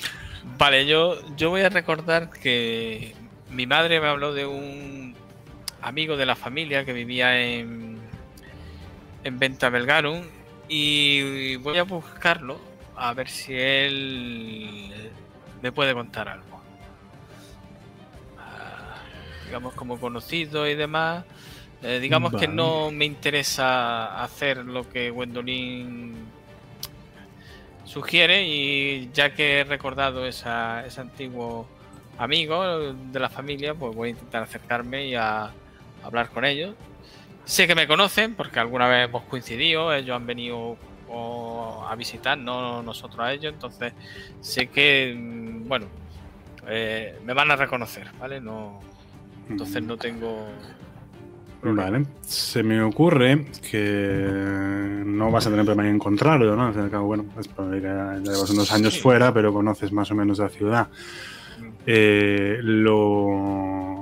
Vale, 0.58 0.88
yo, 0.88 1.16
yo 1.36 1.52
voy 1.52 1.62
a 1.62 1.70
recordar 1.70 2.32
que 2.32 3.14
mi 3.52 3.68
madre 3.68 4.02
me 4.02 4.08
habló 4.08 4.34
de 4.34 4.48
un 4.48 5.14
amigo 5.80 6.18
de 6.18 6.26
la 6.26 6.36
familia 6.36 6.86
que 6.86 6.94
vivía 6.94 7.40
en, 7.40 7.97
en 9.28 9.40
Venta 9.40 9.70
Belgarum 9.70 10.22
y 10.70 11.58
voy 11.58 11.78
a 11.78 11.84
buscarlo 11.84 12.60
a 12.96 13.14
ver 13.14 13.30
si 13.30 13.54
él 13.54 15.12
me 15.62 15.72
puede 15.72 15.94
contar 15.94 16.30
algo. 16.30 16.62
Ah, 18.38 18.96
digamos 19.46 19.74
como 19.74 20.00
conocido 20.00 20.68
y 20.68 20.76
demás. 20.76 21.26
Eh, 21.84 22.00
digamos 22.00 22.34
que 22.34 22.48
no 22.48 22.90
me 22.90 23.06
interesa 23.06 24.24
hacer 24.24 24.66
lo 24.66 24.90
que 24.90 25.12
Gwendolyn 25.12 26.16
sugiere 27.84 28.48
y 28.48 29.12
ya 29.14 29.34
que 29.34 29.60
he 29.60 29.64
recordado 29.64 30.26
esa, 30.26 30.86
ese 30.86 31.02
antiguo 31.02 31.68
amigo 32.18 32.94
de 32.94 33.20
la 33.20 33.30
familia, 33.30 33.76
pues 33.76 33.96
voy 33.96 34.10
a 34.10 34.12
intentar 34.12 34.42
acercarme 34.44 35.08
y 35.08 35.16
a 35.16 35.52
hablar 36.04 36.30
con 36.30 36.46
ellos. 36.46 36.74
Sé 37.48 37.66
que 37.66 37.76
me 37.76 37.88
conocen 37.88 38.36
porque 38.36 38.60
alguna 38.60 38.88
vez 38.90 39.08
hemos 39.08 39.24
coincidido, 39.24 39.94
ellos 39.94 40.14
han 40.16 40.26
venido 40.28 40.76
a 41.90 41.96
visitar, 41.96 42.38
no 42.38 42.84
nosotros 42.84 43.20
a 43.22 43.32
ellos, 43.32 43.54
entonces 43.54 43.94
sé 44.42 44.68
que, 44.68 45.16
mm, 45.18 45.66
bueno, 45.68 45.86
eh, 46.68 47.18
me 47.24 47.34
van 47.34 47.50
a 47.50 47.56
reconocer, 47.56 48.08
¿vale? 48.20 48.42
No, 48.42 48.82
entonces 49.50 49.82
no 49.82 49.96
tengo. 49.96 50.46
Vale. 51.64 52.06
Se 52.22 52.62
me 52.64 52.82
ocurre 52.82 53.46
que 53.72 55.02
no 55.06 55.32
vas 55.32 55.48
a 55.48 55.50
tener 55.50 55.64
problema 55.66 55.88
en 55.88 55.96
encontrarlo, 55.96 56.54
¿no? 56.56 56.68
Al 56.68 56.74
fin 56.74 56.82
y 56.82 56.86
al 56.86 56.92
cabo, 56.92 57.08
bueno, 57.08 57.26
es 57.40 57.48
probable 57.48 57.80
que 57.82 57.88
ya 57.88 58.18
llevas 58.22 58.50
unos 58.50 58.72
años 58.74 58.94
Sí. 58.96 59.00
fuera, 59.00 59.34
pero 59.34 59.54
conoces 59.54 59.92
más 59.94 60.12
o 60.12 60.16
menos 60.16 60.38
la 60.40 60.50
ciudad. 60.50 60.90
Mm. 61.60 61.70
Eh, 61.86 62.58
lo. 62.62 63.97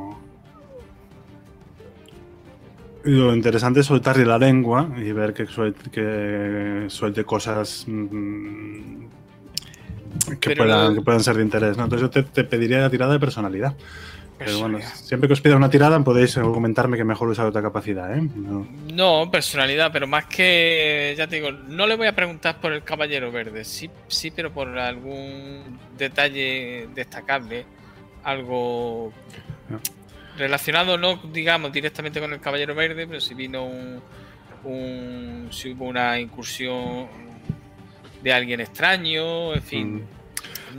Lo 3.05 3.35
interesante 3.35 3.81
es 3.81 3.85
soltarle 3.85 4.25
la 4.25 4.37
lengua 4.39 4.89
y 4.97 5.11
ver 5.11 5.33
que 5.33 5.45
suelte, 5.45 5.91
que 5.91 6.85
suelte 6.89 7.23
cosas 7.23 7.85
mm, 7.87 9.05
que, 10.39 10.49
Pero 10.49 10.63
puedan, 10.63 10.95
que 10.95 11.01
puedan 11.01 11.23
ser 11.23 11.35
de 11.35 11.43
interés. 11.43 11.77
¿no? 11.77 11.83
Entonces 11.83 12.01
yo 12.01 12.09
te, 12.09 12.23
te 12.23 12.43
pediría 12.43 12.79
la 12.79 12.89
tirada 12.89 13.13
de 13.13 13.19
personalidad. 13.19 13.75
Pero 14.37 14.59
bueno, 14.59 14.79
siempre 14.95 15.29
que 15.29 15.33
os 15.33 15.39
pida 15.39 15.55
una 15.55 15.69
tirada 15.69 15.97
podéis 16.03 16.35
argumentarme 16.37 16.97
que 16.97 17.05
mejor 17.05 17.29
usar 17.29 17.45
otra 17.45 17.61
capacidad, 17.61 18.17
¿eh? 18.17 18.21
No. 18.35 18.67
No, 18.91 19.31
personalidad, 19.31 19.91
pero 19.93 20.07
más 20.07 20.25
que, 20.25 21.15
ya 21.17 21.25
te 21.27 21.37
digo, 21.37 21.51
no 21.51 21.87
le 21.87 21.95
voy 21.95 22.07
a 22.07 22.15
preguntar 22.15 22.59
por 22.59 22.73
el 22.73 22.83
Caballero 22.83 23.31
Verde, 23.31 23.63
sí, 23.63 23.89
sí, 24.09 24.31
pero 24.31 24.51
por 24.51 24.77
algún 24.77 25.79
detalle 25.97 26.89
destacable, 26.93 27.65
algo 28.23 29.13
No. 29.69 29.79
Relacionado, 30.37 30.97
no 30.97 31.17
digamos 31.31 31.71
directamente 31.71 32.19
con 32.19 32.31
el 32.33 32.39
Caballero 32.39 32.75
Verde, 32.75 33.07
pero 33.07 33.19
si 33.21 33.33
vino 33.33 33.65
un, 33.65 34.01
un 34.63 35.47
si 35.51 35.71
hubo 35.71 35.85
una 35.85 36.19
incursión 36.19 37.07
de 38.21 38.33
alguien 38.33 38.59
extraño, 38.61 39.53
en 39.53 39.61
fin, 39.61 40.03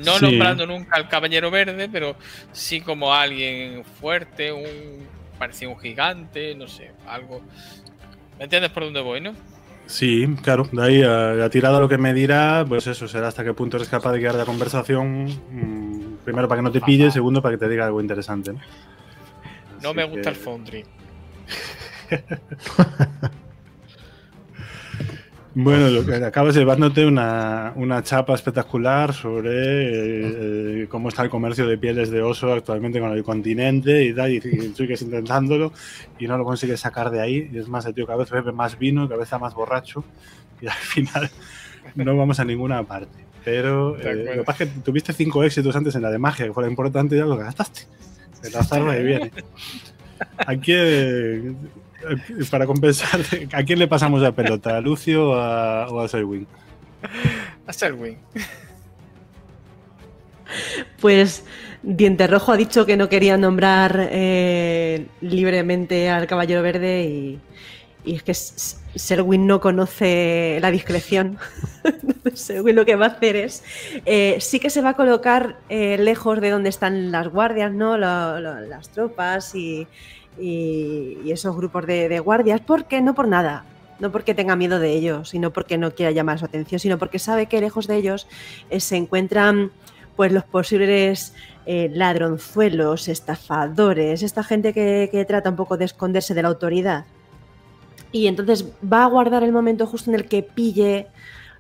no 0.04 0.18
Sí. 0.18 0.22
nombrando 0.24 0.66
nunca 0.66 0.96
al 0.96 1.08
Caballero 1.08 1.50
Verde, 1.50 1.88
pero 1.90 2.16
sí 2.52 2.80
como 2.80 3.12
alguien 3.14 3.84
fuerte, 4.00 4.52
un 4.52 5.06
parecía 5.38 5.68
un 5.68 5.78
gigante, 5.78 6.54
no 6.54 6.66
sé, 6.66 6.92
algo. 7.06 7.42
¿Me 8.38 8.44
entiendes 8.44 8.70
por 8.70 8.84
dónde 8.84 9.00
voy, 9.00 9.20
no? 9.20 9.32
Sí, 9.86 10.26
claro. 10.42 10.64
De 10.72 10.82
ahí 10.82 11.02
a 11.02 11.34
la 11.34 11.48
tirada 11.48 11.78
lo 11.78 11.88
que 11.88 11.98
me 11.98 12.12
dirá, 12.12 12.64
pues 12.66 12.86
eso, 12.88 13.06
será 13.06 13.28
hasta 13.28 13.44
qué 13.44 13.52
punto 13.54 13.76
eres 13.76 13.88
capaz 13.88 14.12
de 14.12 14.18
guiar 14.18 14.34
la 14.34 14.44
conversación. 14.44 15.26
mm, 15.26 16.16
Primero 16.24 16.48
para 16.48 16.58
que 16.58 16.64
no 16.64 16.72
te 16.72 16.80
pille, 16.80 17.10
segundo 17.12 17.40
para 17.40 17.54
que 17.54 17.58
te 17.64 17.68
diga 17.68 17.86
algo 17.86 18.00
interesante. 18.00 18.52
No, 18.52 18.58
No 19.88 19.94
me 19.94 20.04
gusta 20.04 20.22
que- 20.22 20.28
el 20.28 20.34
Foundry. 20.36 20.84
Bueno, 25.58 25.88
lo 25.88 26.04
que 26.04 26.16
acabas 26.16 26.54
llevándote 26.54 27.06
una, 27.06 27.72
una 27.76 28.02
chapa 28.02 28.34
espectacular 28.34 29.14
sobre 29.14 29.52
eh, 29.54 30.82
eh, 30.82 30.86
cómo 30.86 31.08
está 31.08 31.22
el 31.22 31.30
comercio 31.30 31.66
de 31.66 31.78
pieles 31.78 32.10
de 32.10 32.20
oso 32.20 32.52
actualmente 32.52 33.00
con 33.00 33.10
el 33.12 33.24
continente 33.24 34.04
y 34.04 34.12
tal, 34.12 34.32
y, 34.32 34.36
y 34.36 34.74
sigues 34.76 35.00
intentándolo 35.00 35.72
y 36.18 36.26
no 36.28 36.36
lo 36.36 36.44
consigues 36.44 36.80
sacar 36.80 37.10
de 37.10 37.22
ahí. 37.22 37.48
Y 37.50 37.56
es 37.56 37.68
más, 37.68 37.86
el 37.86 37.94
tío 37.94 38.04
cada 38.04 38.18
vez 38.18 38.28
bebe 38.30 38.52
más 38.52 38.78
vino, 38.78 39.04
cada 39.08 39.16
vez 39.16 39.28
está 39.28 39.38
más 39.38 39.54
borracho 39.54 40.04
y 40.60 40.66
al 40.66 40.72
final 40.78 41.30
no 41.94 42.14
vamos 42.14 42.38
a 42.38 42.44
ninguna 42.44 42.82
parte. 42.82 43.24
Pero 43.42 43.96
eh, 43.98 44.14
lo 44.26 44.32
que 44.32 44.42
pasa 44.44 44.64
es 44.64 44.70
que 44.70 44.80
tuviste 44.80 45.14
cinco 45.14 45.42
éxitos 45.42 45.74
antes 45.74 45.94
en 45.94 46.02
la 46.02 46.10
de 46.10 46.18
magia, 46.18 46.44
que 46.44 46.52
fue 46.52 46.68
importante, 46.68 47.14
y 47.14 47.18
ya 47.18 47.24
lo 47.24 47.36
gastaste. 47.38 47.82
El 48.42 48.56
azar 48.56 48.86
va 48.86 48.96
y 48.96 49.04
viene. 49.04 49.32
¿A 50.38 50.56
quién, 50.56 50.78
eh, 50.78 51.54
para 52.50 52.66
compensar, 52.66 53.20
¿a 53.52 53.62
quién 53.64 53.78
le 53.78 53.88
pasamos 53.88 54.22
la 54.22 54.32
pelota? 54.32 54.76
¿A 54.76 54.80
Lucio 54.80 55.30
o 55.30 55.34
a, 55.34 55.88
o 55.88 56.00
a 56.00 56.08
Selwyn? 56.08 56.46
A 57.66 57.72
Selwyn. 57.72 58.18
Pues 61.00 61.44
Diente 61.82 62.26
Rojo 62.26 62.52
ha 62.52 62.56
dicho 62.56 62.86
que 62.86 62.96
no 62.96 63.08
quería 63.08 63.36
nombrar 63.36 64.08
eh, 64.10 65.06
libremente 65.20 66.08
al 66.08 66.26
Caballero 66.26 66.62
Verde 66.62 67.04
y, 67.04 67.40
y 68.06 68.14
es 68.14 68.22
que 68.22 68.32
S- 68.32 68.76
Selwyn 68.94 69.46
no 69.46 69.60
conoce 69.60 70.58
la 70.62 70.70
discreción. 70.70 71.36
Entonces, 71.84 72.40
Selwyn 72.40 72.76
lo 72.76 72.86
que 72.86 72.96
va 72.96 73.06
a 73.06 73.08
hacer 73.10 73.36
es, 73.36 73.62
eh, 74.06 74.38
sí 74.40 74.60
que 74.60 74.70
se 74.70 74.80
va 74.80 74.90
a 74.90 74.94
colocar 74.94 75.58
eh, 75.68 75.98
lejos 75.98 76.40
de 76.40 76.50
donde 76.50 76.70
están 76.70 77.10
las 77.10 77.28
guardias, 77.28 77.72
¿no? 77.72 77.98
Las 77.98 78.88
tropas 78.90 79.54
y, 79.54 79.86
esos 80.38 81.56
grupos 81.56 81.86
de, 81.86 82.08
de 82.08 82.20
guardias, 82.20 82.60
porque 82.60 83.00
no 83.00 83.14
por 83.14 83.28
nada. 83.28 83.64
No 83.98 84.12
porque 84.12 84.34
tenga 84.34 84.56
miedo 84.56 84.78
de 84.78 84.92
ellos, 84.92 85.30
sino 85.30 85.52
porque 85.52 85.78
no 85.78 85.90
quiera 85.90 86.12
llamar 86.12 86.38
su 86.38 86.44
atención, 86.44 86.78
sino 86.78 86.98
porque 86.98 87.18
sabe 87.18 87.46
que 87.46 87.60
lejos 87.60 87.86
de 87.86 87.96
ellos 87.96 88.28
eh, 88.70 88.80
se 88.80 88.96
encuentran 88.96 89.72
pues 90.14 90.32
los 90.32 90.44
posibles 90.44 91.34
ladronzuelos, 91.66 93.08
estafadores, 93.08 94.22
esta 94.22 94.44
gente 94.44 94.72
que 94.72 95.24
trata 95.26 95.50
un 95.50 95.56
poco 95.56 95.76
de 95.76 95.84
esconderse 95.84 96.32
de 96.32 96.42
la 96.42 96.48
autoridad. 96.48 97.04
Y 98.16 98.28
entonces 98.28 98.64
va 98.82 99.04
a 99.04 99.08
guardar 99.08 99.42
el 99.42 99.52
momento 99.52 99.86
justo 99.86 100.10
en 100.10 100.16
el 100.16 100.24
que 100.24 100.42
pille, 100.42 101.08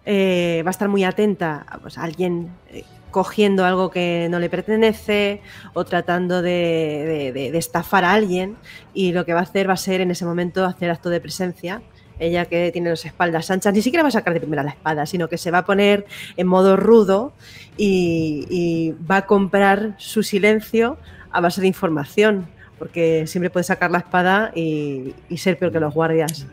eh, 0.06 0.62
va 0.64 0.70
a 0.70 0.76
estar 0.76 0.88
muy 0.88 1.04
atenta 1.04 1.66
pues, 1.82 1.98
a 1.98 2.04
alguien 2.04 2.50
eh, 2.70 2.84
cogiendo 3.10 3.66
algo 3.66 3.90
que 3.90 4.28
no 4.30 4.38
le 4.38 4.48
pertenece 4.48 5.42
o 5.74 5.84
tratando 5.84 6.40
de, 6.40 7.50
estafar 7.54 8.04
a 8.04 8.12
alguien. 8.12 8.56
Y 8.94 9.12
lo 9.12 9.26
que 9.26 9.34
va 9.34 9.40
a 9.40 9.42
hacer 9.42 9.68
va 9.68 9.74
a 9.74 9.76
ser 9.76 10.00
en 10.00 10.10
ese 10.10 10.24
momento 10.24 10.64
hacer 10.64 10.90
acto 10.90 11.10
de 11.10 11.20
presencia. 11.20 11.82
Ella 12.18 12.46
que 12.46 12.70
tiene 12.72 12.88
las 12.88 13.04
espaldas 13.04 13.50
anchas, 13.50 13.74
ni 13.74 13.82
siquiera 13.82 14.02
va 14.02 14.08
a 14.08 14.12
sacar 14.12 14.32
de 14.32 14.40
primera 14.40 14.62
la 14.62 14.70
espada, 14.70 15.04
sino 15.04 15.28
que 15.28 15.36
se 15.36 15.50
va 15.50 15.58
a 15.58 15.64
poner 15.66 16.06
en 16.38 16.46
modo 16.46 16.78
rudo 16.78 17.34
y 17.76 18.94
va 19.10 19.18
a 19.18 19.26
comprar 19.26 19.94
su 19.98 20.22
silencio 20.22 20.96
a 21.30 21.42
base 21.42 21.60
de 21.60 21.66
información, 21.66 22.48
porque 22.78 23.26
siempre 23.26 23.50
puede 23.50 23.64
sacar 23.64 23.90
la 23.90 23.98
espada 23.98 24.52
y, 24.54 25.14
y 25.28 25.38
ser 25.38 25.58
peor 25.58 25.72
que 25.72 25.80
los 25.80 25.94
guardias. 25.94 26.46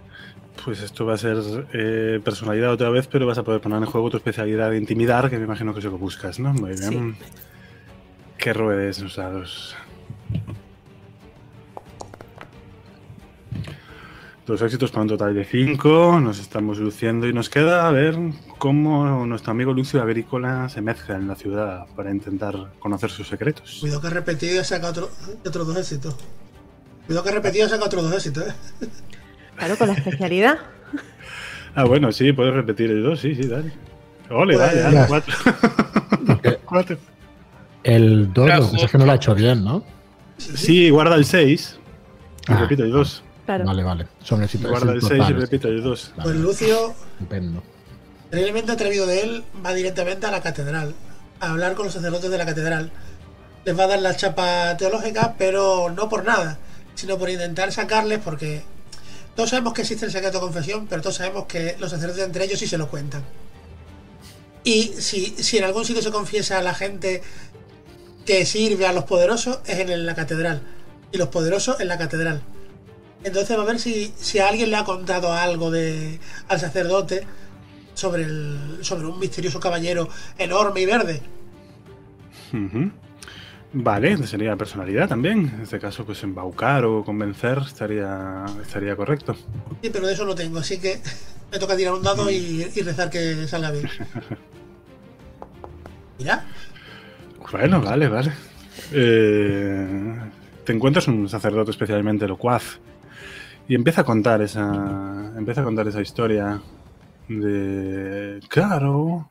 Pues 0.63 0.81
esto 0.81 1.05
va 1.05 1.15
a 1.15 1.17
ser 1.17 1.37
eh, 1.73 2.21
personalidad 2.23 2.71
otra 2.71 2.89
vez, 2.89 3.07
pero 3.07 3.25
vas 3.25 3.37
a 3.37 3.43
poder 3.43 3.59
poner 3.59 3.79
en 3.79 3.85
juego 3.85 4.09
tu 4.09 4.17
especialidad 4.17 4.69
de 4.69 4.77
intimidar, 4.77 5.29
que 5.29 5.37
me 5.37 5.45
imagino 5.45 5.73
que 5.73 5.79
es 5.79 5.85
lo 5.85 5.91
que 5.91 5.97
buscas, 5.97 6.39
¿no? 6.39 6.53
Muy 6.53 6.73
bien. 6.79 7.15
¿Qué 8.37 8.53
ruedes 8.53 9.01
usados? 9.01 9.75
Dos 14.45 14.61
éxitos 14.61 14.91
para 14.91 15.03
un 15.03 15.07
total 15.07 15.33
de 15.33 15.45
cinco. 15.45 16.19
Nos 16.19 16.39
estamos 16.39 16.77
luciendo 16.77 17.27
y 17.27 17.33
nos 17.33 17.49
queda 17.49 17.87
a 17.87 17.91
ver 17.91 18.17
cómo 18.57 19.25
nuestro 19.25 19.51
amigo 19.51 19.73
Lucio 19.73 20.01
Agrícola 20.01 20.67
se 20.67 20.81
mezcla 20.81 21.15
en 21.15 21.29
la 21.29 21.35
ciudad 21.35 21.85
para 21.95 22.11
intentar 22.11 22.73
conocer 22.79 23.09
sus 23.09 23.27
secretos. 23.29 23.77
Cuidado 23.79 24.01
que 24.01 24.07
ha 24.07 24.09
repetido 24.09 24.61
y 24.61 24.65
saca 24.65 24.89
otro, 24.89 25.09
otros 25.45 25.67
dos 25.67 25.77
éxitos. 25.77 26.15
Cuidado 27.05 27.23
que 27.23 27.29
ha 27.29 27.33
repetido 27.33 27.67
y 27.67 27.69
saca 27.69 27.85
otros 27.85 28.03
dos 28.03 28.13
éxitos, 28.13 28.43
¿eh? 28.49 28.87
Claro, 29.55 29.77
con 29.77 29.87
la 29.87 29.93
especialidad. 29.93 30.57
Ah, 31.75 31.85
bueno, 31.85 32.11
sí, 32.11 32.31
puedes 32.33 32.53
repetir 32.53 32.91
el 32.91 33.01
dos, 33.01 33.19
sí, 33.19 33.33
sí, 33.33 33.47
dale. 33.47 33.73
Ole, 34.29 34.55
Pues- 34.57 34.67
vale, 34.67 34.79
dale, 34.79 35.07
cuatro. 35.07 35.35
Cuatro. 36.65 36.97
el 37.83 38.31
2 38.31 38.45
Era 38.45 38.57
lo 38.59 38.65
que 38.67 38.71
pasa 38.73 38.85
es 38.85 38.91
que 38.91 38.97
no 38.99 39.05
lo 39.07 39.11
ha 39.11 39.15
hecho 39.15 39.33
bien, 39.33 39.63
¿no? 39.63 39.83
Sí, 40.37 40.91
guarda 40.91 41.15
el 41.15 41.25
6 41.25 41.79
y 42.47 42.51
Ah. 42.51 42.59
repite 42.59 42.83
el 42.83 42.91
2. 42.91 43.23
Claro. 43.45 43.65
Vale, 43.65 43.83
vale. 43.83 44.07
Son 44.23 44.41
éxitos. 44.43 44.69
Guarda 44.69 44.91
el 44.91 44.97
éxitos 44.97 45.17
6 45.25 45.29
y 45.29 45.33
repite 45.41 45.67
el 45.67 45.83
2. 45.83 46.11
Vale, 46.15 46.23
Pues 46.23 46.35
Lucio, 46.37 46.93
Estupendo. 47.13 47.63
terriblemente 48.29 48.71
atrevido 48.71 49.05
de 49.05 49.21
él, 49.21 49.43
va 49.65 49.73
directamente 49.73 50.25
a 50.25 50.31
la 50.31 50.41
catedral, 50.41 50.93
a 51.39 51.49
hablar 51.51 51.73
con 51.75 51.85
los 51.85 51.93
sacerdotes 51.93 52.29
de 52.31 52.37
la 52.37 52.45
catedral. 52.45 52.91
Les 53.65 53.77
va 53.77 53.83
a 53.83 53.87
dar 53.87 53.99
la 53.99 54.15
chapa 54.15 54.75
teológica, 54.77 55.35
pero 55.37 55.89
no 55.89 56.09
por 56.09 56.23
nada, 56.25 56.57
sino 56.95 57.17
por 57.17 57.29
intentar 57.29 57.71
sacarles, 57.71 58.19
porque 58.23 58.61
todos 59.35 59.49
sabemos 59.49 59.73
que 59.73 59.81
existe 59.81 60.05
el 60.05 60.11
secreto 60.11 60.37
de 60.39 60.43
confesión, 60.45 60.87
pero 60.87 61.01
todos 61.01 61.15
sabemos 61.15 61.45
que 61.45 61.75
los 61.79 61.91
sacerdotes 61.91 62.23
entre 62.23 62.45
ellos 62.45 62.59
sí 62.59 62.67
se 62.67 62.77
lo 62.77 62.89
cuentan. 62.89 63.23
Y 64.63 64.93
si, 64.97 65.35
si 65.37 65.57
en 65.57 65.65
algún 65.65 65.83
sitio 65.83 66.01
se 66.01 66.11
confiesa 66.11 66.59
a 66.59 66.61
la 66.61 66.73
gente 66.73 67.21
que 68.25 68.45
sirve 68.45 68.87
a 68.87 68.93
los 68.93 69.03
poderosos, 69.03 69.59
es 69.65 69.79
en 69.79 70.05
la 70.05 70.15
catedral. 70.15 70.61
Y 71.11 71.17
los 71.17 71.27
poderosos 71.27 71.79
en 71.81 71.89
la 71.89 71.97
catedral. 71.97 72.41
Entonces 73.23 73.57
va 73.57 73.63
a 73.63 73.65
ver 73.65 73.79
si, 73.79 74.13
si 74.17 74.39
alguien 74.39 74.69
le 74.69 74.75
ha 74.75 74.83
contado 74.83 75.31
algo 75.31 75.71
de, 75.71 76.19
al 76.49 76.59
sacerdote 76.59 77.25
sobre, 77.93 78.23
el, 78.23 78.79
sobre 78.81 79.07
un 79.07 79.19
misterioso 79.19 79.59
caballero 79.59 80.09
enorme 80.37 80.81
y 80.81 80.85
verde. 80.85 81.21
Ujú. 82.53 82.91
Vale, 83.75 84.17
sería 84.27 84.55
personalidad 84.55 85.07
también. 85.07 85.51
En 85.55 85.61
este 85.61 85.79
caso, 85.79 86.05
pues 86.05 86.21
embaucar 86.23 86.85
o 86.85 87.03
convencer 87.03 87.57
estaría, 87.65 88.45
estaría 88.61 88.95
correcto. 88.95 89.35
Sí, 89.81 89.89
pero 89.91 90.05
de 90.05 90.13
eso 90.13 90.25
no 90.25 90.35
tengo, 90.35 90.59
así 90.59 90.79
que 90.79 91.01
me 91.51 91.57
toca 91.57 91.75
tirar 91.75 91.93
un 91.93 92.03
dado 92.03 92.29
y, 92.29 92.69
y 92.75 92.81
rezar 92.81 93.09
que 93.09 93.47
salga 93.47 93.71
bien. 93.71 93.89
Mira, 96.19 96.45
Bueno, 97.51 97.81
vale, 97.81 98.07
vale. 98.07 98.31
Eh, 98.91 100.15
te 100.63 100.73
encuentras 100.73 101.07
un 101.07 101.27
sacerdote 101.27 101.71
especialmente 101.71 102.27
locuaz 102.27 102.79
y 103.67 103.75
empieza 103.75 104.01
a 104.01 104.03
contar 104.03 104.41
esa, 104.41 105.31
empieza 105.37 105.61
a 105.61 105.63
contar 105.63 105.87
esa 105.87 106.01
historia 106.01 106.61
de, 107.27 108.39
claro, 108.49 109.29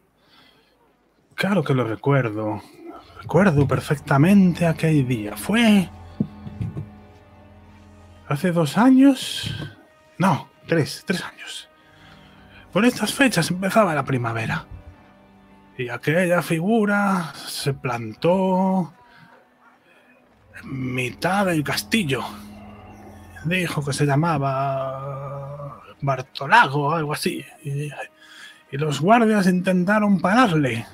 claro 1.34 1.62
que 1.62 1.74
lo 1.74 1.84
recuerdo, 1.84 2.62
recuerdo 3.20 3.66
perfectamente 3.68 4.66
aquel 4.66 5.06
día. 5.06 5.36
Fue 5.36 5.88
hace 8.28 8.52
dos 8.52 8.78
años, 8.78 9.54
no, 10.18 10.48
tres, 10.66 11.04
tres 11.06 11.22
años. 11.22 11.68
Por 12.72 12.86
estas 12.86 13.12
fechas 13.12 13.50
empezaba 13.50 13.94
la 13.94 14.04
primavera. 14.04 14.66
Y 15.76 15.88
aquella 15.88 16.42
figura 16.42 17.32
se 17.34 17.74
plantó 17.74 18.92
en 20.62 20.94
mitad 20.94 21.46
del 21.46 21.62
castillo. 21.64 22.22
Dijo 23.44 23.84
que 23.84 23.92
se 23.92 24.06
llamaba 24.06 25.80
Bartolago 26.00 26.88
o 26.88 26.92
algo 26.92 27.12
así. 27.12 27.44
Y, 27.64 27.90
los 28.76 29.00
guardias 29.00 29.46
intentaron 29.48 30.18
pararle. 30.20 30.86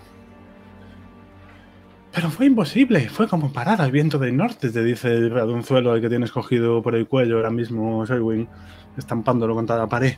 Pero 2.12 2.30
fue 2.30 2.46
imposible, 2.46 3.08
fue 3.08 3.28
como 3.28 3.52
parar 3.52 3.80
al 3.80 3.92
viento 3.92 4.18
del 4.18 4.36
norte, 4.36 4.70
te 4.70 4.82
dice 4.82 5.14
el 5.14 5.30
radunzuelo 5.30 5.92
al 5.92 6.00
que 6.00 6.08
tienes 6.08 6.32
cogido 6.32 6.82
por 6.82 6.96
el 6.96 7.06
cuello 7.06 7.36
ahora 7.36 7.50
mismo, 7.50 8.04
Selwyn, 8.04 8.48
estampándolo 8.96 9.54
contra 9.54 9.76
la 9.76 9.86
pared. 9.86 10.16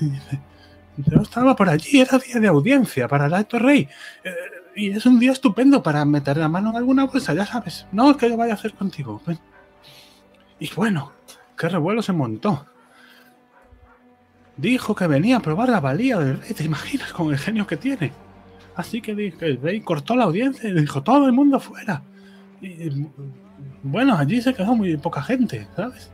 Y 0.00 0.10
dice, 0.10 0.40
yo 0.98 1.22
estaba 1.22 1.56
por 1.56 1.68
allí, 1.68 2.00
era 2.00 2.18
día 2.18 2.38
de 2.38 2.46
audiencia 2.46 3.08
para 3.08 3.26
el 3.26 3.34
alto 3.34 3.58
rey. 3.58 3.88
eh, 4.22 4.30
y 4.74 4.90
es 4.90 5.04
un 5.06 5.18
día 5.18 5.32
estupendo 5.32 5.82
para 5.82 6.04
meter 6.04 6.36
la 6.36 6.48
mano 6.48 6.70
en 6.70 6.76
alguna 6.76 7.04
bolsa, 7.04 7.34
ya 7.34 7.44
sabes. 7.44 7.86
No 7.92 8.10
es 8.10 8.16
que 8.16 8.28
yo 8.28 8.36
vaya 8.36 8.52
a 8.52 8.56
hacer 8.56 8.72
contigo. 8.74 9.20
Y 10.58 10.72
bueno, 10.74 11.12
qué 11.60 11.68
revuelo 11.68 12.00
se 12.00 12.14
montó. 12.14 12.64
Dijo 14.56 14.94
que 14.94 15.06
venía 15.06 15.36
a 15.36 15.40
probar 15.40 15.68
la 15.68 15.80
valía 15.80 16.18
del 16.18 16.40
rey, 16.40 16.54
¿te 16.54 16.64
imaginas 16.64 17.12
con 17.12 17.30
el 17.30 17.38
genio 17.38 17.66
que 17.66 17.76
tiene? 17.76 18.12
Así 18.76 19.02
que 19.02 19.12
el 19.12 19.60
rey 19.60 19.82
cortó 19.82 20.16
la 20.16 20.24
audiencia 20.24 20.70
y 20.70 20.72
dijo 20.72 21.02
todo 21.02 21.26
el 21.26 21.32
mundo 21.32 21.60
fuera. 21.60 22.02
Bueno, 23.82 24.16
allí 24.16 24.40
se 24.40 24.54
quedó 24.54 24.74
muy 24.74 24.96
poca 24.96 25.22
gente, 25.22 25.68
¿sabes? 25.76 26.10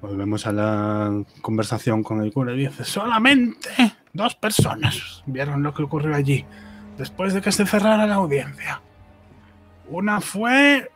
Volvemos 0.00 0.46
a 0.46 0.52
la 0.52 1.24
conversación 1.40 2.04
con 2.04 2.22
el 2.22 2.32
cura 2.32 2.52
y 2.52 2.58
dice, 2.58 2.84
solamente 2.84 3.68
dos 4.12 4.36
personas 4.36 5.24
vieron 5.26 5.64
lo 5.64 5.74
que 5.74 5.82
ocurrió 5.82 6.14
allí 6.14 6.44
después 6.96 7.34
de 7.34 7.40
que 7.40 7.50
se 7.50 7.66
cerrara 7.66 8.06
la 8.06 8.14
audiencia. 8.14 8.80
Una 9.88 10.20
fue 10.20 10.91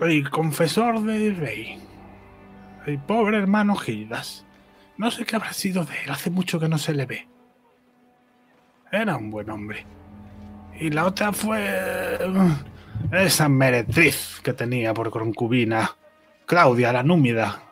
el 0.00 0.30
confesor 0.30 1.02
del 1.02 1.36
rey, 1.36 1.78
el 2.86 2.98
pobre 2.98 3.38
hermano 3.38 3.76
Gildas. 3.76 4.44
No 4.96 5.10
sé 5.10 5.24
qué 5.24 5.36
habrá 5.36 5.52
sido 5.52 5.84
de 5.84 5.94
él, 6.04 6.10
hace 6.10 6.30
mucho 6.30 6.58
que 6.60 6.68
no 6.68 6.78
se 6.78 6.94
le 6.94 7.06
ve. 7.06 7.28
Era 8.90 9.16
un 9.16 9.30
buen 9.30 9.50
hombre. 9.50 9.84
Y 10.78 10.90
la 10.90 11.06
otra 11.06 11.32
fue 11.32 12.18
mm, 12.28 13.14
esa 13.14 13.48
meretriz 13.48 14.40
que 14.42 14.52
tenía 14.52 14.94
por 14.94 15.10
concubina, 15.10 15.90
Claudia, 16.44 16.92
la 16.92 17.02
númida. 17.02 17.62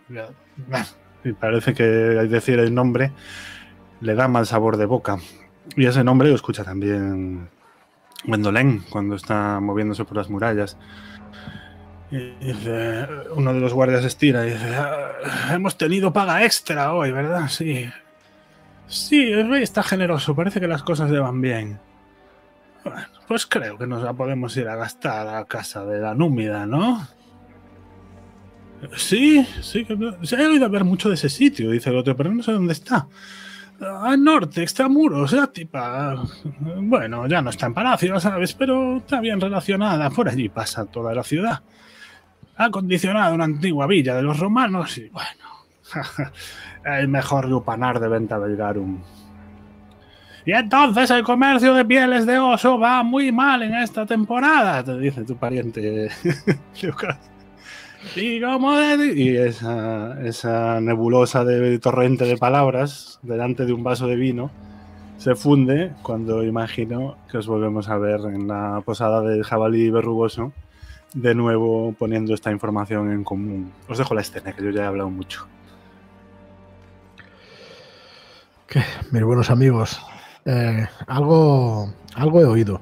Y 1.25 1.33
parece 1.33 1.75
que 1.75 1.85
decir 1.85 2.59
el 2.59 2.75
nombre 2.75 3.13
le 4.01 4.15
da 4.15 4.29
mal 4.29 4.47
sabor 4.47 4.77
de 4.77 4.87
boca. 4.87 5.19
Y 5.77 5.87
ese 5.87 6.05
nombre 6.05 6.29
lo 6.29 6.35
escucha 6.35 6.65
también 6.65 7.49
Gwendolyn 8.25 8.85
cuando 8.91 9.15
está 9.15 9.61
moviéndose 9.61 10.05
por 10.05 10.17
las 10.17 10.29
murallas. 10.29 10.77
Y 12.17 12.45
dice, 12.47 13.09
uno 13.35 13.53
de 13.53 13.61
los 13.61 13.73
guardias 13.73 14.05
estira 14.05 14.43
dice, 14.43 14.77
"Ah, 14.77 15.53
hemos 15.53 15.77
tenido 15.77 16.13
paga 16.13 16.45
extra 16.45 16.93
hoy, 16.93 17.11
¿verdad? 17.11 17.49
Sí. 17.49 17.91
Sí, 18.87 19.33
el 19.33 19.49
rey 19.51 19.63
está 19.63 19.83
generoso, 19.83 20.35
parece 20.37 20.61
que 20.61 20.69
las 20.69 20.83
cosas 20.83 21.11
le 21.11 21.19
van 21.19 21.41
bien. 21.41 21.81
Pues 23.27 23.47
creo 23.47 23.79
que 23.79 23.87
nos 23.87 24.03
la 24.03 24.13
podemos 24.13 24.57
ir 24.57 24.69
a 24.69 24.77
gastar 24.77 25.27
a 25.27 25.45
casa 25.47 25.85
de 25.87 25.99
la 25.99 26.15
númida, 26.15 26.67
¿no? 26.67 27.07
Sí, 28.97 29.45
sí, 29.63 29.85
que 29.87 29.97
no- 29.97 30.23
se 30.25 30.37
ha 30.37 30.47
oído 30.49 30.67
hablar 30.67 30.85
mucho 30.85 31.09
de 31.09 31.15
ese 31.15 31.31
sitio, 31.31 31.71
dice 31.71 31.89
el 31.91 31.97
otro, 31.97 32.15
pero 32.17 32.33
no 32.33 32.43
sé 32.43 32.53
dónde 32.53 32.75
está. 32.75 33.09
Al 33.81 34.23
norte, 34.23 34.63
extramuros, 34.63 35.33
la 35.33 35.47
tipa. 35.49 36.23
Bueno, 36.77 37.27
ya 37.27 37.41
no 37.43 37.51
está 37.51 37.67
en 37.67 37.75
palacio, 37.75 38.21
¿sabes? 38.21 38.53
Pero 38.55 38.99
está 38.99 39.21
bien 39.21 39.41
relacionada. 39.41 40.11
Por 40.11 40.29
allí 40.29 40.49
pasa 40.49 40.85
toda 40.85 41.13
la 41.15 41.25
ciudad. 41.25 41.63
Ha 42.57 42.71
condicionado 42.71 43.35
una 43.35 43.45
antigua 43.45 43.87
villa 43.87 44.15
de 44.15 44.23
los 44.23 44.39
romanos 44.39 44.97
y 44.99 45.09
bueno. 45.09 45.45
el 46.85 47.09
mejor 47.09 47.49
lupanar 47.49 48.01
de 48.01 48.09
venta 48.09 48.39
Belgarum. 48.39 49.01
Y 50.47 50.53
entonces 50.53 51.11
el 51.11 51.23
comercio 51.23 51.73
de 51.75 51.85
pieles 51.85 52.27
de 52.27 52.39
oso 52.39 52.79
va 52.79 53.03
muy 53.03 53.33
mal 53.33 53.63
en 53.63 53.75
esta 53.75 54.05
temporada, 54.05 54.85
te 54.85 54.99
dice 54.99 55.25
tu 55.25 55.37
pariente 55.37 56.11
Lucas. 56.83 57.19
Y 58.15 58.39
como 58.43 58.75
y 58.79 59.37
esa, 59.39 60.21
esa 60.23 60.79
nebulosa 60.83 61.43
de 61.45 61.79
torrente 61.79 62.27
de 62.27 62.37
palabras 62.37 63.19
delante 63.23 63.65
de 63.65 63.73
un 63.73 63.83
vaso 63.83 64.07
de 64.07 64.17
vino 64.17 64.51
se 65.17 65.35
funde 65.35 65.93
cuando 66.03 66.43
imagino 66.43 67.17
que 67.31 67.39
os 67.39 67.47
volvemos 67.47 67.89
a 67.89 67.97
ver 67.97 68.21
en 68.27 68.49
la 68.49 68.83
posada 68.85 69.23
del 69.23 69.43
jabalí 69.43 69.89
verrugoso, 69.89 70.53
de 71.15 71.35
nuevo 71.35 71.95
poniendo 71.99 72.35
esta 72.35 72.51
información 72.51 73.11
en 73.13 73.25
común. 73.25 73.73
Os 73.89 73.97
dejo 73.99 74.15
la 74.15 74.21
escena, 74.21 74.53
que 74.53 74.63
yo 74.63 74.71
ya 74.71 74.83
he 74.83 74.87
hablado 74.87 75.09
mucho. 75.11 75.47
¿Qué? 78.67 78.83
Mis 79.11 79.23
buenos 79.23 79.51
amigos, 79.51 80.01
eh, 80.45 80.87
algo, 81.07 81.93
algo 82.15 82.41
he 82.41 82.45
oído. 82.45 82.81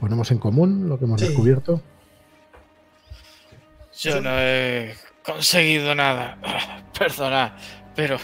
Ponemos 0.00 0.30
en 0.30 0.38
común 0.38 0.88
lo 0.88 0.98
que 0.98 1.04
hemos 1.04 1.20
Sí. 1.20 1.28
descubierto. 1.28 1.80
Yo 4.00 4.20
no 4.20 4.30
he 4.32 4.94
conseguido 5.24 5.94
nada. 5.94 6.38
Perdona, 6.98 7.56
pero 7.94 8.18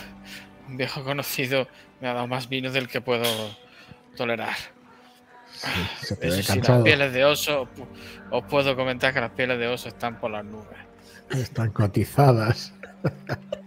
un 0.68 0.76
viejo 0.76 1.02
conocido 1.04 1.66
me 2.00 2.08
ha 2.08 2.14
dado 2.14 2.26
más 2.26 2.48
vino 2.48 2.70
del 2.70 2.88
que 2.88 3.00
puedo 3.00 3.24
tolerar. 4.16 4.56
Sí, 5.58 6.06
se 6.06 6.16
te 6.16 6.28
Eso 6.28 6.36
ve 6.36 6.42
sí, 6.42 6.60
las 6.68 6.82
pieles 6.82 7.12
de 7.12 7.24
oso, 7.24 7.68
os 8.30 8.44
puedo 8.44 8.76
comentar 8.76 9.12
que 9.12 9.20
las 9.20 9.30
pieles 9.32 9.58
de 9.58 9.66
oso 9.68 9.88
están 9.88 10.20
por 10.20 10.30
las 10.30 10.44
nubes. 10.44 10.78
Están 11.30 11.70
cotizadas. 11.72 12.72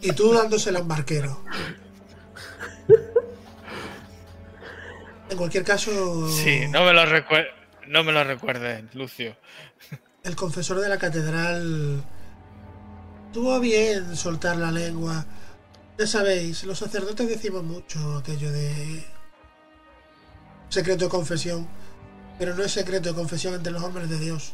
Y 0.01 0.11
tú 0.13 0.33
dándosela 0.33 0.79
a 0.79 0.81
un 0.81 0.87
barquero. 0.87 1.43
En 5.29 5.37
cualquier 5.37 5.63
caso, 5.63 6.27
Sí, 6.29 6.67
no 6.69 6.83
me 6.83 6.93
lo 6.93 7.05
recuer- 7.05 7.47
no 7.87 8.03
me 8.03 8.11
lo 8.11 8.23
recuerden, 8.23 8.89
Lucio. 8.93 9.35
el 10.23 10.35
confesor 10.35 10.79
de 10.81 10.89
la 10.89 10.97
catedral 10.97 12.03
tuvo 13.33 13.59
bien 13.59 14.15
soltar 14.15 14.57
la 14.57 14.71
lengua. 14.71 15.25
Ya 15.97 16.05
sabéis, 16.07 16.63
los 16.63 16.79
sacerdotes 16.79 17.27
decimos 17.27 17.63
mucho 17.63 18.17
aquello 18.17 18.51
de 18.51 19.03
secreto 20.69 21.05
de 21.05 21.09
confesión, 21.11 21.67
pero 22.41 22.55
no 22.55 22.63
es 22.63 22.71
secreto 22.71 23.09
de 23.09 23.13
confesión 23.15 23.53
entre 23.53 23.71
los 23.71 23.83
hombres 23.83 24.09
de 24.09 24.17
Dios. 24.17 24.53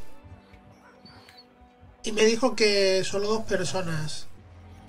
Y 2.04 2.12
me 2.12 2.26
dijo 2.26 2.54
que 2.54 3.02
solo 3.06 3.30
dos 3.30 3.44
personas 3.44 4.28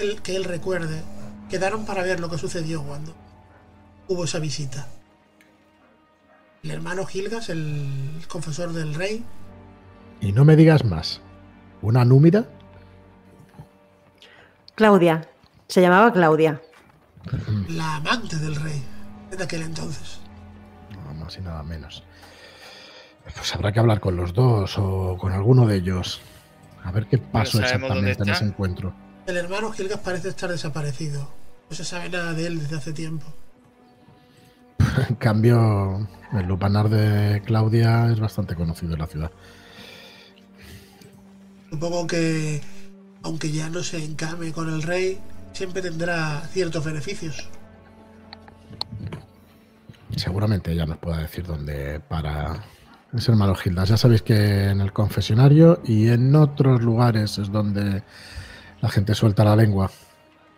el- 0.01 0.21
que 0.21 0.35
él 0.35 0.43
recuerde 0.43 1.01
quedaron 1.49 1.87
para 1.87 2.03
ver 2.03 2.19
lo 2.19 2.29
que 2.29 2.39
sucedió 2.39 2.83
cuando 2.83 3.15
hubo 4.09 4.25
esa 4.25 4.41
visita. 4.41 4.89
El 6.65 6.73
hermano 6.73 7.07
Gilgas, 7.07 7.51
el 7.51 7.89
confesor 8.27 8.73
del 8.73 8.93
rey, 8.95 9.25
Y 10.21 10.33
no 10.33 10.45
me 10.45 10.57
digas 10.57 10.85
más. 10.85 11.21
¿Una 11.81 12.05
númida? 12.05 12.47
Claudia. 14.75 15.29
Se 15.69 15.81
llamaba 15.81 16.13
Claudia. 16.13 16.61
la 17.69 17.95
amante 17.97 18.35
del 18.39 18.57
rey 18.57 18.83
en 19.31 19.41
aquel 19.41 19.63
entonces. 19.63 20.19
No, 20.91 21.15
más 21.15 21.37
y 21.37 21.43
nada 21.43 21.63
menos. 21.63 22.03
Pues 23.35 23.55
habrá 23.55 23.73
que 23.73 23.81
hablar 23.81 24.01
con 24.01 24.17
los 24.17 24.33
dos 24.33 24.79
o 24.79 25.17
con 25.19 25.33
alguno 25.33 25.67
de 25.67 25.77
ellos. 25.77 26.21
A 26.85 26.91
ver 26.91 27.07
qué 27.07 27.19
pasó 27.19 27.61
exactamente 27.61 28.23
en 28.23 28.29
ese 28.29 28.45
encuentro. 28.45 28.95
El 29.27 29.37
hermano 29.37 29.71
Gilgas 29.73 30.01
parece 30.01 30.29
estar 30.29 30.51
desaparecido. 30.51 31.29
No 31.69 31.77
se 31.77 31.85
sabe 31.85 32.09
nada 32.09 32.33
de 32.33 32.47
él 32.47 32.59
desde 32.61 32.77
hace 32.77 32.93
tiempo. 32.93 33.27
En 35.09 35.17
cambio, 35.17 36.09
el 36.33 36.47
lupanar 36.47 36.89
de 36.89 37.43
Claudia 37.43 38.11
es 38.11 38.21
bastante 38.21 38.55
conocido 38.55 38.95
en 38.95 39.01
la 39.01 39.07
ciudad. 39.07 39.31
Supongo 41.71 42.07
que, 42.07 42.63
aunque 43.23 43.53
ya 43.53 43.69
no 43.69 43.83
se 43.83 44.03
encame 44.03 44.53
con 44.53 44.73
el 44.73 44.83
rey, 44.83 45.21
siempre 45.53 45.83
tendrá 45.83 46.41
ciertos 46.53 46.85
beneficios. 46.85 47.51
Seguramente 50.17 50.73
ella 50.73 50.87
nos 50.87 50.99
pueda 50.99 51.19
decir 51.19 51.47
dónde 51.47 52.01
para 52.01 52.65
ese 53.15 53.31
hermano 53.31 53.55
Gildas. 53.55 53.89
Ya 53.89 53.97
sabéis 53.97 54.23
que 54.23 54.69
en 54.69 54.81
el 54.81 54.93
confesionario 54.93 55.81
y 55.85 56.09
en 56.09 56.35
otros 56.35 56.83
lugares 56.83 57.39
es 57.39 57.51
donde 57.51 58.03
la 58.81 58.89
gente 58.91 59.15
suelta 59.15 59.45
la 59.45 59.57
lengua. 59.57 59.91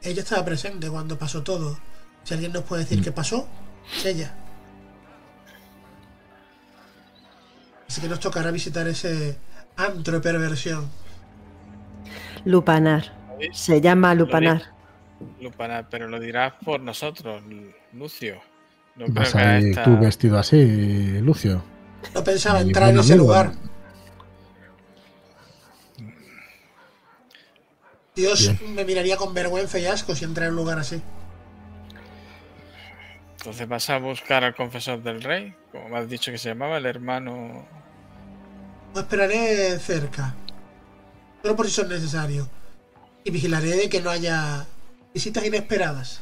Ella 0.03 0.23
estaba 0.23 0.45
presente 0.45 0.89
cuando 0.89 1.19
pasó 1.19 1.43
todo. 1.43 1.79
Si 2.25 2.35
alguien 2.35 2.53
nos 2.53 2.65
puede 2.65 2.83
decir 2.83 3.03
qué 3.03 3.13
pasó, 3.13 3.47
es 3.97 4.07
ella. 4.07 4.35
Así 7.89 8.01
que 8.01 8.09
nos 8.09 8.21
tocará 8.21 8.51
visitar 8.51 8.87
ese 8.89 9.37
Antro 9.77 10.15
de 10.15 10.21
perversión. 10.21 10.89
Lupanar. 12.45 13.13
Se 13.53 13.81
llama 13.81 14.15
Lupanar. 14.15 14.63
Lupanar, 15.41 15.89
pero 15.91 16.07
lo 16.09 16.21
dirás 16.21 16.53
por 16.65 16.81
nosotros, 16.81 17.43
Lucio. 17.95 18.41
No 18.97 19.07
¿Vas 19.09 19.35
ahí 19.35 19.71
esta- 19.71 19.85
tú 19.85 19.99
vestido 19.99 20.39
así, 20.39 21.21
Lucio? 21.23 21.63
No 22.15 22.25
pensaba 22.25 22.61
entrar 22.61 22.91
en 22.91 22.99
ese 22.99 23.13
amigo. 23.13 23.27
lugar. 23.27 23.53
Dios 28.15 28.53
me 28.75 28.85
miraría 28.85 29.17
con 29.17 29.33
vergüenza 29.33 29.79
y 29.79 29.87
asco 29.87 30.15
si 30.15 30.25
entrara 30.25 30.49
en 30.49 30.53
un 30.53 30.59
lugar 30.59 30.79
así. 30.79 31.01
Entonces 33.39 33.67
vas 33.67 33.89
a 33.89 33.99
buscar 33.99 34.45
al 34.45 34.55
confesor 34.55 35.03
del 35.03 35.23
rey, 35.23 35.55
como 35.73 35.89
me 35.89 35.99
has 35.99 36.09
dicho 36.09 36.31
que 36.31 36.37
se 36.37 36.51
llamaba, 36.51 36.77
el 36.77 36.85
hermano. 36.85 37.67
Os 38.93 39.01
esperaré 39.01 39.79
cerca. 39.79 40.35
Solo 41.43 41.57
por 41.57 41.67
si 41.67 41.73
son 41.73 41.89
necesarios. 41.89 42.49
Y 43.25 43.31
vigilaré 43.31 43.71
de 43.77 43.89
que 43.89 44.03
no 44.03 44.11
haya 44.11 44.67
visitas 45.15 45.47
inesperadas. 45.47 46.21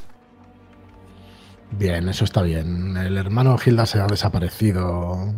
Bien, 1.72 2.08
eso 2.08 2.24
está 2.24 2.42
bien. 2.42 2.96
El 2.96 3.16
hermano 3.16 3.58
Gilda 3.58 3.86
se 3.86 3.98
ha 3.98 4.06
desaparecido 4.06 5.34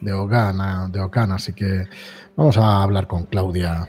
de 0.00 0.12
Ogana, 0.12 0.88
de 0.88 1.00
Ocan, 1.00 1.32
así 1.32 1.52
que 1.52 1.88
vamos 2.36 2.56
a 2.56 2.82
hablar 2.82 3.06
con 3.06 3.24
Claudia. 3.26 3.88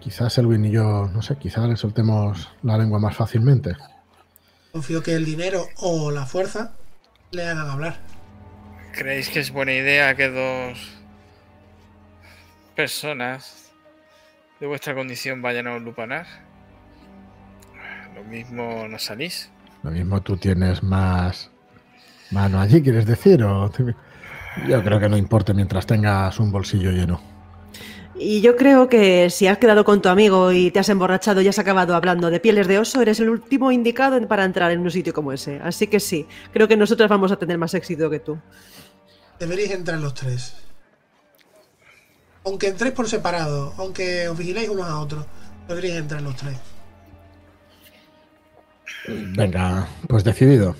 Quizás 0.00 0.38
Elwin 0.38 0.64
y 0.64 0.70
yo, 0.70 1.08
no 1.12 1.22
sé, 1.22 1.36
quizás 1.36 1.68
le 1.68 1.76
soltemos 1.76 2.48
la 2.62 2.78
lengua 2.78 2.98
más 2.98 3.16
fácilmente. 3.16 3.76
Confío 4.72 5.02
que 5.02 5.14
el 5.14 5.24
dinero 5.24 5.66
o 5.78 6.10
la 6.10 6.24
fuerza 6.24 6.72
le 7.32 7.44
hagan 7.46 7.68
hablar. 7.68 7.96
¿Creéis 8.92 9.28
que 9.28 9.40
es 9.40 9.50
buena 9.52 9.72
idea 9.72 10.14
que 10.14 10.28
dos 10.28 10.78
personas 12.74 13.70
de 14.60 14.66
vuestra 14.66 14.94
condición 14.94 15.42
vayan 15.42 15.66
a 15.66 15.74
un 15.76 15.84
lupanar? 15.84 16.26
Lo 18.14 18.24
mismo 18.24 18.86
no 18.88 18.98
salís. 18.98 19.50
Lo 19.82 19.90
mismo 19.90 20.20
tú 20.22 20.36
tienes 20.36 20.82
más 20.82 21.50
mano 22.30 22.60
allí, 22.60 22.82
¿quieres 22.82 23.06
decir? 23.06 23.42
O 23.44 23.70
te- 23.70 23.94
Yo 24.66 24.82
creo 24.82 24.98
que 25.00 25.08
no 25.08 25.16
importa 25.16 25.52
mientras 25.54 25.86
tengas 25.86 26.38
un 26.40 26.50
bolsillo 26.50 26.90
lleno. 26.90 27.20
Y 28.20 28.40
yo 28.40 28.56
creo 28.56 28.88
que 28.88 29.30
si 29.30 29.46
has 29.46 29.58
quedado 29.58 29.84
con 29.84 30.02
tu 30.02 30.08
amigo 30.08 30.50
y 30.50 30.72
te 30.72 30.80
has 30.80 30.88
emborrachado 30.88 31.40
y 31.40 31.48
has 31.48 31.58
acabado 31.60 31.94
hablando 31.94 32.30
de 32.30 32.40
pieles 32.40 32.66
de 32.66 32.78
oso, 32.78 33.00
eres 33.00 33.20
el 33.20 33.30
último 33.30 33.70
indicado 33.70 34.20
para 34.26 34.44
entrar 34.44 34.72
en 34.72 34.80
un 34.80 34.90
sitio 34.90 35.14
como 35.14 35.32
ese. 35.32 35.60
Así 35.62 35.86
que 35.86 36.00
sí, 36.00 36.26
creo 36.52 36.66
que 36.66 36.76
nosotros 36.76 37.08
vamos 37.08 37.30
a 37.30 37.36
tener 37.36 37.58
más 37.58 37.74
éxito 37.74 38.10
que 38.10 38.18
tú. 38.18 38.36
Deberéis 39.38 39.70
entrar 39.70 40.00
los 40.00 40.14
tres. 40.14 40.56
Aunque 42.44 42.68
entréis 42.68 42.94
por 42.94 43.08
separado, 43.08 43.72
aunque 43.78 44.28
os 44.28 44.36
vigiléis 44.36 44.68
unos 44.68 44.86
a 44.86 44.98
otros, 44.98 45.24
deberéis 45.68 45.94
entrar 45.94 46.20
los 46.20 46.34
tres. 46.34 46.56
Venga, 49.06 49.86
pues 50.08 50.24
decidido. 50.24 50.74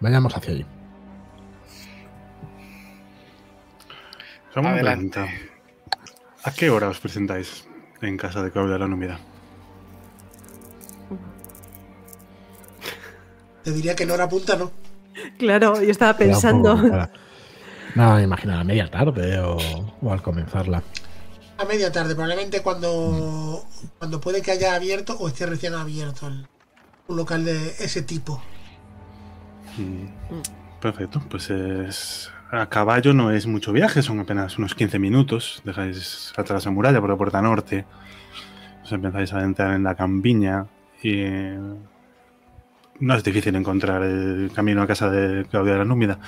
Vayamos 0.00 0.36
hacia 0.36 0.52
allí. 0.52 0.66
Una 4.56 4.70
Adelante. 4.70 5.20
pregunta. 5.20 5.48
¿A 6.44 6.50
qué 6.52 6.70
hora 6.70 6.88
os 6.88 6.98
presentáis 6.98 7.64
en 8.00 8.16
casa 8.16 8.42
de 8.42 8.50
Claudia 8.50 8.78
la 8.78 8.88
Númida? 8.88 9.18
Te 13.62 13.70
diría 13.72 13.94
que 13.94 14.02
en 14.02 14.10
hora 14.10 14.28
punta 14.28 14.56
no. 14.56 14.70
Claro, 15.38 15.80
yo 15.80 15.90
estaba 15.90 16.16
pensando. 16.16 16.74
No, 17.94 18.18
imagina, 18.20 18.60
a 18.60 18.64
media 18.64 18.90
tarde 18.90 19.38
o, 19.40 19.58
o 20.00 20.12
al 20.12 20.22
comenzarla. 20.22 20.82
A 21.58 21.64
media 21.64 21.92
tarde, 21.92 22.14
probablemente 22.14 22.60
cuando, 22.62 23.64
cuando 23.98 24.20
puede 24.20 24.42
que 24.42 24.50
haya 24.50 24.74
abierto 24.74 25.14
o 25.18 25.28
esté 25.28 25.46
recién 25.46 25.74
abierto 25.74 26.26
el- 26.26 26.46
un 27.08 27.16
local 27.16 27.44
de 27.44 27.68
ese 27.78 28.02
tipo. 28.02 28.42
Mm, 29.76 30.06
Perfecto, 30.80 31.22
pues 31.28 31.50
es... 31.50 32.30
A 32.54 32.66
caballo 32.68 33.14
no 33.14 33.30
es 33.30 33.46
mucho 33.46 33.72
viaje, 33.72 34.02
son 34.02 34.20
apenas 34.20 34.58
unos 34.58 34.74
15 34.74 34.98
minutos. 34.98 35.62
Dejáis 35.64 36.34
atrás 36.36 36.66
la 36.66 36.70
muralla 36.70 37.00
por 37.00 37.08
la 37.08 37.16
puerta 37.16 37.40
norte. 37.40 37.86
Os 38.84 38.92
empezáis 38.92 39.32
a 39.32 39.38
adentrar 39.38 39.74
en 39.74 39.84
la 39.84 39.94
campiña 39.94 40.66
y 41.02 41.20
eh, 41.20 41.58
no 43.00 43.14
es 43.14 43.24
difícil 43.24 43.56
encontrar 43.56 44.02
el 44.02 44.50
camino 44.54 44.82
a 44.82 44.86
casa 44.86 45.08
de 45.08 45.46
Claudia 45.46 45.72
de 45.72 45.78
la 45.78 45.86
Númida. 45.86 46.18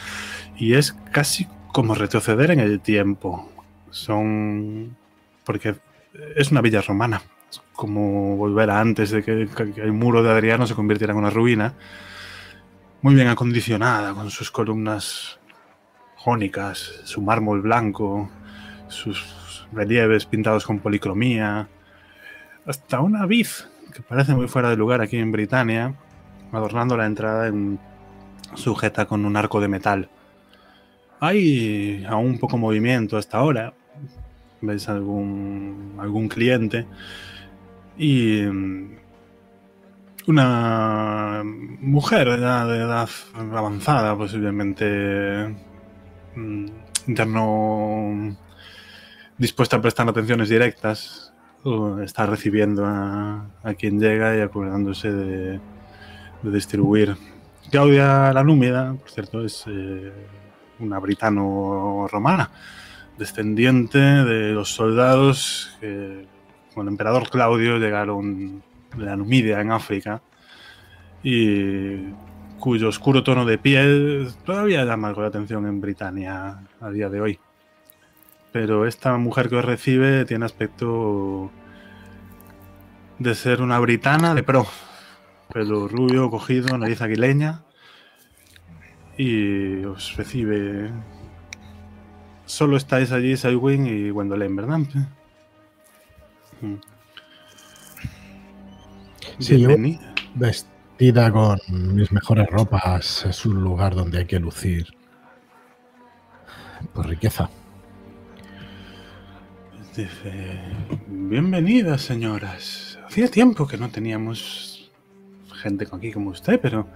Y 0.56 0.72
es 0.72 0.94
casi 1.12 1.46
como 1.74 1.94
retroceder 1.94 2.52
en 2.52 2.60
el 2.60 2.80
tiempo. 2.80 3.52
Son... 3.90 4.96
porque 5.44 5.74
es 6.36 6.51
una 6.51 6.62
villa 6.62 6.80
romana. 6.80 7.20
Como 7.74 8.38
volver 8.38 8.70
a 8.70 8.80
antes 8.80 9.10
de 9.10 9.22
que 9.22 9.46
el 9.76 9.92
muro 9.92 10.22
de 10.22 10.30
Adriano 10.30 10.66
se 10.66 10.74
convirtiera 10.74 11.12
en 11.12 11.18
una 11.18 11.28
ruina 11.28 11.74
muy 13.02 13.14
bien 13.14 13.28
acondicionada, 13.28 14.14
con 14.14 14.30
sus 14.30 14.51
columnas 14.51 15.38
su 17.05 17.20
mármol 17.20 17.60
blanco, 17.60 18.30
sus 18.88 19.66
relieves 19.72 20.24
pintados 20.24 20.64
con 20.64 20.78
policromía, 20.78 21.68
hasta 22.66 23.01
una 23.01 23.26
vid 23.26 23.46
que 23.92 24.01
parece 24.02 24.34
muy 24.34 24.48
fuera 24.48 24.70
de 24.70 24.76
lugar 24.76 25.01
aquí 25.02 25.18
en 25.18 25.30
Britania, 25.32 25.94
adornando 26.51 26.96
la 26.96 27.06
entrada 27.06 27.48
en- 27.48 27.78
sujeta 28.55 29.05
con 29.06 29.24
un 29.26 29.36
arco 29.36 29.60
de 29.60 29.68
metal. 29.68 30.09
Hay 31.20 32.05
aún 32.09 32.38
poco 32.38 32.56
movimiento 32.56 33.16
hasta 33.16 33.38
ahora. 33.38 33.74
¿Veis 34.60 34.88
algún, 34.88 35.96
algún 35.98 36.28
cliente? 36.28 36.86
Y 37.98 38.42
mm, 38.42 38.96
una 40.26 41.42
mujer 41.44 42.28
de 42.30 42.36
edad 42.36 43.09
avanzada, 43.52 44.16
posiblemente 44.16 45.55
mm, 46.35 46.66
interno 47.09 48.36
dispuesta 49.39 49.77
a 49.77 49.82
prestar 49.82 50.09
atenciones 50.09 50.48
directas, 50.48 51.32
está 52.02 52.27
recibiendo 52.27 52.85
a, 52.86 53.47
quien 53.78 53.98
llega 53.98 54.36
y 54.36 54.40
acordándose 54.40 55.11
de, 55.11 55.61
de 56.43 56.51
distribuir. 56.51 57.16
Claudia 57.70 58.32
la 58.32 58.44
Númida, 58.44 58.94
por 58.94 59.11
cierto, 59.11 59.44
es 59.44 59.65
eh, 59.66 60.12
una 60.78 60.98
britano-romana, 60.98 62.51
descendiente 63.16 63.98
de 63.98 64.52
los 64.52 64.74
soldados 64.74 65.77
que 65.81 66.27
con 66.74 66.86
el 66.86 66.93
emperador 66.93 67.31
Claudio 67.31 67.78
llegaron 67.78 68.62
de 68.97 69.05
la 69.05 69.16
Numidia 69.16 69.61
en 69.61 69.70
África 69.70 70.20
y 71.23 71.97
cuyo 72.65 72.89
oscuro 72.89 73.23
tono 73.23 73.45
de 73.45 73.59
piel 73.59 74.32
todavía 74.47 74.86
llama 74.86 75.09
algo 75.09 75.20
la 75.20 75.28
atención 75.28 75.66
en 75.66 75.82
Britania 75.82 76.61
a 76.81 76.91
día 76.91 77.11
de 77.11 77.20
hoy. 77.20 77.39
Pero 78.53 78.86
esta 78.86 79.19
mujer 79.19 79.51
que 79.51 79.57
os 79.57 79.65
recibe 79.66 80.24
tiene 80.24 80.47
aspecto 80.47 81.51
de 83.19 83.35
ser 83.35 83.61
una 83.61 83.78
britana 83.81 84.35
de 84.35 84.43
pro. 84.43 84.66
Pelo 85.53 85.89
rubio, 85.89 86.31
cogido, 86.31 86.78
nariz 86.78 87.03
aguileña. 87.03 87.65
Y 89.19 89.85
os 89.85 90.16
recibe. 90.16 90.91
Solo 92.47 92.78
estáis 92.78 93.12
allí, 93.12 93.36
Selwyn 93.36 93.86
y 93.86 94.09
Gwendolyn, 94.09 94.57
¿verdad? 94.57 94.81
Sí, 99.39 99.61
yo-. 99.61 99.69
Con 100.96 101.96
mis 101.96 102.12
mejores 102.12 102.46
ropas, 102.46 103.26
es 103.26 103.44
un 103.44 103.64
lugar 103.64 103.96
donde 103.96 104.18
hay 104.18 104.26
que 104.26 104.38
lucir. 104.38 104.86
Pues 106.92 107.06
riqueza. 107.08 107.50
Dice, 109.96 110.60
bienvenidas 111.08 112.00
señoras. 112.00 112.96
Hacía 113.04 113.28
tiempo 113.28 113.66
que 113.66 113.76
no 113.76 113.90
teníamos 113.90 114.92
gente 115.52 115.88
aquí 115.90 116.12
como 116.12 116.30
usted, 116.30 116.60
pero 116.60 116.86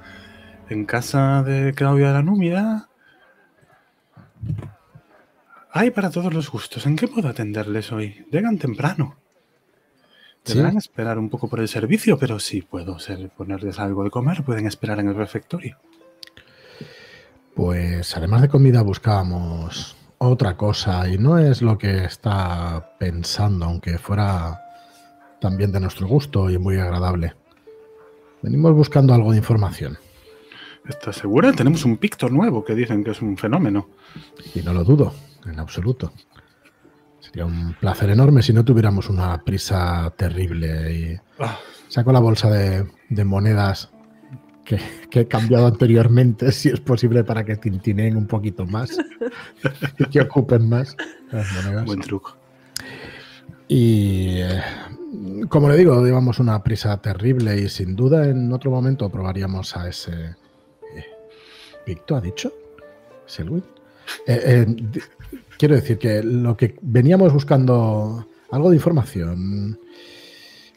en 0.69 0.85
casa 0.85 1.43
de 1.43 1.75
Claudia 1.75 2.13
la 2.13 2.23
Númida 2.23 2.89
hay 5.73 5.91
para 5.91 6.11
todos 6.11 6.33
los 6.33 6.49
gustos. 6.53 6.87
¿En 6.87 6.95
qué 6.95 7.09
puedo 7.09 7.29
atenderles 7.29 7.91
hoy? 7.91 8.25
Llegan 8.31 8.59
temprano. 8.59 9.17
Sí. 10.45 10.55
Deberán 10.55 10.79
esperar 10.79 11.19
un 11.19 11.29
poco 11.29 11.49
por 11.49 11.61
el 11.61 11.69
servicio, 11.69 12.19
pero 12.19 12.39
si 12.39 12.63
puedo 12.63 12.99
ser, 12.99 13.31
ponerles 13.31 13.79
algo 13.79 14.05
de 14.05 14.11
comer, 14.11 14.43
pueden 14.45 14.67
esperar 14.67 15.01
en 15.01 15.09
el 15.09 15.15
refectorio. 15.15 15.77
Pues 17.55 18.17
además 18.17 18.43
de 18.43 18.49
comida 18.49 18.83
buscábamos 18.83 19.97
otra 20.19 20.57
cosa 20.57 21.09
y 21.09 21.19
no 21.19 21.39
es 21.39 21.61
lo 21.61 21.77
que 21.77 22.05
está 22.05 22.97
pensando, 22.99 23.67
aunque 23.67 23.99
fuera 23.99 24.63
también 25.41 25.73
de 25.73 25.81
nuestro 25.81 26.07
gusto 26.07 26.51
y 26.51 26.59
muy 26.59 26.77
agradable. 26.79 27.35
Venimos 28.43 28.73
buscando 28.73 29.13
algo 29.13 29.33
de 29.33 29.39
información 29.39 29.99
¿Estás 30.89 31.17
segura? 31.17 31.53
Tenemos 31.53 31.85
un 31.85 31.99
picto 31.99 32.31
nuevo 32.31 32.65
que 32.65 32.75
dicen 32.75 33.05
que 33.05 33.11
es 33.11 33.21
un 33.21 33.37
fenómeno. 33.37 33.89
y 34.55 34.63
no 34.63 34.73
lo 34.73 34.85
dudo, 34.85 35.13
en 35.45 35.61
absoluto. 35.61 36.13
Sería 37.29 37.47
un 37.47 37.75
placer 37.81 38.11
enorme 38.11 38.43
si 38.43 38.53
no 38.53 38.65
tuviéramos 38.65 39.09
una 39.09 39.39
prisa 39.45 40.13
terrible. 40.17 40.93
Y 40.93 41.21
Ah, 41.39 41.59
saco 41.89 42.13
la 42.13 42.21
bolsa 42.21 42.51
de, 42.51 42.87
de 43.09 43.25
monedas 43.25 43.91
que, 44.65 44.79
que 45.11 45.21
he 45.21 45.29
cambiado 45.29 45.67
anteriormente, 45.67 46.53
si 46.53 46.69
es 46.69 46.81
posible, 46.81 47.25
para 47.25 47.45
que 47.45 47.57
tintineen 47.57 48.17
un 48.17 48.27
poquito 48.27 48.67
más 48.67 48.91
y 49.99 50.05
que 50.07 50.21
ocupen 50.21 50.69
más 50.69 50.97
las 51.31 51.47
monedas. 51.55 51.85
buen 51.85 52.01
truco. 52.01 52.37
Y 53.69 54.41
eh, 54.41 54.63
como 55.49 55.69
le 55.69 55.77
digo, 55.77 56.03
llevamos 56.05 56.39
una 56.39 56.63
prisa 56.63 56.97
terrible 57.03 57.57
y 57.61 57.69
sin 57.69 57.95
duda 57.95 58.27
en 58.27 58.51
otro 58.53 58.71
momento 58.71 59.11
probaríamos 59.11 59.77
a 59.77 59.89
ese... 59.89 60.13
eh, 60.95 61.05
¿Picto 61.85 62.17
ha 62.17 62.21
dicho? 62.21 62.53
¿Selwyn? 63.27 63.63
Eh, 64.27 64.41
eh, 64.67 64.77
quiero 65.59 65.75
decir 65.75 65.99
que 65.99 66.23
lo 66.23 66.57
que 66.57 66.79
veníamos 66.81 67.33
buscando, 67.33 68.29
algo 68.51 68.71
de 68.71 68.77
información. 68.77 69.79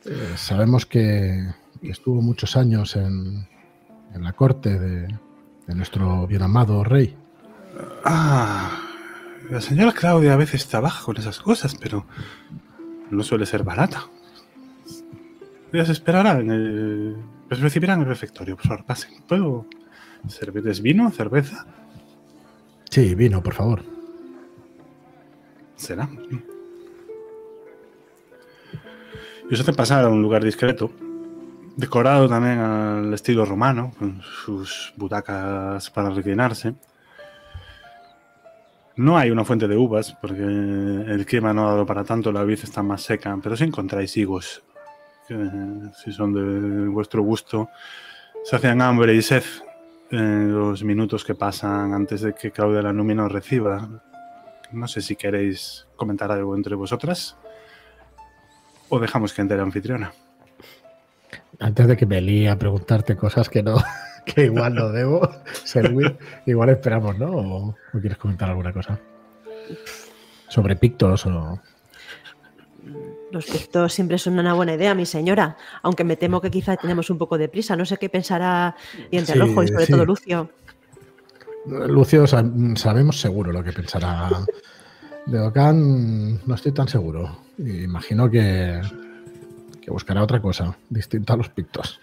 Eh, 0.06 0.34
sabemos 0.36 0.86
que, 0.86 1.48
que 1.80 1.92
estuvo 1.92 2.22
muchos 2.22 2.58
años 2.58 2.96
en, 2.96 3.48
en 4.14 4.24
la 4.24 4.34
corte 4.34 4.78
de, 4.80 5.08
de 5.68 5.76
nuestro 5.76 6.28
bien 6.28 6.42
amado 6.42 6.84
rey. 6.84 7.16
Ah, 8.04 8.82
la 9.50 9.62
señora 9.62 9.94
Claudia 9.94 10.34
a 10.34 10.38
veces 10.38 10.68
trabaja 10.68 11.06
con 11.06 11.18
esas 11.18 11.40
cosas, 11.40 11.76
pero 11.76 12.06
no 13.12 13.24
suele 13.24 13.46
ser 13.46 13.64
barata. 13.64 14.08
Ellas 15.72 15.90
esperarán, 15.90 16.42
en 16.42 16.52
el, 16.52 17.18
les 17.50 17.60
recibirán 17.60 18.00
en 18.00 18.04
el 18.04 18.10
refectorio. 18.10 18.58
Por 18.58 18.68
favor, 18.68 18.86
pasen. 18.86 19.12
¿Puedo 19.28 19.68
servirles 20.28 20.82
vino, 20.82 21.10
cerveza? 21.12 21.66
Sí, 22.90 23.16
vino, 23.16 23.42
por 23.42 23.54
favor. 23.54 24.01
Será. 25.82 26.08
Y 29.50 29.54
os 29.54 29.60
hace 29.60 29.74
pasar 29.74 30.06
a 30.06 30.10
un 30.10 30.22
lugar 30.22 30.44
discreto, 30.44 30.92
decorado 31.76 32.30
también 32.30 32.60
al 32.60 33.12
estilo 33.16 33.46
romano, 33.46 33.92
con 33.98 34.22
sus 34.22 34.94
butacas 34.96 35.90
para 35.90 36.12
reclinarse. 36.12 36.76
No 38.96 39.18
hay 39.18 39.32
una 39.32 39.44
fuente 39.44 39.68
de 39.68 39.76
uvas, 39.76 40.16
porque 40.22 40.44
el 40.44 41.26
clima 41.26 41.52
no 41.52 41.68
ha 41.68 41.72
dado 41.72 41.86
para 41.88 42.04
tanto, 42.04 42.32
la 42.32 42.44
vid 42.44 42.60
está 42.62 42.84
más 42.84 43.02
seca, 43.02 43.36
pero 43.42 43.58
sí 43.58 43.64
encontráis 43.64 44.16
higos, 44.18 44.62
que 45.28 45.36
si 45.96 46.12
son 46.12 46.32
de 46.34 46.90
vuestro 46.90 47.24
gusto, 47.24 47.70
se 48.44 48.56
hacen 48.56 48.84
hambre 48.84 49.16
y 49.16 49.24
sed 49.24 49.44
en 50.12 50.54
los 50.54 50.84
minutos 50.84 51.26
que 51.26 51.34
pasan 51.34 51.92
antes 51.96 52.22
de 52.22 52.36
que 52.36 52.52
Claudia 52.52 52.84
la 52.84 52.94
Numi 52.94 53.16
nos 53.16 53.32
reciba. 53.32 53.90
No 54.72 54.88
sé 54.88 55.02
si 55.02 55.16
queréis 55.16 55.88
comentar 55.96 56.32
algo 56.32 56.56
entre 56.56 56.76
vosotras 56.76 57.38
o 58.90 59.00
dejamos 59.00 59.34
que 59.34 59.42
entre 59.42 59.58
la 59.58 59.64
anfitriona. 59.64 60.14
Antes 61.60 61.88
de 61.88 61.98
que 61.98 62.06
me 62.06 62.22
líe 62.22 62.50
a 62.50 62.58
preguntarte 62.58 63.16
cosas 63.16 63.50
que 63.50 63.62
no, 63.64 63.76
que 64.26 64.46
igual 64.46 64.76
no 64.76 64.90
debo, 64.90 65.30
Selwyn, 65.64 66.18
igual 66.46 66.70
esperamos, 66.70 67.18
¿no? 67.18 67.32
¿O, 67.32 67.70
o 67.70 68.00
quieres 68.00 68.18
comentar 68.18 68.50
alguna 68.50 68.74
cosa? 68.74 69.00
Sobre 70.48 70.76
Pictos 70.76 71.26
o. 71.26 71.62
Los 73.32 73.46
pictos 73.46 73.94
siempre 73.94 74.18
son 74.18 74.38
una 74.40 74.54
buena 74.54 74.74
idea, 74.74 74.94
mi 74.96 75.06
señora, 75.06 75.56
aunque 75.84 76.04
me 76.04 76.18
temo 76.18 76.42
que 76.42 76.52
quizá 76.52 76.76
tenemos 76.76 77.10
un 77.10 77.18
poco 77.18 77.38
de 77.38 77.48
prisa. 77.48 77.76
No 77.78 77.86
sé 77.86 77.96
qué 77.98 78.10
pensará 78.10 78.76
Diente 79.10 79.34
Sí, 79.34 79.40
Rojo 79.40 79.64
y 79.64 79.68
sobre 79.68 79.86
sí. 79.86 79.92
todo 79.94 80.04
Lucio. 80.06 80.50
Lucio, 81.68 82.26
sa- 82.28 82.44
sabemos 82.76 83.20
seguro 83.20 83.52
lo 83.52 83.64
que 83.64 83.72
pensará. 83.74 84.30
De 85.26 85.40
Ocan 85.40 86.46
no 86.48 86.56
estoy 86.56 86.72
tan 86.72 86.88
seguro. 86.88 87.40
Imagino 87.60 88.30
que, 88.30 88.82
que 89.82 89.92
buscará 89.92 90.24
otra 90.24 90.42
cosa, 90.42 90.76
distinta 90.90 91.34
a 91.34 91.38
los 91.38 91.50
Pictos. 91.50 92.00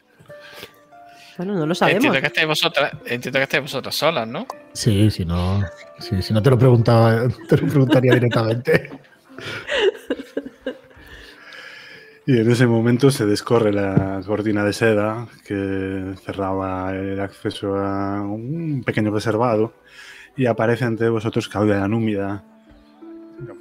Bueno, 1.37 1.55
no 1.55 1.67
lo 1.67 1.75
sabemos. 1.75 1.97
Entiendo 2.05 2.21
que 2.21 2.27
estéis 2.29 2.47
vosotras, 2.47 2.93
entiendo 3.07 3.39
que 3.39 3.43
estéis 3.45 3.63
vosotras 3.63 3.95
solas, 3.95 4.27
¿no? 4.29 4.47
Sí, 4.73 5.11
si 5.11 5.25
no, 5.25 5.63
sí, 6.01 6.21
si 6.23 6.33
no 6.35 6.43
te 6.43 6.51
lo 6.51 6.59
preguntaba, 6.59 7.29
te 7.49 7.57
lo 7.57 7.67
preguntaría 7.69 8.15
directamente. 8.15 8.91
Y 12.29 12.39
en 12.39 12.51
ese 12.51 12.67
momento 12.67 13.11
se 13.11 13.25
descorre 13.25 13.73
la 13.73 14.21
cortina 14.27 14.63
de 14.63 14.75
seda 14.75 15.27
que 15.47 16.13
cerraba 16.27 16.95
el 16.95 17.19
acceso 17.21 17.75
a 17.75 18.21
un 18.21 18.83
pequeño 18.85 19.11
reservado 19.11 19.73
y 20.37 20.45
aparece 20.45 20.85
ante 20.85 21.09
vosotros 21.09 21.49
Claudia 21.49 21.79
la 21.79 21.89
númida. 21.89 22.45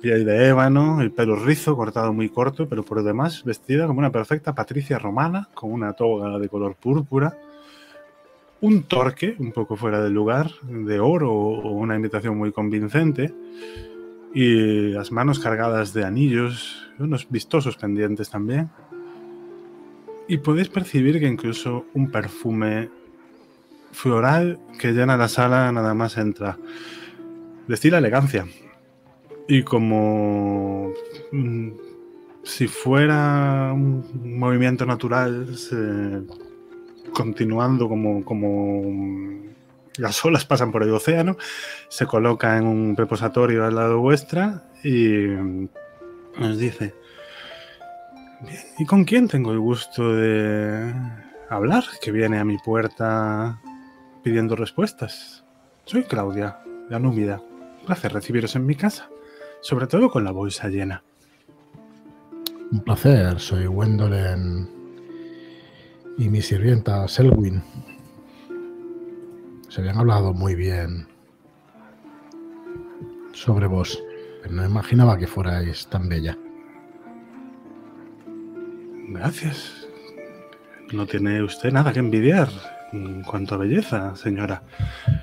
Piel 0.02 0.26
de 0.26 0.50
ébano, 0.50 1.00
el 1.00 1.12
pelo 1.14 1.38
rizo, 1.38 1.78
cortado 1.78 2.12
muy 2.12 2.28
corto, 2.28 2.68
pero 2.68 2.84
por 2.84 2.98
lo 2.98 3.04
demás 3.06 3.46
vestida 3.46 3.88
como 3.88 4.00
una 4.00 4.12
perfecta 4.12 4.54
patricia 4.54 5.00
romana, 5.00 5.48
con 5.54 5.72
una 5.72 5.94
toga 5.94 6.38
de 6.38 6.50
color 6.50 6.76
púrpura, 6.76 7.38
un 8.60 8.84
torque 8.84 9.38
un 9.40 9.54
poco 9.54 9.78
fuera 9.78 10.04
del 10.04 10.12
lugar, 10.12 10.52
de 10.64 11.00
oro 11.00 11.32
o 11.32 11.72
una 11.72 11.96
imitación 11.96 12.38
muy 12.38 12.52
convincente, 12.52 13.34
y 14.34 14.90
las 14.90 15.14
manos 15.14 15.40
cargadas 15.40 15.94
de 15.94 16.04
anillos, 16.04 16.87
unos 17.00 17.28
vistosos 17.30 17.78
pendientes 17.78 18.30
también. 18.30 18.70
Y 20.28 20.38
podéis 20.40 20.70
percibir 20.70 21.20
que 21.20 21.28
incluso 21.28 21.86
un 21.94 22.12
perfume 22.12 22.90
floral 23.92 24.60
que 24.80 24.92
llena 24.92 25.18
la 25.18 25.28
sala 25.28 25.72
nada 25.72 25.94
más 25.94 26.18
entra. 26.18 26.58
Destila 27.68 27.98
elegancia. 27.98 28.46
Y 29.48 29.64
como 29.64 30.94
mm, 31.32 31.70
si 32.44 32.68
fuera 32.68 33.72
un 33.74 34.38
movimiento 34.38 34.86
natural, 34.86 35.48
continuando 37.14 37.90
como, 37.90 38.24
como 38.24 38.84
mm, 38.84 39.48
las 39.98 40.24
olas 40.26 40.46
pasan 40.46 40.72
por 40.72 40.84
el 40.84 40.92
océano, 40.92 41.38
se 41.90 42.06
coloca 42.06 42.58
en 42.58 42.68
un 42.68 42.96
reposatorio 42.96 43.66
al 43.66 43.76
lado 43.76 44.00
vuestra 44.00 44.70
y 44.84 45.28
mm, 46.38 46.44
os 46.44 46.58
dice, 46.58 46.94
"Bien, 48.42 48.62
¿y 48.80 48.86
con 48.86 49.06
quién 49.06 49.28
tengo 49.28 49.52
el 49.52 49.60
gusto 49.60 50.14
de 50.14 50.94
hablar? 51.50 51.84
Que 52.02 52.12
viene 52.12 52.40
a 52.40 52.46
mi 52.46 52.58
puerta 52.58 53.60
pidiendo 54.24 54.56
respuestas. 54.56 55.44
Soy 55.86 56.04
Claudia, 56.04 56.60
la 56.90 57.00
númida. 57.00 57.42
Un 57.80 57.86
placer 57.86 58.12
recibiros 58.12 58.56
en 58.56 58.66
mi 58.66 58.76
casa, 58.76 59.10
sobre 59.62 59.88
todo 59.88 60.10
con 60.10 60.24
la 60.24 60.32
bolsa 60.32 60.68
llena. 60.68 61.04
Un 62.72 62.82
placer, 62.82 63.40
soy 63.40 63.68
Wendolen 63.68 64.70
y 66.18 66.28
mi 66.28 66.42
sirvienta 66.42 67.08
Selwyn. 67.08 67.64
Se 69.70 69.80
habían 69.80 69.98
hablado 70.00 70.34
muy 70.34 70.56
bien 70.56 71.08
sobre 73.32 73.68
vos, 73.68 74.04
pero 74.48 74.62
no 74.62 74.66
imaginaba 74.66 75.18
que 75.18 75.28
fuerais 75.28 75.88
tan 75.88 76.08
bella. 76.08 76.38
Gracias. 79.10 79.88
No 80.94 81.06
tiene 81.06 81.44
usted 81.44 81.72
nada 81.72 81.92
que 81.92 82.00
envidiar 82.00 82.48
en 82.94 83.24
cuanto 83.24 83.56
a 83.56 83.58
belleza, 83.58 84.16
señora. 84.16 84.64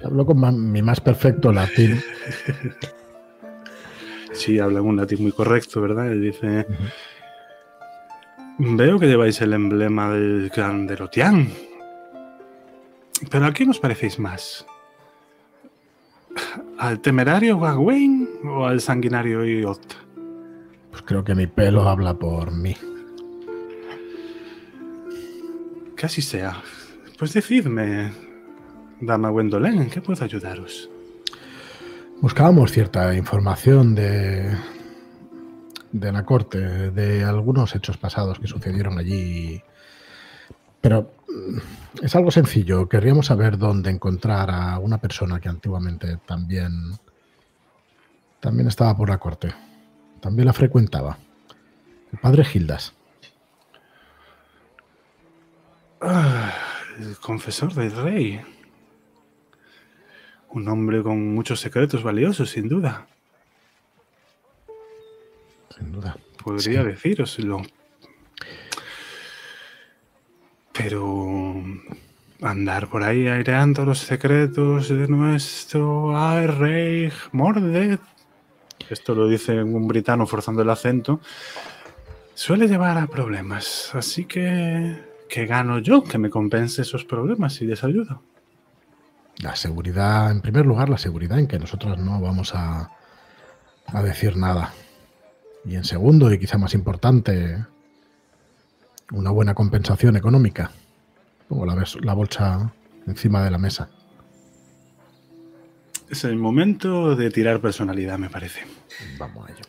Hablo 0.05 0.27
con 0.27 0.71
mi 0.71 0.83
más 0.83 1.01
perfecto 1.01 1.53
latín. 1.53 2.01
Sí, 4.33 4.59
habla 4.59 4.83
un 4.83 4.97
latín 4.97 5.23
muy 5.23 5.31
correcto, 5.31 5.81
¿verdad? 5.81 6.11
Y 6.11 6.19
dice... 6.19 6.67
Veo 8.59 8.99
que 8.99 9.07
lleváis 9.07 9.41
el 9.41 9.53
emblema 9.53 10.11
del 10.11 10.51
clan 10.53 10.89
de 10.89 10.97
Rotián. 10.97 11.51
¿Pero 13.31 13.47
a 13.47 13.53
quién 13.53 13.71
os 13.71 13.79
parecéis 13.79 14.19
más? 14.19 14.67
¿Al 16.79 16.99
temerario 16.99 17.61
Gawain 17.61 18.24
o 18.45 18.67
al 18.67 18.81
sanguinario 18.81 19.45
Iot? 19.45 19.97
Pues 20.91 21.03
creo 21.03 21.25
que 21.25 21.35
mi 21.35 21.47
pelo 21.47 21.89
habla 21.89 22.15
por 22.15 22.53
mí. 22.53 22.77
Que 25.97 26.07
así 26.07 26.23
sea. 26.23 26.63
Pues 27.19 27.33
decidme, 27.33 28.13
dama 29.01 29.31
Gwendolen, 29.31 29.83
¿en 29.83 29.91
qué 29.91 30.01
puedo 30.01 30.23
ayudaros? 30.25 30.91
Buscábamos 32.21 32.73
cierta 32.73 33.15
información 33.15 33.95
de, 33.95 34.57
de 35.93 36.13
la 36.13 36.25
corte, 36.25 36.91
de 36.91 37.25
algunos 37.25 37.75
hechos 37.75 37.97
pasados 37.97 38.39
que 38.39 38.47
sucedieron 38.47 38.99
allí. 38.99 39.63
Pero 40.81 41.13
mm, 41.29 42.05
es 42.05 42.17
algo 42.17 42.31
sencillo. 42.31 42.89
Querríamos 42.89 43.27
saber 43.27 43.59
dónde 43.59 43.91
encontrar 43.91 44.51
a 44.51 44.79
una 44.79 44.99
persona 44.99 45.41
que 45.41 45.49
antiguamente 45.49 46.19
también, 46.27 46.73
también 48.45 48.69
estaba 48.69 48.95
por 48.95 49.09
la 49.09 49.17
corte. 49.17 49.55
También 50.21 50.45
la 50.45 50.53
frecuentaba. 50.53 51.17
El 52.13 52.19
padre 52.19 52.45
Gildas. 52.45 52.93
Ah, 56.03 56.53
el 56.99 57.17
confesor 57.17 57.73
del 57.73 57.91
rey. 57.93 58.43
Un 60.51 60.69
hombre 60.69 61.03
con 61.03 61.35
muchos 61.35 61.59
secretos 61.59 62.03
valiosos, 62.03 62.51
sin 62.51 62.69
duda. 62.69 63.07
podría 66.45 66.83
Sí. 66.83 66.87
decíroslo. 66.87 67.63
Pero 70.75 71.65
andar 72.43 72.89
por 72.89 73.05
ahí 73.05 73.27
aireando 73.27 73.87
los 73.87 74.01
secretos 74.01 74.91
de 74.91 75.09
nuestro 75.09 76.13
rey 76.59 77.11
Mordred, 77.33 77.99
esto 78.91 79.15
lo 79.15 79.29
dice 79.29 79.63
un 79.63 79.87
britano 79.87 80.27
forzando 80.27 80.63
el 80.63 80.71
acento, 80.71 81.21
suele 82.35 82.69
llevar 82.69 82.99
a 82.99 83.07
problemas. 83.07 83.91
Así 83.95 84.25
que, 84.25 85.03
¿qué 85.29 85.47
gano 85.47 85.79
yo? 85.79 86.03
Que 86.03 86.19
me 86.19 86.31
compense 86.31 86.83
esos 86.83 87.05
problemas 87.05 87.61
y 87.61 87.67
les 87.67 87.85
ayudo. 87.85 88.23
La 89.39 89.57
seguridad, 89.57 90.31
en 90.31 90.41
primer 90.41 90.65
lugar, 90.67 90.89
la 90.89 90.99
seguridad 90.99 91.39
en 91.39 91.47
que 91.47 91.59
nosotros 91.59 91.99
no 91.99 92.21
vamos 92.21 92.55
a, 92.55 92.91
a 93.87 94.03
decir 94.03 94.37
nada. 94.37 94.73
Y 95.65 95.77
en 95.77 95.85
segundo, 95.85 96.33
y 96.33 96.39
quizá 96.39 96.59
más 96.59 96.75
importante, 96.75 97.65
una 99.13 99.31
buena 99.31 99.55
compensación 99.55 100.17
económica. 100.17 100.71
Pongo 101.49 101.67
la, 101.67 102.15
bolsa 102.15 102.73
encima 103.07 103.45
de 103.45 103.51
la 103.51 103.59
mesa. 103.59 103.89
Es 106.11 106.25
el 106.25 106.37
momento 106.37 107.17
de 107.17 107.31
tirar 107.31 107.61
personalidad, 107.61 108.19
me 108.19 108.29
parece. 108.31 108.61
Vamos 109.19 109.49
a 109.49 109.53
ello. 109.53 109.63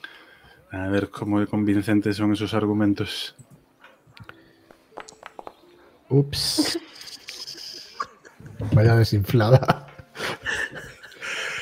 A 0.71 0.87
ver 0.89 1.09
cómo 1.09 1.39
de 1.39 1.47
convincentes 1.47 2.17
son 2.17 2.33
esos 2.33 2.53
argumentos. 2.53 3.35
Ups. 6.09 6.77
Vaya 8.73 8.95
desinflada. 8.95 9.87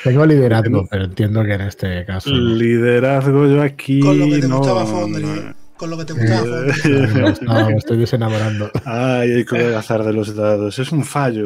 Tengo 0.04 0.26
liderazgo, 0.26 0.86
pero 0.90 1.06
entiendo 1.06 1.44
que 1.44 1.54
en 1.54 1.62
este 1.62 2.06
caso. 2.06 2.30
no. 2.30 2.56
Liderazgo 2.56 3.48
yo 3.48 3.62
aquí. 3.62 4.00
Con 4.02 4.20
lo 4.20 4.26
que 4.26 4.42
te 4.42 4.48
no, 4.48 4.58
gustaba 4.58 4.86
Fondri. 4.86 5.24
no. 5.24 5.54
Con 5.78 5.90
lo 5.90 5.98
que 5.98 6.06
te 6.06 6.14
gustaba 6.14 6.68
Eh, 6.68 6.74
Fondri. 6.74 7.14
Me 7.14 7.30
gusta, 7.30 7.66
me 7.70 7.76
estoy 7.78 7.98
desenamorando. 7.98 8.70
Ay, 8.86 9.32
hay 9.32 9.46
que 9.46 9.68
el 9.68 9.76
azar 9.76 10.04
de 10.04 10.14
los 10.14 10.36
dados. 10.36 10.78
Es 10.80 10.92
un 10.92 11.06
fallo. 11.06 11.44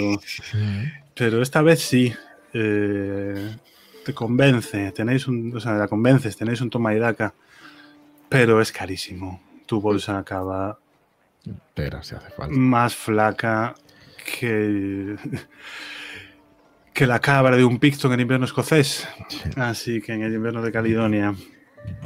Pero 1.13 1.41
esta 1.41 1.61
vez 1.61 1.81
sí. 1.81 2.13
Eh, 2.59 3.55
te 4.05 4.13
convence. 4.13 4.91
Tenéis 4.91 5.27
un. 5.27 5.55
O 5.55 5.59
sea, 5.59 5.73
la 5.73 5.87
convences, 5.87 6.35
tenéis 6.37 6.61
un 6.61 6.69
toma 6.69 6.93
y 6.93 6.99
daca. 6.99 7.33
Pero 8.29 8.61
es 8.61 8.71
carísimo. 8.71 9.41
Tu 9.65 9.79
bolsa 9.79 10.17
acaba 10.17 10.79
Pero 11.73 12.01
si 12.03 12.15
hace 12.15 12.29
falta. 12.31 12.55
más 12.55 12.95
flaca 12.95 13.75
que. 14.39 15.15
que 16.93 17.05
la 17.07 17.19
cabra 17.19 17.55
de 17.55 17.63
un 17.63 17.79
picto 17.79 18.07
en 18.07 18.13
el 18.13 18.21
invierno 18.21 18.45
escocés. 18.45 19.07
Sí. 19.29 19.39
Así 19.55 20.01
que 20.01 20.13
en 20.13 20.23
el 20.23 20.33
invierno 20.33 20.61
de 20.61 20.71
Caledonia. 20.71 21.35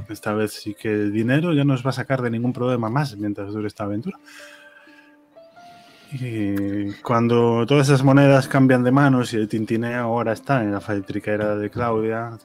Esta 0.09 0.33
vez 0.33 0.53
sí 0.53 0.75
que 0.75 0.89
el 0.91 1.11
dinero 1.11 1.53
ya 1.53 1.63
no 1.63 1.73
os 1.73 1.83
va 1.83 1.89
a 1.89 1.93
sacar 1.93 2.21
de 2.21 2.29
ningún 2.29 2.53
problema 2.53 2.89
más 2.89 3.17
mientras 3.17 3.51
dure 3.53 3.67
esta 3.67 3.85
aventura. 3.85 4.19
Y 6.13 6.91
cuando 7.01 7.65
todas 7.65 7.87
esas 7.87 8.03
monedas 8.03 8.47
cambian 8.47 8.83
de 8.83 8.91
manos 8.91 9.33
y 9.33 9.37
el 9.37 9.47
tintineo 9.47 10.03
ahora 10.03 10.33
está 10.33 10.61
en 10.61 10.71
la 10.71 10.81
faltriquera 10.81 11.55
de 11.55 11.69
Claudia, 11.69 12.37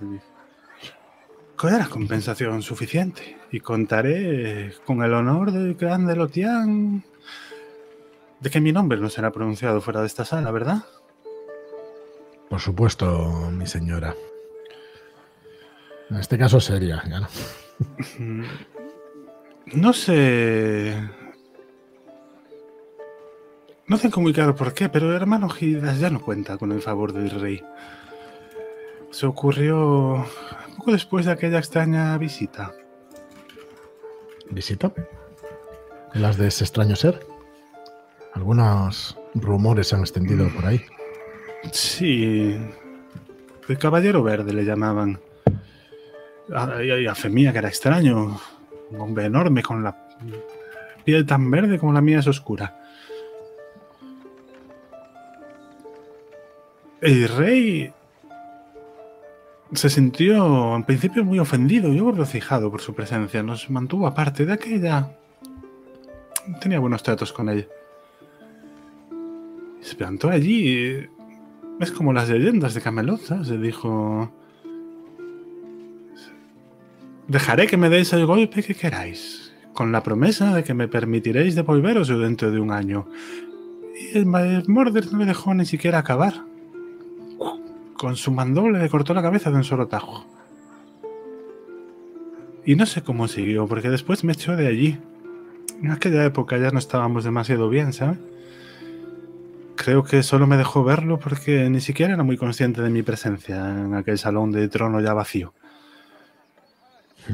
¿cuál 1.58 1.78
la 1.78 1.88
compensación 1.88 2.62
suficiente? 2.62 3.36
Y 3.50 3.60
contaré 3.60 4.72
con 4.84 5.02
el 5.02 5.12
honor 5.12 5.50
del 5.50 5.74
gran 5.74 6.06
de 6.06 6.14
Lotian 6.14 7.04
de 8.40 8.50
que 8.50 8.60
mi 8.60 8.72
nombre 8.72 8.98
no 8.98 9.10
será 9.10 9.32
pronunciado 9.32 9.80
fuera 9.80 10.00
de 10.00 10.06
esta 10.06 10.24
sala, 10.24 10.50
¿verdad? 10.50 10.84
Por 12.48 12.60
supuesto, 12.60 13.50
mi 13.50 13.66
señora. 13.66 14.14
En 16.10 16.18
este 16.18 16.38
caso 16.38 16.60
seria, 16.60 17.02
ya 17.08 17.20
no. 17.20 17.28
No 19.74 19.92
sé. 19.92 20.94
No 23.88 23.98
tengo 23.98 24.20
muy 24.20 24.32
claro 24.32 24.54
por 24.54 24.74
qué, 24.74 24.88
pero 24.88 25.10
el 25.10 25.16
hermano 25.16 25.48
Gidas 25.48 26.00
ya 26.00 26.10
no 26.10 26.20
cuenta 26.20 26.58
con 26.58 26.72
el 26.72 26.82
favor 26.82 27.12
del 27.12 27.30
rey. 27.30 27.62
Se 29.10 29.26
ocurrió 29.26 30.26
poco 30.76 30.92
después 30.92 31.26
de 31.26 31.32
aquella 31.32 31.58
extraña 31.58 32.18
visita. 32.18 32.72
¿Visita? 34.50 34.92
¿En 36.14 36.22
las 36.22 36.36
de 36.36 36.48
ese 36.48 36.64
extraño 36.64 36.96
ser? 36.96 37.24
Algunos 38.34 39.16
rumores 39.34 39.88
se 39.88 39.94
han 39.94 40.00
extendido 40.02 40.48
por 40.48 40.66
ahí. 40.66 40.82
Sí. 41.72 42.56
El 43.68 43.78
caballero 43.78 44.22
verde 44.22 44.52
le 44.52 44.64
llamaban. 44.64 45.20
Y- 46.48 47.06
a 47.06 47.14
fe 47.14 47.28
mía 47.28 47.52
que 47.52 47.58
era 47.58 47.68
extraño. 47.68 48.38
Un 48.90 49.00
hombre 49.00 49.24
enorme 49.24 49.62
con 49.62 49.82
la 49.82 49.96
piel 51.04 51.24
tan 51.26 51.50
verde 51.50 51.78
como 51.78 51.92
la 51.92 52.00
mía 52.00 52.18
es 52.20 52.26
oscura. 52.26 52.80
El 57.06 57.28
rey 57.28 57.92
se 59.72 59.88
sintió 59.88 60.74
en 60.74 60.82
principio 60.82 61.24
muy 61.24 61.38
ofendido 61.38 61.92
y 61.92 62.00
regocijado 62.00 62.68
por 62.68 62.80
su 62.80 62.96
presencia. 62.96 63.44
Nos 63.44 63.70
mantuvo 63.70 64.08
aparte 64.08 64.44
de 64.44 64.52
aquella. 64.52 65.16
Tenía 66.60 66.80
buenos 66.80 67.04
tratos 67.04 67.32
con 67.32 67.48
ella. 67.48 67.68
Se 69.80 69.94
plantó 69.94 70.30
allí. 70.30 70.96
Es 71.78 71.92
como 71.92 72.12
las 72.12 72.28
leyendas 72.28 72.74
de 72.74 72.80
Camelot, 72.80 73.20
¿sabes? 73.20 73.46
Se 73.46 73.58
dijo. 73.58 74.32
Dejaré 77.28 77.68
que 77.68 77.76
me 77.76 77.88
deis 77.88 78.12
el 78.14 78.26
golpe 78.26 78.64
que 78.64 78.74
queráis, 78.74 79.54
con 79.74 79.92
la 79.92 80.02
promesa 80.02 80.52
de 80.56 80.64
que 80.64 80.74
me 80.74 80.88
permitiréis 80.88 81.54
devolveros 81.54 82.08
dentro 82.08 82.50
de 82.50 82.58
un 82.58 82.72
año. 82.72 83.06
Y 83.94 84.18
el 84.18 84.26
Mordred 84.26 85.04
no 85.12 85.18
me 85.18 85.24
dejó 85.24 85.54
ni 85.54 85.66
siquiera 85.66 85.98
acabar. 85.98 86.55
Con 87.98 88.16
su 88.16 88.30
mandoble 88.30 88.78
le 88.78 88.88
cortó 88.90 89.14
la 89.14 89.22
cabeza 89.22 89.50
de 89.50 89.56
un 89.56 89.64
solo 89.64 89.88
tajo. 89.88 90.26
Y 92.64 92.74
no 92.74 92.84
sé 92.84 93.02
cómo 93.02 93.28
siguió, 93.28 93.66
porque 93.66 93.88
después 93.88 94.24
me 94.24 94.32
echó 94.32 94.56
de 94.56 94.66
allí. 94.66 94.98
En 95.82 95.90
aquella 95.90 96.24
época 96.24 96.58
ya 96.58 96.70
no 96.70 96.78
estábamos 96.78 97.24
demasiado 97.24 97.68
bien, 97.68 97.92
¿sabes? 97.92 98.18
Creo 99.76 100.04
que 100.04 100.22
solo 100.22 100.46
me 100.46 100.56
dejó 100.56 100.82
verlo 100.84 101.18
porque 101.18 101.68
ni 101.70 101.80
siquiera 101.80 102.14
era 102.14 102.22
muy 102.22 102.36
consciente 102.36 102.82
de 102.82 102.90
mi 102.90 103.02
presencia 103.02 103.56
en 103.56 103.94
aquel 103.94 104.18
salón 104.18 104.50
de 104.50 104.68
trono 104.68 105.00
ya 105.00 105.12
vacío. 105.12 105.52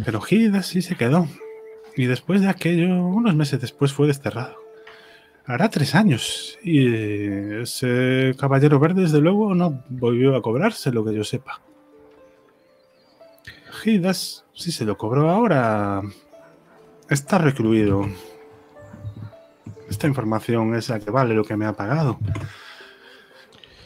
Pero 0.05 0.21
Gidas 0.21 0.67
sí 0.67 0.83
se 0.83 0.97
quedó. 0.97 1.29
Y 1.97 2.07
después 2.07 2.41
de 2.41 2.49
aquello, 2.49 3.07
unos 3.07 3.35
meses 3.35 3.61
después 3.61 3.93
fue 3.93 4.07
desterrado. 4.07 4.62
Hará 5.45 5.69
tres 5.71 5.95
años. 5.95 6.59
Y 6.63 6.87
eh, 6.87 7.63
ese 7.63 8.35
caballero 8.39 8.79
verde, 8.79 9.03
desde 9.03 9.21
luego, 9.21 9.55
no 9.55 9.83
volvió 9.89 10.37
a 10.37 10.43
cobrarse, 10.43 10.93
lo 10.93 11.05
que 11.05 11.15
yo 11.15 11.25
sepa. 11.25 11.61
Gidas, 13.83 14.45
si 14.55 14.71
se 14.71 14.85
lo 14.85 14.97
cobró 14.97 15.31
ahora, 15.31 16.03
está 17.09 17.39
recluido. 17.39 18.07
Esta 19.89 20.07
información 20.07 20.75
es 20.75 20.89
la 20.89 21.01
que 21.01 21.11
vale 21.11 21.35
lo 21.35 21.45
que 21.45 21.57
me 21.57 21.67
ha 21.67 21.73
pagado. 21.73 22.19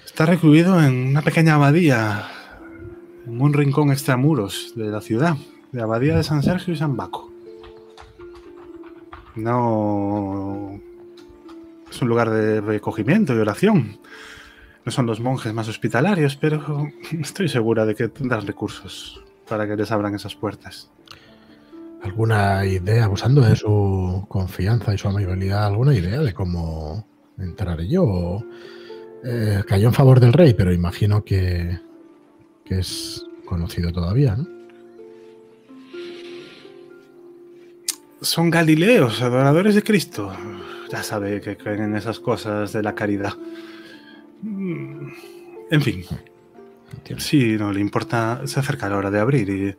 Está 0.04 0.26
recluido 0.26 0.82
en 0.82 1.08
una 1.08 1.22
pequeña 1.22 1.54
abadía, 1.54 2.28
en 3.26 3.40
un 3.40 3.52
rincón 3.52 3.90
extramuros 3.90 4.72
de 4.76 4.86
la 4.86 5.00
ciudad, 5.00 5.36
de 5.72 5.78
la 5.78 5.84
abadía 5.84 6.16
de 6.16 6.22
San 6.22 6.42
Sergio 6.42 6.74
y 6.74 6.76
San 6.76 6.96
Baco. 6.96 7.30
No. 9.36 10.55
Es 11.96 12.02
un 12.02 12.08
lugar 12.08 12.28
de 12.28 12.60
recogimiento 12.60 13.34
y 13.34 13.38
oración. 13.38 13.98
No 14.84 14.92
son 14.92 15.06
los 15.06 15.18
monjes 15.18 15.54
más 15.54 15.66
hospitalarios, 15.66 16.36
pero 16.36 16.90
estoy 17.18 17.48
segura 17.48 17.86
de 17.86 17.94
que 17.94 18.08
tendrán 18.08 18.46
recursos 18.46 19.24
para 19.48 19.66
que 19.66 19.76
les 19.76 19.90
abran 19.90 20.14
esas 20.14 20.34
puertas. 20.34 20.90
¿Alguna 22.02 22.66
idea, 22.66 23.06
abusando 23.06 23.40
de 23.40 23.56
su 23.56 24.26
confianza 24.28 24.92
y 24.92 24.98
su 24.98 25.08
amabilidad, 25.08 25.64
alguna 25.64 25.94
idea 25.94 26.20
de 26.20 26.34
cómo 26.34 27.08
entraré 27.38 27.88
yo? 27.88 28.42
Eh, 29.24 29.62
cayó 29.66 29.88
en 29.88 29.94
favor 29.94 30.20
del 30.20 30.34
rey, 30.34 30.52
pero 30.52 30.74
imagino 30.74 31.24
que, 31.24 31.80
que 32.62 32.80
es 32.80 33.24
conocido 33.46 33.90
todavía, 33.90 34.36
¿no? 34.36 34.46
Son 38.20 38.50
galileos, 38.50 39.22
adoradores 39.22 39.74
de 39.74 39.82
Cristo. 39.82 40.30
Ya 40.90 41.02
sabe 41.02 41.40
que 41.40 41.56
creen 41.56 41.82
en 41.82 41.96
esas 41.96 42.20
cosas 42.20 42.72
de 42.72 42.82
la 42.82 42.94
caridad. 42.94 43.32
Mm, 44.42 45.08
En 45.70 45.82
fin, 45.82 46.04
Entiendo. 46.94 47.22
si 47.24 47.56
no 47.56 47.72
le 47.72 47.80
importa, 47.80 48.42
se 48.46 48.60
acerca 48.60 48.88
la 48.88 48.96
hora 48.98 49.10
de 49.10 49.18
abrir 49.18 49.48
y 49.50 49.76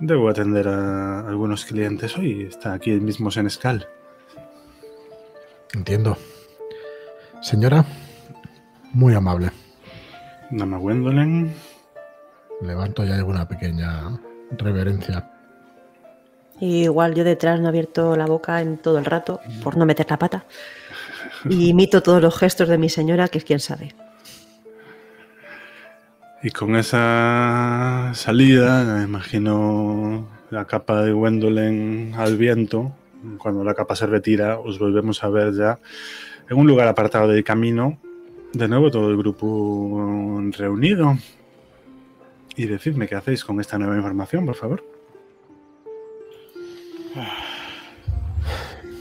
debo 0.00 0.28
atender 0.28 0.68
a 0.68 1.20
algunos 1.28 1.64
clientes 1.66 2.16
hoy. 2.16 2.44
Está 2.44 2.72
aquí 2.72 2.90
el 2.90 3.02
mismo 3.02 3.30
Senescal. 3.30 3.86
Entiendo. 5.74 6.16
Señora, 7.42 7.84
muy 8.92 9.14
amable. 9.14 9.50
Dama 10.50 10.78
Gwendolyn. 10.78 11.52
Levanto 12.62 13.04
ya 13.04 13.16
alguna 13.16 13.46
pequeña 13.46 14.18
reverencia. 14.56 15.30
Y 16.60 16.84
igual 16.84 17.14
yo 17.14 17.24
detrás 17.24 17.60
no 17.60 17.66
he 17.66 17.68
abierto 17.68 18.16
la 18.16 18.26
boca 18.26 18.60
en 18.60 18.78
todo 18.78 18.98
el 18.98 19.04
rato 19.04 19.40
por 19.62 19.76
no 19.76 19.84
meter 19.86 20.06
la 20.08 20.18
pata. 20.18 20.44
Y 21.48 21.68
imito 21.68 22.02
todos 22.02 22.22
los 22.22 22.36
gestos 22.36 22.68
de 22.68 22.78
mi 22.78 22.88
señora, 22.88 23.28
que 23.28 23.38
es 23.38 23.44
quien 23.44 23.60
sabe. 23.60 23.94
Y 26.42 26.50
con 26.50 26.76
esa 26.76 28.12
salida, 28.14 28.84
me 28.84 29.04
imagino 29.04 30.28
la 30.50 30.64
capa 30.64 31.02
de 31.02 31.12
Gwendolen 31.12 32.14
al 32.16 32.36
viento. 32.36 32.92
Cuando 33.38 33.64
la 33.64 33.74
capa 33.74 33.96
se 33.96 34.06
retira, 34.06 34.58
os 34.58 34.78
volvemos 34.78 35.24
a 35.24 35.28
ver 35.28 35.52
ya 35.54 35.78
en 36.48 36.56
un 36.56 36.66
lugar 36.66 36.88
apartado 36.88 37.28
del 37.28 37.42
camino. 37.42 37.98
De 38.52 38.68
nuevo, 38.68 38.90
todo 38.90 39.10
el 39.10 39.16
grupo 39.16 40.40
reunido. 40.56 41.16
Y 42.54 42.66
decidme 42.66 43.08
qué 43.08 43.16
hacéis 43.16 43.44
con 43.44 43.60
esta 43.60 43.76
nueva 43.76 43.96
información, 43.96 44.46
por 44.46 44.54
favor. 44.54 44.95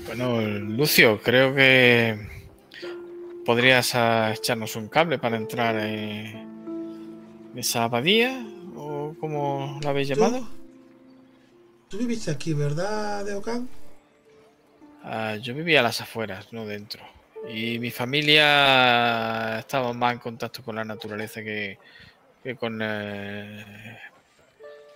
Bueno, 0.07 0.41
Lucio, 0.41 1.21
creo 1.21 1.53
que 1.53 2.17
podrías 3.45 3.93
ah, 3.95 4.31
echarnos 4.33 4.75
un 4.75 4.87
cable 4.87 5.17
para 5.19 5.37
entrar 5.37 5.75
en 5.77 7.51
esa 7.55 7.83
abadía, 7.83 8.45
o 8.75 9.15
como 9.19 9.79
la 9.83 9.89
habéis 9.89 10.09
¿Tú? 10.09 10.15
llamado. 10.15 10.47
Tú 11.89 11.97
viviste 11.97 12.31
aquí, 12.31 12.53
¿verdad, 12.53 13.25
Deokan? 13.25 13.67
Ah, 15.03 15.35
yo 15.35 15.53
vivía 15.53 15.81
a 15.81 15.83
las 15.83 16.01
afueras, 16.01 16.51
no 16.51 16.65
dentro. 16.65 17.03
Y 17.47 17.77
mi 17.77 17.91
familia 17.91 19.59
estaba 19.59 19.93
más 19.93 20.13
en 20.13 20.19
contacto 20.19 20.63
con 20.63 20.75
la 20.75 20.83
naturaleza 20.83 21.43
que, 21.43 21.77
que 22.43 22.55
con 22.55 22.79
eh, 22.81 23.99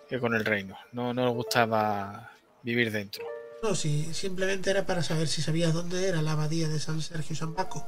que 0.09 0.19
con 0.19 0.33
el 0.33 0.43
reino. 0.43 0.75
No, 0.93 1.13
no 1.13 1.25
nos 1.25 1.35
gustaba 1.35 2.31
vivir 2.63 2.91
dentro. 2.91 3.25
No, 3.61 3.75
sí, 3.75 4.13
simplemente 4.13 4.69
era 4.69 4.85
para 4.85 5.03
saber 5.03 5.27
si 5.27 5.41
sabías 5.41 5.73
dónde 5.73 6.07
era 6.07 6.21
la 6.21 6.31
abadía 6.31 6.67
de 6.67 6.79
San 6.79 7.01
Sergio 7.01 7.35
San 7.35 7.53
Paco. 7.53 7.85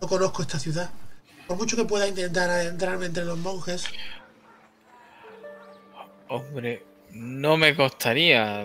No 0.00 0.08
conozco 0.08 0.42
esta 0.42 0.58
ciudad. 0.58 0.90
Por 1.46 1.56
mucho 1.56 1.76
que 1.76 1.84
pueda 1.84 2.08
intentar 2.08 2.50
adentrarme 2.50 3.06
entre 3.06 3.24
los 3.24 3.38
monjes, 3.38 3.84
Hombre, 6.28 6.82
no 7.12 7.56
me 7.56 7.76
costaría, 7.76 8.64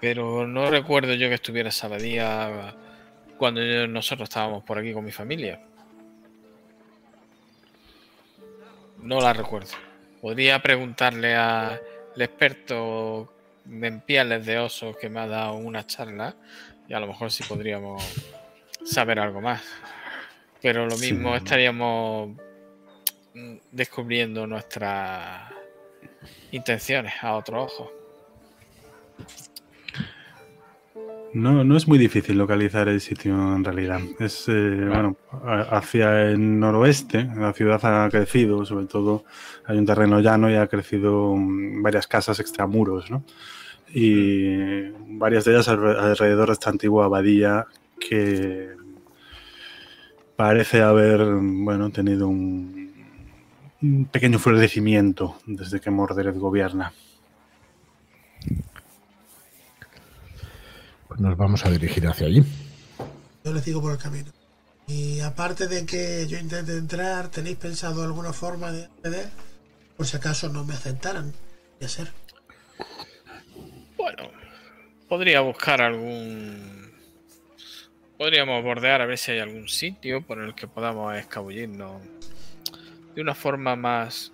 pero 0.00 0.46
no 0.46 0.70
recuerdo 0.70 1.14
yo 1.14 1.28
que 1.28 1.34
estuviera 1.34 1.70
esa 1.70 1.86
abadía 1.86 2.76
cuando 3.38 3.60
nosotros 3.88 4.28
estábamos 4.28 4.62
por 4.62 4.78
aquí 4.78 4.92
con 4.92 5.04
mi 5.04 5.12
familia. 5.12 5.60
No 8.98 9.20
la 9.20 9.32
recuerdo. 9.32 9.70
Podría 10.20 10.62
preguntarle 10.62 11.34
al 11.34 11.80
experto 12.16 13.31
en 13.70 14.00
pieles 14.00 14.44
de 14.46 14.58
osos 14.58 14.96
que 14.96 15.08
me 15.08 15.20
ha 15.20 15.26
dado 15.26 15.54
una 15.54 15.86
charla 15.86 16.34
y 16.88 16.94
a 16.94 17.00
lo 17.00 17.06
mejor 17.06 17.30
sí 17.30 17.42
podríamos 17.44 18.02
saber 18.84 19.18
algo 19.18 19.40
más. 19.40 19.62
Pero 20.60 20.86
lo 20.86 20.96
Sí. 20.96 21.12
mismo 21.12 21.34
estaríamos 21.36 22.30
mm, 23.34 23.56
descubriendo 23.70 24.46
nuestras 24.46 25.50
intenciones 26.50 27.14
a 27.22 27.34
otro 27.34 27.64
ojo. 27.64 27.90
No, 31.34 31.64
no 31.64 31.76
es 31.76 31.88
muy 31.88 31.98
difícil 31.98 32.36
localizar 32.36 32.88
el 32.88 33.00
sitio 33.00 33.32
en 33.56 33.64
realidad. 33.64 34.00
Es 34.18 34.44
eh, 34.48 34.84
bueno, 34.86 35.16
hacia 35.70 36.28
el 36.30 36.60
noroeste, 36.60 37.24
la 37.24 37.52
ciudad 37.54 37.80
ha 38.04 38.10
crecido, 38.10 38.66
sobre 38.66 38.84
todo 38.86 39.24
hay 39.64 39.78
un 39.78 39.86
terreno 39.86 40.20
llano 40.20 40.50
y 40.50 40.54
ha 40.56 40.66
crecido 40.66 41.34
mm, 41.34 41.82
varias 41.82 42.06
casas 42.06 42.38
extramuros, 42.38 43.10
¿no? 43.10 43.24
Y 43.94 44.90
varias 45.18 45.44
de 45.44 45.52
ellas 45.52 45.68
alre- 45.68 45.98
alrededor 45.98 46.48
de 46.48 46.52
esta 46.52 46.70
antigua 46.70 47.06
abadía 47.06 47.66
que 47.98 48.70
parece 50.36 50.82
haber, 50.82 51.24
bueno, 51.40 51.90
tenido 51.90 52.28
un, 52.28 52.92
un 53.80 54.04
pequeño 54.06 54.38
florecimiento 54.38 55.36
desde 55.46 55.80
que 55.80 55.90
Mordred 55.90 56.36
gobierna. 56.38 56.92
Pues 61.12 61.20
nos 61.20 61.36
vamos 61.36 61.62
a 61.66 61.70
dirigir 61.70 62.06
hacia 62.06 62.26
allí. 62.26 62.42
yo 63.44 63.52
les 63.52 63.62
sigo 63.62 63.82
por 63.82 63.92
el 63.92 63.98
camino. 63.98 64.30
Y 64.86 65.20
aparte 65.20 65.68
de 65.68 65.84
que 65.84 66.26
yo 66.26 66.38
intente 66.38 66.72
entrar, 66.72 67.28
¿tenéis 67.28 67.58
pensado 67.58 68.02
alguna 68.02 68.32
forma 68.32 68.72
de 68.72 68.84
acceder? 68.84 69.28
Por 69.94 70.06
si 70.06 70.16
acaso 70.16 70.48
no 70.48 70.64
me 70.64 70.72
aceptaran. 70.72 71.30
Ya 71.80 71.88
ser. 71.88 72.12
Bueno, 73.98 74.30
podría 75.06 75.42
buscar 75.42 75.82
algún. 75.82 76.90
Podríamos 78.16 78.64
bordear 78.64 79.02
a 79.02 79.06
ver 79.06 79.18
si 79.18 79.32
hay 79.32 79.40
algún 79.40 79.68
sitio 79.68 80.22
por 80.26 80.40
el 80.40 80.54
que 80.54 80.66
podamos 80.66 81.14
escabullirnos 81.14 82.00
de 83.14 83.20
una 83.20 83.34
forma 83.34 83.76
más 83.76 84.32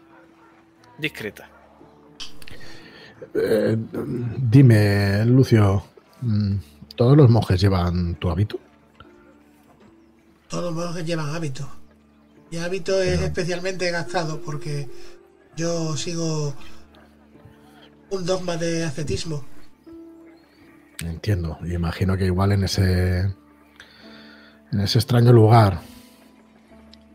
discreta. 0.96 1.50
Eh, 3.34 3.76
dime, 4.38 5.24
Lucio, 5.24 5.82
¿todos 6.96 7.16
los 7.16 7.30
monjes 7.30 7.60
llevan 7.60 8.14
tu 8.16 8.30
hábito? 8.30 8.58
Todos 10.48 10.64
los 10.64 10.74
monjes 10.74 11.04
llevan 11.04 11.34
hábito. 11.34 11.68
Y 12.50 12.56
hábito 12.56 13.00
es 13.02 13.20
especialmente 13.20 13.90
gastado 13.90 14.40
porque 14.40 14.88
yo 15.56 15.96
sigo 15.96 16.54
un 18.10 18.24
dogma 18.24 18.56
de 18.56 18.84
ascetismo. 18.84 19.44
Entiendo. 21.04 21.58
Y 21.64 21.74
imagino 21.74 22.16
que 22.16 22.24
igual 22.26 22.52
en 22.52 22.64
ese. 22.64 23.20
En 24.72 24.80
ese 24.80 24.98
extraño 24.98 25.32
lugar. 25.32 25.80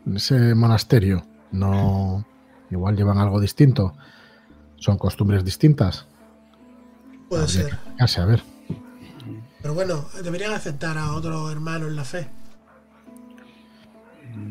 En 0.06 0.16
ese 0.16 0.54
monasterio. 0.54 1.26
No. 1.50 2.24
Igual 2.70 2.96
llevan 2.96 3.18
algo 3.18 3.40
distinto. 3.40 3.96
Son 4.76 4.98
costumbres 4.98 5.44
distintas. 5.44 6.06
Puede 7.28 7.42
Habría 7.42 7.62
ser. 7.62 7.78
que 8.14 8.20
a 8.20 8.24
ver. 8.24 8.53
Pero 9.64 9.72
bueno, 9.72 10.06
deberían 10.22 10.52
aceptar 10.52 10.98
a 10.98 11.14
otro 11.14 11.50
hermano 11.50 11.86
en 11.86 11.96
la 11.96 12.04
fe. 12.04 12.28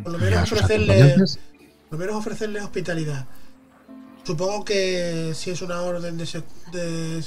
Por 0.02 0.12
lo 0.12 0.18
menos 0.18 0.50
sus 0.50 0.58
ofrecerle, 0.58 1.16
por 1.88 1.92
lo 1.92 1.98
menos 2.00 2.16
ofrecerle 2.16 2.60
hospitalidad. 2.62 3.28
Supongo 4.24 4.66
que 4.66 5.34
si 5.36 5.52
es 5.52 5.62
una 5.62 5.84
orden 5.84 6.18
de, 6.18 6.44
de, 6.72 7.24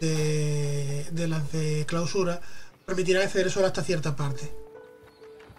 de, 0.00 1.06
de 1.12 1.28
las 1.28 1.52
de 1.52 1.84
clausura, 1.86 2.40
permitirá 2.84 3.22
acceder 3.22 3.48
solo 3.48 3.68
hasta 3.68 3.84
cierta 3.84 4.16
parte. 4.16 4.52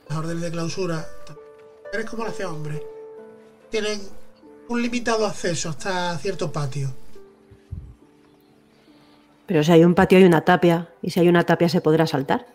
Las 0.10 0.18
órdenes 0.18 0.44
de 0.44 0.52
clausura, 0.52 1.08
eres 1.94 2.06
como 2.06 2.26
la 2.26 2.34
fe 2.34 2.44
hombre, 2.44 2.84
tienen 3.72 4.02
un 4.68 4.82
limitado 4.82 5.26
acceso 5.26 5.70
hasta 5.70 6.18
cierto 6.18 6.52
patio. 6.52 6.94
Pero 9.54 9.64
si 9.64 9.72
hay 9.72 9.84
un 9.86 9.94
patio 9.94 10.18
hay 10.18 10.24
una 10.24 10.42
tapia. 10.44 10.90
Y 11.04 11.12
si 11.12 11.20
hay 11.20 11.30
una 11.30 11.44
tapia 11.46 11.70
se 11.70 11.80
podrá 11.80 12.08
saltar. 12.08 12.48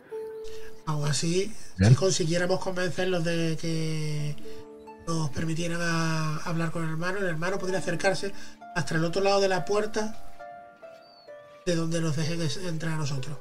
Aún 0.85 1.07
así, 1.07 1.55
Bien. 1.77 1.91
si 1.93 1.95
consiguiéramos 1.97 2.59
convencerlos 2.59 3.23
de 3.23 3.57
que 3.61 4.35
nos 5.07 5.31
permitieran 5.31 5.79
a- 5.81 6.39
hablar 6.39 6.73
con 6.73 6.83
el 6.83 6.91
hermano, 6.91 7.19
el 7.19 7.27
hermano 7.27 7.57
podría 7.57 7.79
acercarse 7.79 8.33
hasta 8.75 8.97
el 8.97 9.05
otro 9.05 9.23
lado 9.23 9.41
de 9.41 9.47
la 9.47 9.65
puerta 9.65 10.25
de 11.65 11.77
donde 11.77 12.01
nos 12.01 12.17
dejen 12.17 12.41
entrar 12.67 12.95
a 12.95 12.97
nosotros. 12.97 13.39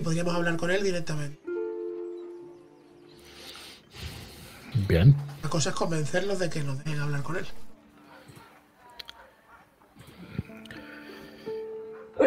Y 0.00 0.02
podríamos 0.02 0.34
hablar 0.34 0.56
con 0.56 0.72
él 0.72 0.82
directamente. 0.82 1.38
Bien. 4.88 5.14
La 5.44 5.48
cosa 5.48 5.68
es 5.70 5.76
convencerlos 5.76 6.40
de 6.40 6.50
que 6.50 6.64
nos 6.64 6.78
dejen 6.78 6.98
hablar 6.98 7.22
con 7.22 7.36
él. 7.36 7.46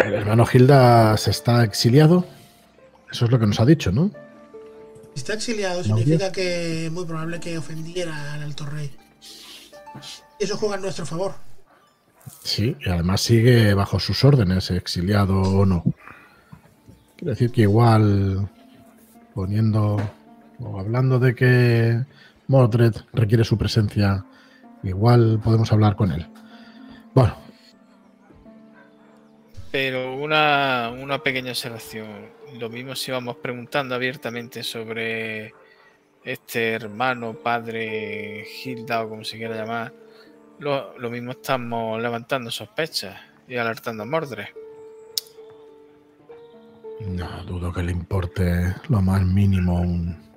El 0.05 0.13
hermano 0.13 0.45
Gildas 0.45 1.27
está 1.27 1.63
exiliado. 1.63 2.25
Eso 3.11 3.25
es 3.25 3.31
lo 3.31 3.39
que 3.39 3.47
nos 3.47 3.59
ha 3.59 3.65
dicho, 3.65 3.91
¿no? 3.91 4.11
Está 5.15 5.33
exiliado, 5.33 5.83
significa 5.83 6.31
que 6.31 6.85
es 6.85 6.91
muy 6.91 7.05
probable 7.05 7.39
que 7.39 7.57
ofendiera 7.57 8.33
al 8.33 8.43
alto 8.43 8.65
rey. 8.65 8.91
Eso 10.39 10.57
juega 10.57 10.75
en 10.75 10.81
nuestro 10.81 11.05
favor. 11.05 11.33
Sí, 12.43 12.77
y 12.79 12.89
además 12.89 13.21
sigue 13.21 13.73
bajo 13.73 13.99
sus 13.99 14.23
órdenes, 14.23 14.71
exiliado 14.71 15.41
o 15.41 15.65
no. 15.65 15.83
Quiere 17.17 17.31
decir 17.31 17.51
que 17.51 17.61
igual 17.61 18.49
poniendo 19.33 19.97
o 20.59 20.79
hablando 20.79 21.19
de 21.19 21.35
que 21.35 22.05
Mordred 22.47 22.93
requiere 23.13 23.43
su 23.43 23.57
presencia, 23.57 24.23
igual 24.83 25.41
podemos 25.43 25.71
hablar 25.73 25.95
con 25.95 26.11
él. 26.11 26.27
Bueno, 27.13 27.35
Pero 29.71 30.15
una, 30.15 30.91
una 30.91 31.21
pequeña 31.21 31.51
observación. 31.51 32.29
Lo 32.59 32.69
mismo 32.69 32.95
si 32.95 33.11
vamos 33.11 33.37
preguntando 33.37 33.93
abiertamente 33.93 34.63
sobre 34.63 35.53
este 36.23 36.71
hermano, 36.71 37.33
padre, 37.33 38.45
Hilda 38.63 39.03
o 39.03 39.09
como 39.09 39.23
se 39.23 39.37
quiera 39.37 39.55
llamar. 39.55 39.93
Lo, 40.59 40.97
lo 40.97 41.09
mismo 41.09 41.31
estamos 41.31 42.01
levantando 42.01 42.51
sospechas 42.51 43.15
y 43.47 43.55
alertando 43.55 44.03
a 44.03 44.05
Mordred. 44.05 44.47
No 47.01 47.43
dudo 47.45 47.71
que 47.71 47.83
le 47.83 47.91
importe 47.91 48.75
lo 48.89 49.01
más 49.01 49.21
mínimo 49.21 49.79
un. 49.79 50.29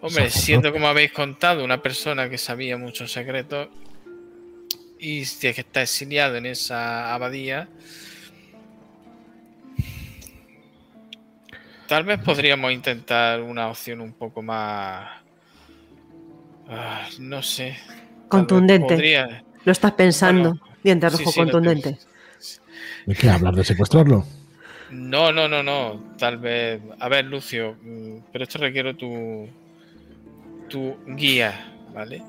Hombre, 0.00 0.24
sacerdote. 0.24 0.30
siendo 0.30 0.72
como 0.72 0.88
habéis 0.88 1.12
contado, 1.12 1.64
una 1.64 1.80
persona 1.80 2.28
que 2.28 2.38
sabía 2.38 2.76
muchos 2.76 3.12
secretos 3.12 3.68
y 4.98 5.24
que 5.24 5.50
está 5.50 5.82
exiliado 5.82 6.36
en 6.36 6.46
esa 6.46 7.14
abadía, 7.14 7.68
tal 11.86 12.04
vez 12.04 12.18
podríamos 12.20 12.72
intentar 12.72 13.40
una 13.42 13.68
opción 13.68 14.00
un 14.00 14.12
poco 14.12 14.42
más. 14.42 15.08
ah, 16.68 17.08
no 17.18 17.42
sé. 17.42 17.76
Contundente. 18.28 18.94
podría- 18.94 19.44
Lo 19.64 19.72
estás 19.72 19.92
pensando. 19.92 20.50
Bueno, 20.50 20.76
Diente 20.82 21.08
rojo 21.08 21.30
sí, 21.30 21.38
contundente. 21.40 21.98
¿De 23.06 23.14
qué 23.14 23.30
hablar? 23.30 23.54
¿De 23.54 23.64
secuestrarlo? 23.64 24.24
No, 24.90 25.32
no, 25.32 25.48
no, 25.48 25.62
no. 25.62 26.02
Tal 26.18 26.36
vez. 26.38 26.80
A 27.00 27.08
ver, 27.08 27.24
Lucio, 27.24 27.76
mm, 27.82 28.18
pero 28.32 28.44
esto 28.44 28.58
requiero 28.58 28.94
tu. 28.96 29.48
tu 30.68 30.96
guía, 31.06 31.72
¿vale? 31.94 32.22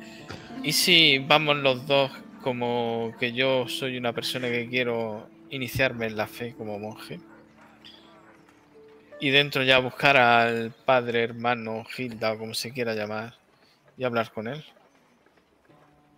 Y 0.63 0.71
si 0.73 1.19
vamos 1.19 1.57
los 1.57 1.85
dos 1.87 2.11
como 2.41 3.11
que 3.19 3.33
yo 3.33 3.67
soy 3.67 3.97
una 3.97 4.13
persona 4.13 4.47
que 4.49 4.67
quiero 4.69 5.27
iniciarme 5.49 6.05
en 6.07 6.15
la 6.17 6.27
fe 6.27 6.53
como 6.57 6.77
monje. 6.79 7.19
Y 9.19 9.29
dentro 9.31 9.63
ya 9.63 9.79
buscar 9.79 10.17
al 10.17 10.71
padre, 10.71 11.23
hermano, 11.23 11.85
Gilda 11.85 12.33
o 12.33 12.37
como 12.37 12.53
se 12.53 12.71
quiera 12.71 12.93
llamar 12.93 13.33
y 13.97 14.03
hablar 14.03 14.31
con 14.31 14.47
él. 14.47 14.63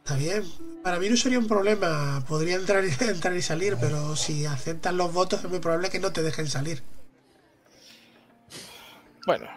Está 0.03 0.15
bien. 0.17 0.43
Para 0.83 0.99
mí 0.99 1.09
no 1.09 1.17
sería 1.17 1.37
un 1.37 1.47
problema. 1.47 2.23
Podría 2.27 2.55
entrar 2.55 2.83
y, 2.85 2.89
entrar 3.03 3.35
y 3.35 3.41
salir, 3.41 3.77
pero 3.79 4.15
si 4.15 4.45
aceptan 4.45 4.97
los 4.97 5.13
votos 5.13 5.43
es 5.43 5.49
muy 5.49 5.59
probable 5.59 5.89
que 5.89 5.99
no 5.99 6.11
te 6.11 6.23
dejen 6.23 6.47
salir. 6.47 6.81
Bueno, 9.25 9.47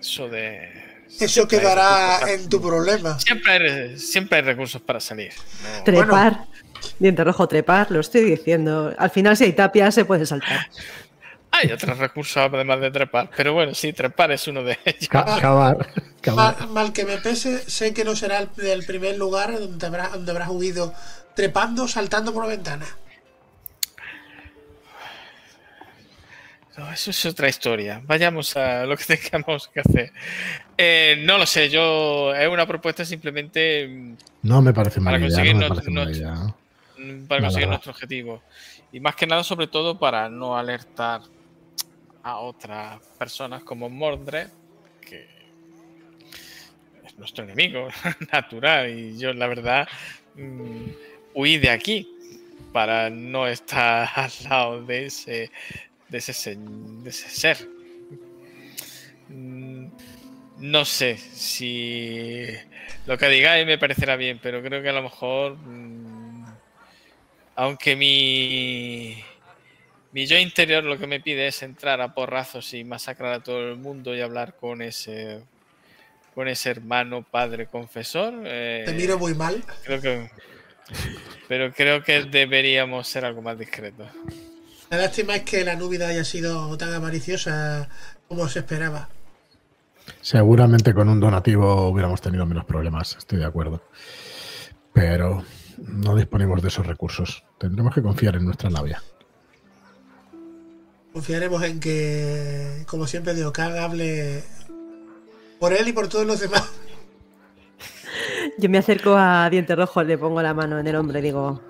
eso 0.00 0.28
de. 0.28 0.82
Eso 1.20 1.46
quedará 1.46 2.20
en 2.32 2.48
tu 2.48 2.60
problema. 2.60 3.18
Siempre 3.20 3.52
hay, 3.52 3.58
re- 3.60 3.98
siempre 3.98 4.38
hay 4.38 4.44
recursos 4.44 4.82
para 4.82 4.98
salir. 5.00 5.32
No- 5.78 5.84
Trepar. 5.84 6.46
Diente 6.98 7.24
rojo, 7.24 7.46
trepar, 7.48 7.90
lo 7.90 8.00
estoy 8.00 8.22
diciendo. 8.24 8.92
Al 8.98 9.10
final, 9.10 9.36
si 9.36 9.44
hay 9.44 9.52
tapia, 9.54 9.90
se 9.90 10.04
puede 10.04 10.26
saltar. 10.26 10.66
Hay 11.56 11.70
otros 11.70 11.98
recursos 11.98 12.36
además 12.36 12.80
de 12.80 12.90
trepar, 12.90 13.30
pero 13.36 13.52
bueno, 13.52 13.74
sí, 13.74 13.92
trepar 13.92 14.32
es 14.32 14.46
uno 14.48 14.62
de 14.64 14.76
ellos. 14.84 15.08
Ca- 15.08 15.38
cavar. 15.40 15.88
cavar. 16.20 16.58
Mal, 16.60 16.68
mal 16.70 16.92
que 16.92 17.04
me 17.04 17.18
pese, 17.18 17.58
sé 17.70 17.94
que 17.94 18.04
no 18.04 18.16
será 18.16 18.38
el, 18.38 18.48
el 18.66 18.84
primer 18.84 19.16
lugar 19.16 19.52
donde 19.58 19.86
habrás, 19.86 20.12
donde 20.12 20.30
habrás 20.32 20.48
huido 20.50 20.92
trepando, 21.36 21.86
saltando 21.86 22.32
por 22.32 22.44
la 22.44 22.50
ventana. 22.50 22.86
No, 26.76 26.90
eso 26.92 27.10
es 27.12 27.24
otra 27.26 27.48
historia. 27.48 28.00
Vayamos 28.04 28.56
a 28.56 28.84
lo 28.84 28.96
que 28.96 29.04
tengamos 29.16 29.68
que 29.68 29.80
hacer. 29.80 30.12
Eh, 30.76 31.22
no 31.24 31.38
lo 31.38 31.46
sé, 31.46 31.68
yo 31.70 32.34
es 32.34 32.48
una 32.48 32.66
propuesta 32.66 33.04
simplemente 33.04 33.86
mm, 33.86 34.14
No 34.42 34.60
me 34.60 34.72
parece 34.72 35.00
Para 35.00 35.18
mala 35.18 35.18
idea. 35.18 35.28
conseguir 35.36 35.54
No 35.54 35.60
me 35.60 35.68
no- 35.68 35.74
parece 35.74 35.90
no- 35.92 36.00
mala 36.00 36.10
idea. 36.16 36.54
para 37.28 37.40
conseguir 37.42 37.68
nuestro 37.68 37.92
objetivo. 37.92 38.42
Y 38.90 38.98
más 39.00 39.14
que 39.14 39.26
nada, 39.26 39.44
sobre 39.44 39.68
todo, 39.68 39.98
para 39.98 40.28
no 40.28 40.56
alertar 40.56 41.20
a 42.24 42.38
otras 42.38 43.00
personas 43.18 43.62
como 43.64 43.88
Mordred, 43.88 44.48
que 45.00 45.28
es 47.04 47.18
nuestro 47.18 47.44
enemigo 47.44 47.88
natural. 48.32 48.90
Y 48.98 49.18
yo, 49.18 49.32
la 49.32 49.46
verdad, 49.46 49.86
mm, 50.34 50.86
huí 51.34 51.58
de 51.58 51.70
aquí 51.70 52.08
para 52.72 53.10
no 53.10 53.46
estar 53.46 54.08
al 54.16 54.32
lado 54.48 54.84
de 54.84 55.06
ese, 55.06 55.50
de 56.08 56.18
ese, 56.18 56.32
se- 56.32 56.56
de 56.56 57.10
ese 57.10 57.28
ser. 57.28 57.68
Mm, 59.28 59.86
No 60.58 60.84
sé 60.84 61.16
si 61.18 62.46
lo 63.06 63.18
que 63.18 63.28
digáis 63.28 63.66
me 63.66 63.76
parecerá 63.78 64.16
bien, 64.16 64.38
pero 64.42 64.62
creo 64.62 64.82
que 64.82 64.88
a 64.88 64.92
lo 64.92 65.02
mejor, 65.02 65.56
mm, 65.58 66.44
aunque 67.56 67.96
mi, 67.96 69.22
mi 70.14 70.26
yo 70.26 70.38
interior 70.38 70.84
lo 70.84 70.96
que 70.96 71.08
me 71.08 71.20
pide 71.20 71.48
es 71.48 71.62
entrar 71.64 72.00
a 72.00 72.14
porrazos 72.14 72.72
y 72.72 72.84
masacrar 72.84 73.32
a 73.32 73.40
todo 73.42 73.68
el 73.68 73.76
mundo 73.76 74.14
y 74.14 74.20
hablar 74.20 74.54
con 74.56 74.80
ese 74.80 75.42
con 76.36 76.48
ese 76.48 76.70
hermano 76.70 77.22
padre 77.22 77.66
confesor. 77.66 78.32
eh, 78.44 78.84
Te 78.86 78.92
miro 78.92 79.18
muy 79.18 79.34
mal. 79.34 79.62
creo 79.84 80.00
que, 80.00 80.30
pero 81.48 81.72
creo 81.72 82.02
que 82.02 82.24
deberíamos 82.24 83.08
ser 83.08 83.24
algo 83.24 83.42
más 83.42 83.58
discretos. 83.58 84.08
La 84.90 84.98
lástima 84.98 85.34
es 85.36 85.42
que 85.42 85.64
la 85.64 85.74
núbida 85.74 86.08
haya 86.08 86.24
sido 86.24 86.76
tan 86.78 86.92
avariciosa 86.92 87.88
como 88.28 88.48
se 88.48 88.60
esperaba. 88.60 89.08
Seguramente 90.20 90.94
con 90.94 91.08
un 91.08 91.18
donativo 91.18 91.88
hubiéramos 91.88 92.20
tenido 92.20 92.46
menos 92.46 92.64
problemas, 92.64 93.16
estoy 93.16 93.38
de 93.40 93.46
acuerdo. 93.46 93.82
Pero 94.92 95.44
no 95.78 96.14
disponemos 96.14 96.62
de 96.62 96.68
esos 96.68 96.86
recursos. 96.86 97.42
Tendremos 97.58 97.94
que 97.94 98.02
confiar 98.02 98.36
en 98.36 98.44
nuestra 98.44 98.70
labia. 98.70 99.02
Confiaremos 101.14 101.62
en 101.62 101.78
que, 101.78 102.82
como 102.88 103.06
siempre, 103.06 103.34
Deokan 103.34 103.78
hable 103.78 104.42
por 105.60 105.72
él 105.72 105.86
y 105.86 105.92
por 105.92 106.08
todos 106.08 106.26
los 106.26 106.40
demás. 106.40 106.68
Yo 108.58 108.68
me 108.68 108.78
acerco 108.78 109.14
a 109.16 109.48
Diente 109.48 109.76
Rojo, 109.76 110.02
le 110.02 110.18
pongo 110.18 110.42
la 110.42 110.54
mano 110.54 110.76
en 110.76 110.88
el 110.88 110.96
hombro 110.96 111.16
y 111.20 111.22
digo, 111.22 111.62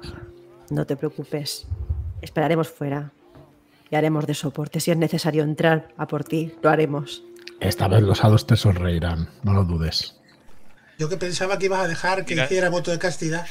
no 0.70 0.86
te 0.86 0.96
preocupes, 0.96 1.66
esperaremos 2.22 2.70
fuera 2.70 3.12
y 3.90 3.96
haremos 3.96 4.26
de 4.26 4.32
soporte. 4.32 4.80
Si 4.80 4.90
es 4.90 4.96
necesario 4.96 5.42
entrar 5.42 5.88
a 5.98 6.06
por 6.06 6.24
ti, 6.24 6.54
lo 6.62 6.70
haremos. 6.70 7.22
Esta 7.60 7.86
vez 7.86 8.00
los 8.02 8.24
hados 8.24 8.46
te 8.46 8.56
sonreirán, 8.56 9.28
no 9.42 9.52
lo 9.52 9.64
dudes. 9.64 10.18
Yo 10.98 11.10
que 11.10 11.18
pensaba 11.18 11.58
que 11.58 11.66
ibas 11.66 11.80
a 11.80 11.88
dejar 11.88 12.24
que 12.24 12.32
Mira. 12.34 12.46
hiciera 12.46 12.70
voto 12.70 12.90
de 12.90 12.98
castidad. 12.98 13.46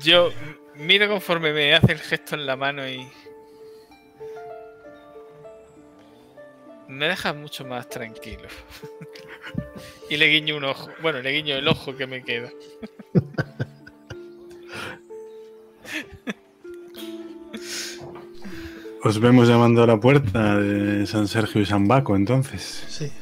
Yo 0.00 0.28
miro 0.78 1.08
conforme 1.08 1.52
me 1.52 1.74
hace 1.74 1.92
el 1.92 1.98
gesto 1.98 2.34
en 2.34 2.46
la 2.46 2.56
mano 2.56 2.88
y. 2.88 3.06
Me 6.88 7.06
deja 7.08 7.34
mucho 7.34 7.66
más 7.66 7.88
tranquilo. 7.88 8.48
y 10.10 10.16
le 10.16 10.26
guiño 10.28 10.56
un 10.56 10.64
ojo. 10.64 10.88
Bueno, 11.02 11.20
le 11.20 11.30
guiño 11.32 11.56
el 11.56 11.68
ojo 11.68 11.94
que 11.96 12.06
me 12.06 12.22
queda. 12.22 12.50
Os 19.02 19.20
vemos 19.20 19.48
llamando 19.48 19.82
a 19.84 19.86
la 19.86 20.00
puerta 20.00 20.58
de 20.58 21.06
San 21.06 21.28
Sergio 21.28 21.60
y 21.60 21.66
San 21.66 21.86
Baco, 21.86 22.16
entonces. 22.16 22.84
Sí. 22.88 23.12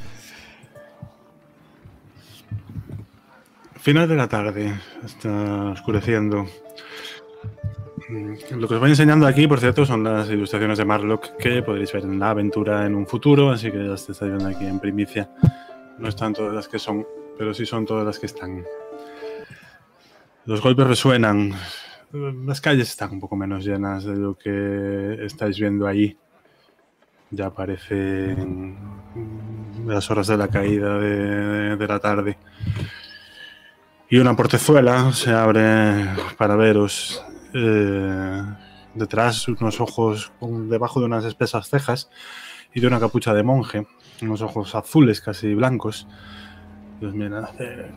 Final 3.80 4.08
de 4.08 4.16
la 4.16 4.26
tarde, 4.26 4.74
está 5.04 5.70
oscureciendo. 5.72 6.46
Lo 8.08 8.68
que 8.68 8.74
os 8.74 8.80
voy 8.80 8.90
enseñando 8.90 9.26
aquí, 9.26 9.46
por 9.48 9.58
cierto, 9.58 9.84
son 9.84 10.04
las 10.04 10.28
ilustraciones 10.30 10.78
de 10.78 10.84
Marlock 10.84 11.36
que 11.38 11.62
podréis 11.62 11.92
ver 11.92 12.04
en 12.04 12.18
la 12.20 12.30
aventura 12.30 12.86
en 12.86 12.94
un 12.94 13.06
futuro, 13.06 13.50
así 13.50 13.70
que 13.70 13.78
las 13.78 14.08
estáis 14.08 14.32
viendo 14.32 14.46
aquí 14.48 14.64
en 14.66 14.78
primicia. 14.78 15.30
No 15.98 16.08
están 16.08 16.32
todas 16.32 16.54
las 16.54 16.68
que 16.68 16.78
son, 16.78 17.04
pero 17.36 17.52
sí 17.52 17.66
son 17.66 17.84
todas 17.84 18.04
las 18.06 18.18
que 18.18 18.26
están. 18.26 18.62
Los 20.44 20.60
golpes 20.62 20.86
resuenan. 20.86 21.52
Las 22.12 22.60
calles 22.60 22.88
están 22.90 23.12
un 23.12 23.20
poco 23.20 23.34
menos 23.34 23.64
llenas 23.64 24.04
de 24.04 24.16
lo 24.16 24.34
que 24.38 25.18
estáis 25.24 25.58
viendo 25.58 25.86
ahí. 25.86 26.16
Ya 27.32 27.50
parecen 27.50 28.76
las 29.84 30.08
horas 30.12 30.28
de 30.28 30.36
la 30.36 30.46
caída 30.46 30.96
de- 30.98 31.76
de 31.76 31.86
la 31.88 31.98
tarde. 31.98 32.38
Y 34.08 34.18
una 34.18 34.36
portezuela 34.36 35.12
se 35.12 35.32
abre 35.32 36.06
para 36.38 36.54
veros. 36.54 37.20
Eh, 37.56 38.42
detrás, 38.94 39.48
unos 39.48 39.80
ojos 39.80 40.32
debajo 40.40 41.00
de 41.00 41.06
unas 41.06 41.24
espesas 41.24 41.68
cejas 41.68 42.10
y 42.74 42.80
de 42.80 42.86
una 42.86 43.00
capucha 43.00 43.32
de 43.34 43.42
monje. 43.42 43.86
Unos 44.22 44.40
ojos 44.42 44.74
azules, 44.74 45.20
casi 45.20 45.54
blancos. 45.54 46.06
Hace- 47.02 47.90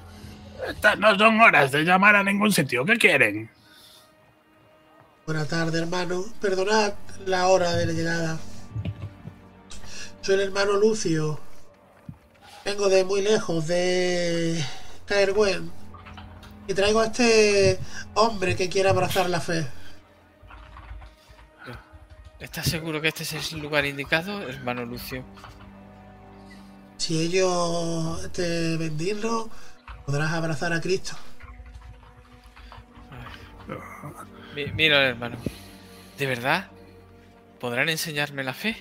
Estas 0.68 1.00
no 1.00 1.18
son 1.18 1.40
horas 1.40 1.72
de 1.72 1.84
llamar 1.84 2.16
a 2.16 2.24
ningún 2.24 2.52
sitio. 2.52 2.84
¿Qué 2.86 2.98
quieren? 2.98 3.50
Buenas 5.26 5.48
tardes, 5.48 5.80
hermano. 5.82 6.24
Perdonad 6.42 6.94
la 7.26 7.48
hora 7.48 7.74
de 7.76 7.86
la 7.86 7.94
llegada. 7.94 8.38
Soy 10.22 10.36
el 10.36 10.42
hermano 10.42 10.74
Lucio. 10.74 11.40
Vengo 12.66 12.90
de 12.90 13.06
muy 13.06 13.22
lejos, 13.22 13.68
de 13.68 14.62
Caergüen. 15.06 15.72
Y 16.70 16.74
traigo 16.76 17.00
a 17.02 17.08
este 17.08 17.80
hombre 18.14 18.56
que 18.56 18.70
quiere 18.70 18.90
abrazar 18.90 19.28
la 19.28 19.40
fe. 19.42 19.66
¿Estás 22.40 22.68
seguro 22.68 23.02
que 23.02 23.08
este 23.08 23.24
es 23.24 23.54
el 23.54 23.60
lugar 23.60 23.88
indicado, 23.88 24.48
hermano 24.48 24.86
Lucio? 24.86 25.26
Si 26.98 27.20
ellos 27.20 28.32
te 28.34 28.78
ven 28.78 28.96
digno, 29.00 29.50
podrás 30.06 30.32
abrazar 30.32 30.72
a 30.72 30.80
Cristo. 30.80 31.14
Mi- 34.56 34.72
Mira, 34.72 35.08
hermano. 35.08 35.38
¿De 36.20 36.28
verdad? 36.28 36.68
¿Podrán 37.60 37.90
enseñarme 37.90 38.44
la 38.44 38.54
fe? 38.54 38.78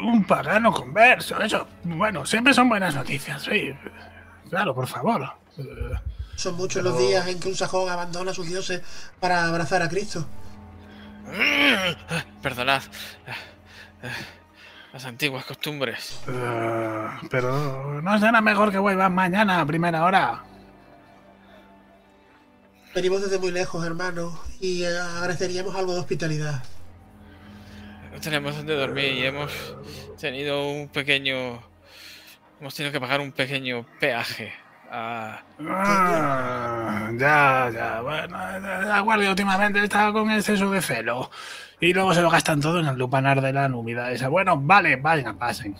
Un 0.00 0.24
pagano 0.24 0.72
converso, 0.72 1.38
eso. 1.42 1.68
Bueno, 1.82 2.24
siempre 2.24 2.54
son 2.54 2.70
buenas 2.70 2.94
noticias, 2.94 3.42
sí. 3.42 3.74
Claro, 4.50 4.74
por 4.74 4.86
favor. 4.86 5.22
Eh, 5.58 5.64
Son 6.36 6.54
muchos 6.56 6.82
los 6.82 6.98
días 6.98 7.26
en 7.28 7.38
que 7.40 7.48
un 7.48 7.54
sajón 7.56 7.88
abandona 7.88 8.30
a 8.32 8.34
sus 8.34 8.46
dioses 8.46 8.82
para 9.20 9.46
abrazar 9.46 9.82
a 9.82 9.88
Cristo. 9.88 10.26
Perdonad. 12.42 12.82
Las 14.92 15.04
antiguas 15.06 15.44
costumbres. 15.44 16.20
eh, 16.28 17.08
pero 17.30 18.00
no 18.02 18.18
será 18.18 18.40
mejor 18.40 18.70
que 18.70 18.78
vuelvan 18.78 19.14
mañana 19.14 19.60
a 19.60 19.66
primera 19.66 20.04
hora. 20.04 20.44
Venimos 22.94 23.22
desde 23.22 23.38
muy 23.38 23.50
lejos, 23.50 23.84
hermano, 23.84 24.38
y 24.60 24.84
eh, 24.84 24.96
agradeceríamos 25.18 25.74
algo 25.74 25.94
de 25.94 26.00
hospitalidad. 26.00 26.62
No 28.12 28.20
tenemos 28.20 28.54
donde 28.56 28.76
dormir 28.76 29.12
y 29.14 29.24
hemos 29.24 29.50
tenido 30.20 30.68
un 30.70 30.88
pequeño. 30.88 31.60
Hemos 32.60 32.74
tenido 32.74 32.92
que 32.92 33.00
pagar 33.00 33.20
un 33.20 33.32
pequeño 33.32 33.84
peaje. 34.00 34.52
a- 34.90 35.40
Ah, 35.66 37.10
ya, 37.18 37.70
ya. 37.74 38.00
Bueno, 38.00 38.38
la 38.86 39.00
guardia 39.00 39.30
últimamente 39.30 39.82
está 39.82 40.12
con 40.12 40.30
exceso 40.30 40.70
de 40.70 40.80
celo. 40.80 41.30
Y 41.80 41.92
luego 41.92 42.14
se 42.14 42.22
lo 42.22 42.30
gastan 42.30 42.60
todo 42.60 42.78
en 42.80 42.86
el 42.86 42.96
lupanar 42.96 43.40
de 43.40 43.52
la 43.52 43.68
númida 43.68 44.12
esa. 44.12 44.28
Bueno, 44.28 44.56
vale, 44.56 44.96
vayan, 44.96 45.36
pasen. 45.36 45.74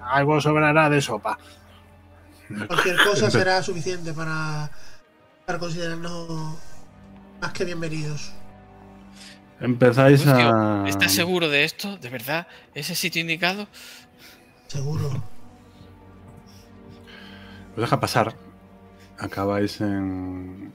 Algo 0.00 0.40
sobrará 0.40 0.88
de 0.88 1.00
sopa. 1.02 1.38
Cualquier 2.68 2.96
cosa 3.04 3.30
será 3.30 3.62
suficiente 3.62 4.12
para, 4.14 4.70
para 5.44 5.58
considerarnos 5.58 6.56
más 7.40 7.52
que 7.52 7.64
bienvenidos. 7.64 8.32
Empezáis 9.60 10.24
Lucio, 10.24 10.54
a. 10.54 10.88
¿Estás 10.88 11.12
seguro 11.12 11.48
de 11.48 11.64
esto? 11.64 11.96
¿De 11.96 12.08
verdad? 12.10 12.46
¿Ese 12.74 12.94
sitio 12.94 13.20
indicado? 13.20 13.66
Seguro. 14.68 15.20
Os 17.78 17.82
deja 17.82 18.00
pasar. 18.00 18.34
Acabáis 19.20 19.80
en. 19.80 20.72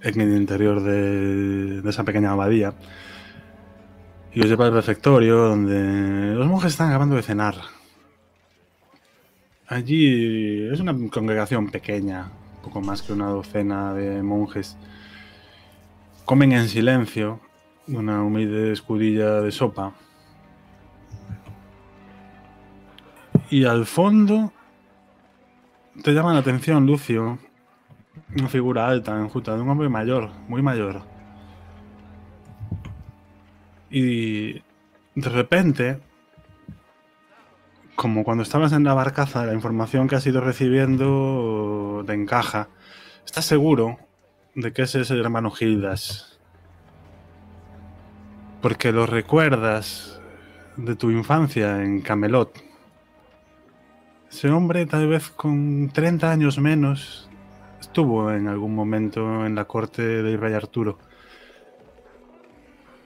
En 0.00 0.20
el 0.20 0.36
interior 0.36 0.80
de, 0.80 1.82
de 1.82 1.90
esa 1.90 2.04
pequeña 2.04 2.30
abadía. 2.30 2.72
Y 4.32 4.42
os 4.42 4.46
lleva 4.46 4.66
al 4.66 4.72
refectorio 4.72 5.38
donde 5.38 6.36
los 6.36 6.46
monjes 6.46 6.70
están 6.70 6.90
acabando 6.90 7.16
de 7.16 7.22
cenar. 7.22 7.56
Allí 9.66 10.68
es 10.72 10.78
una 10.78 10.94
congregación 11.10 11.68
pequeña, 11.72 12.30
poco 12.62 12.80
más 12.80 13.02
que 13.02 13.12
una 13.12 13.26
docena 13.26 13.94
de 13.94 14.22
monjes. 14.22 14.76
Comen 16.24 16.52
en 16.52 16.68
silencio 16.68 17.40
una 17.88 18.22
humilde 18.22 18.70
escudilla 18.70 19.40
de 19.40 19.50
sopa. 19.50 19.94
Y 23.50 23.64
al 23.64 23.84
fondo 23.84 24.52
te 26.00 26.12
llama 26.12 26.32
la 26.32 26.40
atención, 26.40 26.86
Lucio, 26.86 27.38
una 28.36 28.48
figura 28.48 28.88
alta, 28.88 29.18
enjuta, 29.18 29.54
de 29.54 29.62
un 29.62 29.68
hombre 29.68 29.88
mayor, 29.88 30.30
muy 30.48 30.62
mayor. 30.62 31.02
Y 33.90 34.54
de 35.14 35.28
repente, 35.28 36.00
como 37.94 38.24
cuando 38.24 38.42
estabas 38.42 38.72
en 38.72 38.84
la 38.84 38.94
barcaza, 38.94 39.44
la 39.44 39.52
información 39.52 40.08
que 40.08 40.16
has 40.16 40.26
ido 40.26 40.40
recibiendo 40.40 42.02
te 42.06 42.14
encaja. 42.14 42.68
Estás 43.24 43.44
seguro 43.44 43.98
de 44.54 44.72
que 44.72 44.82
ese 44.82 45.02
es 45.02 45.10
el 45.10 45.20
hermano 45.20 45.50
Gildas. 45.50 46.40
Porque 48.62 48.92
lo 48.92 49.06
recuerdas 49.06 50.20
de 50.76 50.96
tu 50.96 51.10
infancia 51.10 51.82
en 51.82 52.00
Camelot. 52.00 52.71
Ese 54.32 54.48
hombre, 54.48 54.86
tal 54.86 55.08
vez 55.08 55.28
con 55.28 55.90
30 55.90 56.30
años 56.30 56.58
menos, 56.58 57.28
estuvo 57.78 58.32
en 58.32 58.48
algún 58.48 58.74
momento 58.74 59.44
en 59.44 59.54
la 59.54 59.66
corte 59.66 60.02
del 60.02 60.40
rey 60.40 60.54
Arturo. 60.54 60.98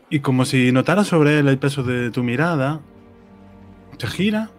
Y 0.09 0.21
como 0.21 0.45
si 0.45 0.71
notara 0.71 1.03
sobre 1.03 1.41
él 1.41 1.49
el 1.49 1.59
peso 1.59 1.83
de 1.83 2.13
tu 2.13 2.23
mirada, 2.23 2.81
se 3.99 4.07
gira 4.07 4.51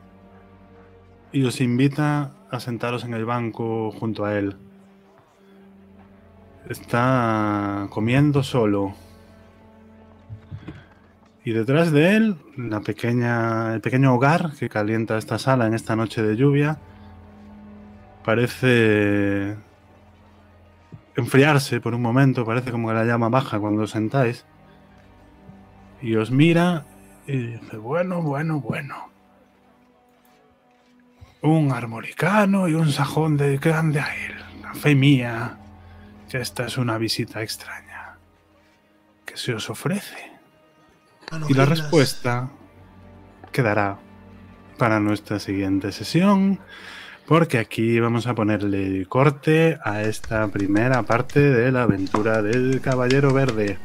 y 1.31 1.45
os 1.45 1.61
invita 1.61 2.34
a 2.52 2.60
sentaros 2.60 3.06
en 3.06 3.14
el 3.14 3.23
banco 3.23 3.89
junto 3.91 4.26
a 4.26 4.38
él. 4.38 4.57
Está 6.68 7.88
comiendo 7.91 8.44
solo. 8.44 8.94
Y 11.48 11.53
detrás 11.53 11.94
de 11.94 12.18
él, 12.18 12.36
la 12.57 12.82
pequeña, 12.82 13.74
el 13.74 13.80
pequeño 13.80 14.14
hogar 14.14 14.52
que 14.60 14.68
calienta 14.68 15.18
esta 15.18 15.40
sala 15.40 15.65
en 15.65 15.74
esta 15.74 15.95
noche 15.95 16.22
de 16.22 16.36
lluvia, 16.36 16.78
parece 18.26 19.56
enfriarse 21.15 21.80
por 21.80 21.95
un 21.95 22.02
momento, 22.02 22.44
parece 22.44 22.72
como 22.72 22.90
que 22.90 22.95
la 22.95 23.06
llama 23.06 23.30
baja 23.30 23.61
cuando 23.61 23.84
os 23.84 23.91
sentáis. 23.91 24.45
Y 26.02 26.18
os 26.18 26.32
mira 26.32 26.86
y 27.26 27.38
dice, 27.38 27.78
bueno, 27.78 28.22
bueno, 28.22 28.60
bueno. 28.60 29.10
Un 31.44 31.72
armoricano 31.72 32.68
y 32.68 32.74
un 32.74 32.91
sajón 32.91 33.38
de 33.38 33.57
grande 33.57 34.02
a 34.02 34.14
él. 34.14 34.36
Fe 34.74 34.95
mía, 34.95 35.57
que 36.30 36.41
esta 36.41 36.65
es 36.65 36.78
una 36.78 36.98
visita 36.98 37.41
extraña. 37.41 38.18
¿Qué 39.26 39.38
se 39.38 39.53
os 39.53 39.69
ofrece? 39.69 40.26
Mano 41.31 41.45
Y 41.49 41.53
la 41.53 41.65
respuesta 41.65 42.49
quedará 43.51 43.97
para 44.77 44.99
nuestra 44.99 45.39
siguiente 45.39 45.91
sesión, 45.91 46.59
porque 47.25 47.57
aquí 47.57 47.99
vamos 47.99 48.27
a 48.27 48.35
ponerle 48.35 49.05
corte 49.07 49.77
a 49.83 50.03
esta 50.03 50.47
primera 50.47 51.03
parte 51.03 51.39
de 51.39 51.71
la 51.71 51.83
aventura 51.83 52.41
del 52.41 52.79
Caballero 52.81 53.33
Verde. 53.33 53.77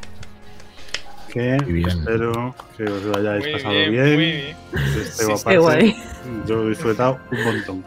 Que 1.31 1.57
espero 1.87 2.55
que 2.77 2.83
os 2.83 3.03
lo 3.03 3.17
hayáis 3.17 3.43
Muy 3.43 3.53
pasado 3.53 3.73
bien, 3.73 3.91
bien. 3.91 4.05
muy 4.05 4.17
bien. 4.17 4.55
Este 5.01 5.37
Sí, 5.37 5.55
guay. 5.57 5.95
Yo 6.47 6.55
lo 6.57 6.65
he 6.67 6.69
disfrutado 6.69 7.19
un 7.31 7.43
montón. 7.43 7.85